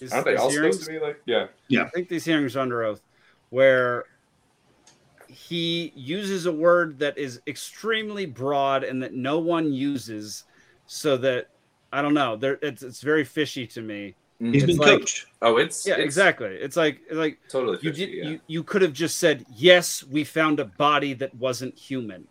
These- 0.00 0.12
Aren't 0.12 0.26
they 0.26 0.36
all 0.36 0.50
hearings? 0.50 0.76
supposed 0.76 0.90
to 0.90 0.98
be 1.00 1.04
like? 1.04 1.20
Yeah. 1.24 1.46
Yeah. 1.68 1.84
I 1.84 1.88
think 1.90 2.08
these 2.08 2.24
hearings 2.24 2.56
are 2.56 2.60
under 2.60 2.82
oath, 2.84 3.00
where 3.50 4.04
he 5.28 5.92
uses 5.96 6.46
a 6.46 6.52
word 6.52 6.98
that 6.98 7.16
is 7.16 7.40
extremely 7.46 8.26
broad 8.26 8.84
and 8.84 9.02
that 9.02 9.14
no 9.14 9.38
one 9.38 9.72
uses, 9.72 10.44
so 10.86 11.16
that 11.18 11.48
I 11.92 12.02
don't 12.02 12.14
know. 12.14 12.36
There, 12.36 12.58
it's 12.60 12.82
it's 12.82 13.00
very 13.00 13.24
fishy 13.24 13.66
to 13.68 13.80
me. 13.80 14.14
He's 14.40 14.62
It's 14.64 14.72
been 14.72 14.76
like- 14.78 14.98
coached. 15.00 15.26
Oh, 15.42 15.56
it's 15.58 15.86
yeah, 15.86 15.94
it's 15.94 16.04
exactly. 16.04 16.48
It's 16.48 16.76
like 16.76 17.00
like 17.10 17.38
Totally 17.48 17.78
you 17.82 17.92
did 17.92 18.10
yeah. 18.10 18.24
you 18.30 18.40
you 18.46 18.62
could 18.64 18.82
have 18.82 18.92
just 18.92 19.18
said 19.18 19.44
yes, 19.54 20.02
we 20.04 20.24
found 20.24 20.58
a 20.60 20.64
body 20.64 21.14
that 21.14 21.34
wasn't 21.36 21.76
human. 21.78 22.26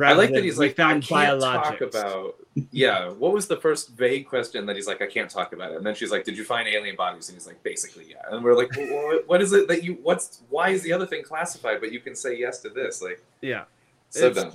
I 0.00 0.12
like 0.12 0.30
that 0.32 0.44
he's 0.44 0.56
"We 0.56 0.66
like, 0.68 0.78
I 0.78 0.82
found 0.82 1.02
can't 1.02 1.40
biologics. 1.42 1.62
talk 1.64 1.80
about. 1.80 2.36
Yeah, 2.70 3.08
what 3.10 3.32
was 3.32 3.48
the 3.48 3.56
first 3.56 3.90
vague 3.90 4.26
question 4.28 4.64
that 4.66 4.76
he's 4.76 4.86
like, 4.86 5.02
I 5.02 5.06
can't 5.06 5.28
talk 5.28 5.52
about 5.52 5.72
it? 5.72 5.76
And 5.78 5.84
then 5.86 5.94
she's 5.94 6.10
like, 6.12 6.24
Did 6.24 6.36
you 6.38 6.44
find 6.44 6.68
alien 6.68 6.94
bodies? 6.96 7.28
And 7.28 7.36
he's 7.36 7.46
like, 7.46 7.60
Basically, 7.64 8.06
yeah. 8.08 8.22
And 8.30 8.42
we're 8.42 8.56
like, 8.56 8.70
well, 8.76 8.86
what- 9.06 9.28
What 9.28 9.42
is 9.42 9.52
it 9.52 9.66
that 9.68 9.82
you? 9.82 9.98
What's 10.02 10.42
why 10.48 10.70
is 10.70 10.82
the 10.82 10.92
other 10.92 11.06
thing 11.06 11.22
classified, 11.24 11.80
but 11.80 11.90
you 11.92 12.00
can 12.00 12.14
say 12.14 12.36
yes 12.36 12.60
to 12.60 12.70
this? 12.70 13.02
Like, 13.02 13.22
Yeah, 13.42 13.64
so 14.10 14.28
it's, 14.28 14.40
dumb. 14.40 14.52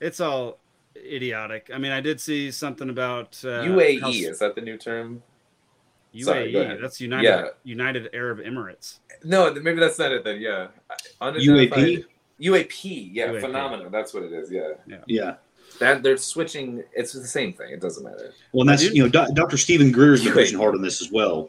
It's 0.00 0.20
all 0.20 0.58
idiotic. 0.96 1.70
I 1.74 1.78
mean, 1.78 1.92
I 1.92 2.00
did 2.00 2.20
see 2.20 2.50
something 2.50 2.90
about 2.90 3.38
uh, 3.44 3.62
UAE 3.64 4.00
how- 4.00 4.08
is 4.10 4.38
that 4.38 4.54
the 4.54 4.60
new 4.60 4.76
term? 4.78 5.22
Sorry, 6.18 6.50
go 6.52 6.58
UAE. 6.60 6.64
ahead. 6.64 6.78
That's 6.82 7.00
United 7.00 7.24
Yeah. 7.28 7.46
United 7.64 8.08
Arab 8.12 8.38
Emirates. 8.38 8.98
No, 9.24 9.52
maybe 9.54 9.78
that's 9.78 9.98
not 9.98 10.12
it 10.12 10.24
then. 10.24 10.40
Yeah. 10.40 10.68
UAP? 11.22 12.04
UAP. 12.40 13.10
Yeah, 13.12 13.28
UAP. 13.28 13.40
phenomena. 13.40 13.90
That's 13.90 14.12
what 14.14 14.22
it 14.24 14.32
is. 14.32 14.50
Yeah. 14.50 14.72
Yeah. 15.06 15.34
That 15.78 16.02
they're 16.02 16.16
switching. 16.16 16.82
It's 16.92 17.12
the 17.12 17.24
same 17.26 17.52
thing. 17.52 17.72
It 17.72 17.80
doesn't 17.80 18.02
matter. 18.04 18.32
Well, 18.52 18.62
and 18.62 18.70
that's 18.70 18.82
you 18.82 19.08
know, 19.08 19.08
Dr. 19.08 19.56
Steven 19.56 19.92
Greer's 19.92 20.22
been 20.24 20.34
Wait. 20.34 20.42
pushing 20.44 20.58
hard 20.58 20.74
on 20.74 20.82
this 20.82 21.00
as 21.00 21.10
well. 21.12 21.48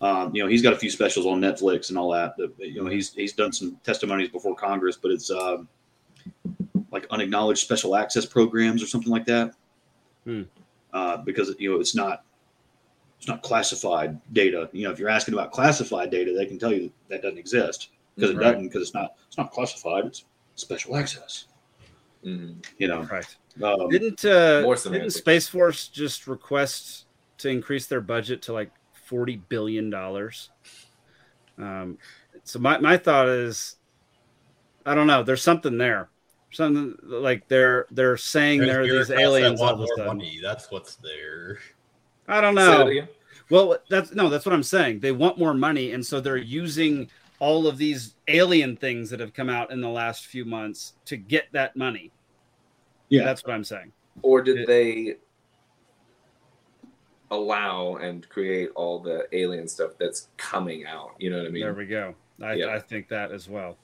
Um, 0.00 0.34
you 0.34 0.42
know, 0.42 0.48
he's 0.48 0.62
got 0.62 0.72
a 0.72 0.76
few 0.76 0.88
specials 0.90 1.26
on 1.26 1.40
Netflix 1.40 1.90
and 1.90 1.98
all 1.98 2.10
that. 2.12 2.34
that, 2.38 2.52
You 2.58 2.82
know, 2.82 2.90
he's 2.90 3.12
he's 3.12 3.34
done 3.34 3.52
some 3.52 3.76
testimonies 3.84 4.30
before 4.30 4.54
Congress, 4.56 4.96
but 4.96 5.10
it's 5.10 5.30
um, 5.30 5.68
like 6.90 7.06
unacknowledged 7.10 7.60
special 7.60 7.94
access 7.94 8.24
programs 8.24 8.82
or 8.82 8.86
something 8.86 9.10
like 9.10 9.26
that. 9.26 9.54
Hmm. 10.24 10.42
Uh, 10.92 11.18
because 11.18 11.54
you 11.58 11.70
know, 11.70 11.80
it's 11.80 11.94
not 11.94 12.24
it's 13.20 13.28
not 13.28 13.42
classified 13.42 14.18
data. 14.32 14.70
You 14.72 14.84
know, 14.84 14.90
if 14.92 14.98
you're 14.98 15.10
asking 15.10 15.34
about 15.34 15.52
classified 15.52 16.10
data, 16.10 16.32
they 16.34 16.46
can 16.46 16.58
tell 16.58 16.72
you 16.72 16.84
that, 16.84 16.92
that 17.10 17.22
doesn't 17.22 17.36
exist 17.38 17.90
because 18.16 18.30
it 18.30 18.38
Right. 18.38 18.44
doesn't 18.52 18.62
because 18.68 18.80
it's 18.80 18.94
not 18.94 19.14
it's 19.28 19.36
not 19.36 19.52
classified. 19.52 20.06
It's 20.06 20.24
special 20.54 20.96
access. 20.96 21.44
Mhm. 22.24 22.64
You 22.78 22.88
know, 22.88 23.02
Right. 23.02 23.26
um, 23.62 23.90
Didn't 23.90 24.24
uh, 24.24 24.62
didn't. 24.74 25.10
Space 25.10 25.48
Force 25.48 25.88
just 25.88 26.26
request 26.26 27.04
to 27.38 27.50
increase 27.50 27.86
their 27.86 28.00
budget 28.00 28.40
to 28.42 28.54
like 28.54 28.70
forty 29.04 29.36
billion 29.36 29.90
dollars? 29.90 30.48
Um, 31.58 31.98
so 32.44 32.58
my 32.58 32.78
my 32.78 32.96
thought 32.96 33.28
is, 33.28 33.76
I 34.86 34.94
don't 34.94 35.06
know. 35.06 35.22
There's 35.22 35.42
something 35.42 35.76
there. 35.76 36.08
Something 36.52 36.96
like 37.02 37.48
they're 37.48 37.86
they're 37.90 38.16
saying 38.16 38.60
There's 38.60 38.70
there 38.70 38.80
are 38.80 38.82
these 38.82 38.90
bureaucrats 38.92 39.08
that 39.10 39.20
aliens 39.20 39.60
all 39.60 39.66
want 39.66 39.76
of 39.78 39.84
a 39.84 39.86
sudden. 39.88 40.06
money. 40.06 40.40
That's 40.42 40.70
what's 40.70 40.96
there. 40.96 41.58
I 42.30 42.40
don't 42.40 42.54
know. 42.54 42.90
Well, 43.50 43.78
that's 43.88 44.12
no, 44.14 44.28
that's 44.28 44.46
what 44.46 44.52
I'm 44.54 44.62
saying. 44.62 45.00
They 45.00 45.12
want 45.12 45.38
more 45.38 45.52
money, 45.54 45.92
and 45.92 46.04
so 46.06 46.20
they're 46.20 46.36
using 46.36 47.10
all 47.40 47.66
of 47.66 47.78
these 47.78 48.14
alien 48.28 48.76
things 48.76 49.10
that 49.10 49.18
have 49.18 49.32
come 49.34 49.48
out 49.48 49.72
in 49.72 49.80
the 49.80 49.88
last 49.88 50.26
few 50.26 50.44
months 50.44 50.94
to 51.06 51.16
get 51.16 51.46
that 51.52 51.74
money. 51.74 52.12
yeah, 53.08 53.24
That's 53.24 53.42
what 53.44 53.54
I'm 53.54 53.64
saying. 53.64 53.92
Or 54.22 54.40
did 54.42 54.58
It- 54.60 54.66
they 54.68 55.16
allow 57.30 57.96
and 57.96 58.28
create 58.28 58.70
all 58.74 58.98
the 58.98 59.26
alien 59.32 59.68
stuff 59.68 59.92
that's 59.98 60.28
coming 60.36 60.84
out? 60.86 61.14
You 61.18 61.30
know 61.30 61.38
what 61.38 61.46
I 61.46 61.50
mean? 61.50 61.62
There 61.62 61.74
we 61.74 61.86
go. 61.86 62.14
I, 62.42 62.54
Yeah. 62.54 62.66
I 62.74 62.78
think 62.78 63.08
that 63.08 63.32
as 63.32 63.48
well. 63.48 63.78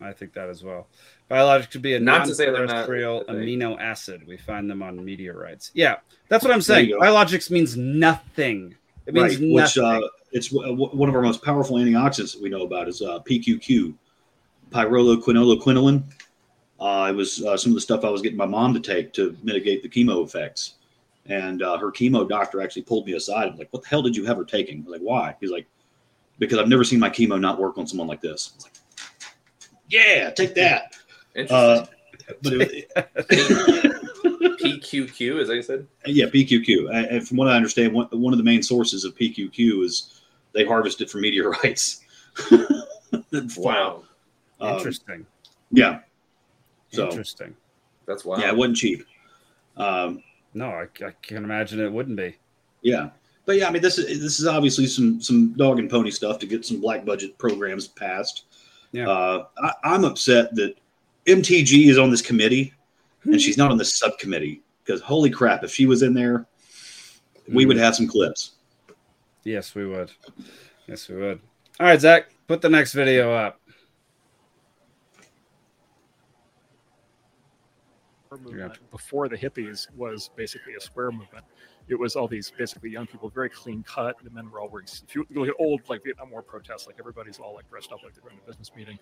I 0.00 0.12
think 0.12 0.32
that 0.34 0.48
as 0.48 0.62
well. 0.64 0.86
Biologics 1.30 1.70
could 1.70 1.82
be 1.82 1.94
a 1.94 2.00
Not 2.00 2.26
to 2.26 2.34
say 2.34 2.46
they're 2.46 2.66
not 2.66 2.74
non-terrestrial 2.74 3.20
a 3.22 3.24
thing. 3.26 3.36
amino 3.36 3.80
acid. 3.80 4.26
We 4.26 4.36
find 4.36 4.68
them 4.68 4.82
on 4.82 5.02
meteorites. 5.04 5.70
Yeah, 5.74 5.96
that's 6.28 6.42
what 6.44 6.52
I'm 6.52 6.60
saying. 6.60 6.90
Biologics 6.90 7.50
means 7.50 7.76
nothing. 7.76 8.74
It 9.06 9.14
means 9.14 9.38
right, 9.38 9.52
which 9.52 9.78
uh, 9.78 10.00
it's 10.32 10.48
w- 10.48 10.70
w- 10.70 10.90
one 10.96 11.08
of 11.08 11.14
our 11.14 11.22
most 11.22 11.42
powerful 11.44 11.76
antioxidants 11.76 12.32
that 12.34 12.42
we 12.42 12.48
know 12.48 12.62
about 12.62 12.88
is 12.88 13.00
uh, 13.00 13.20
PQQ, 13.20 13.94
pyrroloquinolaquinoline. 14.70 16.02
Uh, 16.80 17.08
it 17.10 17.14
was 17.14 17.44
uh, 17.44 17.56
some 17.56 17.72
of 17.72 17.74
the 17.74 17.80
stuff 17.80 18.04
I 18.04 18.10
was 18.10 18.22
getting 18.22 18.38
my 18.38 18.46
mom 18.46 18.74
to 18.74 18.80
take 18.80 19.12
to 19.14 19.36
mitigate 19.42 19.82
the 19.82 19.88
chemo 19.88 20.24
effects, 20.24 20.74
and 21.26 21.62
uh, 21.62 21.76
her 21.78 21.92
chemo 21.92 22.28
doctor 22.28 22.60
actually 22.60 22.82
pulled 22.82 23.06
me 23.06 23.12
aside 23.12 23.44
and 23.44 23.52
was 23.52 23.58
like, 23.60 23.72
"What 23.72 23.82
the 23.82 23.88
hell 23.88 24.02
did 24.02 24.16
you 24.16 24.24
have 24.24 24.36
her 24.36 24.44
taking?" 24.44 24.78
I 24.80 24.82
was 24.84 24.92
like, 24.92 25.02
"Why?" 25.02 25.36
He's 25.40 25.50
like, 25.50 25.66
"Because 26.38 26.58
I've 26.58 26.68
never 26.68 26.82
seen 26.84 26.98
my 26.98 27.10
chemo 27.10 27.38
not 27.40 27.60
work 27.60 27.78
on 27.78 27.86
someone 27.86 28.08
like 28.08 28.20
this." 28.20 28.52
I 28.52 28.56
was 28.56 28.64
like, 28.64 28.72
"Yeah, 29.88 30.30
take 30.30 30.54
that." 30.54 30.96
Interesting. 31.34 31.56
Uh, 31.56 31.86
but 32.42 32.52
it, 32.54 32.90
PQQ, 34.60 35.40
is 35.40 35.48
that 35.48 35.54
you 35.56 35.62
said? 35.62 35.86
Yeah, 36.06 36.26
PQQ. 36.26 36.90
And- 36.94 37.06
And 37.06 37.26
from 37.28 37.36
what 37.36 37.48
I 37.48 37.56
understand, 37.56 37.92
one, 37.92 38.06
one 38.10 38.32
of 38.32 38.38
the 38.38 38.44
main 38.44 38.62
sources 38.62 39.04
of 39.04 39.14
PQQ 39.16 39.84
is 39.84 40.20
they 40.52 40.64
harvest 40.64 41.00
it 41.00 41.10
from 41.10 41.22
meteorites. 41.22 42.00
Wow. 43.56 44.04
Um, 44.60 44.76
Interesting. 44.76 45.26
Yeah. 45.72 46.00
So 46.92 47.08
Interesting. 47.08 47.56
That's 48.06 48.24
wild. 48.24 48.40
yeah, 48.42 48.48
it 48.50 48.56
wasn't 48.56 48.76
cheap. 48.76 49.04
Um, 49.76 50.22
No, 50.54 50.66
I, 50.66 50.82
I 51.04 51.10
can't 51.22 51.44
imagine 51.44 51.80
it 51.80 51.92
wouldn't 51.92 52.16
be. 52.16 52.36
yeah, 52.82 53.10
but 53.46 53.56
yeah, 53.56 53.68
I 53.68 53.70
mean, 53.72 53.82
this 53.82 53.98
is 53.98 54.20
this 54.20 54.38
is 54.40 54.46
obviously 54.46 54.86
some 54.86 55.20
some 55.20 55.52
dog 55.54 55.78
and 55.80 55.88
pony 55.90 56.10
stuff 56.10 56.38
to 56.40 56.46
get 56.46 56.64
some 56.64 56.80
black 56.80 57.04
budget 57.04 57.36
programs 57.38 57.88
passed. 57.88 58.44
Yeah. 58.92 59.08
Uh, 59.08 59.46
I, 59.58 59.72
I'm 59.84 60.04
upset 60.04 60.54
that 60.56 60.76
MTG 61.30 61.88
is 61.88 61.98
on 61.98 62.10
this 62.10 62.22
committee 62.22 62.72
and 63.24 63.34
hmm. 63.34 63.38
she's 63.38 63.58
not 63.58 63.70
on 63.70 63.78
the 63.78 63.84
subcommittee 63.84 64.62
because 64.84 65.00
holy 65.00 65.30
crap, 65.30 65.64
if 65.64 65.72
she 65.72 65.86
was 65.86 66.02
in 66.02 66.14
there, 66.14 66.46
we 67.48 67.66
would 67.66 67.76
hmm. 67.76 67.82
have 67.82 67.96
some 67.96 68.06
clips. 68.06 68.52
Yes, 69.44 69.74
we 69.74 69.86
would. 69.86 70.10
Yes, 70.86 71.08
we 71.08 71.16
would. 71.16 71.40
All 71.78 71.86
right, 71.86 72.00
Zach, 72.00 72.26
put 72.46 72.60
the 72.60 72.68
next 72.68 72.92
video 72.92 73.32
up. 73.32 73.60
movement 78.38 78.78
before 78.90 79.28
the 79.28 79.36
hippies 79.36 79.88
was 79.96 80.30
basically 80.36 80.74
a 80.74 80.80
square 80.80 81.10
movement. 81.10 81.44
It 81.90 81.98
was 81.98 82.14
all 82.14 82.28
these 82.28 82.52
basically 82.56 82.90
young 82.90 83.06
people, 83.06 83.28
very 83.28 83.50
clean 83.50 83.82
cut. 83.82 84.16
The 84.22 84.30
men 84.30 84.48
were 84.50 84.60
all 84.60 84.68
wearing. 84.68 84.86
If 84.86 85.14
you 85.14 85.26
look 85.34 85.48
at 85.48 85.54
old 85.58 85.80
like 85.88 86.04
Vietnam 86.04 86.30
War 86.30 86.40
protests, 86.40 86.86
like 86.86 86.96
everybody's 87.00 87.38
all 87.38 87.54
like 87.54 87.68
dressed 87.68 87.90
up 87.92 88.02
like 88.04 88.14
they're 88.14 88.22
going 88.22 88.36
to 88.36 88.44
a 88.44 88.46
business 88.46 88.70
meeting. 88.76 88.98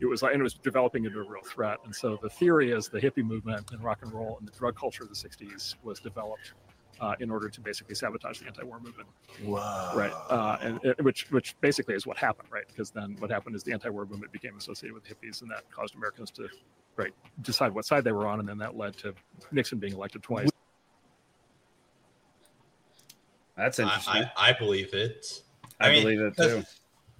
It 0.00 0.06
was 0.06 0.22
like, 0.22 0.32
and 0.32 0.40
it 0.40 0.44
was 0.44 0.54
developing 0.54 1.04
into 1.04 1.18
a 1.18 1.28
real 1.28 1.42
threat. 1.42 1.78
And 1.84 1.94
so 1.94 2.18
the 2.22 2.30
theory 2.30 2.70
is 2.70 2.88
the 2.88 3.00
hippie 3.00 3.24
movement 3.24 3.72
and 3.72 3.82
rock 3.82 3.98
and 4.02 4.12
roll 4.12 4.36
and 4.38 4.46
the 4.46 4.52
drug 4.52 4.76
culture 4.76 5.02
of 5.02 5.08
the 5.08 5.16
'60s 5.16 5.74
was 5.82 5.98
developed 5.98 6.52
uh, 7.00 7.14
in 7.20 7.30
order 7.30 7.48
to 7.48 7.60
basically 7.60 7.94
sabotage 7.94 8.40
the 8.40 8.46
anti-war 8.46 8.80
movement. 8.80 9.08
Wow. 9.44 9.92
Right. 9.94 10.12
Uh, 10.30 10.58
and 10.60 10.80
and 10.84 11.04
which 11.04 11.30
which 11.30 11.56
basically 11.60 11.94
is 11.94 12.06
what 12.06 12.16
happened, 12.16 12.48
right? 12.50 12.66
Because 12.66 12.90
then 12.90 13.16
what 13.18 13.30
happened 13.30 13.56
is 13.56 13.62
the 13.62 13.72
anti-war 13.72 14.06
movement 14.06 14.32
became 14.32 14.56
associated 14.56 14.94
with 14.94 15.04
hippies, 15.04 15.42
and 15.42 15.50
that 15.50 15.70
caused 15.70 15.94
Americans 15.94 16.30
to 16.32 16.48
right 16.96 17.12
decide 17.42 17.74
what 17.74 17.84
side 17.84 18.04
they 18.04 18.12
were 18.12 18.26
on, 18.26 18.40
and 18.40 18.48
then 18.48 18.58
that 18.58 18.76
led 18.76 18.96
to 18.98 19.14
Nixon 19.52 19.78
being 19.78 19.94
elected 19.94 20.22
twice. 20.22 20.48
That's 23.58 23.80
interesting. 23.80 24.14
I, 24.14 24.30
I, 24.36 24.50
I 24.50 24.52
believe 24.52 24.94
it. 24.94 25.42
I 25.80 25.90
believe 25.90 26.20
it 26.20 26.36
too. 26.36 26.62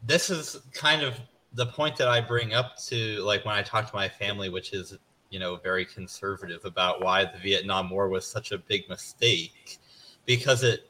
This 0.07 0.31
is 0.31 0.61
kind 0.73 1.03
of 1.03 1.15
the 1.55 1.67
point 1.67 1.97
that 1.97 2.09
I 2.09 2.21
bring 2.21 2.55
up 2.55 2.77
to 2.87 3.21
like 3.25 3.45
when 3.45 3.55
I 3.55 3.63
talk 3.63 3.91
to 3.91 3.97
my 3.97 4.09
family, 4.09 4.49
which 4.49 4.73
is 4.73 4.97
you 5.31 5.41
know 5.41 5.57
very 5.57 5.85
conservative 5.85 6.65
about 6.65 7.03
why 7.03 7.25
the 7.25 7.39
Vietnam 7.43 7.91
War 7.91 8.09
was 8.09 8.27
such 8.27 8.53
a 8.53 8.59
big 8.59 8.89
mistake, 8.89 9.79
because 10.27 10.63
it 10.63 10.89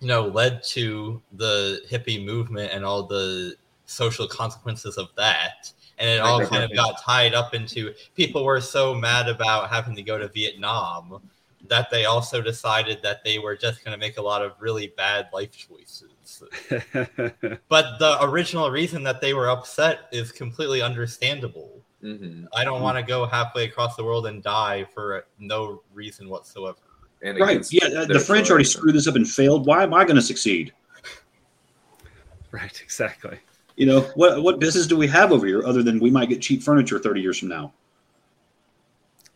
you 0.00 0.08
know 0.08 0.26
led 0.28 0.62
to 0.64 1.20
the 1.32 1.80
hippie 1.90 2.22
movement 2.22 2.70
and 2.72 2.84
all 2.84 3.04
the 3.04 3.54
social 3.86 4.28
consequences 4.28 4.98
of 4.98 5.08
that. 5.16 5.72
And 5.96 6.10
it 6.10 6.18
all 6.18 6.44
kind 6.44 6.64
of 6.64 6.74
got 6.74 7.00
tied 7.00 7.34
up 7.34 7.54
into 7.54 7.94
people 8.16 8.44
were 8.44 8.60
so 8.60 8.94
mad 8.94 9.28
about 9.28 9.70
having 9.70 9.94
to 9.94 10.02
go 10.02 10.18
to 10.18 10.26
Vietnam 10.26 11.22
that 11.68 11.90
they 11.90 12.04
also 12.04 12.40
decided 12.40 13.02
that 13.02 13.24
they 13.24 13.38
were 13.38 13.56
just 13.56 13.84
going 13.84 13.92
to 13.92 13.98
make 13.98 14.18
a 14.18 14.22
lot 14.22 14.42
of 14.42 14.52
really 14.60 14.88
bad 14.96 15.28
life 15.32 15.50
choices. 15.52 16.42
but 17.68 17.98
the 17.98 18.18
original 18.22 18.70
reason 18.70 19.02
that 19.02 19.20
they 19.20 19.34
were 19.34 19.48
upset 19.48 20.08
is 20.12 20.32
completely 20.32 20.82
understandable. 20.82 21.80
Mm-hmm. 22.02 22.46
I 22.54 22.64
don't 22.64 22.82
want 22.82 22.98
to 22.98 23.02
go 23.02 23.26
halfway 23.26 23.64
across 23.64 23.96
the 23.96 24.04
world 24.04 24.26
and 24.26 24.42
die 24.42 24.84
for 24.92 25.26
no 25.38 25.82
reason 25.92 26.28
whatsoever. 26.28 26.78
And 27.22 27.38
Right? 27.38 27.66
Yeah, 27.72 28.04
the 28.04 28.20
French 28.20 28.50
already 28.50 28.64
screwed 28.64 28.94
this 28.94 29.08
up 29.08 29.16
and 29.16 29.28
failed. 29.28 29.66
Why 29.66 29.82
am 29.82 29.94
I 29.94 30.04
going 30.04 30.16
to 30.16 30.22
succeed? 30.22 30.72
Right, 32.50 32.78
exactly. 32.82 33.38
You 33.76 33.86
know 33.86 34.00
what? 34.14 34.42
What 34.42 34.60
business 34.60 34.86
do 34.86 34.96
we 34.96 35.08
have 35.08 35.32
over 35.32 35.46
here 35.46 35.66
other 35.66 35.82
than 35.82 35.98
we 35.98 36.10
might 36.10 36.28
get 36.28 36.40
cheap 36.40 36.62
furniture 36.62 36.98
thirty 37.00 37.20
years 37.20 37.38
from 37.38 37.48
now? 37.48 37.72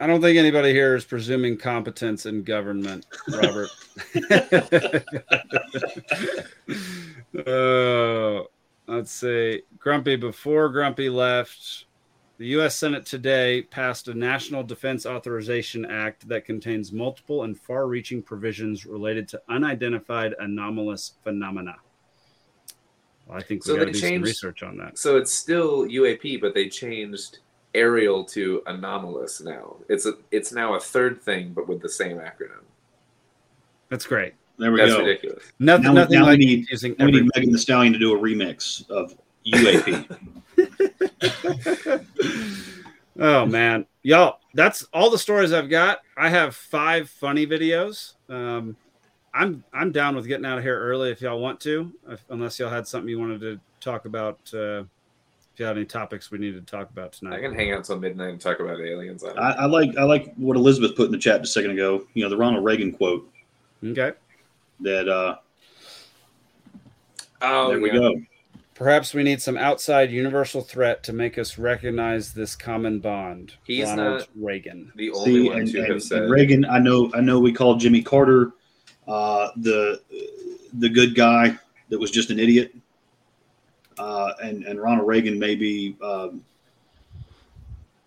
I 0.01 0.07
don't 0.07 0.20
think 0.20 0.39
anybody 0.39 0.73
here 0.73 0.95
is 0.95 1.05
presuming 1.05 1.57
competence 1.57 2.27
in 2.27 2.45
government, 2.45 3.07
Robert. 3.29 3.69
uh, 7.47 8.43
let's 8.87 9.11
see. 9.11 9.62
Grumpy, 9.79 10.15
before 10.15 10.69
Grumpy 10.69 11.09
left, 11.09 11.87
the 12.39 12.47
U.S. 12.47 12.77
Senate 12.77 13.05
today 13.05 13.62
passed 13.62 14.07
a 14.07 14.15
National 14.15 14.62
Defense 14.62 15.05
Authorization 15.05 15.85
Act 15.85 16.29
that 16.29 16.45
contains 16.45 16.93
multiple 16.93 17.43
and 17.43 17.59
far 17.59 17.89
reaching 17.89 18.23
provisions 18.23 18.87
related 18.87 19.27
to 19.29 19.43
unidentified 19.49 20.37
anomalous 20.39 21.15
phenomena. 21.25 21.75
Well, 23.27 23.37
I 23.37 23.43
think 23.43 23.65
we 23.65 23.73
So 23.73 23.77
got 23.77 23.87
to 23.87 23.93
do 23.93 23.99
some 23.99 24.23
research 24.23 24.62
on 24.62 24.77
that. 24.77 24.97
So 24.97 25.16
it's 25.16 25.33
still 25.33 25.87
UAP, 25.87 26.41
but 26.41 26.55
they 26.55 26.69
changed 26.69 27.41
aerial 27.74 28.24
to 28.24 28.62
anomalous 28.66 29.40
now. 29.40 29.77
It's 29.89 30.07
a 30.07 30.15
it's 30.31 30.53
now 30.53 30.74
a 30.74 30.81
third 30.81 31.23
thing, 31.23 31.53
but 31.53 31.69
with 31.69 31.81
the 31.81 31.89
same 31.89 32.19
acronym. 32.19 32.65
That's 33.89 34.07
great. 34.07 34.35
There 34.59 34.73
we 34.73 34.78
go. 34.78 34.86
That's 34.86 34.99
go. 34.99 35.05
ridiculous. 35.05 35.45
Nothing, 35.59 35.85
now, 35.85 35.93
nothing 35.93 36.19
now 36.19 36.27
like 36.27 36.39
we 36.39 36.47
need, 36.47 36.70
using 36.70 36.95
we 36.99 37.11
need 37.12 37.31
Megan 37.35 37.53
Thee 37.53 37.59
Stallion 37.59 37.93
to 37.93 37.99
do 37.99 38.16
a 38.16 38.19
remix 38.19 38.89
of 38.90 39.16
UAP. 39.47 40.05
Oh 43.20 43.45
man, 43.45 43.85
y'all, 44.03 44.39
that's 44.55 44.85
all 44.93 45.11
the 45.11 45.19
stories 45.19 45.53
I've 45.53 45.69
got. 45.69 46.03
I 46.16 46.28
have 46.28 46.55
five 46.55 47.11
funny 47.11 47.47
videos. 47.47 48.15
Um, 48.28 48.77
I'm 49.35 49.65
I'm 49.73 49.90
down 49.90 50.15
with 50.15 50.28
getting 50.28 50.47
out 50.47 50.59
of 50.59 50.65
here 50.65 50.78
early 50.78 51.11
if 51.11 51.20
y'all 51.20 51.40
want 51.40 51.59
to, 51.61 51.93
if, 52.09 52.24
unless 52.31 52.59
y'all 52.59 52.70
had 52.70 52.86
something 52.86 53.09
you 53.09 53.19
wanted 53.19 53.40
to 53.40 53.61
talk 53.81 54.05
about. 54.05 54.39
Uh, 54.55 54.85
if 54.85 54.86
you 55.59 55.66
had 55.66 55.76
any 55.76 55.86
topics 55.86 56.30
we 56.30 56.39
need 56.39 56.52
to 56.52 56.60
talk 56.60 56.90
about 56.90 57.12
tonight, 57.12 57.36
I 57.36 57.40
can 57.40 57.55
hang 57.55 57.72
out 57.72 57.85
till 57.85 57.98
midnight 57.98 58.30
and 58.30 58.40
talk 58.40 58.60
about 58.60 58.80
aliens. 58.80 59.24
I 59.24 59.30
I, 59.30 59.51
I 59.51 59.64
like 59.66 59.97
I 59.97 60.05
like 60.05 60.35
what 60.36 60.56
Elizabeth 60.56 60.97
put 60.97 61.06
in 61.06 61.12
the 61.12 61.18
chat 61.18 61.40
just 61.43 61.56
a 61.56 61.60
second 61.60 61.72
ago. 61.72 62.06
You 62.14 62.24
know, 62.24 62.30
the 62.30 62.36
Ronald 62.36 62.64
Reagan 62.64 62.93
quote. 62.93 63.28
Okay. 63.85 64.12
That 64.80 65.09
uh 65.09 65.36
Oh, 67.40 67.68
there 67.70 67.80
we 67.80 67.89
yeah. 67.93 67.98
go. 67.98 68.14
Perhaps 68.74 69.12
we 69.12 69.22
need 69.24 69.43
some 69.43 69.56
outside 69.56 70.10
universal 70.10 70.60
threat 70.60 71.02
to 71.05 71.12
make 71.12 71.36
us 71.36 71.59
recognize 71.59 72.32
this 72.32 72.55
common 72.55 73.01
bond. 73.01 73.55
He's 73.64 73.86
Ronald 73.86 74.20
not 74.20 74.28
Reagan. 74.36 74.93
the 74.94 75.10
only 75.10 75.24
See, 75.43 75.48
one 75.48 75.59
and, 75.60 75.68
to 75.72 75.78
and- 75.80 75.93
have 75.93 76.02
said. 76.02 76.30
Reagan, 76.30 76.64
I 76.64 76.78
know 76.78 77.10
I 77.14 77.20
know 77.20 77.40
we 77.40 77.52
called 77.52 77.80
Jimmy 77.80 78.02
Carter 78.02 78.52
uh 79.06 79.48
the 79.56 80.01
the 80.74 80.89
good 80.89 81.14
guy 81.14 81.56
that 81.89 81.98
was 81.98 82.10
just 82.10 82.30
an 82.30 82.39
idiot. 82.39 82.74
Uh 83.99 84.33
and, 84.43 84.65
and 84.65 84.81
Ronald 84.81 85.07
Reagan 85.07 85.39
may 85.39 85.55
be 85.55 85.97
um 86.03 86.45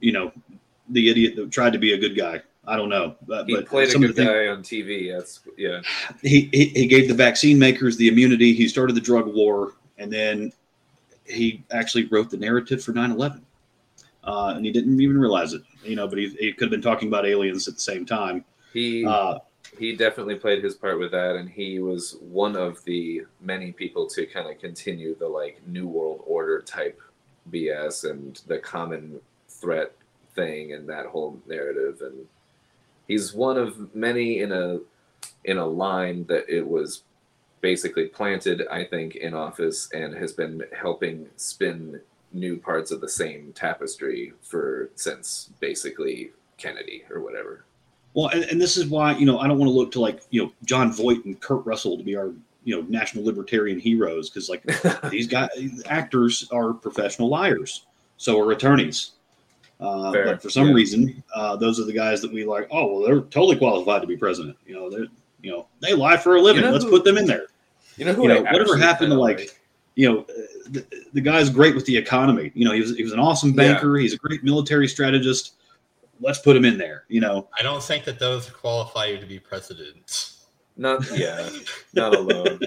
you 0.02 0.12
know, 0.12 0.32
the 0.90 1.10
idiot 1.10 1.36
that 1.38 1.52
tried 1.52 1.74
to 1.74 1.80
be 1.80 1.94
a 1.94 1.98
good 1.98 2.18
guy. 2.18 2.42
I 2.68 2.76
don't 2.76 2.90
know. 2.90 3.16
But, 3.26 3.48
He 3.48 3.56
but 3.56 3.68
played 3.68 3.90
a 3.90 4.00
good 4.00 4.16
guy 4.16 4.48
on 4.48 4.62
TV. 4.62 5.12
That's 5.16 5.40
yeah. 5.58 5.82
he, 6.22 6.50
he 6.52 6.66
he 6.66 6.88
gave 6.88 7.08
the 7.08 7.14
vaccine 7.14 7.58
makers 7.58 7.98
the 7.98 8.08
immunity. 8.08 8.54
He 8.54 8.68
started 8.68 8.96
the 8.96 9.02
drug 9.02 9.34
war, 9.34 9.74
and 9.98 10.12
then 10.12 10.52
he 11.26 11.64
actually 11.72 12.06
wrote 12.06 12.30
the 12.30 12.38
narrative 12.38 12.84
for 12.84 12.92
9-11. 12.92 13.42
Uh, 14.24 14.54
and 14.56 14.66
he 14.66 14.72
didn't 14.72 15.00
even 15.00 15.20
realize 15.20 15.54
it, 15.54 15.62
you 15.84 15.96
know. 15.96 16.08
But 16.08 16.20
he, 16.20 16.30
he 16.40 16.54
could 16.54 16.66
have 16.66 16.72
been 16.72 16.82
talking 16.82 17.08
about 17.08 17.26
aliens 17.26 17.68
at 17.68 17.76
the 17.76 17.82
same 17.82 18.06
time. 18.06 18.46
He 18.74 19.06
Uh, 19.06 19.40
he 19.78 19.96
definitely 19.96 20.36
played 20.36 20.64
his 20.64 20.76
part 20.76 21.00
with 21.00 21.12
that, 21.12 21.36
and 21.36 21.50
he 21.50 21.80
was 21.80 22.18
one 22.22 22.56
of 22.56 22.84
the 22.84 23.26
many 23.40 23.72
people 23.72 24.08
to 24.08 24.26
kind 24.26 24.50
of 24.50 24.60
continue 24.60 25.16
the 25.16 25.28
like 25.28 25.62
New 25.68 25.88
World 25.88 26.24
Order 26.26 26.62
type 26.62 27.02
BS 27.52 28.10
and 28.10 28.42
the 28.48 28.60
common 28.60 29.20
threat 29.48 29.94
thing 30.36 30.74
and 30.74 30.88
that 30.90 31.08
whole 31.08 31.40
narrative. 31.48 32.02
And 32.02 32.28
he's 33.08 33.34
one 33.34 33.58
of 33.58 33.94
many 33.96 34.40
in 34.40 34.52
a 34.52 34.80
in 35.46 35.58
a 35.58 35.66
line 35.66 36.26
that 36.26 36.50
it 36.50 36.68
was 36.68 37.04
basically 37.62 38.08
planted, 38.08 38.68
I 38.70 38.84
think, 38.84 39.16
in 39.16 39.34
office 39.34 39.90
and 39.92 40.16
has 40.16 40.34
been 40.34 40.64
helping 40.76 41.30
spin 41.36 42.02
new 42.34 42.58
parts 42.58 42.92
of 42.92 43.02
the 43.02 43.10
same 43.10 43.54
tapestry 43.54 44.34
for 44.42 44.90
since 44.96 45.50
basically 45.60 46.32
Kennedy 46.58 47.04
or 47.10 47.22
whatever. 47.22 47.66
Well, 48.14 48.28
and, 48.28 48.44
and 48.46 48.62
this 48.62 48.78
is 48.78 48.88
why 48.88 49.16
you 49.18 49.26
know 49.26 49.40
I 49.40 49.48
don't 49.48 49.58
want 49.58 49.70
to 49.70 49.74
look 49.78 49.92
to 49.94 50.02
like 50.02 50.22
you 50.30 50.44
know 50.44 50.52
Jon 50.66 50.92
Voight 50.92 51.24
and 51.26 51.40
Kurt 51.40 51.66
Russell 51.66 51.98
to 51.98 52.04
be 52.04 52.16
our 52.16 52.34
you 52.64 52.76
know 52.76 52.86
national 52.90 53.26
libertarian 53.26 53.80
heroes 53.80 54.30
because 54.30 54.50
like 54.50 54.64
these 55.10 55.28
guys 55.28 55.50
actors 55.86 56.48
are 56.52 56.74
professional 56.74 57.30
liars, 57.30 57.86
so 58.18 58.40
are 58.40 58.52
attorneys. 58.52 59.12
Uh, 59.80 60.12
but 60.12 60.42
for 60.42 60.50
some 60.50 60.68
yeah. 60.68 60.74
reason, 60.74 61.24
uh, 61.34 61.56
those 61.56 61.80
are 61.80 61.86
the 61.86 61.94
guys 61.94 62.22
that 62.22 62.32
we 62.32 62.46
like. 62.46 62.68
Oh 62.70 62.94
well, 62.94 63.02
they're 63.02 63.22
totally 63.22 63.56
qualified 63.56 64.02
to 64.02 64.08
be 64.08 64.16
president. 64.16 64.56
You 64.68 64.76
know, 64.76 64.90
they're 64.90 65.08
you 65.42 65.52
know 65.52 65.68
they 65.80 65.94
lie 65.94 66.18
for 66.18 66.36
a 66.36 66.42
living. 66.42 66.62
You 66.62 66.68
know 66.68 66.74
Let's 66.74 66.84
who- 66.86 66.92
put 66.92 67.04
them 67.04 67.18
in 67.18 67.26
there. 67.26 67.48
You 67.98 68.06
know 68.06 68.14
who 68.14 68.24
you 68.24 68.30
know 68.30 68.42
whatever 68.42 68.78
happened 68.78 69.12
to 69.12 69.20
like, 69.20 69.60
you 69.96 70.10
know 70.12 70.26
the, 70.70 70.86
the 71.14 71.22
guy's 71.22 71.50
great 71.50 71.76
with 71.76 71.86
the 71.86 71.96
economy. 71.98 72.52
You 72.56 72.66
know, 72.66 72.74
he 72.74 72.82
was 72.82 72.96
he 72.96 73.04
was 73.04 73.12
an 73.12 73.20
awesome 73.20 73.50
Yeah. 73.50 73.74
banker. 73.74 73.98
He's 73.98 74.14
a 74.14 74.18
great 74.18 74.44
military 74.44 74.88
strategist. 74.88 75.56
Let's 76.22 76.40
put 76.40 76.56
him 76.56 76.66
in 76.66 76.78
there. 76.78 77.06
You 77.08 77.22
know, 77.22 77.50
I 77.58 77.64
don't 77.64 77.84
think 77.84 78.06
that 78.06 78.20
those 78.20 78.50
qualify 78.50 79.08
you 79.08 79.20
to 79.20 79.26
be 79.26 79.40
president. 79.40 80.34
Not 80.78 81.06
yeah, 81.18 81.50
not 81.94 82.16
alone. 82.16 82.60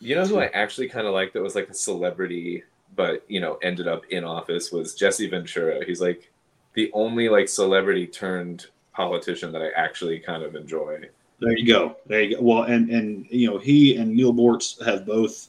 You 0.00 0.14
know 0.14 0.26
who 0.26 0.38
I 0.38 0.46
actually 0.46 0.88
kind 0.88 1.06
of 1.06 1.12
liked 1.12 1.34
that 1.34 1.42
was 1.42 1.54
like 1.54 1.68
a 1.68 1.74
celebrity, 1.74 2.62
but 2.94 3.24
you 3.28 3.40
know 3.40 3.58
ended 3.62 3.88
up 3.88 4.04
in 4.10 4.24
office 4.24 4.70
was 4.70 4.94
Jesse 4.94 5.28
Ventura. 5.28 5.84
He's 5.84 6.00
like 6.00 6.30
the 6.74 6.90
only 6.92 7.28
like 7.28 7.48
celebrity 7.48 8.06
turned 8.06 8.66
politician 8.92 9.52
that 9.52 9.62
I 9.62 9.70
actually 9.70 10.18
kind 10.20 10.42
of 10.42 10.54
enjoy. 10.54 11.00
There 11.40 11.56
you 11.56 11.66
go. 11.66 11.96
There 12.06 12.22
you 12.22 12.36
go. 12.36 12.42
Well, 12.42 12.62
and 12.64 12.90
and 12.90 13.26
you 13.30 13.50
know 13.50 13.58
he 13.58 13.96
and 13.96 14.14
Neal 14.14 14.32
Boortz 14.32 14.84
have 14.84 15.06
both 15.06 15.48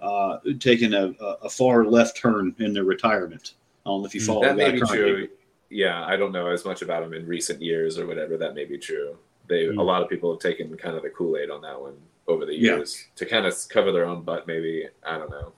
uh, 0.00 0.38
taken 0.58 0.94
a, 0.94 1.14
a, 1.20 1.26
a 1.42 1.48
far 1.48 1.84
left 1.84 2.16
turn 2.16 2.54
in 2.58 2.72
their 2.72 2.84
retirement. 2.84 3.54
I 3.84 3.90
don't 3.90 4.00
know 4.00 4.06
if 4.06 4.14
you 4.14 4.20
follow 4.20 4.42
that 4.42 4.56
That 4.56 4.72
may 4.72 4.72
be 4.72 4.80
true. 4.80 5.28
Yeah, 5.74 6.04
I 6.06 6.14
don't 6.16 6.30
know 6.30 6.46
as 6.50 6.64
much 6.64 6.82
about 6.82 7.02
him 7.02 7.12
in 7.14 7.26
recent 7.26 7.60
years 7.60 7.98
or 7.98 8.06
whatever. 8.06 8.36
That 8.36 8.54
may 8.54 8.64
be 8.64 8.78
true. 8.78 9.18
They 9.48 9.66
Hmm. 9.66 9.78
a 9.78 9.82
lot 9.82 10.02
of 10.02 10.08
people 10.08 10.30
have 10.32 10.40
taken 10.40 10.74
kind 10.76 10.96
of 10.96 11.02
the 11.02 11.10
Kool 11.10 11.36
Aid 11.36 11.50
on 11.50 11.62
that 11.62 11.80
one 11.80 11.96
over 12.28 12.46
the 12.46 12.54
Yeah. 12.54 12.76
years 12.76 13.08
to 13.16 13.26
kind 13.26 13.44
of 13.44 13.54
cover 13.68 13.90
their 13.92 14.04
own 14.04 14.22
butt. 14.22 14.46
Maybe 14.46 14.88
I 15.02 15.18
don't 15.18 15.30
know. 15.30 15.52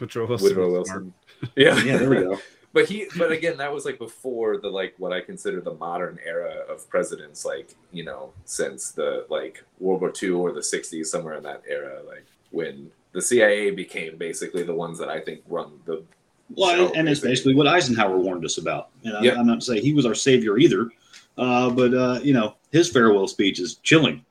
Woodrow 0.00 0.26
Wilson. 0.26 0.48
Woodrow 0.48 0.70
Wilson. 0.72 1.14
Yeah, 1.56 1.76
Yeah, 1.84 1.96
there 1.98 2.10
we 2.10 2.16
go. 2.16 2.38
But 2.74 2.88
he, 2.88 3.06
but 3.16 3.30
again, 3.30 3.58
that 3.58 3.72
was 3.72 3.84
like 3.84 3.98
before 4.00 4.58
the 4.58 4.68
like 4.68 4.94
what 4.98 5.12
I 5.12 5.20
consider 5.20 5.60
the 5.60 5.74
modern 5.74 6.18
era 6.26 6.64
of 6.68 6.88
presidents, 6.90 7.44
like 7.44 7.68
you 7.92 8.02
know, 8.02 8.32
since 8.46 8.90
the 8.90 9.26
like 9.30 9.62
World 9.78 10.00
War 10.00 10.12
II 10.20 10.30
or 10.30 10.50
the 10.50 10.58
'60s, 10.60 11.06
somewhere 11.06 11.34
in 11.34 11.44
that 11.44 11.62
era, 11.68 12.02
like 12.04 12.24
when 12.50 12.90
the 13.12 13.22
CIA 13.22 13.70
became 13.70 14.16
basically 14.16 14.64
the 14.64 14.74
ones 14.74 14.98
that 14.98 15.08
I 15.08 15.20
think 15.20 15.42
run 15.48 15.70
the. 15.84 16.02
Well, 16.50 16.88
show, 16.88 16.92
and 16.94 17.08
it's 17.08 17.20
basically 17.20 17.54
what 17.54 17.66
Eisenhower 17.66 18.18
warned 18.18 18.44
us 18.44 18.58
about. 18.58 18.90
And 19.04 19.16
I, 19.16 19.22
Yeah. 19.22 19.38
I'm 19.38 19.46
not 19.46 19.62
saying 19.62 19.82
he 19.82 19.94
was 19.94 20.06
our 20.06 20.14
savior 20.14 20.58
either, 20.58 20.90
uh, 21.38 21.70
but 21.70 21.94
uh, 21.94 22.20
you 22.22 22.32
know 22.34 22.54
his 22.70 22.90
farewell 22.90 23.26
speech 23.28 23.60
is 23.60 23.76
chilling. 23.76 24.24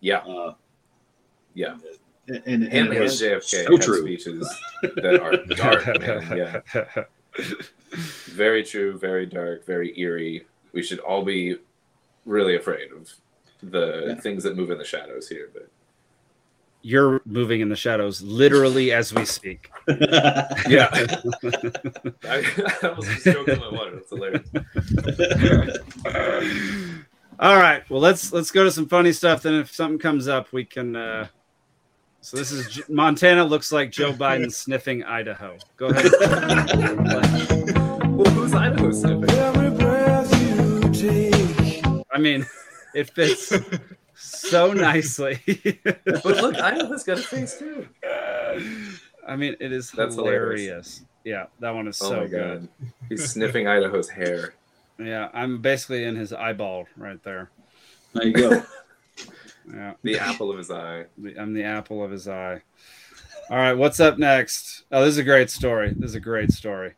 Yeah, 0.00 0.18
uh, 0.18 0.54
yeah. 1.54 1.76
And, 2.26 2.42
and, 2.46 2.64
Him 2.64 2.90
and 2.90 3.00
was 3.00 3.20
JFK 3.20 3.66
so 3.66 3.76
true. 3.76 4.00
speeches 4.02 4.48
that 4.82 5.20
are 5.22 5.36
dark, 5.56 5.86
man. 6.00 6.36
Yeah, 6.36 7.04
very 8.30 8.64
true, 8.64 8.98
very 8.98 9.26
dark, 9.26 9.66
very 9.66 9.98
eerie. 9.98 10.46
We 10.72 10.82
should 10.82 11.00
all 11.00 11.22
be 11.22 11.56
really 12.24 12.56
afraid 12.56 12.90
of 12.92 13.12
the 13.62 14.18
things 14.22 14.42
that 14.44 14.56
move 14.56 14.70
in 14.70 14.78
the 14.78 14.84
shadows 14.84 15.28
here. 15.28 15.50
But 15.52 15.68
You're 16.86 17.22
moving 17.24 17.62
in 17.62 17.70
the 17.70 17.76
shadows 17.76 18.20
literally 18.20 18.92
as 18.92 19.14
we 19.14 19.24
speak. 19.24 19.70
yeah, 19.88 20.90
I, 22.28 22.44
I 22.82 22.88
was 22.94 23.06
just 23.06 23.24
joking 23.24 23.58
my 23.58 23.70
water. 23.70 23.92
That's 23.96 24.10
hilarious. 24.10 24.50
All 27.40 27.56
right. 27.56 27.88
Well, 27.88 28.00
let's 28.00 28.34
let's 28.34 28.50
go 28.50 28.64
to 28.64 28.70
some 28.70 28.86
funny 28.86 29.12
stuff. 29.12 29.40
Then, 29.42 29.54
if 29.54 29.72
something 29.72 29.98
comes 29.98 30.28
up, 30.28 30.52
we 30.52 30.66
can. 30.66 30.94
Uh... 30.94 31.28
So 32.20 32.36
this 32.36 32.52
is 32.52 32.68
J- 32.68 32.82
Montana. 32.90 33.44
Looks 33.44 33.72
like 33.72 33.90
Joe 33.90 34.12
Biden 34.12 34.52
sniffing 34.52 35.04
Idaho. 35.04 35.56
Go 35.78 35.86
ahead. 35.86 36.12
well, 38.12 38.30
who's 38.30 38.52
Idaho 38.54 38.92
sniffing? 38.92 39.30
I 42.12 42.18
mean, 42.18 42.46
it 42.94 43.08
fits 43.08 43.52
so 44.16 44.72
nicely. 44.72 45.40
But 46.04 46.24
look, 46.24 46.56
Idaho's 46.56 47.02
got 47.04 47.18
a 47.18 47.22
face 47.22 47.58
too. 47.58 47.88
I 49.26 49.36
mean, 49.36 49.56
it 49.60 49.72
is 49.72 49.90
That's 49.90 50.14
hilarious. 50.14 50.60
hilarious. 50.60 51.02
Yeah, 51.24 51.46
that 51.60 51.74
one 51.74 51.88
is 51.88 52.00
Oh 52.02 52.08
so 52.10 52.20
my 52.22 52.26
good. 52.26 52.68
he's 53.08 53.30
sniffing 53.30 53.66
Idaho's 53.66 54.08
hair. 54.10 54.54
Yeah, 54.98 55.28
I'm 55.32 55.60
basically 55.62 56.04
in 56.04 56.14
his 56.16 56.32
eyeball 56.32 56.86
right 56.96 57.22
there. 57.22 57.50
There 58.12 58.26
you 58.26 58.32
go. 58.32 58.62
Yeah, 59.72 59.94
The 60.02 60.18
apple 60.18 60.50
of 60.50 60.58
his 60.58 60.70
eye. 60.70 61.06
I'm 61.38 61.54
the 61.54 61.64
apple 61.64 62.04
of 62.04 62.10
his 62.10 62.28
eye. 62.28 62.60
All 63.48 63.56
right, 63.56 63.72
what's 63.72 63.98
up 63.98 64.18
next? 64.18 64.84
Oh, 64.92 65.00
this 65.02 65.12
is 65.12 65.18
a 65.18 65.22
great 65.24 65.48
story. 65.50 65.94
This 65.96 66.10
is 66.10 66.14
a 66.16 66.20
great 66.20 66.52
story. 66.52 66.92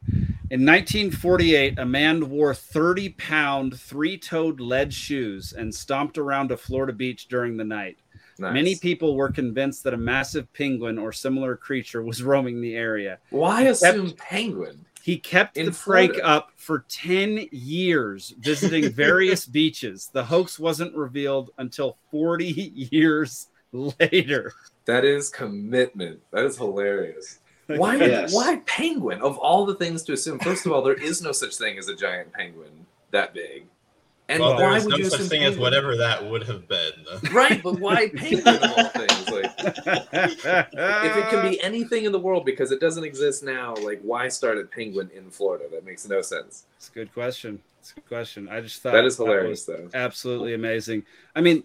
In 0.48 0.64
1948, 0.64 1.76
a 1.76 1.84
man 1.84 2.30
wore 2.30 2.54
30 2.54 3.08
pound, 3.10 3.80
three 3.80 4.16
toed 4.16 4.60
lead 4.60 4.94
shoes 4.94 5.52
and 5.52 5.74
stomped 5.74 6.18
around 6.18 6.52
a 6.52 6.56
Florida 6.56 6.92
beach 6.92 7.26
during 7.26 7.56
the 7.56 7.64
night. 7.64 7.98
Nice. 8.38 8.54
Many 8.54 8.76
people 8.76 9.16
were 9.16 9.32
convinced 9.32 9.82
that 9.82 9.94
a 9.94 9.96
massive 9.96 10.52
penguin 10.52 10.98
or 10.98 11.10
similar 11.10 11.56
creature 11.56 12.04
was 12.04 12.22
roaming 12.22 12.60
the 12.60 12.76
area. 12.76 13.18
Why 13.30 13.62
assume 13.62 14.12
penguin? 14.12 14.84
He 15.02 15.18
kept 15.18 15.56
In 15.56 15.66
the 15.66 15.72
prank 15.72 16.14
up 16.22 16.52
for 16.54 16.84
10 16.88 17.48
years, 17.50 18.32
visiting 18.38 18.90
various 18.92 19.46
beaches. 19.46 20.10
The 20.12 20.24
hoax 20.24 20.60
wasn't 20.60 20.94
revealed 20.94 21.50
until 21.58 21.96
40 22.12 22.46
years 22.92 23.48
later. 23.72 24.52
That 24.84 25.04
is 25.04 25.28
commitment. 25.28 26.20
That 26.30 26.44
is 26.44 26.56
hilarious. 26.56 27.40
Why? 27.78 27.96
Yes. 27.96 28.34
Why 28.34 28.56
penguin? 28.66 29.20
Of 29.20 29.38
all 29.38 29.66
the 29.66 29.74
things 29.74 30.02
to 30.04 30.12
assume, 30.12 30.38
first 30.38 30.66
of 30.66 30.72
all, 30.72 30.82
there 30.82 30.94
is 30.94 31.20
no 31.22 31.32
such 31.32 31.56
thing 31.56 31.78
as 31.78 31.88
a 31.88 31.96
giant 31.96 32.32
penguin 32.32 32.86
that 33.10 33.34
big. 33.34 33.66
And 34.28 34.40
well, 34.40 34.54
why 34.54 34.72
there's 34.72 34.84
would 34.84 34.90
no 34.92 34.96
you 34.96 35.04
such 35.04 35.20
assume 35.20 35.28
thing 35.28 35.44
as 35.44 35.56
whatever 35.56 35.96
that 35.96 36.28
would 36.28 36.42
have 36.44 36.66
been. 36.66 36.92
Right, 37.32 37.62
but 37.62 37.78
why 37.78 38.08
penguin 38.08 38.56
of 38.56 38.62
all 38.62 38.88
things? 38.88 39.30
Like, 39.30 39.52
if 39.58 41.16
it 41.16 41.30
can 41.30 41.48
be 41.48 41.62
anything 41.62 42.04
in 42.04 42.12
the 42.12 42.18
world 42.18 42.44
because 42.44 42.72
it 42.72 42.80
doesn't 42.80 43.04
exist 43.04 43.44
now, 43.44 43.74
like 43.76 44.00
why 44.02 44.28
start 44.28 44.58
at 44.58 44.70
penguin 44.70 45.10
in 45.14 45.30
Florida? 45.30 45.66
That 45.70 45.84
makes 45.84 46.08
no 46.08 46.22
sense. 46.22 46.64
It's 46.76 46.88
a 46.88 46.92
good 46.92 47.12
question. 47.14 47.60
It's 47.80 47.92
a 47.92 47.94
good 47.96 48.08
question. 48.08 48.48
I 48.48 48.60
just 48.60 48.82
thought 48.82 48.92
That 48.92 49.04
is 49.04 49.16
hilarious, 49.16 49.66
was 49.68 49.76
though. 49.76 49.90
Absolutely 49.94 50.54
amazing. 50.54 51.04
I 51.36 51.40
mean, 51.40 51.62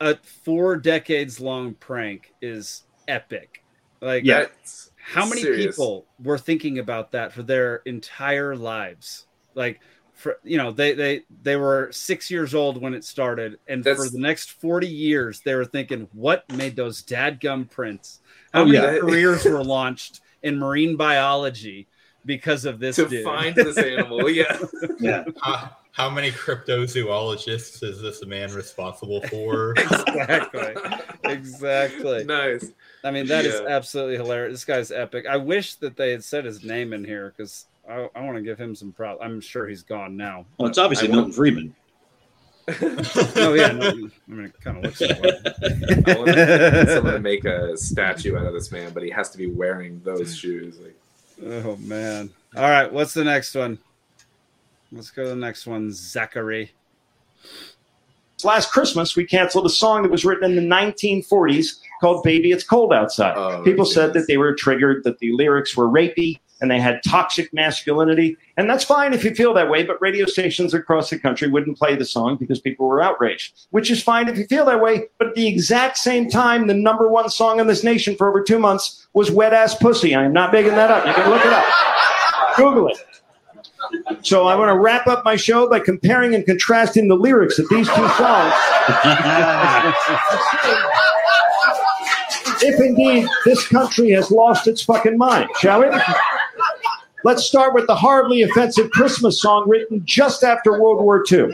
a 0.00 0.16
four 0.16 0.76
decades 0.76 1.40
long 1.40 1.74
prank 1.74 2.32
is 2.40 2.84
epic. 3.06 3.62
Like, 4.00 4.24
Yeah. 4.24 4.40
That's 4.40 4.87
how 5.14 5.26
many 5.26 5.42
serious. 5.42 5.76
people 5.76 6.06
were 6.18 6.38
thinking 6.38 6.78
about 6.78 7.12
that 7.12 7.32
for 7.32 7.42
their 7.42 7.76
entire 7.86 8.56
lives? 8.56 9.26
Like, 9.54 9.80
for 10.12 10.38
you 10.42 10.58
know, 10.58 10.72
they 10.72 10.94
they 10.94 11.22
they 11.42 11.56
were 11.56 11.90
six 11.92 12.30
years 12.30 12.54
old 12.54 12.80
when 12.80 12.94
it 12.94 13.04
started, 13.04 13.58
and 13.66 13.86
for 13.86 14.08
the 14.08 14.18
next 14.18 14.52
forty 14.52 14.88
years, 14.88 15.40
they 15.40 15.54
were 15.54 15.64
thinking, 15.64 16.08
"What 16.12 16.44
made 16.48 16.76
those 16.76 17.02
dadgum 17.02 17.70
prints? 17.70 18.20
How 18.52 18.62
Oh, 18.62 18.64
many 18.64 18.74
yeah. 18.74 18.98
careers 18.98 19.44
were 19.48 19.64
launched 19.64 20.20
in 20.42 20.58
marine 20.58 20.96
biology 20.96 21.88
because 22.24 22.64
of 22.64 22.78
this 22.80 22.96
to 22.96 23.06
dude?" 23.06 23.24
find 23.24 23.54
this 23.54 23.78
animal. 23.82 24.28
Yeah. 24.28 24.58
Yeah. 24.98 25.24
How, 25.40 25.52
uh, 25.54 25.68
how 25.98 26.08
many 26.08 26.30
cryptozoologists 26.30 27.82
is 27.82 28.00
this 28.00 28.24
man 28.24 28.52
responsible 28.54 29.20
for? 29.22 29.72
exactly, 29.76 30.76
exactly. 31.24 32.24
nice. 32.24 32.70
I 33.02 33.10
mean, 33.10 33.26
that 33.26 33.44
is 33.44 33.60
Yeah. 33.60 33.66
absolutely 33.68 34.16
hilarious. 34.16 34.54
This 34.54 34.64
guy's 34.64 34.92
epic. 34.92 35.26
I 35.26 35.36
wish 35.36 35.74
that 35.76 35.96
they 35.96 36.12
had 36.12 36.22
said 36.22 36.44
his 36.44 36.62
name 36.62 36.92
in 36.92 37.04
here 37.04 37.34
because 37.36 37.66
I, 37.90 38.08
I 38.14 38.20
want 38.20 38.36
to 38.36 38.42
give 38.42 38.58
him 38.58 38.76
some 38.76 38.92
props. 38.92 39.18
I'm 39.20 39.40
sure 39.40 39.66
he's 39.66 39.82
gone 39.82 40.16
now. 40.16 40.46
Well, 40.56 40.68
it's 40.68 40.78
obviously 40.78 41.08
I 41.08 41.12
Milton 41.12 41.32
Friedman. 41.32 41.74
Oh 43.34 43.54
yeah, 43.54 43.72
no, 43.72 43.88
I 43.88 43.94
mean, 43.94 44.12
it 44.44 44.60
kind 44.60 44.76
of 44.76 44.84
looks 44.84 44.98
that 44.98 45.22
way. 45.22 46.12
I 46.12 46.18
want 46.18 46.88
someone 46.90 47.14
to 47.14 47.18
make 47.18 47.46
a 47.46 47.78
statue 47.78 48.36
out 48.36 48.44
of 48.44 48.52
this 48.52 48.70
man, 48.70 48.92
but 48.92 49.02
he 49.02 49.08
has 49.08 49.30
to 49.30 49.38
be 49.38 49.50
wearing 49.50 50.02
those 50.04 50.34
mm. 50.34 50.38
shoes. 50.38 50.78
Like, 50.78 50.94
Oh 51.64 51.76
man. 51.76 52.28
All 52.54 52.68
right, 52.68 52.92
what's 52.92 53.14
the 53.14 53.24
next 53.24 53.54
one? 53.54 53.78
Let's 54.90 55.10
go 55.10 55.24
to 55.24 55.28
the 55.30 55.36
next 55.36 55.66
one, 55.66 55.92
Zachary. 55.92 56.72
Last 58.44 58.70
Christmas, 58.70 59.16
we 59.16 59.24
canceled 59.24 59.66
a 59.66 59.70
song 59.70 60.02
that 60.02 60.10
was 60.10 60.24
written 60.24 60.50
in 60.50 60.56
the 60.56 60.74
1940s 60.74 61.80
called 62.00 62.22
Baby 62.22 62.52
It's 62.52 62.64
Cold 62.64 62.92
Outside. 62.92 63.36
Oh, 63.36 63.62
People 63.64 63.84
said 63.84 64.12
that 64.14 64.26
they 64.28 64.36
were 64.36 64.54
triggered, 64.54 65.02
that 65.04 65.18
the 65.18 65.32
lyrics 65.32 65.76
were 65.76 65.88
rapey, 65.88 66.38
and 66.60 66.70
they 66.70 66.80
had 66.80 67.00
toxic 67.06 67.52
masculinity. 67.52 68.36
And 68.56 68.70
that's 68.70 68.84
fine 68.84 69.12
if 69.12 69.24
you 69.24 69.34
feel 69.34 69.54
that 69.54 69.68
way, 69.68 69.82
but 69.82 70.00
radio 70.00 70.24
stations 70.24 70.72
across 70.72 71.10
the 71.10 71.18
country 71.18 71.48
wouldn't 71.48 71.78
play 71.78 71.96
the 71.96 72.04
song 72.04 72.36
because 72.36 72.60
people 72.60 72.86
were 72.86 73.02
outraged, 73.02 73.66
which 73.70 73.90
is 73.90 74.02
fine 74.02 74.28
if 74.28 74.38
you 74.38 74.46
feel 74.46 74.64
that 74.66 74.80
way. 74.80 75.06
But 75.18 75.28
at 75.28 75.34
the 75.34 75.46
exact 75.46 75.98
same 75.98 76.30
time, 76.30 76.66
the 76.66 76.74
number 76.74 77.08
one 77.08 77.30
song 77.30 77.60
in 77.60 77.66
this 77.66 77.84
nation 77.84 78.16
for 78.16 78.28
over 78.28 78.42
two 78.42 78.58
months 78.58 79.08
was 79.12 79.30
Wet 79.30 79.52
Ass 79.52 79.74
Pussy. 79.74 80.14
I 80.14 80.24
am 80.24 80.32
not 80.32 80.52
making 80.52 80.72
that 80.72 80.90
up. 80.90 81.06
You 81.06 81.12
can 81.12 81.30
look 81.30 81.44
it 81.44 81.52
up. 81.52 81.64
Google 82.56 82.88
it. 82.88 82.98
So 84.22 84.46
I 84.46 84.54
want 84.54 84.68
to 84.70 84.78
wrap 84.78 85.06
up 85.06 85.24
my 85.24 85.36
show 85.36 85.68
by 85.68 85.80
comparing 85.80 86.34
and 86.34 86.44
contrasting 86.44 87.08
the 87.08 87.14
lyrics 87.14 87.58
of 87.58 87.68
these 87.68 87.86
two 87.88 88.08
songs. 88.08 88.54
if 92.62 92.80
indeed 92.80 93.26
this 93.44 93.66
country 93.68 94.10
has 94.10 94.30
lost 94.30 94.66
its 94.66 94.82
fucking 94.82 95.16
mind, 95.16 95.48
shall 95.60 95.80
we? 95.80 95.86
Let's 97.24 97.44
start 97.44 97.74
with 97.74 97.86
the 97.88 97.96
horribly 97.96 98.42
offensive 98.42 98.90
Christmas 98.90 99.42
song 99.42 99.68
written 99.68 100.02
just 100.04 100.44
after 100.44 100.80
World 100.80 101.02
War 101.02 101.24
II. 101.30 101.48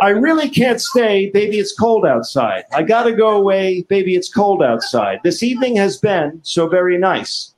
I 0.00 0.08
really 0.14 0.50
can't 0.50 0.80
stay, 0.80 1.30
baby, 1.30 1.58
it's 1.58 1.72
cold 1.72 2.04
outside. 2.04 2.64
I 2.72 2.82
gotta 2.82 3.12
go 3.12 3.30
away, 3.30 3.82
baby, 3.82 4.16
it's 4.16 4.28
cold 4.28 4.62
outside. 4.62 5.20
This 5.24 5.42
evening 5.42 5.76
has 5.76 5.96
been 5.96 6.40
so 6.42 6.68
very 6.68 6.98
nice. 6.98 7.54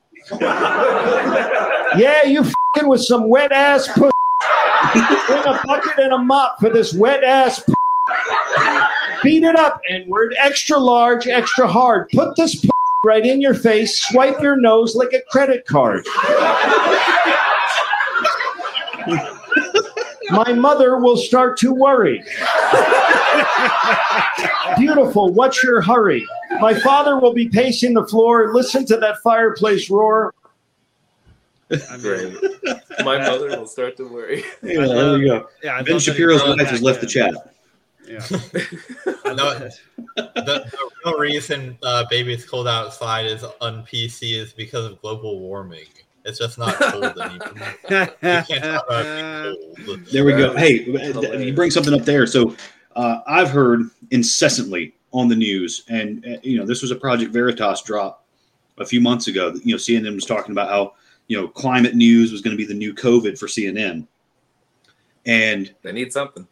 Yeah, 2.00 2.24
you 2.24 2.44
fing 2.74 2.88
with 2.88 3.02
some 3.02 3.28
wet 3.28 3.52
ass 3.52 3.88
pussy. 3.88 4.10
Bring 5.26 5.44
a 5.44 5.60
bucket 5.64 5.98
and 5.98 6.12
a 6.12 6.18
mop 6.18 6.60
for 6.60 6.68
this 6.68 6.92
wet 6.92 7.24
ass. 7.24 7.62
Beat 9.22 9.44
it 9.44 9.56
up, 9.56 9.80
N 9.88 10.04
word, 10.06 10.34
extra 10.38 10.78
large, 10.78 11.26
extra 11.26 11.66
hard. 11.66 12.10
Put 12.10 12.36
this 12.36 12.64
right 13.04 13.24
in 13.24 13.40
your 13.40 13.54
face. 13.54 13.98
Swipe 13.98 14.42
your 14.42 14.56
nose 14.56 14.94
like 14.94 15.12
a 15.14 15.22
credit 15.30 15.64
card. 15.66 16.06
My 20.30 20.52
mother 20.52 20.98
will 20.98 21.16
start 21.16 21.56
to 21.58 21.72
worry. 21.72 22.22
Beautiful. 24.76 25.32
What's 25.32 25.62
your 25.62 25.80
hurry? 25.80 26.26
My 26.60 26.74
father 26.74 27.18
will 27.18 27.32
be 27.32 27.48
pacing 27.48 27.94
the 27.94 28.06
floor. 28.06 28.52
Listen 28.52 28.84
to 28.86 28.96
that 28.98 29.22
fireplace 29.22 29.88
roar. 29.88 30.34
great. 32.00 32.34
My 33.04 33.18
mother 33.18 33.48
will 33.48 33.66
start 33.66 33.96
to 33.96 34.08
worry. 34.08 34.44
Yeah, 34.62 34.86
there 34.86 35.18
we 35.18 35.26
go. 35.26 35.48
Yeah, 35.62 35.76
I 35.76 35.82
ben 35.82 35.94
love 35.94 36.04
that 36.04 36.12
he 36.12 36.18
Shapiro's 36.18 36.42
wife 36.42 36.68
has 36.68 36.82
left 36.82 37.00
the 37.00 37.06
chat. 37.06 37.34
Yeah. 38.06 38.18
no, 39.34 39.68
the, 40.16 40.30
the 40.36 40.90
real 41.04 41.18
reason 41.18 41.76
uh, 41.82 42.04
"Baby 42.08 42.34
It's 42.34 42.44
Cold 42.44 42.68
Outside" 42.68 43.26
is 43.26 43.44
on 43.60 43.84
PC 43.84 44.36
is 44.36 44.52
because 44.52 44.84
of 44.84 45.00
global 45.00 45.40
warming. 45.40 45.86
It's 46.24 46.38
just 46.38 46.58
not 46.58 46.74
cold 46.76 47.04
anymore. 47.20 47.52
You 47.88 48.06
can't 48.20 48.62
talk 48.62 48.84
about 48.86 49.56
cold. 49.84 50.06
There 50.06 50.24
we 50.24 50.32
go. 50.32 50.56
Hey, 50.56 50.84
you 50.84 51.52
bring 51.52 51.70
something 51.72 51.94
up 51.94 52.02
there. 52.02 52.26
So 52.26 52.54
uh, 52.94 53.20
I've 53.26 53.50
heard 53.50 53.90
incessantly 54.12 54.94
on 55.12 55.28
the 55.28 55.36
news, 55.36 55.84
and 55.88 56.24
uh, 56.26 56.36
you 56.42 56.58
know 56.58 56.66
this 56.66 56.82
was 56.82 56.92
a 56.92 56.96
Project 56.96 57.32
Veritas 57.32 57.82
drop 57.82 58.24
a 58.78 58.84
few 58.84 59.00
months 59.00 59.26
ago. 59.26 59.52
You 59.64 59.74
know, 59.74 59.78
CNN 59.78 60.14
was 60.14 60.26
talking 60.26 60.52
about 60.52 60.68
how 60.68 60.94
you 61.28 61.40
know 61.40 61.48
climate 61.48 61.94
news 61.94 62.32
was 62.32 62.40
going 62.40 62.56
to 62.56 62.60
be 62.62 62.66
the 62.66 62.74
new 62.78 62.94
COVID 62.94 63.38
for 63.38 63.46
CNN, 63.46 64.06
and 65.26 65.74
They 65.82 65.92
need 65.92 66.12
something. 66.12 66.46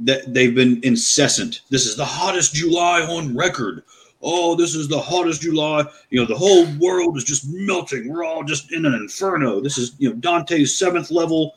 that 0.00 0.32
they've 0.32 0.54
been 0.54 0.80
incessant. 0.82 1.62
This 1.70 1.86
is 1.86 1.96
the 1.96 2.04
hottest 2.04 2.54
July 2.54 3.02
on 3.02 3.36
record. 3.36 3.82
Oh, 4.20 4.56
this 4.56 4.74
is 4.74 4.88
the 4.88 4.98
hottest 5.00 5.42
July. 5.42 5.84
You 6.10 6.20
know, 6.20 6.26
the 6.26 6.36
whole 6.36 6.66
world 6.78 7.16
is 7.16 7.24
just 7.24 7.48
melting. 7.48 8.08
We're 8.08 8.24
all 8.24 8.42
just 8.42 8.72
in 8.72 8.84
an 8.84 8.94
inferno. 8.94 9.60
This 9.60 9.78
is, 9.78 9.94
you 9.98 10.08
know, 10.10 10.16
Dante's 10.16 10.76
seventh 10.76 11.10
level. 11.12 11.54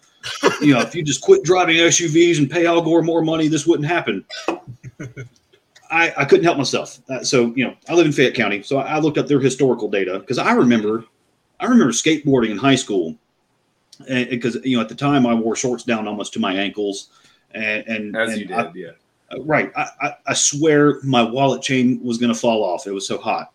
You 0.61 0.75
know, 0.75 0.81
if 0.81 0.93
you 0.93 1.01
just 1.01 1.21
quit 1.21 1.43
driving 1.43 1.77
SUVs 1.77 2.37
and 2.37 2.49
pay 2.49 2.67
Al 2.67 2.79
Gore 2.83 3.01
more 3.01 3.23
money, 3.23 3.47
this 3.47 3.65
wouldn't 3.65 3.89
happen. 3.89 4.23
I, 5.89 6.13
I 6.15 6.25
couldn't 6.25 6.45
help 6.45 6.57
myself. 6.57 6.99
Uh, 7.09 7.23
so, 7.23 7.53
you 7.55 7.65
know, 7.65 7.75
I 7.89 7.95
live 7.95 8.05
in 8.05 8.11
Fayette 8.11 8.35
County, 8.35 8.61
so 8.61 8.77
I, 8.77 8.95
I 8.95 8.99
looked 8.99 9.17
up 9.17 9.27
their 9.27 9.39
historical 9.39 9.89
data 9.89 10.19
because 10.19 10.37
I 10.37 10.53
remember, 10.53 11.03
I 11.61 11.65
remember 11.65 11.93
skateboarding 11.93 12.49
in 12.49 12.57
high 12.57 12.75
school, 12.75 13.15
because 14.07 14.57
you 14.63 14.75
know 14.77 14.81
at 14.81 14.89
the 14.89 14.95
time 14.95 15.25
I 15.25 15.33
wore 15.33 15.55
shorts 15.55 15.83
down 15.83 16.07
almost 16.07 16.33
to 16.33 16.39
my 16.39 16.53
ankles, 16.53 17.09
and, 17.51 17.87
and 17.87 18.17
As 18.17 18.31
and 18.31 18.41
you 18.41 18.47
did, 18.47 18.57
I- 18.57 18.71
yeah. 18.75 18.87
uh, 19.31 19.41
Right. 19.43 19.71
I, 19.77 19.87
I, 20.01 20.13
I 20.27 20.33
swear 20.33 20.99
my 21.03 21.21
wallet 21.23 21.61
chain 21.61 22.01
was 22.03 22.17
going 22.17 22.33
to 22.33 22.37
fall 22.39 22.63
off. 22.63 22.87
It 22.87 22.91
was 22.91 23.07
so 23.07 23.17
hot. 23.17 23.53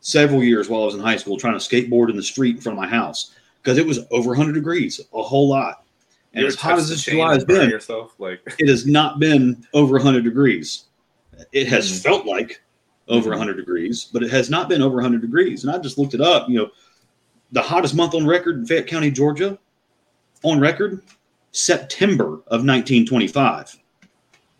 Several 0.00 0.42
years 0.44 0.68
while 0.68 0.82
I 0.82 0.86
was 0.86 0.94
in 0.96 1.00
high 1.00 1.16
school 1.16 1.38
trying 1.38 1.58
to 1.58 1.64
skateboard 1.64 2.10
in 2.10 2.16
the 2.16 2.22
street 2.22 2.56
in 2.56 2.60
front 2.60 2.76
of 2.76 2.82
my 2.82 2.88
house 2.88 3.34
because 3.62 3.78
it 3.78 3.86
was 3.86 4.00
over 4.10 4.30
100 4.30 4.52
degrees, 4.52 5.00
a 5.14 5.22
whole 5.22 5.48
lot. 5.48 5.84
And 6.34 6.42
You 6.42 6.48
as 6.48 6.56
hot 6.56 6.76
as 6.78 6.88
this 6.90 7.04
July 7.04 7.34
has 7.34 7.44
been, 7.44 7.70
yourself? 7.70 8.14
Like 8.18 8.40
it 8.58 8.68
has 8.68 8.84
not 8.86 9.18
been 9.20 9.64
over 9.72 9.94
100 9.94 10.24
degrees. 10.24 10.84
It 11.52 11.68
has 11.68 11.88
Mm. 11.90 12.02
felt 12.02 12.26
like 12.26 12.60
over 13.08 13.28
Mhm. 13.30 13.38
100 13.38 13.56
degrees, 13.56 14.08
but 14.12 14.22
it 14.22 14.30
has 14.30 14.50
not 14.50 14.68
been 14.68 14.82
over 14.82 14.96
100 14.96 15.20
degrees. 15.22 15.64
And 15.64 15.74
I 15.74 15.78
just 15.78 15.96
looked 15.96 16.12
it 16.14 16.20
up. 16.20 16.48
You 16.50 16.56
know, 16.58 16.70
the 17.54 17.62
hottest 17.62 17.94
month 17.94 18.14
on 18.14 18.26
record 18.26 18.56
in 18.58 18.66
Fayette 18.66 18.88
County, 18.88 19.10
Georgia, 19.12 19.56
on 20.42 20.58
record, 20.58 21.00
September 21.52 22.24
of 22.48 22.64
1925. 22.66 23.76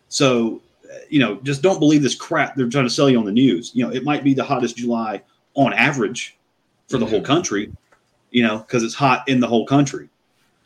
So, 0.07 0.61
you 1.09 1.19
know, 1.19 1.35
just 1.43 1.61
don't 1.61 1.77
believe 1.79 2.01
this 2.01 2.15
crap 2.15 2.55
they're 2.55 2.69
trying 2.69 2.85
to 2.85 2.89
sell 2.89 3.09
you 3.09 3.19
on 3.19 3.25
the 3.25 3.33
news. 3.33 3.71
You 3.75 3.85
know, 3.85 3.93
it 3.93 4.03
might 4.05 4.23
be 4.23 4.33
the 4.33 4.45
hottest 4.45 4.77
July 4.77 5.21
on 5.55 5.73
average 5.73 6.37
for 6.87 6.97
the 6.97 7.05
whole 7.05 7.21
country, 7.21 7.71
you 8.31 8.43
know, 8.43 8.59
because 8.59 8.81
it's 8.81 8.93
hot 8.95 9.27
in 9.27 9.39
the 9.41 9.47
whole 9.47 9.65
country. 9.65 10.07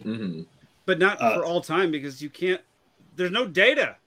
Mm-hmm. 0.06 0.44
but 0.86 1.00
not 1.00 1.20
Uh, 1.22 1.36
for 1.36 1.46
all 1.46 1.60
time 1.62 1.92
because 1.92 2.22
you 2.22 2.30
can't. 2.30 2.62
There's 3.18 3.32
no 3.32 3.46
data. 3.46 3.98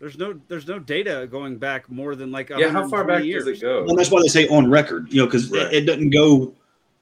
There's 0.00 0.18
no 0.18 0.38
there's 0.48 0.66
no 0.66 0.78
data 0.80 1.28
going 1.30 1.56
back 1.58 1.88
more 1.88 2.16
than 2.16 2.32
like 2.32 2.50
Yeah, 2.50 2.70
how 2.70 2.88
far 2.88 3.04
back 3.04 3.22
years. 3.24 3.44
does 3.46 3.56
it 3.58 3.60
go? 3.62 3.84
Well, 3.84 3.94
that's 3.94 4.10
why 4.10 4.20
they 4.20 4.28
say 4.28 4.48
on 4.48 4.68
record, 4.68 5.10
you 5.12 5.20
know, 5.20 5.26
because 5.26 5.48
Right. 5.50 5.62
it, 5.66 5.74
it 5.74 5.86
doesn't 5.86 6.10
go 6.10 6.52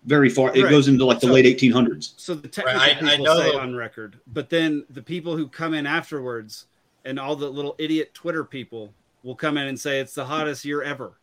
very 0.05 0.31
far. 0.31 0.55
It 0.57 0.63
Right. 0.65 0.71
goes 0.71 0.89
into 0.89 1.05
like 1.05 1.21
the 1.21 1.27
So- 1.27 1.33
late 1.33 1.47
1800s. 1.47 2.15
So 2.17 2.35
the 2.35 2.49
technical 2.49 2.81
Right, 2.81 2.97
I- 3.03 3.07
I 3.07 3.11
people 3.11 3.25
know 3.27 3.39
say 3.41 3.53
on 3.55 3.75
record, 3.77 4.19
but 4.27 4.49
then 4.51 4.85
the 4.91 5.03
people 5.03 5.37
who 5.37 5.47
come 5.49 5.75
in 5.75 5.87
afterwards 5.87 6.67
and 7.05 7.19
all 7.19 7.37
the 7.37 7.51
little 7.51 7.75
idiot 7.79 8.15
Twitter 8.15 8.45
people 8.45 8.95
will 9.23 9.35
come 9.35 9.57
in 9.59 9.67
and 9.67 9.79
say 9.79 10.01
it's 10.01 10.15
the 10.15 10.25
hottest 10.25 10.65
year 10.65 10.83
ever. 10.83 11.19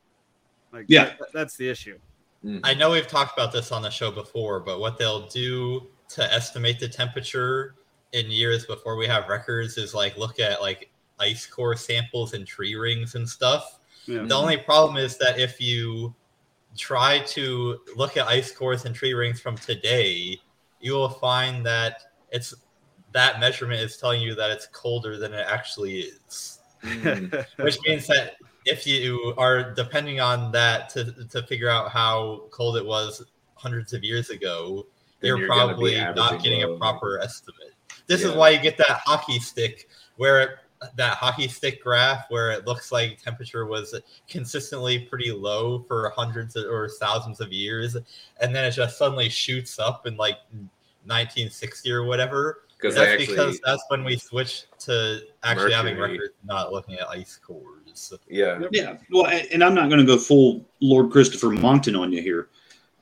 Like 0.71 0.85
Yeah. 0.87 1.05
that- 1.05 1.33
that's 1.33 1.55
the 1.57 1.67
issue. 1.69 1.97
Hmm. 2.43 2.59
I 2.63 2.75
know 2.75 2.91
we've 2.91 3.07
talked 3.07 3.33
about 3.37 3.51
this 3.51 3.71
on 3.71 3.81
the 3.81 3.89
show 3.89 4.11
before, 4.11 4.59
but 4.59 4.79
what 4.79 4.97
they'll 4.99 5.27
do 5.27 5.87
to 6.09 6.33
estimate 6.33 6.79
the 6.79 6.87
temperature 6.87 7.73
in 8.13 8.29
years 8.29 8.65
before 8.65 8.95
we 8.95 9.07
have 9.07 9.27
records 9.27 9.77
is 9.77 9.93
like 9.93 10.17
look 10.17 10.39
at 10.39 10.61
like 10.61 10.91
ice 11.19 11.45
core 11.47 11.75
samples 11.75 12.33
and 12.33 12.45
tree 12.45 12.75
rings 12.75 13.15
and 13.15 13.27
stuff. 13.27 13.79
Yeah. 14.05 14.23
The 14.23 14.35
only 14.35 14.57
problem 14.57 14.97
is 14.97 15.17
that 15.17 15.39
if 15.39 15.59
you 15.59 16.13
try 16.77 17.19
to 17.19 17.79
look 17.95 18.17
at 18.17 18.27
ice 18.27 18.51
cores 18.51 18.85
and 18.85 18.95
tree 18.95 19.13
rings 19.13 19.39
from 19.39 19.57
today, 19.57 20.39
you 20.79 20.93
will 20.93 21.09
find 21.09 21.65
that 21.65 22.01
it's 22.31 22.53
that 23.13 23.39
measurement 23.39 23.81
is 23.81 23.97
telling 23.97 24.21
you 24.21 24.35
that 24.35 24.51
it's 24.51 24.67
colder 24.67 25.17
than 25.17 25.33
it 25.33 25.45
actually 25.47 26.01
is. 26.01 26.59
Hmm. 26.83 27.25
which 27.57 27.79
means 27.87 28.05
that 28.05 28.35
if 28.65 28.85
you 28.85 29.33
are 29.37 29.73
depending 29.73 30.19
on 30.19 30.51
that 30.51 30.89
to 30.89 31.25
to 31.31 31.41
figure 31.43 31.69
out 31.69 31.89
how 31.89 32.43
cold 32.51 32.77
it 32.77 32.85
was 32.85 33.23
hundreds 33.55 33.93
of 33.93 34.03
years 34.03 34.29
ago, 34.29 34.85
Then 35.19 35.29
you're, 35.29 35.39
you're 35.39 35.47
probably 35.47 35.95
not 35.95 36.43
getting 36.43 36.63
a 36.63 36.77
proper 36.77 37.19
estimate. 37.19 37.73
This 38.05 38.23
is 38.23 38.33
why 38.33 38.49
you 38.49 38.59
get 38.59 38.77
that 38.77 39.01
hockey 39.05 39.39
stick 39.39 39.89
where 40.17 40.39
it, 40.41 40.49
that 40.95 41.17
hockey 41.17 41.47
stick 41.47 41.81
graph 41.83 42.25
where 42.29 42.51
it 42.51 42.67
looks 42.67 42.91
like 42.91 43.21
temperature 43.21 43.65
was 43.65 43.95
consistently 44.27 44.99
pretty 44.99 45.31
low 45.31 45.79
for 45.87 46.11
hundreds 46.15 46.55
of- 46.55 46.65
or 46.65 46.87
thousands 46.87 47.39
of 47.41 47.51
years, 47.51 47.95
and 48.41 48.55
then 48.55 48.63
it 48.63 48.71
just 48.71 48.97
suddenly 48.97 49.27
shoots 49.29 49.79
up 49.79 50.05
in 50.05 50.15
like 50.17 50.37
1960 51.05 51.91
or 51.91 52.03
whatever. 52.03 52.61
'Cause 52.79 52.93
that's 52.93 53.07
actually- 53.13 53.25
because 53.35 53.59
that's 53.65 53.83
when 53.87 54.03
we 54.03 54.17
switched 54.17 54.67
to 54.81 55.21
actually 55.41 55.71
having 55.73 55.95
records, 55.97 56.33
not 56.45 56.71
looking 56.71 56.95
at 56.99 57.07
ice 57.09 57.39
cores. 57.43 58.13
Yeah. 58.29 58.59
Yeah. 58.71 58.97
Well, 59.09 59.25
and 59.51 59.63
I'm 59.63 59.73
not 59.73 59.89
going 59.89 59.99
to 59.99 60.05
go 60.05 60.17
full 60.19 60.63
Lord 60.79 61.11
Christopher 61.11 61.49
Monckton 61.49 61.95
on 61.95 62.13
you 62.13 62.21
here, 62.21 62.49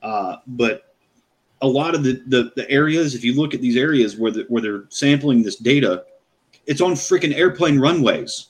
uh, 0.01 0.37
but 0.47 0.95
a 1.61 1.67
lot 1.67 1.93
of 1.93 2.03
the, 2.05 2.21
the 2.27 2.51
the 2.55 2.69
areas, 2.69 3.15
if 3.15 3.23
you 3.25 3.33
look 3.33 3.53
at 3.53 3.59
these 3.59 3.75
areas 3.75 4.15
where 4.15 4.31
the, 4.31 4.45
where 4.47 4.61
they're 4.61 4.85
sampling 4.89 5.43
this 5.43 5.57
data, 5.57 6.05
it's 6.67 6.81
on 6.81 6.93
freaking 6.93 7.35
airplane 7.35 7.79
runways. 7.79 8.47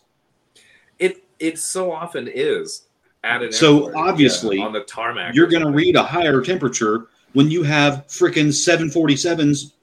It 1.00 1.24
it 1.40 1.60
so 1.60 1.92
often 1.92 2.28
is 2.28 2.84
at 3.24 3.42
an 3.44 3.52
So 3.52 3.88
airport, 3.88 3.96
obviously, 4.08 4.58
yeah, 4.58 4.66
on 4.66 4.74
the 4.74 4.82
tarmac. 4.82 5.36
you're 5.36 5.48
going 5.48 5.64
to 5.66 5.72
read 5.72 5.96
a 5.96 6.04
higher 6.04 6.42
temperature 6.42 7.08
when 7.34 7.52
you 7.52 7.64
have 7.64 8.06
freaking 8.08 8.48
747s 8.48 9.74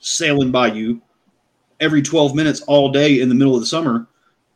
sailing 0.00 0.50
by 0.50 0.68
you 0.68 1.00
every 1.80 2.02
12 2.02 2.34
minutes 2.34 2.60
all 2.62 2.90
day 2.90 3.20
in 3.20 3.28
the 3.28 3.34
middle 3.34 3.54
of 3.54 3.60
the 3.60 3.66
summer. 3.66 4.06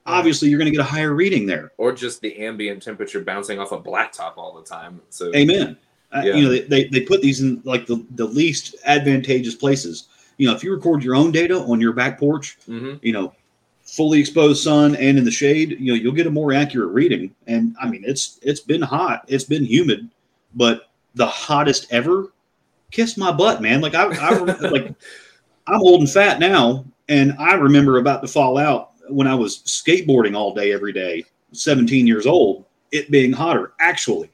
Obviously, 0.07 0.49
you're 0.49 0.59
going 0.59 0.71
to 0.71 0.77
get 0.77 0.81
a 0.81 0.89
higher 0.89 1.15
reading 1.15 1.47
there. 1.47 1.71
or 1.79 1.93
just 1.93 2.21
the 2.21 2.37
ambient 2.45 2.83
temperature 2.83 3.21
bouncing 3.21 3.61
off 3.61 3.71
a 3.71 3.79
blacktop 3.81 4.37
all 4.37 4.53
the 4.53 4.65
time. 4.65 5.01
So 5.11 5.33
Amen. 5.37 5.77
Uh, 6.11 6.23
You 6.25 6.43
know, 6.43 6.49
they, 6.51 6.61
they, 6.63 6.85
they 6.89 7.01
put 7.03 7.23
these 7.23 7.41
in 7.41 7.63
like 7.65 7.87
the, 7.87 8.05
the 8.17 8.25
least 8.25 8.75
advantageous 8.85 9.55
places. 9.55 10.09
You 10.39 10.49
know, 10.49 10.55
if 10.55 10.65
you 10.65 10.73
record 10.73 11.05
your 11.05 11.15
own 11.15 11.31
data 11.33 11.59
on 11.59 11.81
your 11.81 11.93
back 11.93 12.19
porch, 12.19 12.57
Mhm. 12.69 12.99
you 13.03 13.13
know, 13.13 13.33
fully 13.85 14.21
exposed 14.21 14.63
sun 14.63 14.95
and 14.97 15.19
in 15.19 15.25
the 15.25 15.31
shade, 15.31 15.77
you 15.79 15.93
know, 15.93 15.99
you'll 15.99 16.13
get 16.13 16.27
a 16.27 16.31
more 16.31 16.53
accurate 16.53 16.93
reading. 16.93 17.35
And 17.47 17.75
I 17.81 17.89
mean, 17.89 18.03
it's 18.07 18.39
it's 18.43 18.61
been 18.61 18.83
hot, 18.83 19.25
it's 19.29 19.45
been 19.45 19.65
humid, 19.65 20.09
but 20.55 20.89
the 21.15 21.27
hottest 21.27 21.87
ever, 21.91 22.33
kiss 22.91 23.17
my 23.17 23.31
butt, 23.33 23.61
man. 23.61 23.81
Like 23.81 23.95
I, 23.95 24.05
I 24.05 24.39
like 24.71 24.95
I'm 25.67 25.81
old 25.81 26.01
and 26.01 26.11
fat 26.11 26.41
now, 26.41 26.85
and 27.09 27.35
I 27.39 27.55
remember 27.55 27.99
about 27.99 28.23
to 28.23 28.29
fall 28.29 28.57
out 28.59 28.91
when 29.09 29.27
I 29.27 29.35
was 29.35 29.59
skateboarding 29.59 30.37
all 30.37 30.55
day 30.55 30.73
every 30.73 30.93
day, 30.93 31.25
17 31.53 32.07
years 32.07 32.27
old, 32.27 32.65
it 32.93 33.11
being 33.11 33.33
hotter 33.33 33.73
actually. 33.81 34.31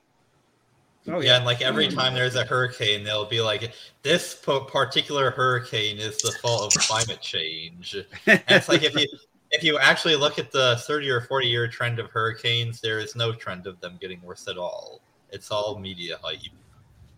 Oh 1.10 1.20
yeah, 1.20 1.36
and 1.36 1.44
like 1.44 1.62
every 1.62 1.89
time 1.89 2.14
there's 2.14 2.35
a 2.35 2.44
hurricane, 2.44 3.02
they'll 3.05 3.24
be 3.24 3.40
like, 3.40 3.72
"This 4.02 4.35
po- 4.35 4.60
particular 4.60 5.30
hurricane 5.30 5.98
is 5.98 6.18
the 6.18 6.32
fault 6.43 6.76
of 6.76 6.82
climate 6.82 7.20
change." 7.20 7.97
And 8.26 8.43
it's 8.48 8.68
like 8.68 8.82
if 8.82 8.94
you 8.94 9.06
if 9.51 9.62
you 9.62 9.78
actually 9.78 10.16
look 10.16 10.39
at 10.39 10.52
the 10.52 10.76
30 10.86 11.09
or 11.10 11.22
40 11.22 11.47
year 11.47 11.68
trend 11.68 11.98
of 11.98 12.10
hurricanes, 12.10 12.80
there 12.80 12.98
is 12.98 13.16
no 13.16 13.32
trend 13.32 13.66
of 13.66 13.80
them 13.80 13.97
getting 14.01 14.20
worse 14.22 14.47
at 14.48 14.59
all. 14.59 15.01
It's 15.30 15.51
all 15.51 15.78
media 15.78 16.18
hype. 16.22 16.40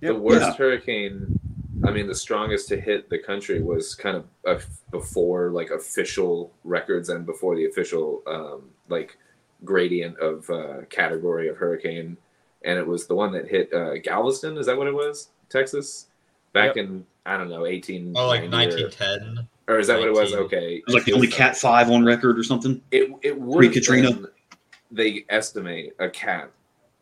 the 0.00 0.14
worst 0.14 0.56
hurricane 0.56 1.38
i 1.84 1.90
mean 1.90 2.06
the 2.06 2.14
strongest 2.14 2.68
to 2.68 2.80
hit 2.80 3.08
the 3.10 3.18
country 3.18 3.60
was 3.62 3.94
kind 3.94 4.16
of 4.16 4.24
uh, 4.46 4.58
before 4.90 5.50
like 5.50 5.70
official 5.70 6.50
records 6.64 7.08
and 7.10 7.26
before 7.26 7.54
the 7.56 7.66
official 7.66 8.22
um, 8.26 8.62
like 8.88 9.16
gradient 9.64 10.18
of 10.18 10.48
uh, 10.50 10.78
category 10.88 11.48
of 11.48 11.56
hurricane 11.56 12.16
and 12.64 12.78
it 12.78 12.86
was 12.86 13.06
the 13.06 13.14
one 13.14 13.32
that 13.32 13.48
hit 13.48 13.72
uh, 13.72 13.96
galveston 13.98 14.56
is 14.56 14.66
that 14.66 14.76
what 14.76 14.86
it 14.86 14.94
was? 14.94 15.28
Texas? 15.48 16.06
Back 16.52 16.76
in 16.76 17.04
i 17.26 17.36
don't 17.36 17.48
know 17.48 17.66
18 17.66 18.14
Oh, 18.16 18.26
like 18.26 18.50
1910. 18.50 19.46
or 19.68 19.78
is 19.78 19.86
that 19.86 19.98
what 19.98 20.08
it 20.08 20.12
was? 20.14 20.32
Okay. 20.34 20.76
It 20.76 20.84
was 20.86 20.94
like 20.94 21.04
the 21.04 21.12
only 21.12 21.28
Cat 21.28 21.56
Five 21.56 21.90
on 21.90 22.04
record 22.04 22.38
or 22.38 22.42
something. 22.42 22.80
it 22.90 23.10
it 23.22 23.38
would 23.40 23.56
pre 23.58 23.68
Katrina. 23.68 24.10
They 24.90 25.24
estimate 25.28 25.94
a 26.00 26.08
cat 26.08 26.50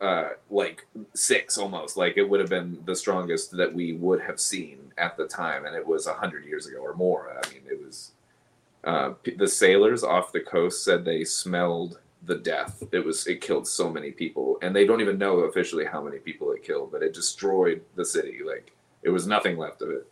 uh 0.01 0.29
like 0.49 0.85
six 1.13 1.57
almost. 1.57 1.97
Like 1.97 2.17
it 2.17 2.23
would 2.29 2.39
have 2.39 2.49
been 2.49 2.79
the 2.85 2.95
strongest 2.95 3.51
that 3.57 3.73
we 3.73 3.93
would 3.93 4.21
have 4.21 4.39
seen 4.39 4.93
at 4.97 5.17
the 5.17 5.25
time 5.27 5.65
and 5.65 5.75
it 5.75 5.85
was 5.85 6.05
a 6.07 6.13
hundred 6.13 6.45
years 6.45 6.67
ago 6.67 6.77
or 6.79 6.93
more. 6.93 7.31
I 7.43 7.49
mean 7.53 7.63
it 7.69 7.79
was 7.83 8.11
uh 8.83 9.13
the 9.37 9.47
sailors 9.47 10.03
off 10.03 10.31
the 10.31 10.41
coast 10.41 10.83
said 10.83 11.03
they 11.03 11.23
smelled 11.23 11.99
the 12.23 12.35
death. 12.35 12.83
It 12.91 13.03
was 13.03 13.27
it 13.27 13.41
killed 13.41 13.67
so 13.67 13.89
many 13.89 14.11
people 14.11 14.57
and 14.61 14.75
they 14.75 14.85
don't 14.85 15.01
even 15.01 15.17
know 15.17 15.39
officially 15.39 15.85
how 15.85 16.01
many 16.01 16.17
people 16.17 16.51
it 16.51 16.63
killed 16.63 16.91
but 16.91 17.03
it 17.03 17.13
destroyed 17.13 17.81
the 17.95 18.05
city. 18.05 18.39
Like 18.45 18.71
it 19.03 19.09
was 19.09 19.27
nothing 19.27 19.57
left 19.57 19.81
of 19.81 19.89
it. 19.89 20.07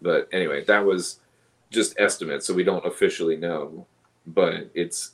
But 0.00 0.28
anyway 0.32 0.64
that 0.64 0.84
was 0.84 1.20
just 1.70 1.98
estimates 1.98 2.46
so 2.46 2.54
we 2.54 2.64
don't 2.64 2.86
officially 2.86 3.36
know 3.36 3.86
but 4.26 4.70
it's 4.74 5.12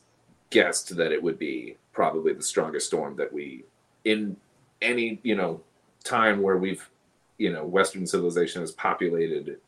guessed 0.51 0.97
that 0.97 1.12
it 1.12 1.23
would 1.23 1.39
be 1.39 1.77
probably 1.93 2.33
the 2.33 2.43
strongest 2.43 2.87
storm 2.89 3.16
that 3.16 3.33
we 3.33 3.65
in 4.05 4.37
any 4.83 5.20
you 5.23 5.37
know 5.37 5.61
time 6.05 6.43
where 6.43 6.57
we've 6.57 6.89
you 7.39 7.53
know 7.53 7.65
western 7.65 8.07
civilization 8.07 8.61
has 8.61 8.73
populated 8.73 9.59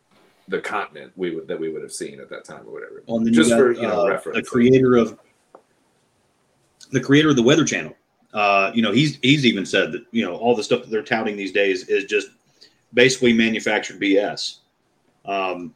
the 0.50 0.60
continent 0.60 1.12
we 1.16 1.34
would 1.34 1.46
that 1.46 1.58
we 1.58 1.70
would 1.70 1.82
have 1.82 1.92
seen 1.92 2.20
at 2.20 2.28
that 2.28 2.44
time 2.44 2.62
or 2.66 2.72
whatever. 2.72 3.02
Well, 3.06 3.24
just 3.24 3.50
got, 3.50 3.58
for 3.58 3.72
you 3.72 3.82
know 3.82 4.06
uh, 4.06 4.08
reference. 4.08 4.38
the 4.38 4.50
creator 4.50 4.96
of 4.96 5.18
the 6.90 7.00
creator 7.00 7.30
of 7.30 7.36
the 7.36 7.42
Weather 7.42 7.64
Channel. 7.64 7.94
Uh, 8.32 8.70
you 8.74 8.82
know, 8.82 8.92
he's 8.92 9.18
he's 9.22 9.44
even 9.44 9.66
said 9.66 9.92
that 9.92 10.04
you 10.12 10.24
know 10.24 10.36
all 10.36 10.54
the 10.54 10.62
stuff 10.62 10.82
that 10.82 10.90
they're 10.90 11.02
touting 11.02 11.36
these 11.36 11.52
days 11.52 11.88
is 11.88 12.04
just 12.04 12.28
basically 12.94 13.32
manufactured 13.32 14.00
BS. 14.00 14.58
Um, 15.24 15.74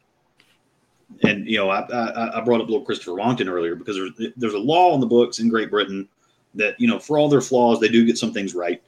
and 1.23 1.47
you 1.47 1.57
know, 1.57 1.69
I, 1.69 1.81
I, 1.81 2.39
I 2.39 2.41
brought 2.41 2.61
up 2.61 2.67
little 2.67 2.85
Christopher 2.85 3.15
Monckton 3.15 3.49
earlier 3.49 3.75
because 3.75 3.95
there's 3.95 4.31
there's 4.37 4.53
a 4.53 4.59
law 4.59 4.93
in 4.93 4.99
the 4.99 5.05
books 5.05 5.39
in 5.39 5.49
Great 5.49 5.69
Britain 5.69 6.07
that 6.53 6.79
you 6.79 6.87
know 6.87 6.99
for 6.99 7.17
all 7.17 7.29
their 7.29 7.41
flaws 7.41 7.79
they 7.79 7.89
do 7.89 8.05
get 8.05 8.17
some 8.17 8.33
things 8.33 8.55
right. 8.55 8.81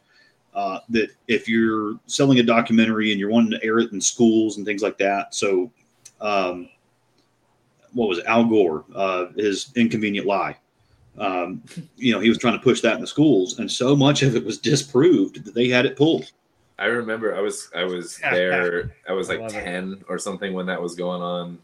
Uh, 0.53 0.79
that 0.89 1.11
if 1.27 1.47
you're 1.47 1.99
selling 2.07 2.39
a 2.39 2.43
documentary 2.43 3.11
and 3.11 3.19
you're 3.19 3.29
wanting 3.29 3.51
to 3.51 3.63
air 3.63 3.77
it 3.77 3.91
in 3.91 4.01
schools 4.01 4.57
and 4.57 4.65
things 4.65 4.81
like 4.81 4.97
that, 4.97 5.35
so 5.35 5.71
um, 6.19 6.67
what 7.93 8.09
was 8.09 8.17
it, 8.17 8.25
Al 8.25 8.45
Gore, 8.45 8.83
uh, 8.95 9.27
his 9.35 9.71
inconvenient 9.75 10.25
lie. 10.25 10.57
Um, 11.17 11.63
you 11.95 12.13
know, 12.13 12.19
he 12.19 12.29
was 12.29 12.37
trying 12.37 12.53
to 12.53 12.63
push 12.63 12.81
that 12.81 12.95
in 12.95 13.01
the 13.01 13.07
schools, 13.07 13.57
and 13.59 13.71
so 13.71 13.95
much 13.95 14.21
of 14.23 14.35
it 14.35 14.45
was 14.45 14.57
disproved 14.57 15.43
that 15.45 15.55
they 15.55 15.67
had 15.67 15.85
it 15.85 15.95
pulled. 15.97 16.31
i 16.79 16.85
remember 16.85 17.35
i 17.35 17.41
was 17.41 17.71
i 17.75 17.83
was 17.83 18.19
there 18.19 18.93
i 19.09 19.11
was 19.11 19.29
like 19.29 19.47
10 19.47 20.03
or 20.07 20.19
something 20.19 20.53
when 20.53 20.67
that 20.67 20.79
was 20.79 20.93
going 20.93 21.23
on 21.23 21.57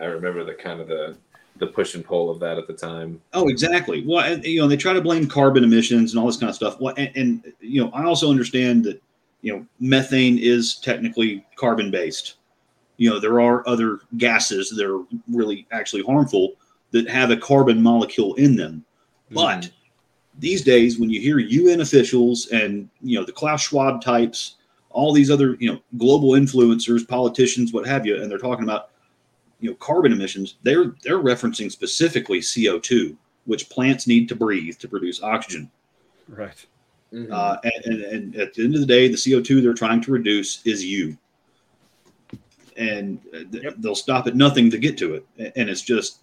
i 0.00 0.04
remember 0.06 0.42
the 0.42 0.54
kind 0.54 0.80
of 0.80 0.88
the 0.88 1.16
the 1.58 1.66
push 1.68 1.94
and 1.94 2.04
pull 2.04 2.30
of 2.30 2.40
that 2.40 2.58
at 2.58 2.66
the 2.66 2.72
time 2.72 3.20
Oh, 3.32 3.48
exactly. 3.48 4.02
Well, 4.06 4.24
and, 4.24 4.42
you 4.44 4.60
know, 4.60 4.66
they 4.66 4.76
try 4.78 4.92
to 4.94 5.00
blame 5.00 5.28
carbon 5.28 5.62
emissions 5.62 6.12
and 6.12 6.18
all 6.20 6.26
this 6.26 6.38
kind 6.38 6.48
of 6.48 6.56
stuff. 6.56 6.80
Well, 6.80 6.94
and, 6.96 7.10
and 7.14 7.52
you 7.60 7.84
know, 7.84 7.90
I 7.92 8.04
also 8.04 8.30
understand 8.30 8.82
that 8.84 9.00
you 9.42 9.52
know 9.52 9.66
methane 9.78 10.38
is 10.38 10.76
technically 10.76 11.44
carbon 11.56 11.90
based. 11.90 12.34
You 12.96 13.10
know, 13.10 13.20
there 13.20 13.40
are 13.40 13.66
other 13.68 14.00
gases 14.16 14.70
that 14.70 14.84
are 14.90 15.04
really 15.28 15.66
actually 15.70 16.02
harmful 16.02 16.54
that 16.92 17.08
have 17.08 17.30
a 17.30 17.36
carbon 17.36 17.82
molecule 17.82 18.34
in 18.34 18.56
them. 18.56 18.84
But 19.30 19.70
these 20.38 20.62
days, 20.62 20.98
when 20.98 21.10
you 21.10 21.20
hear 21.20 21.38
UN 21.38 21.80
officials 21.80 22.48
and 22.48 22.88
you 23.00 23.18
know 23.18 23.24
the 23.24 23.32
Klaus 23.32 23.62
Schwab 23.62 24.02
types, 24.02 24.56
all 24.90 25.12
these 25.12 25.30
other 25.30 25.56
you 25.60 25.72
know 25.72 25.80
global 25.98 26.30
influencers, 26.30 27.06
politicians, 27.06 27.72
what 27.72 27.86
have 27.86 28.06
you, 28.06 28.20
and 28.20 28.30
they're 28.30 28.38
talking 28.38 28.64
about 28.64 28.90
you 29.60 29.70
know 29.70 29.76
carbon 29.76 30.12
emissions, 30.12 30.56
they're 30.62 30.94
they're 31.02 31.22
referencing 31.22 31.70
specifically 31.70 32.42
CO 32.42 32.78
two, 32.78 33.16
which 33.44 33.68
plants 33.70 34.06
need 34.06 34.28
to 34.28 34.34
breathe 34.34 34.78
to 34.78 34.88
produce 34.88 35.22
oxygen. 35.22 35.70
Right. 36.28 36.66
Uh, 37.12 37.56
and, 37.64 37.84
and, 37.86 38.02
and 38.02 38.36
at 38.36 38.54
the 38.54 38.64
end 38.64 38.74
of 38.74 38.80
the 38.80 38.86
day, 38.86 39.08
the 39.08 39.16
CO 39.16 39.40
two 39.40 39.60
they're 39.60 39.74
trying 39.74 40.00
to 40.00 40.12
reduce 40.12 40.64
is 40.64 40.84
you, 40.84 41.16
and 42.76 43.20
uh, 43.34 43.38
th- 43.50 43.74
they'll 43.78 43.96
stop 43.96 44.28
at 44.28 44.36
nothing 44.36 44.70
to 44.70 44.78
get 44.78 44.96
to 44.98 45.14
it. 45.14 45.52
And 45.56 45.68
it's 45.68 45.82
just 45.82 46.20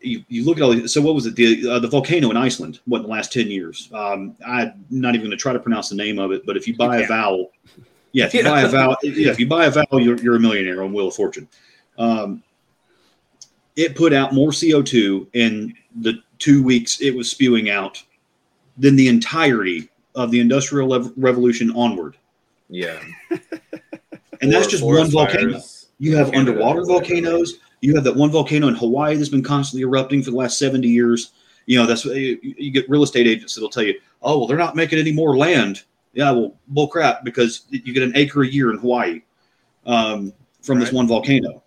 you, 0.00 0.24
you 0.28 0.44
look 0.44 0.56
at 0.56 0.62
all 0.62 0.70
these. 0.70 0.92
So 0.92 1.00
what 1.00 1.14
was 1.14 1.26
it? 1.26 1.36
The 1.36 1.68
uh, 1.68 1.78
the 1.78 1.88
volcano 1.88 2.30
in 2.30 2.36
Iceland. 2.36 2.80
What 2.86 2.98
in 2.98 3.02
the 3.04 3.08
last 3.08 3.32
ten 3.32 3.48
years? 3.48 3.88
Um, 3.92 4.36
I'm 4.46 4.84
not 4.90 5.14
even 5.14 5.26
going 5.26 5.30
to 5.30 5.36
try 5.36 5.52
to 5.52 5.58
pronounce 5.58 5.88
the 5.88 5.96
name 5.96 6.18
of 6.18 6.32
it. 6.32 6.44
But 6.46 6.56
if 6.56 6.66
you 6.66 6.76
buy 6.76 6.98
a 6.98 7.06
vowel, 7.06 7.50
yeah, 8.12 8.26
if 8.26 8.34
you 8.34 8.44
buy 8.54 8.62
a 8.62 8.68
vowel, 8.68 8.96
yeah, 9.02 9.30
if 9.30 9.38
you 9.38 9.46
buy 9.48 9.66
a 9.66 9.70
vowel, 9.70 10.00
you're, 10.00 10.16
you're 10.18 10.36
a 10.36 10.40
millionaire 10.40 10.82
on 10.82 10.92
Wheel 10.92 11.08
of 11.08 11.14
Fortune. 11.14 11.48
Um, 11.98 12.42
it 13.76 13.94
put 13.94 14.12
out 14.12 14.34
more 14.34 14.50
CO2 14.50 15.28
in 15.34 15.74
the 16.00 16.22
two 16.38 16.62
weeks 16.62 17.00
it 17.00 17.14
was 17.14 17.30
spewing 17.30 17.70
out 17.70 18.02
than 18.76 18.96
the 18.96 19.08
entirety 19.08 19.88
of 20.14 20.30
the 20.30 20.40
Industrial 20.40 20.88
Lev- 20.88 21.12
Revolution 21.16 21.70
onward. 21.72 22.16
yeah 22.68 23.00
And 24.40 24.52
that's 24.52 24.66
just 24.66 24.82
forest 24.82 25.14
one 25.14 25.26
volcano. 25.26 25.60
You 25.98 26.16
have 26.16 26.32
underwater 26.34 26.82
whatever. 26.82 27.00
volcanoes. 27.00 27.58
You 27.80 27.94
have 27.94 28.04
that 28.04 28.16
one 28.16 28.30
volcano 28.30 28.68
in 28.68 28.74
Hawaii 28.74 29.16
that's 29.16 29.28
been 29.28 29.42
constantly 29.42 29.82
erupting 29.82 30.22
for 30.22 30.30
the 30.30 30.36
last 30.36 30.58
70 30.58 30.88
years. 30.88 31.32
You 31.66 31.78
know, 31.78 31.86
that's 31.86 32.04
you, 32.04 32.38
you 32.42 32.70
get 32.70 32.88
real 32.88 33.02
estate 33.02 33.26
agents 33.26 33.54
that'll 33.54 33.68
tell 33.70 33.82
you, 33.82 34.00
oh, 34.22 34.38
well, 34.38 34.46
they're 34.46 34.56
not 34.56 34.74
making 34.74 34.98
any 34.98 35.12
more 35.12 35.36
land. 35.36 35.82
Yeah, 36.14 36.30
well, 36.32 36.54
bull 36.68 36.88
crap, 36.88 37.24
because 37.24 37.66
you 37.70 37.92
get 37.92 38.02
an 38.02 38.12
acre 38.16 38.42
a 38.42 38.46
year 38.46 38.70
in 38.72 38.78
Hawaii 38.78 39.22
um, 39.86 40.32
from 40.62 40.80
this 40.80 40.92
one 40.92 41.06
volcano. 41.06 41.62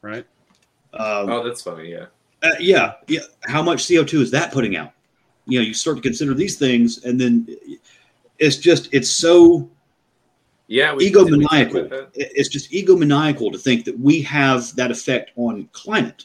Right. 0.00 0.26
Um, 0.94 1.28
Oh, 1.30 1.44
that's 1.44 1.62
funny. 1.62 1.90
Yeah. 1.90 2.06
uh, 2.42 2.50
yeah, 2.58 2.94
yeah. 3.08 3.20
How 3.44 3.62
much 3.62 3.84
CO2 3.84 4.20
is 4.20 4.30
that 4.32 4.52
putting 4.52 4.76
out? 4.76 4.92
You 5.46 5.58
know, 5.60 5.64
you 5.64 5.74
start 5.74 5.96
to 5.96 6.02
consider 6.02 6.34
these 6.34 6.58
things, 6.58 7.04
and 7.04 7.20
then 7.20 7.46
it's 8.38 8.56
just 8.56 8.88
it's 8.92 9.10
so 9.10 9.68
Yeah. 10.72 10.94
we- 10.94 11.10
did 11.10 11.14
we 11.16 11.44
talk 11.44 11.50
egomaniacal. 11.52 11.86
about 11.86 11.90
that? 11.90 12.20
It- 12.20 12.32
It's 12.34 12.48
just 12.48 12.70
egomaniacal 12.72 13.52
to 13.52 13.58
think 13.58 13.84
that 13.84 13.98
we 14.00 14.22
have 14.22 14.74
that 14.76 14.90
effect 14.90 15.30
on 15.36 15.68
climate. 15.72 16.24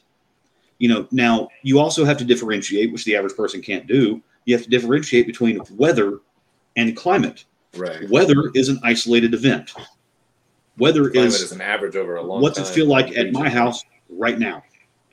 You 0.79 0.89
know, 0.89 1.07
now 1.11 1.49
you 1.63 1.79
also 1.79 2.05
have 2.05 2.17
to 2.17 2.23
differentiate, 2.25 2.91
which 2.91 3.03
the 3.03 3.15
average 3.15 3.35
person 3.35 3.61
can't 3.61 3.87
do. 3.87 4.21
You 4.45 4.55
have 4.55 4.63
to 4.63 4.69
differentiate 4.69 5.27
between 5.27 5.59
weather 5.71 6.19
and 6.77 6.95
climate. 6.95 7.43
Right. 7.75 8.09
Weather 8.09 8.51
is 8.53 8.69
an 8.69 8.79
isolated 8.83 9.33
event. 9.33 9.73
Weather 10.77 11.09
Climate 11.09 11.33
is 11.33 11.41
is 11.41 11.51
an 11.51 11.61
average 11.61 11.95
over 11.95 12.15
a 12.15 12.21
long 12.21 12.41
what's 12.41 12.59
it 12.59 12.67
feel 12.67 12.85
like 12.85 13.17
at 13.17 13.31
my 13.33 13.49
house 13.49 13.83
right 14.09 14.37
now. 14.39 14.63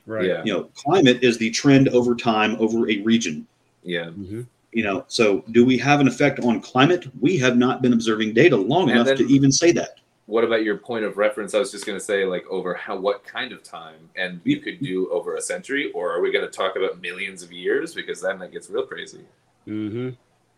Right. 0.05 0.27
Yeah. 0.27 0.43
You 0.45 0.53
know, 0.53 0.63
climate 0.75 1.23
is 1.23 1.37
the 1.39 1.49
trend 1.49 1.89
over 1.89 2.15
time 2.15 2.55
over 2.59 2.87
a 2.89 3.01
region. 3.01 3.47
Yeah. 3.83 4.05
Mm-hmm. 4.05 4.41
You 4.75 4.83
know, 4.83 5.05
so 5.07 5.41
do 5.51 5.65
we 5.65 5.77
have 5.77 6.01
an 6.01 6.07
effect 6.09 6.41
on 6.41 6.59
climate? 6.59 7.07
We 7.21 7.37
have 7.37 7.55
not 7.55 7.81
been 7.81 7.93
observing 7.93 8.33
data 8.33 8.57
long 8.57 8.89
And 8.89 8.99
enough 8.99 9.07
then- 9.07 9.17
to 9.19 9.33
even 9.33 9.49
say 9.49 9.71
that. 9.71 9.99
What 10.25 10.43
about 10.43 10.63
your 10.63 10.77
point 10.77 11.05
of 11.05 11.17
reference? 11.17 11.53
I 11.53 11.59
was 11.59 11.71
just 11.71 11.85
going 11.85 11.97
to 11.99 12.03
say, 12.03 12.25
like, 12.25 12.45
over 12.49 12.73
how, 12.73 12.97
what 12.97 13.23
kind 13.23 13.51
of 13.53 13.61
time, 13.63 14.09
and 14.17 14.41
you 14.43 14.59
could 14.59 14.79
do 14.81 15.07
over 15.11 15.35
a 15.35 15.41
century, 15.41 15.91
or 15.93 16.11
are 16.11 16.19
we 16.19 16.31
going 16.31 16.43
to 16.43 16.51
talk 16.51 16.75
about 16.75 16.99
millions 16.99 17.41
of 17.43 17.51
years? 17.53 17.93
Because 17.93 18.19
then 18.21 18.39
that 18.39 18.51
gets 18.51 18.69
real 18.69 18.85
crazy. 18.87 19.21
Mm-hmm. 19.67 20.09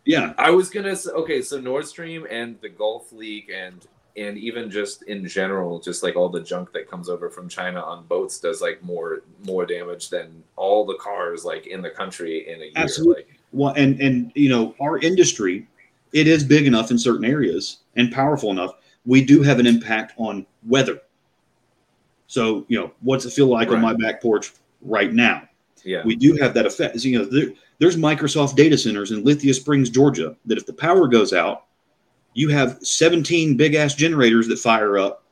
Yeah. 0.06 0.34
I 0.38 0.49
was 0.52 0.69
gonna 0.69 0.95
say, 0.95 1.11
okay, 1.11 1.41
so 1.41 1.60
Nord 1.60 1.85
Stream 1.85 2.26
and 2.30 2.60
the 2.61 2.69
Gulf 2.69 3.11
leak 3.11 3.52
and 3.53 3.85
and 4.15 4.38
even 4.38 4.72
just 4.72 5.03
in 5.03 5.27
general, 5.27 5.80
just 5.80 6.02
like 6.02 6.15
all 6.15 6.30
the 6.30 6.41
junk 6.41 6.72
that 6.73 6.89
comes 6.89 7.07
over 7.10 7.30
from 7.30 7.48
China 7.49 7.81
on 7.81 8.06
boats 8.07 8.39
does 8.39 8.61
like 8.61 8.81
more 8.81 9.22
more 9.45 9.65
damage 9.65 10.10
than 10.10 10.44
all 10.56 10.85
the 10.85 10.95
cars 10.95 11.44
like 11.45 11.68
in 11.68 11.81
the 11.81 11.89
country 11.89 12.48
in 12.49 12.61
a 12.61 12.65
year. 12.65 12.72
Absolutely. 12.77 13.23
Like, 13.23 13.27
Well, 13.27 13.36
and 13.53 13.99
and 14.02 14.32
you 14.36 14.49
know, 14.49 14.76
our 14.80 14.98
industry, 14.99 15.68
it 16.14 16.28
is 16.28 16.44
big 16.44 16.68
enough 16.68 16.91
in 16.91 16.98
certain 16.98 17.26
areas 17.26 17.80
and 17.95 18.11
powerful 18.11 18.52
enough. 18.52 18.74
We 19.06 19.24
do 19.24 19.41
have 19.41 19.60
an 19.60 19.68
impact 19.68 20.14
on 20.18 20.45
weather. 20.65 20.99
So, 22.28 22.65
you 22.68 22.78
know, 22.78 22.91
what's 23.02 23.26
it 23.26 23.32
feel 23.32 23.48
like 23.48 23.69
on 23.69 23.80
my 23.80 23.94
back 23.94 24.22
porch 24.22 24.52
right 24.82 25.14
now? 25.14 25.48
yeah, 25.84 26.03
We 26.03 26.15
do 26.15 26.36
have 26.36 26.53
that 26.53 26.65
effect. 26.65 26.98
You 27.03 27.19
know, 27.19 27.26
there, 27.26 27.53
there's 27.80 27.95
Microsoft 27.95 28.56
data 28.56 28.78
centers 28.78 29.11
in 29.11 29.24
Lithia 29.24 29.53
Springs, 29.53 29.90
Georgia, 29.90 30.36
that 30.45 30.57
if 30.57 30.65
the 30.65 30.74
power 30.74 31.07
goes 31.07 31.32
out, 31.32 31.65
you 32.34 32.49
have 32.49 32.78
17 32.82 33.56
big 33.56 33.76
ass 33.76 33.95
generators 33.95 34.48
that 34.49 34.60
fire 34.60 34.98
up, 34.98 35.24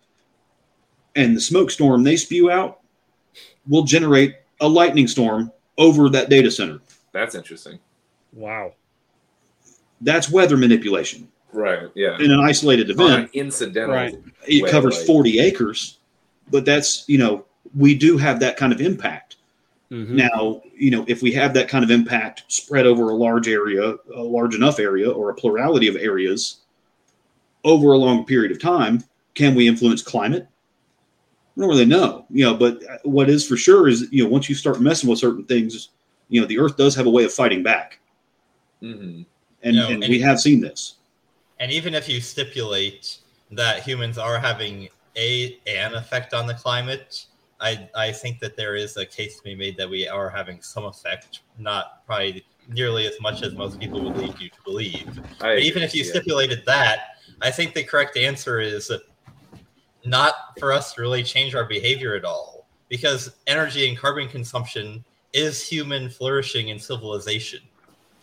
and 1.16 1.36
the 1.36 1.42
smoke 1.42 1.70
storm 1.70 2.04
they 2.04 2.16
spew 2.16 2.50
out 2.50 2.80
will 3.68 3.84
generate 3.84 4.36
a 4.62 4.68
lightning 4.68 5.08
storm 5.08 5.52
over 5.78 6.10
that 6.10 6.30
data 6.30 6.50
center. 6.50 6.80
that's 7.12 7.36
interesting. 7.36 7.80
Wow. 8.36 8.74
That's 10.02 10.30
weather 10.30 10.58
manipulation. 10.58 11.28
Right. 11.52 11.90
Yeah. 11.96 12.18
In 12.20 12.32
an 12.32 12.40
isolated 12.42 12.92
On 12.92 13.00
an 13.00 13.12
event, 13.14 13.30
incidental. 13.34 14.22
it 14.46 14.64
way, 14.64 14.70
covers 14.70 14.98
like- 14.98 15.08
40 15.08 15.40
acres, 15.40 16.00
but 16.52 16.66
that's, 16.66 17.08
you 17.08 17.18
know, 17.18 17.46
we 17.76 17.96
do 17.96 18.18
have 18.18 18.40
that 18.42 18.58
kind 18.58 18.72
of 18.74 18.82
impact. 18.82 19.38
Mm-hmm. 19.92 20.16
Now, 20.16 20.62
you 20.76 20.92
know, 20.92 21.06
if 21.08 21.22
we 21.22 21.32
have 21.34 21.54
that 21.54 21.70
kind 21.70 21.84
of 21.84 21.92
impact 21.92 22.44
spread 22.48 22.86
over 22.86 23.10
a 23.10 23.16
large 23.16 23.48
area, 23.48 23.96
a 24.14 24.22
large 24.22 24.54
enough 24.56 24.80
area, 24.80 25.10
or 25.10 25.30
a 25.30 25.36
plurality 25.36 25.88
of 25.88 25.96
areas 25.96 26.58
over 27.64 27.94
a 27.94 27.98
long 27.98 28.26
period 28.26 28.52
of 28.52 28.62
time, 28.62 29.04
can 29.34 29.56
we 29.56 29.68
influence 29.68 30.02
climate? 30.02 30.48
I 31.56 31.62
don't 31.62 31.70
really 31.70 31.86
know, 31.86 32.26
you 32.30 32.44
know, 32.44 32.54
but 32.54 32.82
what 33.04 33.30
is 33.30 33.48
for 33.48 33.56
sure 33.56 33.88
is, 33.88 34.12
you 34.12 34.24
know, 34.24 34.30
once 34.30 34.50
you 34.50 34.56
start 34.56 34.82
messing 34.82 35.10
with 35.10 35.20
certain 35.20 35.46
things, 35.46 35.90
you 36.28 36.42
know, 36.42 36.48
the 36.48 36.60
earth 36.60 36.76
does 36.76 36.96
have 36.96 37.06
a 37.06 37.10
way 37.10 37.24
of 37.24 37.34
fighting 37.34 37.64
back. 37.64 38.00
Mm-hmm. 38.82 39.24
And, 39.64 39.76
You 39.76 39.82
know, 39.82 39.88
and 39.90 40.04
and- 40.04 40.12
we 40.12 40.20
have 40.22 40.40
seen 40.40 40.62
this. 40.62 40.96
And 41.60 41.72
even 41.72 41.94
if 41.96 42.10
you 42.10 42.20
stipulate 42.20 43.18
that 43.52 43.82
humans 43.84 44.18
are 44.18 44.38
having 44.38 44.90
a 45.16 45.58
an 45.68 45.94
effect 45.94 46.34
on 46.34 46.46
the 46.48 46.54
climate, 46.54 47.26
I 47.62 47.88
I 47.96 48.12
think 48.12 48.40
that 48.42 48.58
there 48.58 48.76
is 48.76 48.98
a 48.98 49.06
case 49.06 49.38
to 49.38 49.44
be 49.44 49.56
made 49.56 49.78
that 49.78 49.90
we 49.90 50.06
are 50.08 50.30
having 50.30 50.62
some 50.62 50.84
effect, 50.84 51.40
not 51.58 52.06
probably 52.06 52.46
nearly 52.68 53.08
as 53.08 53.14
much 53.22 53.42
as 53.42 53.54
most 53.54 53.80
people 53.80 54.04
would 54.04 54.18
lead 54.18 54.38
you 54.40 54.50
to 54.50 54.58
believe. 54.66 55.18
I 55.40 55.56
But 55.56 55.60
even 55.60 55.82
if 55.82 55.96
you 55.96 56.04
yeah. 56.04 56.10
stipulated 56.10 56.66
that, 56.66 57.16
I 57.42 57.52
think 57.52 57.74
the 57.74 57.84
correct 57.84 58.18
answer 58.18 58.60
is 58.60 58.92
not 60.04 60.34
for 60.60 60.74
us 60.74 60.94
to 60.94 61.02
really 61.02 61.24
change 61.24 61.56
our 61.56 61.66
behavior 61.66 62.16
at 62.16 62.26
all, 62.26 62.68
because 62.90 63.32
energy 63.48 63.88
and 63.88 63.98
carbon 63.98 64.28
consumption 64.28 65.06
is 65.32 65.66
human 65.66 66.10
flourishing 66.10 66.70
and 66.72 66.82
civilization. 66.82 67.62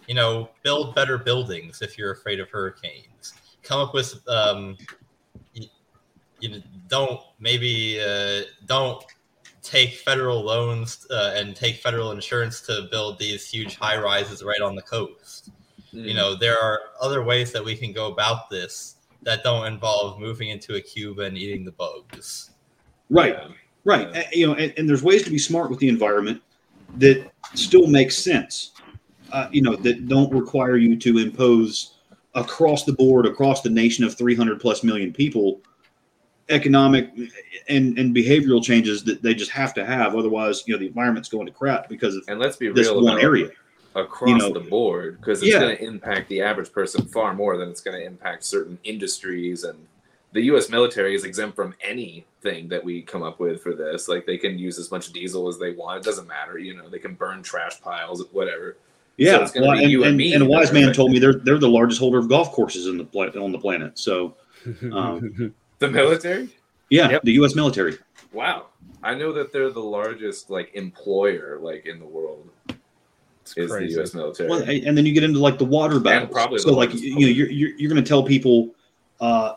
You 0.08 0.14
know, 0.14 0.50
build 0.62 0.94
better 0.94 1.16
buildings 1.16 1.80
if 1.82 1.96
you're 1.96 2.12
afraid 2.12 2.40
of 2.40 2.50
hurricanes. 2.50 3.34
Come 3.62 3.80
up 3.80 3.94
with, 3.94 4.20
um, 4.28 4.76
you, 5.54 5.66
you 6.40 6.48
know, 6.50 6.62
don't 6.88 7.20
maybe 7.38 8.00
uh, 8.00 8.42
don't 8.66 9.04
take 9.62 9.94
federal 9.94 10.42
loans 10.42 11.06
uh, 11.10 11.34
and 11.36 11.54
take 11.54 11.76
federal 11.76 12.10
insurance 12.10 12.60
to 12.62 12.88
build 12.90 13.18
these 13.18 13.48
huge 13.48 13.76
high 13.76 13.96
rises 13.96 14.42
right 14.42 14.60
on 14.60 14.74
the 14.74 14.82
coast. 14.82 15.50
You 15.92 16.14
know, 16.14 16.34
there 16.34 16.58
are 16.58 16.80
other 17.02 17.22
ways 17.22 17.52
that 17.52 17.62
we 17.62 17.76
can 17.76 17.92
go 17.92 18.10
about 18.10 18.48
this 18.48 18.96
that 19.22 19.44
don't 19.44 19.66
involve 19.66 20.18
moving 20.18 20.48
into 20.48 20.76
a 20.76 20.80
cube 20.80 21.18
and 21.18 21.36
eating 21.36 21.64
the 21.64 21.72
bugs. 21.72 22.50
Right, 23.10 23.36
right. 23.84 24.08
Uh, 24.16 24.22
You 24.32 24.46
know, 24.48 24.54
and, 24.54 24.72
and 24.78 24.88
there's 24.88 25.02
ways 25.02 25.22
to 25.24 25.30
be 25.30 25.38
smart 25.38 25.68
with 25.68 25.78
the 25.80 25.88
environment 25.88 26.42
that 26.96 27.30
still 27.54 27.86
makes 27.86 28.16
sense. 28.16 28.71
Uh, 29.32 29.48
you 29.50 29.62
know, 29.62 29.74
that 29.76 30.08
don't 30.08 30.30
require 30.32 30.76
you 30.76 30.94
to 30.94 31.18
impose 31.18 31.94
across 32.34 32.84
the 32.84 32.92
board, 32.92 33.24
across 33.26 33.62
the 33.62 33.70
nation 33.70 34.04
of 34.04 34.14
300 34.16 34.60
plus 34.60 34.84
million 34.84 35.12
people, 35.12 35.60
economic 36.50 37.10
and 37.68 37.98
and 37.98 38.14
behavioral 38.14 38.62
changes 38.62 39.02
that 39.04 39.22
they 39.22 39.34
just 39.34 39.50
have 39.50 39.72
to 39.74 39.86
have. 39.86 40.14
Otherwise, 40.14 40.64
you 40.66 40.74
know, 40.74 40.78
the 40.78 40.86
environment's 40.86 41.28
going 41.28 41.46
to 41.46 41.52
crap 41.52 41.88
because 41.88 42.14
of 42.14 42.24
and 42.28 42.38
let's 42.38 42.56
be 42.56 42.68
this 42.68 42.88
real 42.88 43.02
one 43.02 43.18
area. 43.18 43.50
across 43.94 44.28
You 44.28 44.36
know, 44.36 44.52
the 44.52 44.68
board 44.68 45.18
because 45.18 45.42
it's 45.42 45.52
Yeah. 45.52 45.60
going 45.60 45.76
to 45.76 45.82
impact 45.82 46.28
the 46.28 46.42
average 46.42 46.72
person 46.72 47.06
far 47.06 47.34
more 47.34 47.56
than 47.56 47.68
it's 47.68 47.80
going 47.80 47.98
to 47.98 48.04
impact 48.04 48.44
certain 48.44 48.78
industries 48.84 49.64
and 49.64 49.78
the 50.32 50.42
U.S. 50.42 50.70
military 50.70 51.14
is 51.14 51.24
exempt 51.24 51.54
from 51.54 51.74
anything 51.82 52.68
that 52.68 52.82
we 52.82 53.02
come 53.02 53.22
up 53.22 53.38
with 53.38 53.62
for 53.62 53.74
this. 53.74 54.08
Like 54.08 54.24
they 54.26 54.38
can 54.38 54.58
use 54.58 54.78
as 54.78 54.90
much 54.90 55.12
diesel 55.12 55.46
as 55.48 55.58
they 55.58 55.72
want; 55.72 55.98
it 55.98 56.04
doesn't 56.04 56.26
matter. 56.26 56.58
You 56.58 56.74
know, 56.74 56.88
they 56.88 56.98
can 56.98 57.14
burn 57.14 57.42
trash 57.42 57.80
piles, 57.80 58.24
whatever. 58.32 58.76
Yeah, 59.22 59.36
so 59.36 59.42
it's 59.42 59.52
going 59.52 59.62
to 59.62 59.68
well, 59.68 59.78
be 59.78 59.84
and, 59.84 59.92
you 59.92 60.02
and, 60.02 60.08
and, 60.08 60.16
me. 60.16 60.34
and 60.34 60.42
a 60.42 60.46
wise 60.46 60.72
man 60.72 60.84
affected. 60.84 60.96
told 60.96 61.12
me 61.12 61.18
they're 61.18 61.34
they're 61.34 61.58
the 61.58 61.68
largest 61.68 62.00
holder 62.00 62.18
of 62.18 62.28
golf 62.28 62.52
courses 62.52 62.86
in 62.86 62.98
the 62.98 63.04
pla- 63.04 63.28
on 63.40 63.52
the 63.52 63.58
planet. 63.58 63.98
So, 63.98 64.36
um, 64.92 65.54
the 65.78 65.88
military. 65.88 66.48
yeah, 66.90 67.18
the 67.22 67.32
U.S. 67.32 67.54
military. 67.54 67.98
Wow, 68.32 68.66
I 69.02 69.14
know 69.14 69.32
that 69.32 69.52
they're 69.52 69.70
the 69.70 69.80
largest 69.80 70.50
like 70.50 70.74
employer 70.74 71.58
like 71.60 71.86
in 71.86 71.98
the 71.98 72.06
world. 72.06 72.50
is 73.46 73.54
crazy. 73.54 73.94
the 73.94 74.00
U.S. 74.00 74.14
military? 74.14 74.50
Well, 74.50 74.62
and 74.62 74.84
and 74.84 74.98
then 74.98 75.06
you 75.06 75.12
get 75.12 75.24
into 75.24 75.38
like 75.38 75.58
the 75.58 75.64
water 75.64 76.00
battles. 76.00 76.32
probably 76.32 76.58
so 76.58 76.70
the 76.70 76.76
like 76.76 76.92
you 76.94 77.14
know 77.20 77.26
you're 77.26 77.50
you're, 77.50 77.76
you're 77.76 77.90
going 77.90 78.02
to 78.02 78.08
tell 78.08 78.22
people 78.22 78.74
uh, 79.20 79.54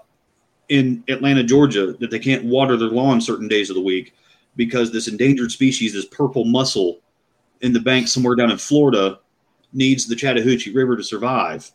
in 0.70 1.04
Atlanta, 1.08 1.44
Georgia, 1.44 1.94
that 1.94 2.12
they 2.12 2.20
can't 2.20 2.46
water 2.46 2.78
their 2.78 2.90
lawn 2.90 3.22
certain 3.22 3.48
days 3.48 3.70
of 3.70 3.76
the 3.76 3.82
week 3.82 4.14
because 4.56 4.92
this 4.92 5.08
endangered 5.08 5.52
species, 5.52 5.94
this 5.94 6.06
purple 6.06 6.46
mussel, 6.46 7.00
in 7.62 7.74
the 7.74 7.80
bank 7.80 8.08
somewhere 8.08 8.36
down 8.36 8.52
in 8.52 8.58
Florida, 8.58 9.20
needs 9.76 10.08
the 10.08 10.16
Chattahoochee 10.16 10.74
River 10.74 10.96
to 10.98 11.04
survive. 11.04 11.70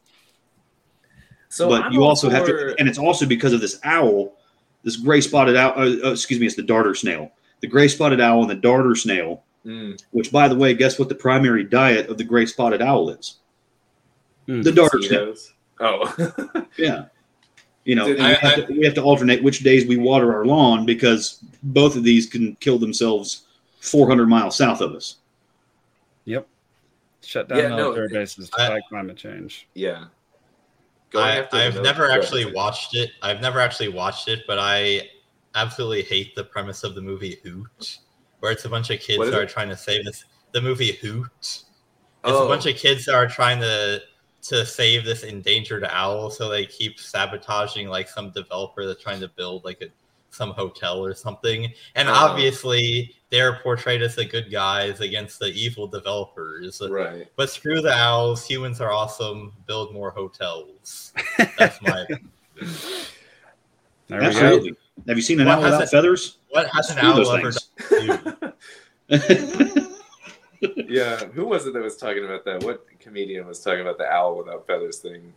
So 1.49 1.69
but 1.69 1.85
I'm 1.85 1.93
you 1.93 2.03
all 2.03 2.09
also 2.11 2.31
have 2.31 2.47
to, 2.47 2.75
and 2.79 2.89
it's 2.89 2.99
also 2.99 3.27
because 3.27 3.53
of 3.53 3.61
this 3.61 3.79
owl, 3.85 4.37
this 4.85 4.97
gray 4.97 5.21
spotted 5.21 5.57
owl. 5.57 5.73
Uh, 5.77 6.07
uh, 6.09 6.13
excuse 6.13 6.41
me, 6.41 6.47
it's 6.47 6.57
the 6.57 6.63
darter 6.63 6.95
snail. 6.95 7.33
The 7.61 7.67
gray 7.67 7.89
spotted 7.89 8.21
owl 8.21 8.41
and 8.43 8.51
the 8.51 8.55
darter 8.55 8.95
snail, 8.95 9.45
Mm. 9.67 10.03
which, 10.13 10.33
by 10.33 10.49
the 10.49 10.55
way, 10.57 10.73
guess 10.73 10.99
what 10.99 11.11
the 11.11 11.15
primary 11.15 11.65
diet 11.65 12.09
of 12.09 12.17
the 12.17 12.25
gray 12.25 12.47
spotted 12.47 12.81
owl 12.81 13.11
is? 13.11 13.37
The 14.47 14.73
darter 14.73 15.03
snail. 15.03 15.35
Oh, 15.81 16.67
Yeah. 16.79 17.07
You 17.85 17.95
know, 17.95 18.07
Did- 18.09 18.19
and 18.21 18.27
we, 18.43 18.49
I- 18.49 18.55
to, 18.67 18.73
we 18.73 18.85
have 18.85 18.95
to 18.95 19.03
alternate 19.03 19.43
which 19.43 19.61
days 19.61 19.87
we 19.87 19.97
water 19.99 20.33
our 20.35 20.45
lawn 20.47 20.87
because 20.87 21.45
both 21.63 21.95
of 21.97 22.05
these 22.05 22.27
can 22.27 22.57
kill 22.57 22.79
themselves 22.79 23.47
400 23.81 24.27
miles 24.29 24.57
south 24.57 24.81
of 24.81 24.95
us. 24.95 25.17
Yep. 26.25 26.47
Shut 27.23 27.49
down 27.49 27.59
Yeah, 27.59 27.69
no, 27.69 27.77
military 27.77 28.09
bases 28.09 28.49
fight 28.51 28.83
climate 28.89 29.17
change. 29.17 29.69
yeah. 29.75 30.05
Going 31.11 31.25
I, 31.25 31.49
I've 31.67 31.83
never 31.83 32.07
go 32.07 32.15
actually 32.15 32.43
sorry. 32.43 32.55
watched 32.55 32.95
it. 32.95 33.11
I've 33.21 33.41
never 33.41 33.59
actually 33.61 33.89
watched 33.89 34.29
it, 34.29 34.45
but 34.47 34.59
I 34.61 35.09
absolutely 35.57 36.03
hate 36.03 36.35
the 36.37 36.45
premise 36.45 36.85
of 36.85 36.95
the 36.95 37.01
movie 37.01 37.39
Hoot. 37.43 37.99
where 38.39 38.53
it's 38.53 38.65
a 38.65 38.69
bunch 38.69 38.91
of 38.91 39.01
kids 39.01 39.19
What 39.19 39.27
is 39.27 39.33
that 39.33 39.41
are 39.41 39.43
it? 39.43 39.49
trying 39.49 39.69
to 39.71 39.77
save 39.77 40.05
this. 40.05 40.25
The 40.53 40.61
movie 40.61 40.93
Hoot. 40.93 41.27
It's 41.43 41.65
Oh. 42.23 42.45
a 42.45 42.49
bunch 42.49 42.67
of 42.67 42.77
kids 42.77 43.07
that 43.07 43.15
are 43.15 43.27
trying 43.27 43.61
to 43.61 44.03
to 44.43 44.65
save 44.65 45.05
this 45.05 45.23
endangered 45.23 45.85
owl, 45.85 46.31
so 46.31 46.49
they 46.49 46.65
keep 46.65 46.99
sabotaging 46.99 47.89
like 47.89 48.09
some 48.09 48.31
developer 48.31 48.87
that's 48.87 49.03
trying 49.03 49.21
to 49.21 49.29
build 49.29 49.65
like 49.65 49.83
a 49.83 49.89
some 50.31 50.51
hotel 50.53 51.05
or 51.05 51.15
something. 51.15 51.73
And 51.95 52.09
Oh. 52.09 52.13
obviously, 52.13 53.15
they're 53.31 53.61
portrayed 53.63 54.03
as 54.03 54.15
the 54.17 54.25
good 54.25 54.51
guys 54.51 55.01
against 55.01 55.39
the 55.39 55.47
evil 55.49 55.87
developers. 55.87 56.81
Right. 56.89 57.27
But 57.37 57.51
screw 57.51 57.81
the 57.81 57.93
owls. 57.93 58.47
Humans 58.47 58.81
are 58.81 58.91
awesome. 58.93 59.53
Build 59.67 59.93
more 59.93 60.11
hotels. 60.11 61.13
That's 61.59 61.81
my. 61.83 62.07
There. 64.09 64.21
Absolutely. 64.23 64.75
Have 65.07 65.17
you 65.17 65.23
seen 65.23 65.39
an 65.39 65.47
What 65.47 65.59
owl 65.59 65.63
without 65.65 65.83
it- 65.85 65.89
feathers? 65.91 66.39
What 66.49 66.67
has 66.75 66.91
an 66.91 66.99
owl 66.99 67.15
those 67.15 67.31
ever 67.33 67.53
things. 67.53 67.69
done 69.09 69.21
to 69.21 69.77
you? 69.79 69.87
Yeah, 70.89 71.17
who 71.27 71.47
was 71.47 71.67
it 71.67 71.73
that 71.73 71.83
was 71.83 71.97
talking 71.97 72.25
about 72.25 72.45
that? 72.45 72.63
What 72.65 72.85
comedian 72.99 73.47
was 73.47 73.61
talking 73.61 73.81
about 73.81 73.97
the 73.97 74.07
owl 74.11 74.37
without 74.37 74.67
feathers 74.67 74.99
thing? 74.99 75.33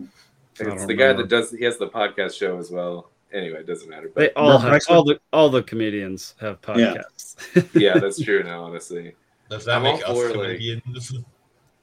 It's 0.00 0.60
don't 0.60 0.86
the 0.86 0.94
guy 0.94 1.12
that 1.12 1.28
does. 1.28 1.50
He 1.50 1.64
has 1.64 1.76
the 1.76 1.88
podcast 1.88 2.38
show 2.38 2.56
as 2.58 2.70
well. 2.70 3.10
Anyway, 3.34 3.58
it 3.60 3.66
doesn't 3.66 3.88
matter. 3.90 4.10
They 4.14 4.28
But 4.28 4.36
all 4.36 4.58
have, 4.58 4.80
all 4.88 5.04
the 5.04 5.18
all 5.32 5.50
the 5.50 5.62
comedians 5.62 6.34
have 6.40 6.60
podcasts. 6.62 7.36
yeah, 7.74 7.98
that's 7.98 8.20
true. 8.22 8.42
Now, 8.44 8.62
honestly, 8.64 9.14
Does 9.50 9.64
that 9.64 9.76
I'm 9.78 9.82
make 9.82 10.08
all 10.08 10.18
us 10.20 10.32
for, 10.32 10.38
like- 10.38 10.60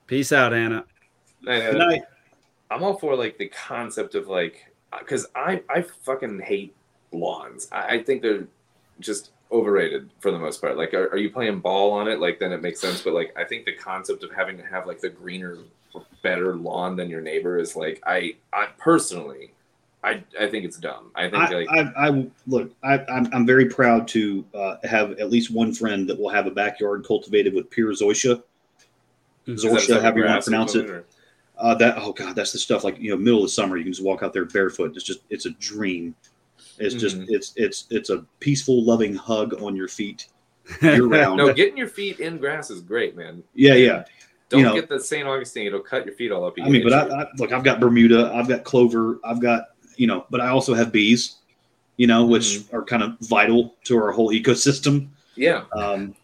Peace 0.08 0.32
out, 0.32 0.54
Anna. 0.54 0.86
I 1.48 1.60
know. 1.60 1.72
Good 1.72 1.78
night. 1.78 2.02
I'm 2.70 2.84
all 2.84 2.98
for 2.98 3.16
like 3.16 3.38
the 3.38 3.48
concept 3.48 4.16
of 4.16 4.28
like 4.28 4.66
uh, 4.94 5.00
because 5.00 5.28
I 5.36 5.62
I 5.70 5.82
fucking 5.82 6.40
hate 6.40 6.74
lawns. 7.12 7.68
I, 7.72 7.96
I 7.96 8.04
think 8.04 8.22
they're 8.22 8.48
just 9.02 9.32
overrated 9.52 10.10
for 10.22 10.32
the 10.32 10.40
most 10.40 10.62
part. 10.62 10.78
Like, 10.78 10.94
are, 10.94 11.08
are 11.10 11.18
you 11.18 11.30
playing 11.30 11.60
ball 11.60 11.92
on 11.92 12.08
it? 12.08 12.22
Like, 12.22 12.40
then 12.40 12.54
it 12.54 12.62
makes 12.62 12.80
sense. 12.80 13.02
But 13.02 13.14
like, 13.14 13.34
I 13.38 13.44
think 13.44 13.66
the 13.66 13.76
concept 13.76 14.24
of 14.24 14.32
having 14.32 14.56
to 14.58 14.64
have 14.64 14.88
like 14.88 15.02
the 15.02 15.10
greener, 15.10 15.58
better 16.24 16.56
lawn 16.56 16.96
than 16.96 17.10
your 17.10 17.20
neighbor 17.20 17.58
is 17.60 17.76
like 17.76 18.02
I 18.06 18.36
I 18.54 18.68
personally. 18.78 19.52
I, 20.04 20.24
I 20.40 20.48
think 20.48 20.66
it's 20.66 20.78
dumb. 20.78 21.12
I 21.14 21.30
think 21.30 21.36
I, 21.44 21.50
like 21.54 21.70
I, 21.70 22.08
I 22.08 22.28
look. 22.48 22.72
I, 22.84 23.00
I'm, 23.06 23.30
I'm 23.34 23.46
very 23.46 23.66
proud 23.68 24.08
to 24.10 24.44
uh, 24.56 24.76
have 24.84 25.12
at 25.20 25.30
least 25.30 25.52
one 25.52 25.74
friend 25.74 26.10
that 26.10 26.20
will 26.20 26.30
have 26.30 26.48
a 26.48 26.52
backyard 26.52 27.06
cultivated 27.06 27.54
with 27.54 27.70
pure 27.70 27.92
zoysia. 27.94 28.42
is 29.46 29.62
that 29.62 29.68
a 29.68 29.72
type 29.76 29.80
Zoysia, 29.82 30.02
however 30.02 30.20
you 30.20 30.26
want 30.26 30.42
to 30.44 30.50
pronounce 30.50 30.74
it. 30.76 30.80
equivalent, 30.80 31.06
Uh, 31.60 31.76
that 31.76 31.98
oh 32.00 32.14
god, 32.14 32.36
that's 32.36 32.52
the 32.52 32.58
stuff 32.58 32.84
like 32.84 32.98
you 33.00 33.12
know, 33.12 33.18
middle 33.18 33.40
of 33.42 33.46
the 33.46 33.50
summer, 33.50 33.78
you 33.78 33.84
can 33.84 33.94
just 33.94 34.04
walk 34.04 34.24
out 34.24 34.34
there 34.34 34.46
barefoot. 34.46 34.96
It's 34.96 35.04
just 35.06 35.20
it's 35.30 35.46
a 35.46 35.52
dream. 35.52 36.16
It's 36.80 36.96
just 36.96 37.18
Mhm. 37.20 37.26
it's 37.30 37.54
it's 37.56 37.86
it's 37.92 38.10
a 38.10 38.26
peaceful, 38.40 38.84
loving 38.84 39.14
hug 39.14 39.62
on 39.62 39.76
your 39.76 39.88
feet 39.88 40.28
year 40.82 41.04
or- 41.06 41.10
round. 41.10 41.38
No, 41.38 41.54
getting 41.54 41.78
your 41.78 41.88
feet 41.88 42.20
in 42.20 42.40
grass 42.40 42.72
is 42.72 42.82
great, 42.82 43.16
man. 43.16 43.44
yeah, 43.54 43.76
yeah. 43.76 44.04
Don't 44.50 44.60
You 44.62 44.66
know- 44.66 44.74
get 44.74 44.90
the 44.90 45.00
St. 45.00 45.28
Augustine; 45.28 45.68
it'll 45.68 45.80
cut 45.80 46.06
your 46.08 46.16
feet 46.16 46.32
all 46.32 46.44
up. 46.44 46.58
You 46.58 46.64
I 46.64 46.70
mean, 46.70 46.84
but 46.84 46.92
I. 46.94 47.22
I 47.22 47.28
look, 47.38 47.52
I've 47.54 47.64
got 47.64 47.80
Bermuda, 47.80 48.32
I've 48.34 48.48
got 48.48 48.64
clover, 48.64 49.20
I've 49.24 49.40
got 49.40 49.71
you 49.96 50.08
know, 50.08 50.26
but 50.30 50.42
I 50.42 50.50
also 50.50 50.74
have 50.74 50.92
bees, 50.92 51.36
you 51.98 52.08
know, 52.08 52.26
which 52.26 52.44
Mm-hmm. 52.60 52.76
are 52.76 52.84
kind 52.84 53.04
of 53.04 53.18
vital 53.22 53.76
to 53.86 53.98
our 53.98 54.12
whole 54.12 54.30
ecosystem. 54.32 55.10
yeah. 55.36 55.64
Um, 55.74 56.16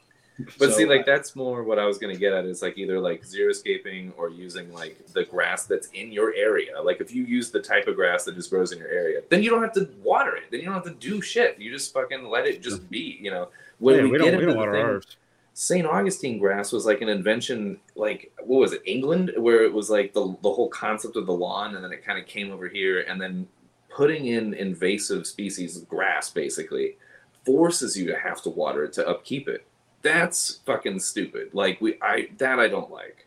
But 0.60 0.70
so, 0.70 0.78
see, 0.78 0.86
like 0.86 1.04
that's 1.04 1.36
more 1.36 1.64
what 1.64 1.80
I 1.80 1.86
was 1.88 1.98
gonna 1.98 2.16
get 2.16 2.32
at 2.32 2.46
is 2.46 2.62
like 2.62 2.78
either 2.78 3.00
like 3.00 3.26
zero 3.26 3.52
scaping 3.54 4.14
or 4.18 4.30
using 4.30 4.72
like 4.72 4.96
the 5.14 5.24
grass 5.26 5.66
that's 5.66 5.88
in 5.94 6.12
your 6.12 6.32
area. 6.36 6.80
Like 6.80 7.02
if 7.02 7.12
you 7.12 7.24
use 7.24 7.50
the 7.50 7.60
type 7.60 7.88
of 7.88 7.96
grass 7.96 8.24
that 8.26 8.36
just 8.36 8.52
grows 8.52 8.72
in 8.72 8.78
your 8.78 8.88
area, 8.90 9.22
then 9.30 9.42
you 9.42 9.50
don't 9.50 9.64
have 9.64 9.74
to 9.74 9.90
water 10.04 10.36
it. 10.36 10.44
Then 10.52 10.60
you 10.60 10.68
don't 10.68 10.76
have 10.76 10.84
to 10.84 10.92
do 11.10 11.22
shit. 11.22 11.58
You 11.60 11.72
just 11.72 11.92
fucking 11.92 12.24
let 12.30 12.46
it 12.46 12.62
just 12.62 12.88
be. 12.88 13.18
You 13.20 13.32
know, 13.32 13.50
when 13.80 13.96
Yeah, 13.96 14.02
we, 14.04 14.12
we 14.12 14.18
get 14.20 14.26
don't- 14.26 14.28
we 14.28 14.34
into 14.34 14.46
don't 14.46 14.54
the 14.54 14.60
water 14.60 14.72
thing- 14.74 14.82
ours. 14.86 15.18
St. 15.56 15.88
Augustine 15.88 16.38
grass 16.38 16.72
was 16.72 16.86
like 16.86 17.02
an 17.02 17.10
invention, 17.10 17.80
like 17.96 18.32
what 18.44 18.60
was 18.60 18.74
it, 18.74 18.84
England, 18.86 19.34
where 19.38 19.64
it 19.64 19.74
was 19.74 19.90
like 19.90 20.14
the 20.14 20.38
the 20.44 20.52
whole 20.54 20.70
concept 20.70 21.16
of 21.16 21.26
the 21.26 21.34
lawn, 21.34 21.74
and 21.74 21.84
then 21.84 21.92
it 21.92 22.06
kind 22.06 22.20
of 22.20 22.28
came 22.28 22.52
over 22.52 22.68
here, 22.68 23.00
and 23.10 23.20
then 23.20 23.48
putting 23.90 24.28
in 24.28 24.54
invasive 24.54 25.26
species 25.28 25.78
of 25.78 25.88
grass 25.90 26.30
basically 26.30 26.98
forces 27.46 27.98
you 27.98 28.06
to 28.08 28.18
have 28.18 28.42
to 28.44 28.50
water 28.50 28.84
it 28.84 28.94
to 28.94 29.08
upkeep 29.08 29.48
it. 29.48 29.66
That's 30.02 30.60
fucking 30.66 31.00
stupid. 31.00 31.50
Like 31.54 31.80
we, 31.82 31.98
I 32.02 32.30
that 32.38 32.60
I 32.60 32.68
don't 32.68 32.92
like. 32.92 33.26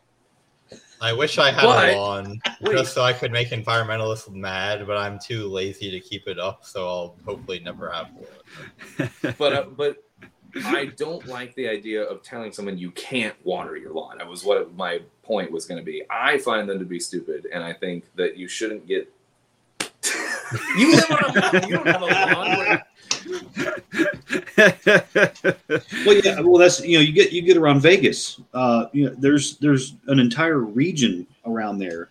I 1.01 1.13
wish 1.13 1.37
I 1.39 1.51
had 1.51 1.63
But- 1.63 1.89
a 1.89 1.97
lawn 1.97 2.39
wait. 2.61 2.73
just 2.77 2.93
so 2.93 3.01
I 3.01 3.11
could 3.13 3.31
make 3.31 3.49
environmentalists 3.49 4.29
mad, 4.31 4.85
but 4.85 4.97
I'm 4.97 5.17
too 5.19 5.47
lazy 5.47 5.89
to 5.91 5.99
keep 5.99 6.27
it 6.27 6.39
up, 6.39 6.63
so 6.63 6.87
I'll 6.87 7.15
hopefully 7.25 7.59
never 7.59 7.89
have 7.89 8.07
one. 8.13 9.09
But 9.37 9.53
uh, 9.53 9.63
but 9.75 10.03
I 10.65 10.85
don't 10.97 11.25
like 11.27 11.55
the 11.55 11.67
idea 11.67 12.03
of 12.03 12.21
telling 12.23 12.51
someone 12.51 12.77
you 12.77 12.91
can't 12.91 13.35
water 13.45 13.77
your 13.77 13.93
lawn. 13.93 14.17
That 14.19 14.27
was 14.27 14.43
what 14.43 14.75
my 14.75 14.99
point 15.23 15.51
was 15.51 15.65
going 15.65 15.79
to 15.79 15.83
be. 15.85 16.03
I 16.09 16.37
find 16.37 16.69
them 16.69 16.77
to 16.79 16.85
be 16.85 16.99
stupid, 16.99 17.47
and 17.51 17.63
I 17.63 17.73
think 17.73 18.05
that 18.15 18.37
you 18.37 18.47
shouldn't 18.47 18.85
get. 18.87 19.11
You 20.77 20.95
live 20.95 21.11
on 21.11 21.37
a 21.37 21.67
you 21.67 21.73
don't 21.75 21.87
have 21.87 22.01
a 22.01 22.05
lawn. 22.05 22.57
where- 22.57 22.83
well, 26.05 26.21
yeah, 26.23 26.39
well, 26.41 26.57
that's 26.57 26.79
you 26.85 26.97
know, 26.97 27.01
you 27.03 27.11
get 27.13 27.31
you 27.31 27.41
get 27.41 27.57
around 27.57 27.81
Vegas. 27.81 28.39
Uh, 28.53 28.85
you 28.91 29.05
know, 29.09 29.15
there's 29.17 29.57
there's 29.57 29.95
an 30.07 30.19
entire 30.19 30.59
region 30.59 31.25
around 31.45 31.77
there, 31.79 32.09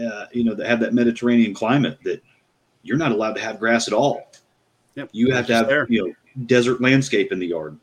uh, 0.00 0.26
you 0.32 0.44
know, 0.44 0.54
that 0.54 0.66
have 0.66 0.80
that 0.80 0.94
Mediterranean 0.94 1.54
climate 1.54 1.98
that 2.04 2.22
you're 2.82 2.96
not 2.98 3.12
allowed 3.12 3.34
to 3.34 3.40
have 3.40 3.58
grass 3.58 3.88
at 3.88 3.94
all. 3.94 4.30
Yep, 4.94 5.10
You 5.12 5.32
have 5.32 5.46
to 5.46 5.54
have 5.54 5.68
there. 5.68 5.86
you 5.88 6.08
know 6.08 6.14
desert 6.46 6.80
landscape 6.80 7.32
in 7.32 7.38
the 7.38 7.46
yard. 7.46 7.76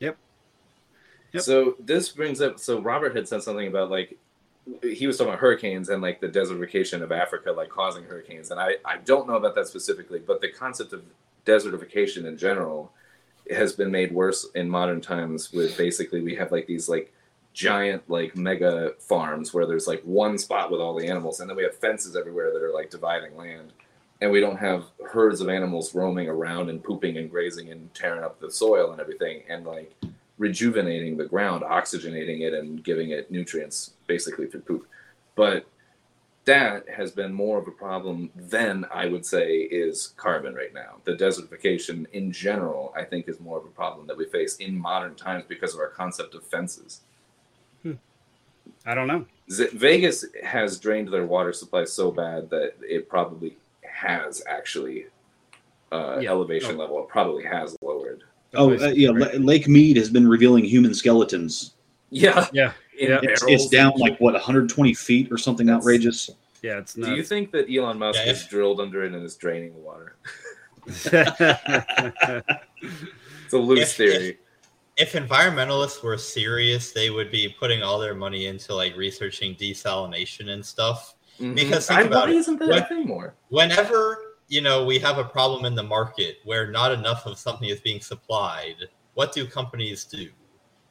Yep. 0.00 0.16
Yep. 1.32 1.42
So 1.42 1.76
this 1.80 2.08
brings 2.10 2.40
up. 2.40 2.58
So 2.58 2.80
Robert 2.80 3.16
had 3.16 3.28
said 3.28 3.42
something 3.42 3.66
about 3.68 3.90
like 3.90 4.16
he 4.82 5.06
was 5.06 5.18
talking 5.18 5.32
about 5.32 5.40
hurricanes 5.40 5.88
and 5.88 6.00
like 6.00 6.20
the 6.20 6.28
desertification 6.28 7.02
of 7.02 7.12
Africa, 7.12 7.52
like 7.52 7.68
causing 7.68 8.04
hurricanes. 8.04 8.50
And 8.50 8.60
I 8.60 8.76
I 8.84 8.98
don't 8.98 9.28
know 9.28 9.34
about 9.34 9.54
that 9.56 9.68
specifically, 9.68 10.18
but 10.18 10.40
the 10.40 10.48
concept 10.48 10.92
of 10.92 11.02
desertification 11.44 12.24
in 12.24 12.38
general 12.38 12.92
has 13.50 13.74
been 13.74 13.90
made 13.90 14.12
worse 14.12 14.46
in 14.54 14.70
modern 14.70 15.00
times. 15.00 15.52
With 15.52 15.76
basically 15.76 16.22
we 16.22 16.34
have 16.36 16.50
like 16.50 16.66
these 16.66 16.88
like 16.88 17.12
giant 17.52 18.08
like 18.08 18.36
mega 18.36 18.92
farms 18.98 19.54
where 19.54 19.66
there's 19.66 19.86
like 19.86 20.02
one 20.02 20.38
spot 20.38 20.70
with 20.70 20.80
all 20.80 20.94
the 20.94 21.08
animals, 21.08 21.40
and 21.40 21.48
then 21.48 21.56
we 21.56 21.62
have 21.62 21.76
fences 21.76 22.16
everywhere 22.16 22.52
that 22.52 22.62
are 22.62 22.72
like 22.72 22.90
dividing 22.90 23.36
land. 23.36 23.72
And 24.20 24.30
we 24.30 24.40
don't 24.40 24.56
have 24.56 24.84
herds 25.06 25.40
of 25.40 25.48
animals 25.50 25.94
roaming 25.94 26.28
around 26.28 26.70
and 26.70 26.82
pooping 26.82 27.18
and 27.18 27.30
grazing 27.30 27.70
and 27.70 27.92
tearing 27.94 28.24
up 28.24 28.40
the 28.40 28.50
soil 28.50 28.92
and 28.92 29.00
everything. 29.00 29.42
And 29.50 29.66
like 29.66 29.92
rejuvenating 30.38 31.16
the 31.16 31.24
ground, 31.26 31.62
oxygenating 31.62 32.40
it, 32.40 32.54
and 32.54 32.82
giving 32.82 33.10
it 33.10 33.30
nutrients 33.30 33.92
basically 34.06 34.46
through 34.46 34.60
poop. 34.60 34.86
But 35.36 35.66
that 36.44 36.88
has 36.88 37.10
been 37.10 37.32
more 37.32 37.58
of 37.58 37.66
a 37.68 37.70
problem 37.70 38.30
than 38.36 38.84
I 38.92 39.06
would 39.06 39.24
say 39.24 39.58
is 39.60 40.12
carbon 40.16 40.54
right 40.54 40.74
now. 40.74 40.96
The 41.04 41.12
desertification 41.14 42.06
in 42.12 42.32
general, 42.32 42.92
I 42.96 43.04
think, 43.04 43.28
is 43.28 43.40
more 43.40 43.58
of 43.58 43.64
a 43.64 43.68
problem 43.70 44.06
that 44.08 44.16
we 44.18 44.26
face 44.26 44.56
in 44.56 44.76
modern 44.78 45.14
times 45.14 45.44
because 45.48 45.72
of 45.72 45.80
our 45.80 45.88
concept 45.88 46.34
of 46.34 46.44
fences. 46.44 47.00
I 48.86 48.94
don't 48.94 49.06
know. 49.06 49.24
Vegas 49.48 50.24
has 50.42 50.78
drained 50.78 51.08
their 51.08 51.24
water 51.26 51.52
supply 51.52 51.84
so 51.84 52.10
bad 52.10 52.50
that 52.50 52.74
it 52.82 53.08
probably 53.08 53.56
has 53.82 54.42
actually 54.46 55.06
uh, 55.92 56.18
Yeah. 56.20 56.30
elevation 56.30 56.74
Oh. 56.74 56.78
level. 56.78 57.02
It 57.02 57.08
probably 57.08 57.44
has 57.44 57.76
lowered. 57.80 58.24
Oh, 58.56 58.72
uh, 58.74 58.92
yeah, 58.94 59.10
La- 59.10 59.28
Lake 59.38 59.66
Mead 59.68 59.96
has 59.96 60.10
been 60.10 60.26
revealing 60.28 60.64
human 60.64 60.94
skeletons. 60.94 61.74
Yeah, 62.10 62.46
Yeah. 62.52 62.72
Yeah. 62.96 63.18
It's, 63.22 63.42
it's 63.48 63.68
down 63.68 63.92
like 63.96 64.16
what 64.18 64.34
120 64.34 64.94
feet 64.94 65.32
or 65.32 65.38
something 65.38 65.68
outrageous. 65.68 66.30
Yeah, 66.62 66.78
it's 66.78 66.94
Do 66.94 67.12
you 67.14 67.22
think 67.24 67.50
that 67.52 67.66
Elon 67.68 67.98
Musk 67.98 68.20
has 68.20 68.46
drilled 68.46 68.80
under 68.80 69.02
it 69.04 69.12
and 69.12 69.24
is 69.24 69.34
draining 69.36 69.72
the 69.74 69.80
water? 69.80 70.16
it's 70.86 71.06
a 73.52 73.56
loose 73.56 73.80
If- 73.80 73.96
theory. 73.96 74.38
If 74.96 75.14
environmentalists 75.14 76.04
were 76.04 76.16
serious, 76.16 76.92
they 76.92 77.10
would 77.10 77.32
be 77.32 77.48
putting 77.58 77.82
all 77.82 77.98
their 77.98 78.14
money 78.14 78.46
into 78.46 78.72
like 78.76 78.96
researching 78.96 79.56
desalination 79.56 80.50
and 80.50 80.64
stuff. 80.64 81.16
Mhm. 81.40 81.56
Because 81.56 81.90
I- 81.90 81.96
think 81.96 82.10
about 82.12 82.28
why 82.28 82.34
it, 82.34 82.36
isn't 82.36 82.58
that 82.60 82.68
when- 82.68 82.82
a 82.82 82.86
thing 82.86 83.04
more? 83.06 83.34
Whenever 83.48 84.23
you 84.54 84.60
know 84.66 84.84
we 84.84 84.96
have 85.06 85.18
a 85.18 85.24
problem 85.38 85.64
in 85.64 85.74
the 85.74 85.82
market 85.98 86.32
where 86.44 86.64
not 86.70 86.90
enough 86.92 87.22
of 87.26 87.34
something 87.46 87.68
is 87.68 87.80
being 87.88 88.00
supplied, 88.12 88.76
what 89.14 89.32
do 89.36 89.46
companies 89.60 90.04
do? 90.04 90.30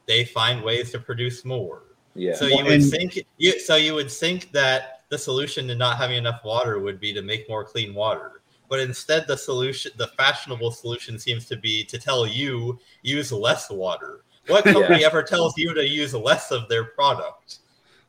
They 0.06 0.24
find 0.38 0.62
ways 0.62 0.90
to 0.92 0.98
produce 0.98 1.44
more. 1.44 1.78
Yeah. 2.14 2.34
So 2.38 2.44
you 2.46 2.56
Well, 2.56 2.64
would 2.66 2.82
and- 2.82 2.90
think 2.90 3.10
you, 3.38 3.52
so 3.68 3.74
you 3.76 3.94
would 3.94 4.10
think 4.10 4.52
that 4.52 4.80
the 5.08 5.18
solution 5.18 5.66
to 5.68 5.74
not 5.74 5.96
having 5.96 6.18
enough 6.18 6.40
water 6.44 6.78
would 6.78 6.98
be 7.00 7.12
to 7.14 7.22
make 7.22 7.48
more 7.48 7.64
clean 7.72 7.94
water. 7.94 8.42
But 8.70 8.80
instead 8.80 9.26
the 9.26 9.36
solution 9.48 9.92
the 10.02 10.08
fashionable 10.20 10.72
solution 10.72 11.18
seems 11.18 11.46
to 11.46 11.56
be 11.56 11.84
to 11.84 11.96
tell 11.98 12.26
you 12.26 12.78
use 13.02 13.32
less 13.32 13.70
water. 13.70 14.24
What 14.48 14.64
company 14.76 15.00
Yeah. 15.00 15.06
ever 15.10 15.22
tells 15.22 15.52
you 15.56 15.72
to 15.74 15.86
use 16.00 16.12
less 16.30 16.50
of 16.50 16.68
their 16.68 16.84
product? 16.98 17.48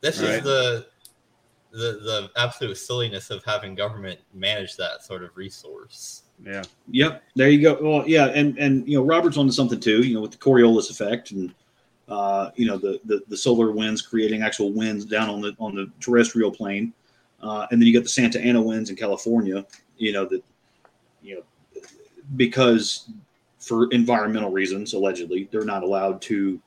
This 0.02 0.20
Right. 0.20 0.32
is 0.36 0.44
the 0.44 0.88
the 1.76 2.00
the 2.04 2.32
absolute 2.38 2.78
silliness 2.78 3.30
of 3.30 3.44
having 3.44 3.76
government 3.76 4.20
manage 4.34 4.76
that 4.78 5.04
sort 5.04 5.24
of 5.24 5.36
resource. 5.36 6.24
Yeah. 6.44 6.64
Yep, 6.92 7.24
there 7.36 7.50
you 7.50 7.62
go. 7.62 7.78
Well, 7.82 8.08
yeah, 8.08 8.28
and 8.28 8.58
and 8.58 8.88
you 8.88 8.98
know 8.98 9.04
Robert's 9.04 9.38
onto 9.38 9.52
something 9.52 9.80
too. 9.80 10.02
You 10.02 10.16
know 10.16 10.22
with 10.22 10.32
the 10.32 10.38
Coriolis 10.38 10.90
effect 10.90 11.32
and 11.32 11.54
uh, 12.08 12.52
you 12.56 12.68
know 12.68 12.78
the, 12.78 13.00
the 13.06 13.22
the 13.28 13.38
solar 13.38 13.72
winds 13.72 14.02
creating 14.02 14.42
actual 14.42 14.72
winds 14.72 15.06
down 15.06 15.30
on 15.30 15.42
the 15.42 15.56
on 15.60 15.76
the 15.76 15.92
terrestrial 16.00 16.52
plane, 16.52 16.94
uh, 17.42 17.68
and 17.72 17.82
then 17.82 17.88
you 17.88 17.94
got 17.94 18.04
the 18.04 18.10
Santa 18.10 18.40
Ana 18.40 18.62
winds 18.62 18.90
in 18.90 18.96
California. 18.96 19.66
You 19.98 20.14
know 20.14 20.26
that 20.26 20.44
you 21.22 21.36
know 21.36 21.82
because 22.38 23.10
for 23.60 23.88
environmental 23.92 24.52
reasons 24.52 24.94
allegedly 24.94 25.50
they're 25.52 25.66
not 25.66 25.84
allowed 25.84 26.22
to 26.22 26.62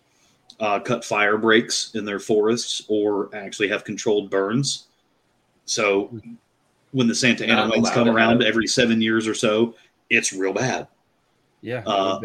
uh, 0.60 0.80
cut 0.80 1.05
fire 1.05 1.36
breaks 1.36 1.94
in 1.94 2.05
their 2.05 2.18
forests 2.18 2.82
or 2.89 3.30
actually 3.35 3.68
have 3.68 3.85
controlled 3.85 4.30
burns. 4.30 4.88
So 5.69 6.19
when 6.93 7.07
the 7.07 7.15
Santa 7.15 7.45
Ana 7.45 7.66
Not 7.66 7.70
winds 7.70 7.90
come 7.90 8.09
around 8.09 8.43
every 8.43 8.66
seven 8.66 9.01
years 9.03 9.27
or 9.28 9.35
so, 9.35 9.74
it's 10.11 10.32
real 10.32 10.53
bad. 10.53 10.89
Yeah. 11.61 11.82
Uh, 11.86 12.20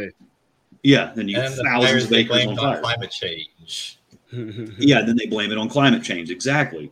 yeah, 0.84 1.12
then 1.16 1.28
you 1.28 1.36
get 1.36 1.46
And 1.46 1.56
thousands 1.56 1.86
fires 1.86 2.04
of 2.06 2.10
they 2.10 2.18
acres 2.20 2.32
on 2.32 2.46
blamed 2.46 2.60
on 2.60 2.74
fire. 2.74 2.82
climate 2.82 3.12
change. 3.12 4.00
yeah, 4.32 5.02
then 5.02 5.16
they 5.18 5.26
blame 5.28 5.52
it 5.52 5.58
on 5.58 5.70
climate 5.70 6.04
change. 6.04 6.32
Exactly. 6.32 6.92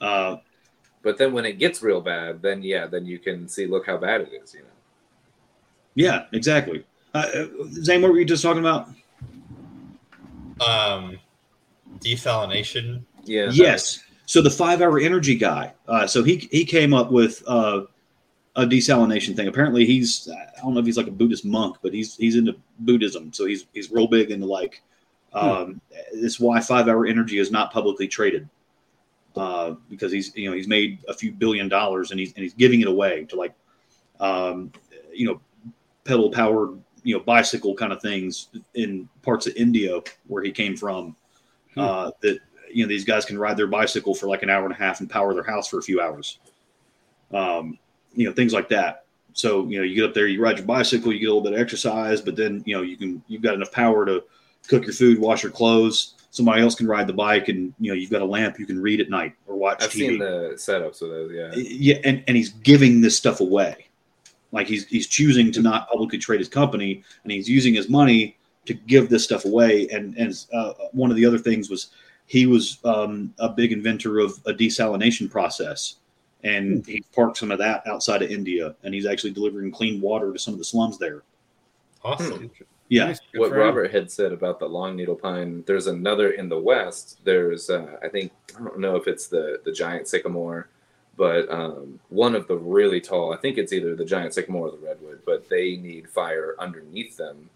Uh, 0.00 0.36
But 1.02 1.18
then 1.18 1.32
when 1.32 1.44
it 1.46 1.58
gets 1.58 1.82
real 1.82 2.00
bad, 2.00 2.42
then 2.42 2.62
yeah, 2.62 2.86
then 2.86 3.06
you 3.06 3.18
can 3.18 3.48
see 3.48 3.66
look 3.66 3.86
how 3.86 3.96
bad 3.96 4.20
it 4.22 4.30
is. 4.42 4.54
You 4.54 4.60
know. 4.60 4.66
yeah, 5.94 6.26
exactly. 6.32 6.84
Uh, 7.14 7.26
uh, 7.34 7.46
Zane, 7.70 8.02
what 8.02 8.10
were 8.10 8.18
you 8.18 8.24
just 8.24 8.42
talking 8.42 8.60
about? 8.60 8.88
Um, 10.60 11.18
desalination. 12.00 13.02
Yeah. 13.24 13.50
Yes. 13.52 14.00
So 14.26 14.40
the 14.40 14.50
five-hour 14.50 15.00
energy 15.00 15.36
guy. 15.36 15.72
Uh, 15.86 16.06
so 16.06 16.22
he 16.22 16.48
he 16.50 16.64
came 16.64 16.94
up 16.94 17.10
with 17.10 17.42
uh, 17.46 17.82
a 18.56 18.64
desalination 18.64 19.36
thing. 19.36 19.48
Apparently, 19.48 19.84
he's 19.84 20.28
I 20.30 20.60
don't 20.62 20.74
know 20.74 20.80
if 20.80 20.86
he's 20.86 20.96
like 20.96 21.08
a 21.08 21.12
Buddhist 21.12 21.44
monk, 21.44 21.76
but 21.82 21.92
he's 21.92 22.16
he's 22.16 22.36
into 22.36 22.56
Buddhism. 22.80 23.32
So 23.32 23.46
he's 23.46 23.66
he's 23.74 23.90
real 23.90 24.06
big 24.06 24.30
into 24.30 24.46
like 24.46 24.82
um, 25.32 25.80
this. 26.12 26.40
Why 26.40 26.60
five-hour 26.60 27.06
energy 27.06 27.38
is 27.38 27.50
not 27.50 27.72
publicly 27.72 28.08
traded 28.08 28.48
uh, 29.36 29.74
because 29.90 30.12
he's 30.12 30.34
you 30.36 30.48
know 30.48 30.56
he's 30.56 30.68
made 30.68 30.98
a 31.08 31.14
few 31.14 31.32
billion 31.32 31.68
dollars 31.68 32.10
and 32.10 32.20
he's 32.20 32.32
and 32.34 32.42
he's 32.42 32.54
giving 32.54 32.80
it 32.80 32.88
away 32.88 33.24
to 33.24 33.36
like 33.36 33.54
um, 34.20 34.72
you 35.12 35.26
know 35.26 35.40
pedal 36.04 36.30
powered 36.30 36.78
you 37.02 37.16
know 37.16 37.22
bicycle 37.22 37.74
kind 37.74 37.92
of 37.92 38.00
things 38.00 38.48
in 38.74 39.08
parts 39.22 39.46
of 39.46 39.54
India 39.56 40.00
where 40.26 40.42
he 40.42 40.52
came 40.52 40.76
from. 40.76 41.16
Uh, 41.76 42.12
that 42.22 42.38
you 42.74 42.84
know 42.84 42.88
these 42.88 43.04
guys 43.04 43.24
can 43.24 43.38
ride 43.38 43.56
their 43.56 43.66
bicycle 43.66 44.14
for 44.14 44.26
like 44.26 44.42
an 44.42 44.50
hour 44.50 44.64
and 44.64 44.72
a 44.72 44.76
half 44.76 45.00
and 45.00 45.08
power 45.08 45.32
their 45.34 45.44
house 45.44 45.68
for 45.68 45.78
a 45.78 45.82
few 45.82 46.00
hours. 46.00 46.38
Um, 47.32 47.78
you 48.14 48.26
know 48.26 48.32
things 48.32 48.52
like 48.52 48.68
that. 48.70 49.04
So 49.32 49.66
you 49.66 49.78
know 49.78 49.84
you 49.84 49.94
get 49.94 50.04
up 50.04 50.14
there, 50.14 50.26
you 50.26 50.40
ride 50.42 50.58
your 50.58 50.66
bicycle, 50.66 51.12
you 51.12 51.18
get 51.18 51.26
a 51.26 51.34
little 51.34 51.42
bit 51.42 51.54
of 51.54 51.60
exercise, 51.60 52.20
but 52.20 52.36
then 52.36 52.62
you 52.66 52.76
know 52.76 52.82
you 52.82 52.96
can 52.96 53.22
you've 53.28 53.42
got 53.42 53.54
enough 53.54 53.72
power 53.72 54.06
to 54.06 54.24
cook 54.68 54.84
your 54.84 54.92
food, 54.92 55.18
wash 55.18 55.42
your 55.42 55.52
clothes. 55.52 56.14
Somebody 56.30 56.62
else 56.62 56.74
can 56.74 56.86
ride 56.86 57.06
the 57.06 57.12
bike, 57.12 57.48
and 57.48 57.72
you 57.78 57.90
know 57.90 57.94
you've 57.94 58.10
got 58.10 58.22
a 58.22 58.26
lamp 58.26 58.58
you 58.58 58.66
can 58.66 58.80
read 58.80 59.00
at 59.00 59.08
night 59.08 59.34
or 59.46 59.56
watch 59.56 59.82
I've 59.82 59.90
TV. 59.90 59.92
seen 59.92 60.18
the 60.18 60.52
setups 60.56 61.02
of 61.02 61.10
those. 61.10 61.32
Yeah. 61.32 61.52
yeah, 61.54 61.96
and, 62.04 62.24
and 62.26 62.36
he's 62.36 62.50
giving 62.50 63.00
this 63.00 63.16
stuff 63.16 63.40
away. 63.40 63.86
Like 64.52 64.66
he's 64.66 64.86
he's 64.86 65.06
choosing 65.06 65.52
to 65.52 65.62
not 65.62 65.88
publicly 65.88 66.18
trade 66.18 66.40
his 66.40 66.48
company, 66.48 67.02
and 67.22 67.32
he's 67.32 67.48
using 67.48 67.74
his 67.74 67.88
money 67.88 68.36
to 68.66 68.74
give 68.74 69.08
this 69.08 69.24
stuff 69.24 69.44
away. 69.44 69.88
And 69.88 70.16
and 70.16 70.44
uh, 70.52 70.74
one 70.92 71.10
of 71.10 71.16
the 71.16 71.26
other 71.26 71.38
things 71.38 71.70
was 71.70 71.90
he 72.26 72.46
was 72.46 72.78
um, 72.84 73.34
a 73.38 73.48
big 73.48 73.72
inventor 73.72 74.18
of 74.18 74.38
a 74.46 74.52
desalination 74.52 75.30
process, 75.30 75.96
and 76.42 76.86
he 76.86 77.04
parked 77.14 77.36
some 77.36 77.50
of 77.50 77.58
that 77.58 77.86
outside 77.86 78.22
of 78.22 78.30
India, 78.30 78.74
and 78.82 78.94
he's 78.94 79.06
actually 79.06 79.32
delivering 79.32 79.70
clean 79.70 80.00
water 80.00 80.32
to 80.32 80.38
some 80.38 80.54
of 80.54 80.58
the 80.58 80.64
slums 80.64 80.98
there. 80.98 81.22
Awesome. 82.02 82.50
Yeah, 82.88 83.14
what 83.34 83.50
Robert 83.50 83.90
had 83.90 84.10
said 84.10 84.32
about 84.32 84.60
the 84.60 84.68
long 84.68 84.94
needle 84.94 85.14
pine, 85.14 85.64
there's 85.66 85.86
another 85.86 86.32
in 86.32 86.50
the 86.50 86.58
west. 86.58 87.18
There's, 87.24 87.70
uh, 87.70 87.96
I 88.02 88.08
think, 88.08 88.30
I 88.56 88.62
don't 88.62 88.78
know 88.78 88.96
if 88.96 89.08
it's 89.08 89.26
the 89.26 89.60
the 89.64 89.72
giant 89.72 90.06
sycamore, 90.06 90.68
but 91.16 91.50
um, 91.50 91.98
one 92.10 92.34
of 92.34 92.46
the 92.46 92.56
really 92.56 93.00
tall. 93.00 93.32
I 93.32 93.38
think 93.38 93.56
it's 93.56 93.72
either 93.72 93.96
the 93.96 94.04
giant 94.04 94.34
sycamore 94.34 94.68
or 94.68 94.70
the 94.72 94.86
redwood, 94.86 95.22
but 95.24 95.48
they 95.48 95.76
need 95.76 96.10
fire 96.10 96.54
underneath 96.58 97.16
them 97.16 97.48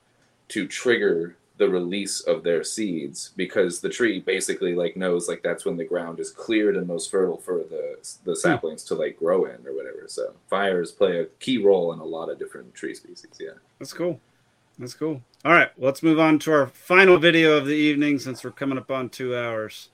to 0.48 0.66
trigger 0.66 1.36
the 1.58 1.68
release 1.68 2.20
of 2.20 2.42
their 2.42 2.64
seeds 2.64 3.32
because 3.36 3.80
the 3.80 3.88
tree 3.88 4.20
basically 4.20 4.74
like 4.74 4.96
knows 4.96 5.28
like 5.28 5.42
that's 5.42 5.64
when 5.64 5.76
the 5.76 5.84
ground 5.84 6.20
is 6.20 6.30
cleared 6.30 6.76
and 6.76 6.86
most 6.86 7.10
fertile 7.10 7.36
for 7.36 7.58
the 7.58 7.96
the 8.24 8.32
hmm. 8.32 8.38
saplings 8.38 8.84
to 8.84 8.94
like 8.94 9.18
grow 9.18 9.44
in 9.44 9.66
or 9.66 9.74
whatever. 9.74 10.04
So 10.06 10.32
fires 10.48 10.92
play 10.92 11.20
a 11.20 11.26
key 11.40 11.58
role 11.58 11.92
in 11.92 11.98
a 11.98 12.04
lot 12.04 12.30
of 12.30 12.38
different 12.38 12.74
tree 12.74 12.94
species. 12.94 13.32
Yeah. 13.38 13.58
That's 13.78 13.92
cool. 13.92 14.20
That's 14.78 14.94
cool. 14.94 15.20
All 15.44 15.52
right, 15.52 15.70
let's 15.76 16.02
move 16.02 16.20
on 16.20 16.38
to 16.40 16.52
our 16.52 16.68
final 16.68 17.18
video 17.18 17.56
of 17.56 17.66
the 17.66 17.74
evening 17.74 18.18
since 18.20 18.44
we're 18.44 18.52
coming 18.52 18.78
up 18.78 18.90
on 18.90 19.08
two 19.08 19.36
hours. 19.36 19.88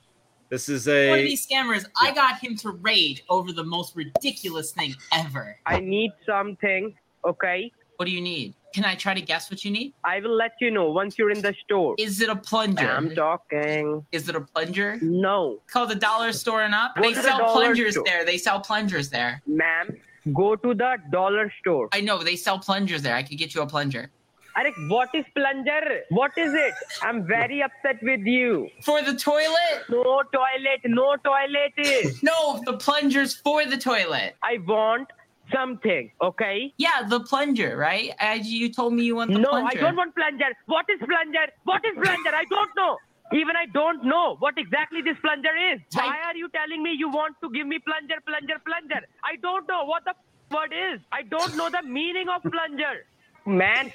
This 0.51 0.69
is 0.69 0.87
One 0.87 0.95
of 0.95 1.19
a 1.19 1.23
these 1.25 1.47
scammers, 1.47 1.87
I 2.01 2.13
got 2.15 2.39
him 2.39 2.55
to 2.59 2.73
rage 2.73 3.25
over 3.31 3.51
the 3.51 3.65
most 3.65 3.97
ridiculous 3.97 4.73
thing 4.73 4.95
ever. 5.11 5.57
I 5.65 5.81
need 5.81 6.13
something, 6.27 6.95
okay? 7.25 7.73
What 7.97 8.07
do 8.07 8.11
you 8.13 8.21
need? 8.21 8.55
Can 8.75 8.85
I 8.85 8.97
try 8.97 9.15
to 9.15 9.21
guess 9.21 9.51
what 9.51 9.65
you 9.65 9.71
need? 9.71 9.93
I 10.03 10.19
will 10.19 10.35
let 10.35 10.55
you 10.61 10.71
know 10.71 10.91
once 10.91 11.17
you're 11.17 11.31
in 11.31 11.41
the 11.41 11.55
store. 11.65 11.95
Is 11.97 12.21
it 12.21 12.29
a 12.29 12.35
plunger? 12.35 12.89
I'm 12.91 13.15
talking. 13.15 14.05
Is 14.11 14.29
it 14.29 14.35
a 14.35 14.41
plunger? 14.41 14.99
No. 15.01 15.61
Call 15.69 15.87
the 15.87 15.95
dollar 15.95 16.33
store 16.33 16.63
and 16.63 16.75
up. 16.75 16.97
Go 16.97 17.03
they 17.03 17.11
to 17.11 17.15
the 17.15 17.23
sell 17.23 17.53
plungers 17.53 17.93
store. 17.95 18.05
there. 18.05 18.25
They 18.25 18.37
sell 18.37 18.59
plungers 18.61 19.11
there. 19.11 19.41
Ma'am, 19.47 19.97
go 20.35 20.57
to 20.57 20.75
the 20.75 20.97
dollar 21.13 21.53
store. 21.61 21.89
I 21.93 22.01
know 22.01 22.25
they 22.25 22.35
sell 22.35 22.59
plungers 22.59 23.03
there. 23.03 23.15
I 23.15 23.23
could 23.23 23.39
get 23.39 23.55
you 23.55 23.63
a 23.63 23.67
plunger. 23.67 24.11
Eric, 24.57 24.75
what 24.89 25.09
is 25.15 25.25
plunger? 25.37 26.03
What 26.11 26.33
is 26.37 26.53
it? 26.53 26.75
I'm 27.03 27.27
very 27.27 27.63
upset 27.63 28.03
with 28.03 28.21
you. 28.21 28.69
For 28.83 29.03
the 29.03 29.15
toilet? 29.15 29.83
No 29.89 30.23
toilet, 30.33 30.81
no 30.85 31.17
toilet. 31.17 32.23
No, 32.23 32.61
the 32.65 32.75
plunger's 32.75 33.35
for 33.35 33.65
the 33.67 33.77
toilet. 33.77 34.35
I 34.43 34.59
want 34.67 35.09
something, 35.53 36.11
okay? 36.23 36.73
Yeah, 36.79 37.03
the 37.09 37.21
plunger, 37.21 37.77
right? 37.77 38.13
As 38.19 38.47
you 38.47 38.73
told 38.73 38.95
me 38.95 39.05
you 39.05 39.17
want 39.17 39.33
the 39.33 39.39
no, 39.39 39.51
plunger. 39.51 39.69
I 39.79 39.81
don't 39.81 39.97
want 39.97 40.15
plunger. 40.15 40.51
What 40.67 40.87
is 40.89 40.99
plunger? 41.01 41.47
What 41.65 41.83
is 41.85 41.95
plunger? 41.95 42.31
I 42.35 42.45
don't 42.51 42.71
know. 42.77 42.99
Even 43.33 43.57
I 43.57 43.67
don't 43.73 44.05
know 44.05 44.37
what 44.39 44.55
exactly 44.59 45.01
this 45.03 45.17
plunger 45.21 45.51
is. 45.73 45.81
Why 45.95 46.19
are 46.27 46.37
you 46.37 46.49
telling 46.51 46.83
me 46.83 46.95
you 46.97 47.09
want 47.09 47.37
to 47.43 47.51
give 47.51 47.67
me 47.67 47.79
plunger, 47.81 48.21
plunger, 48.27 48.61
plunger? 48.65 49.01
I 49.25 49.37
don't 49.43 49.67
know 49.69 49.85
what 49.85 50.05
the 50.05 50.11
f- 50.11 50.53
word 50.53 50.73
is. 50.73 51.01
I 51.13 51.23
don't 51.23 51.57
know 51.57 51.69
the 51.71 51.87
meaning 51.89 52.27
of 52.29 52.43
plunger. 52.43 53.07
Man, 53.47 53.93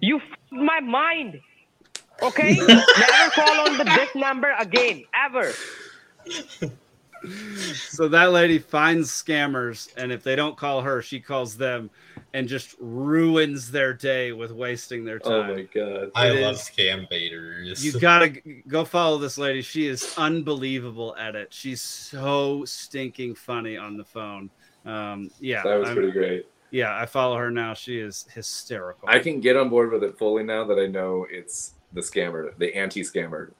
you 0.00 0.18
f- 0.18 0.38
my 0.52 0.80
mind. 0.80 1.40
Okay? 2.22 2.68
Never 2.96 3.30
call 3.30 3.60
on 3.60 3.76
the, 3.76 3.84
this 3.84 4.10
number 4.14 4.52
again, 4.58 5.04
ever. 5.14 5.60
so 7.74 8.08
that 8.08 8.32
lady 8.32 8.58
finds 8.58 9.10
scammers, 9.10 9.88
and 9.96 10.12
if 10.12 10.22
they 10.22 10.36
don't 10.36 10.56
call 10.56 10.80
her, 10.82 11.02
she 11.02 11.20
calls 11.20 11.56
them, 11.56 11.90
and 12.34 12.46
just 12.48 12.76
ruins 12.78 13.70
their 13.70 13.92
day 13.94 14.32
with 14.32 14.50
wasting 14.52 15.04
their 15.04 15.18
time. 15.18 15.32
Oh 15.50 15.54
my 15.54 15.62
god. 15.62 16.10
I 16.14 16.28
It 16.28 16.42
love 16.42 16.56
scam 16.56 17.08
baiters. 17.08 17.84
You 17.84 17.98
gotta 17.98 18.30
go 18.68 18.84
follow 18.84 19.18
this 19.18 19.38
lady. 19.38 19.62
She 19.62 19.86
is 19.86 20.14
unbelievable 20.18 21.16
at 21.18 21.34
it. 21.34 21.52
She's 21.52 21.80
so 21.80 22.64
stinking 22.64 23.34
funny 23.34 23.76
on 23.76 23.96
the 23.96 24.04
phone. 24.04 24.50
Um, 24.84 25.30
yeah, 25.40 25.62
That 25.62 25.76
was 25.76 25.88
I'm- 25.88 25.96
pretty 25.96 26.12
great. 26.12 26.46
Yeah, 26.70 26.94
I 26.98 27.06
follow 27.06 27.36
her 27.38 27.50
now. 27.50 27.72
She 27.72 27.98
is 27.98 28.26
hysterical. 28.34 29.08
I 29.08 29.20
can 29.20 29.40
get 29.40 29.56
on 29.56 29.70
board 29.70 29.90
with 29.90 30.04
it 30.04 30.18
fully 30.18 30.44
now 30.44 30.64
that 30.64 30.78
I 30.78 30.86
know 30.86 31.26
it's 31.30 31.72
the 31.94 32.02
scammer, 32.02 32.54
the 32.58 32.74
anti-scammer, 32.76 33.52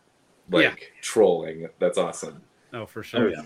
like 0.51 0.63
Yeah. 0.81 1.01
trolling. 1.01 1.69
That's 1.79 1.97
awesome. 1.97 2.43
Oh, 2.73 2.87
for 2.87 3.03
sure. 3.03 3.31
yeah. 3.31 3.43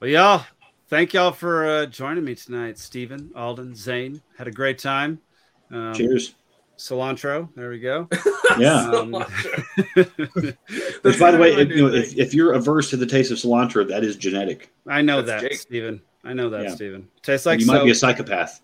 Well, 0.00 0.10
y'all, 0.10 0.44
thank 0.88 1.14
y'all 1.14 1.32
for 1.32 1.66
uh, 1.66 1.86
joining 1.86 2.24
me 2.24 2.34
tonight. 2.34 2.78
Stephen, 2.78 3.30
Alden, 3.34 3.74
Zane, 3.74 4.20
had 4.36 4.48
a 4.48 4.52
great 4.52 4.78
time. 4.78 5.18
Um, 5.70 5.94
Cheers. 5.94 6.34
Cilantro. 6.76 7.48
There 7.54 7.70
we 7.70 7.78
go. 7.80 8.08
Yeah. 8.58 8.90
Um, 8.90 9.10
Which, 9.12 9.26
by 11.18 11.30
the 11.32 11.38
way, 11.40 11.54
if, 11.54 11.68
you 11.70 11.88
know, 11.88 11.94
if, 11.94 12.16
if 12.16 12.34
you're 12.34 12.52
averse 12.52 12.90
to 12.90 12.96
the 12.96 13.06
taste 13.06 13.32
of 13.32 13.38
cilantro, 13.38 13.88
that 13.88 14.04
is 14.04 14.16
genetic. 14.16 14.70
I 14.86 15.02
know 15.02 15.22
That's 15.22 15.42
that, 15.42 15.50
Jake. 15.50 15.58
Stephen. 15.60 16.02
I 16.22 16.34
know 16.34 16.50
that, 16.50 16.62
Yeah. 16.64 16.74
Stephen. 16.74 17.08
Tastes 17.22 17.46
like 17.46 17.58
you 17.58 17.66
might 17.66 17.82
be 17.82 17.90
a 17.90 17.94
psychopath 17.94 18.60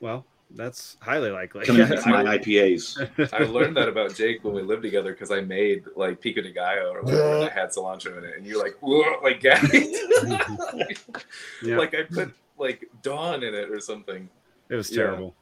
Well, 0.00 0.24
that's 0.54 0.96
highly 1.00 1.30
likely. 1.30 1.64
coming 1.66 1.82
up 1.84 1.90
with 1.90 2.06
my 2.06 2.24
IPAs. 2.38 3.32
I 3.32 3.44
learned 3.44 3.76
that 3.76 3.88
about 3.88 4.14
Jake 4.14 4.42
when 4.44 4.54
we 4.54 4.62
lived 4.62 4.82
together 4.82 5.12
because 5.12 5.30
I 5.30 5.40
made 5.40 5.84
like 5.96 6.20
pico 6.20 6.40
de 6.42 6.52
gallo 6.52 6.92
or 6.94 7.02
whatever 7.02 7.34
and 7.36 7.44
I 7.44 7.48
had 7.52 7.70
cilantro 7.70 8.16
in 8.18 8.24
it, 8.24 8.36
and 8.38 8.46
you're 8.46 8.62
like, 8.62 8.76
like 9.22 9.40
gagging. 9.40 9.92
Yeah. 11.62 11.76
Like 11.78 11.94
I 11.94 12.02
put 12.04 12.32
like 12.58 12.84
Dawn 13.02 13.42
in 13.42 13.54
it 13.54 13.70
or 13.70 13.80
something. 13.80 14.28
It 14.68 14.74
was 14.74 14.90
Yeah. 14.90 15.04
terrible. 15.04 15.34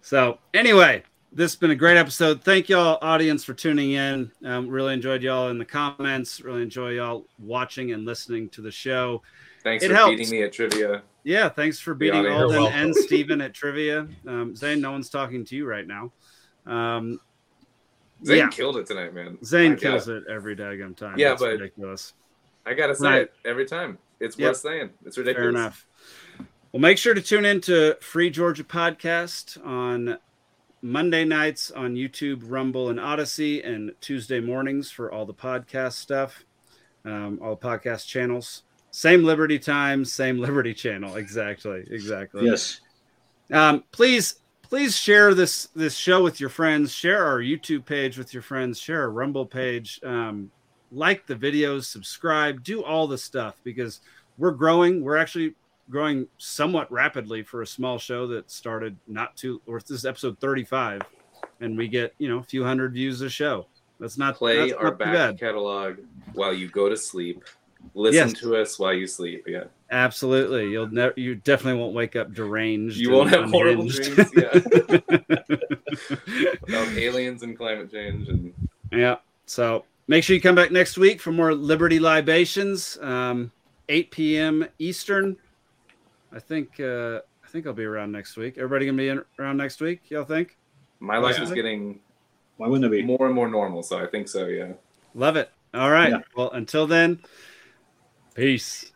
So 0.00 0.38
anyway, 0.54 1.02
this 1.32 1.52
has 1.52 1.56
been 1.58 1.70
a 1.70 1.76
great 1.76 1.96
episode. 1.96 2.42
Thank 2.42 2.68
y'all, 2.68 2.98
audience, 3.02 3.44
for 3.44 3.54
tuning 3.54 3.92
in. 3.92 4.30
Um, 4.44 4.68
really 4.68 4.94
enjoyed 4.94 5.22
y'all 5.22 5.48
in 5.48 5.58
the 5.58 5.64
comments. 5.64 6.40
Really 6.40 6.62
enjoy 6.62 6.90
y'all 6.90 7.26
watching 7.38 7.92
and 7.92 8.04
listening 8.04 8.48
to 8.50 8.62
the 8.62 8.70
show. 8.70 9.22
Thanks 9.62 9.84
It 9.84 9.88
for 9.88 9.94
helps. 9.94 10.16
beating 10.16 10.30
me 10.30 10.42
at 10.44 10.52
trivia. 10.52 11.02
Yeah, 11.26 11.48
thanks 11.48 11.80
for 11.80 11.92
beating. 11.92 12.24
Alden 12.24 12.62
Welcome. 12.62 12.78
and 12.78 12.94
Steven 12.94 13.40
at 13.40 13.52
trivia. 13.52 14.06
Um, 14.28 14.54
Zane, 14.54 14.80
no 14.80 14.92
one's 14.92 15.10
talking 15.10 15.44
to 15.46 15.56
you 15.56 15.66
right 15.66 15.84
now. 15.84 16.12
Um, 16.66 17.18
Zane 18.24 18.36
yeah. 18.38 18.48
killed 18.48 18.76
it 18.76 18.86
tonight, 18.86 19.12
man. 19.12 19.36
Zane 19.44 19.72
My 19.72 19.76
kills 19.76 20.08
it 20.08 20.22
every 20.30 20.54
daggum 20.54 20.96
time. 20.96 21.18
Yeah, 21.18 21.30
That's 21.30 21.42
but 21.42 21.50
ridiculous. 21.58 22.12
I 22.64 22.74
gotta 22.74 22.94
say 22.94 23.08
Right. 23.08 23.20
it 23.22 23.34
every 23.44 23.64
time. 23.66 23.98
It's 24.20 24.38
Yep. 24.38 24.48
worth 24.50 24.56
saying. 24.58 24.90
It's 25.04 25.18
ridiculous. 25.18 25.42
Fair 25.42 25.48
enough. 25.48 25.86
Well, 26.70 26.80
make 26.80 26.96
sure 26.96 27.12
to 27.12 27.20
tune 27.20 27.44
in 27.44 27.60
to 27.62 27.96
Free 28.00 28.30
Georgia 28.30 28.62
Podcast 28.62 29.58
on 29.66 30.18
Monday 30.80 31.24
nights 31.24 31.72
on 31.72 31.96
YouTube, 31.96 32.42
Rumble, 32.44 32.88
and 32.88 33.00
Odysee, 33.00 33.62
and 33.64 33.92
Tuesday 34.00 34.38
mornings 34.38 34.92
for 34.92 35.10
all 35.10 35.26
the 35.26 35.34
podcast 35.34 35.94
stuff, 35.94 36.44
um, 37.04 37.40
all 37.42 37.56
podcast 37.56 38.06
channels. 38.06 38.62
Same 38.96 39.24
Liberty 39.24 39.58
time, 39.58 40.06
same 40.06 40.38
Liberty 40.38 40.72
channel. 40.72 41.16
Exactly. 41.16 41.84
Exactly. 41.90 42.46
Yes. 42.46 42.80
Um, 43.52 43.84
please, 43.92 44.36
please 44.62 44.96
share 44.96 45.34
this 45.34 45.68
this 45.76 45.94
show 45.94 46.22
with 46.22 46.40
your 46.40 46.48
friends. 46.48 46.94
Share 46.94 47.22
our 47.22 47.40
YouTube 47.40 47.84
page 47.84 48.16
with 48.16 48.32
your 48.32 48.42
friends. 48.42 48.78
Share 48.78 49.02
our 49.02 49.10
Rumble 49.10 49.44
page. 49.44 50.00
Um, 50.02 50.50
like 50.90 51.26
the 51.26 51.34
videos, 51.34 51.84
subscribe, 51.84 52.64
do 52.64 52.82
all 52.82 53.06
the 53.06 53.18
stuff 53.18 53.56
because 53.64 54.00
we're 54.38 54.52
growing. 54.52 55.02
We're 55.02 55.18
actually 55.18 55.56
growing 55.90 56.26
somewhat 56.38 56.90
rapidly 56.90 57.42
for 57.42 57.60
a 57.60 57.66
small 57.66 57.98
show 57.98 58.26
that 58.28 58.50
started 58.50 58.96
not 59.06 59.36
too. 59.36 59.60
Or 59.66 59.78
this 59.78 59.90
is 59.90 60.06
episode 60.06 60.40
thirty 60.40 60.64
five, 60.64 61.02
and 61.60 61.76
we 61.76 61.86
get 61.86 62.14
you 62.16 62.30
know 62.30 62.38
a 62.38 62.44
few 62.44 62.64
hundred 62.64 62.94
views 62.94 63.20
a 63.20 63.28
show. 63.28 63.66
That's 64.00 64.16
not 64.16 64.36
Play 64.36 64.70
that's 64.70 64.72
our 64.72 64.84
not 64.84 64.98
back 64.98 65.38
catalog 65.38 65.98
while 66.32 66.54
you 66.54 66.68
go 66.68 66.88
to 66.88 66.96
sleep. 66.96 67.44
Listen 67.94 68.28
Yes. 68.28 68.40
to 68.40 68.56
us 68.56 68.78
while 68.78 68.92
you 68.94 69.06
sleep. 69.06 69.44
Yeah. 69.46 69.64
Absolutely, 69.90 70.68
you'll 70.70 70.88
never. 70.90 71.14
You 71.16 71.36
definitely 71.36 71.80
won't 71.80 71.94
wake 71.94 72.16
up 72.16 72.32
deranged. 72.34 72.96
You 72.96 73.10
won't 73.12 73.32
and 73.32 73.42
have 73.42 73.50
horrible 73.50 73.88
dreams. 73.88 74.30
Yeah. 74.36 74.60
About 76.68 76.88
aliens 76.96 77.42
and 77.42 77.56
climate 77.56 77.90
change 77.90 78.28
and 78.28 78.52
Yeah. 78.92 79.16
So 79.46 79.84
make 80.08 80.24
sure 80.24 80.34
you 80.34 80.42
come 80.42 80.54
back 80.54 80.72
next 80.72 80.98
week 80.98 81.20
for 81.20 81.32
more 81.32 81.54
Liberty 81.54 81.98
Libations, 82.00 82.98
um, 83.00 83.52
8 83.88 84.10
p.m. 84.10 84.66
Eastern. 84.78 85.36
I 86.32 86.40
think 86.40 86.80
uh, 86.80 87.20
I 87.44 87.48
think 87.48 87.66
I'll 87.66 87.72
be 87.72 87.84
around 87.84 88.12
next 88.12 88.36
week. 88.36 88.58
Everybody 88.58 88.86
gonna 88.86 88.98
be 88.98 89.08
in, 89.08 89.22
around 89.38 89.56
next 89.56 89.80
week? 89.80 90.10
Y'all 90.10 90.24
think? 90.24 90.56
my 90.98 91.18
life 91.18 91.38
is 91.38 91.52
getting 91.52 92.00
Why 92.56 92.66
wouldn't 92.68 92.90
it 92.92 92.96
be? 92.96 93.02
more 93.02 93.26
and 93.26 93.34
more 93.34 93.48
normal. 93.48 93.82
So 93.82 93.98
I 93.98 94.06
think 94.06 94.28
so. 94.28 94.46
Yeah. 94.46 94.72
Love 95.14 95.36
it. 95.36 95.50
All 95.74 95.90
right. 95.90 96.10
Yeah. 96.10 96.20
Well, 96.34 96.50
until 96.52 96.86
then, 96.86 97.20
peace. 98.36 98.92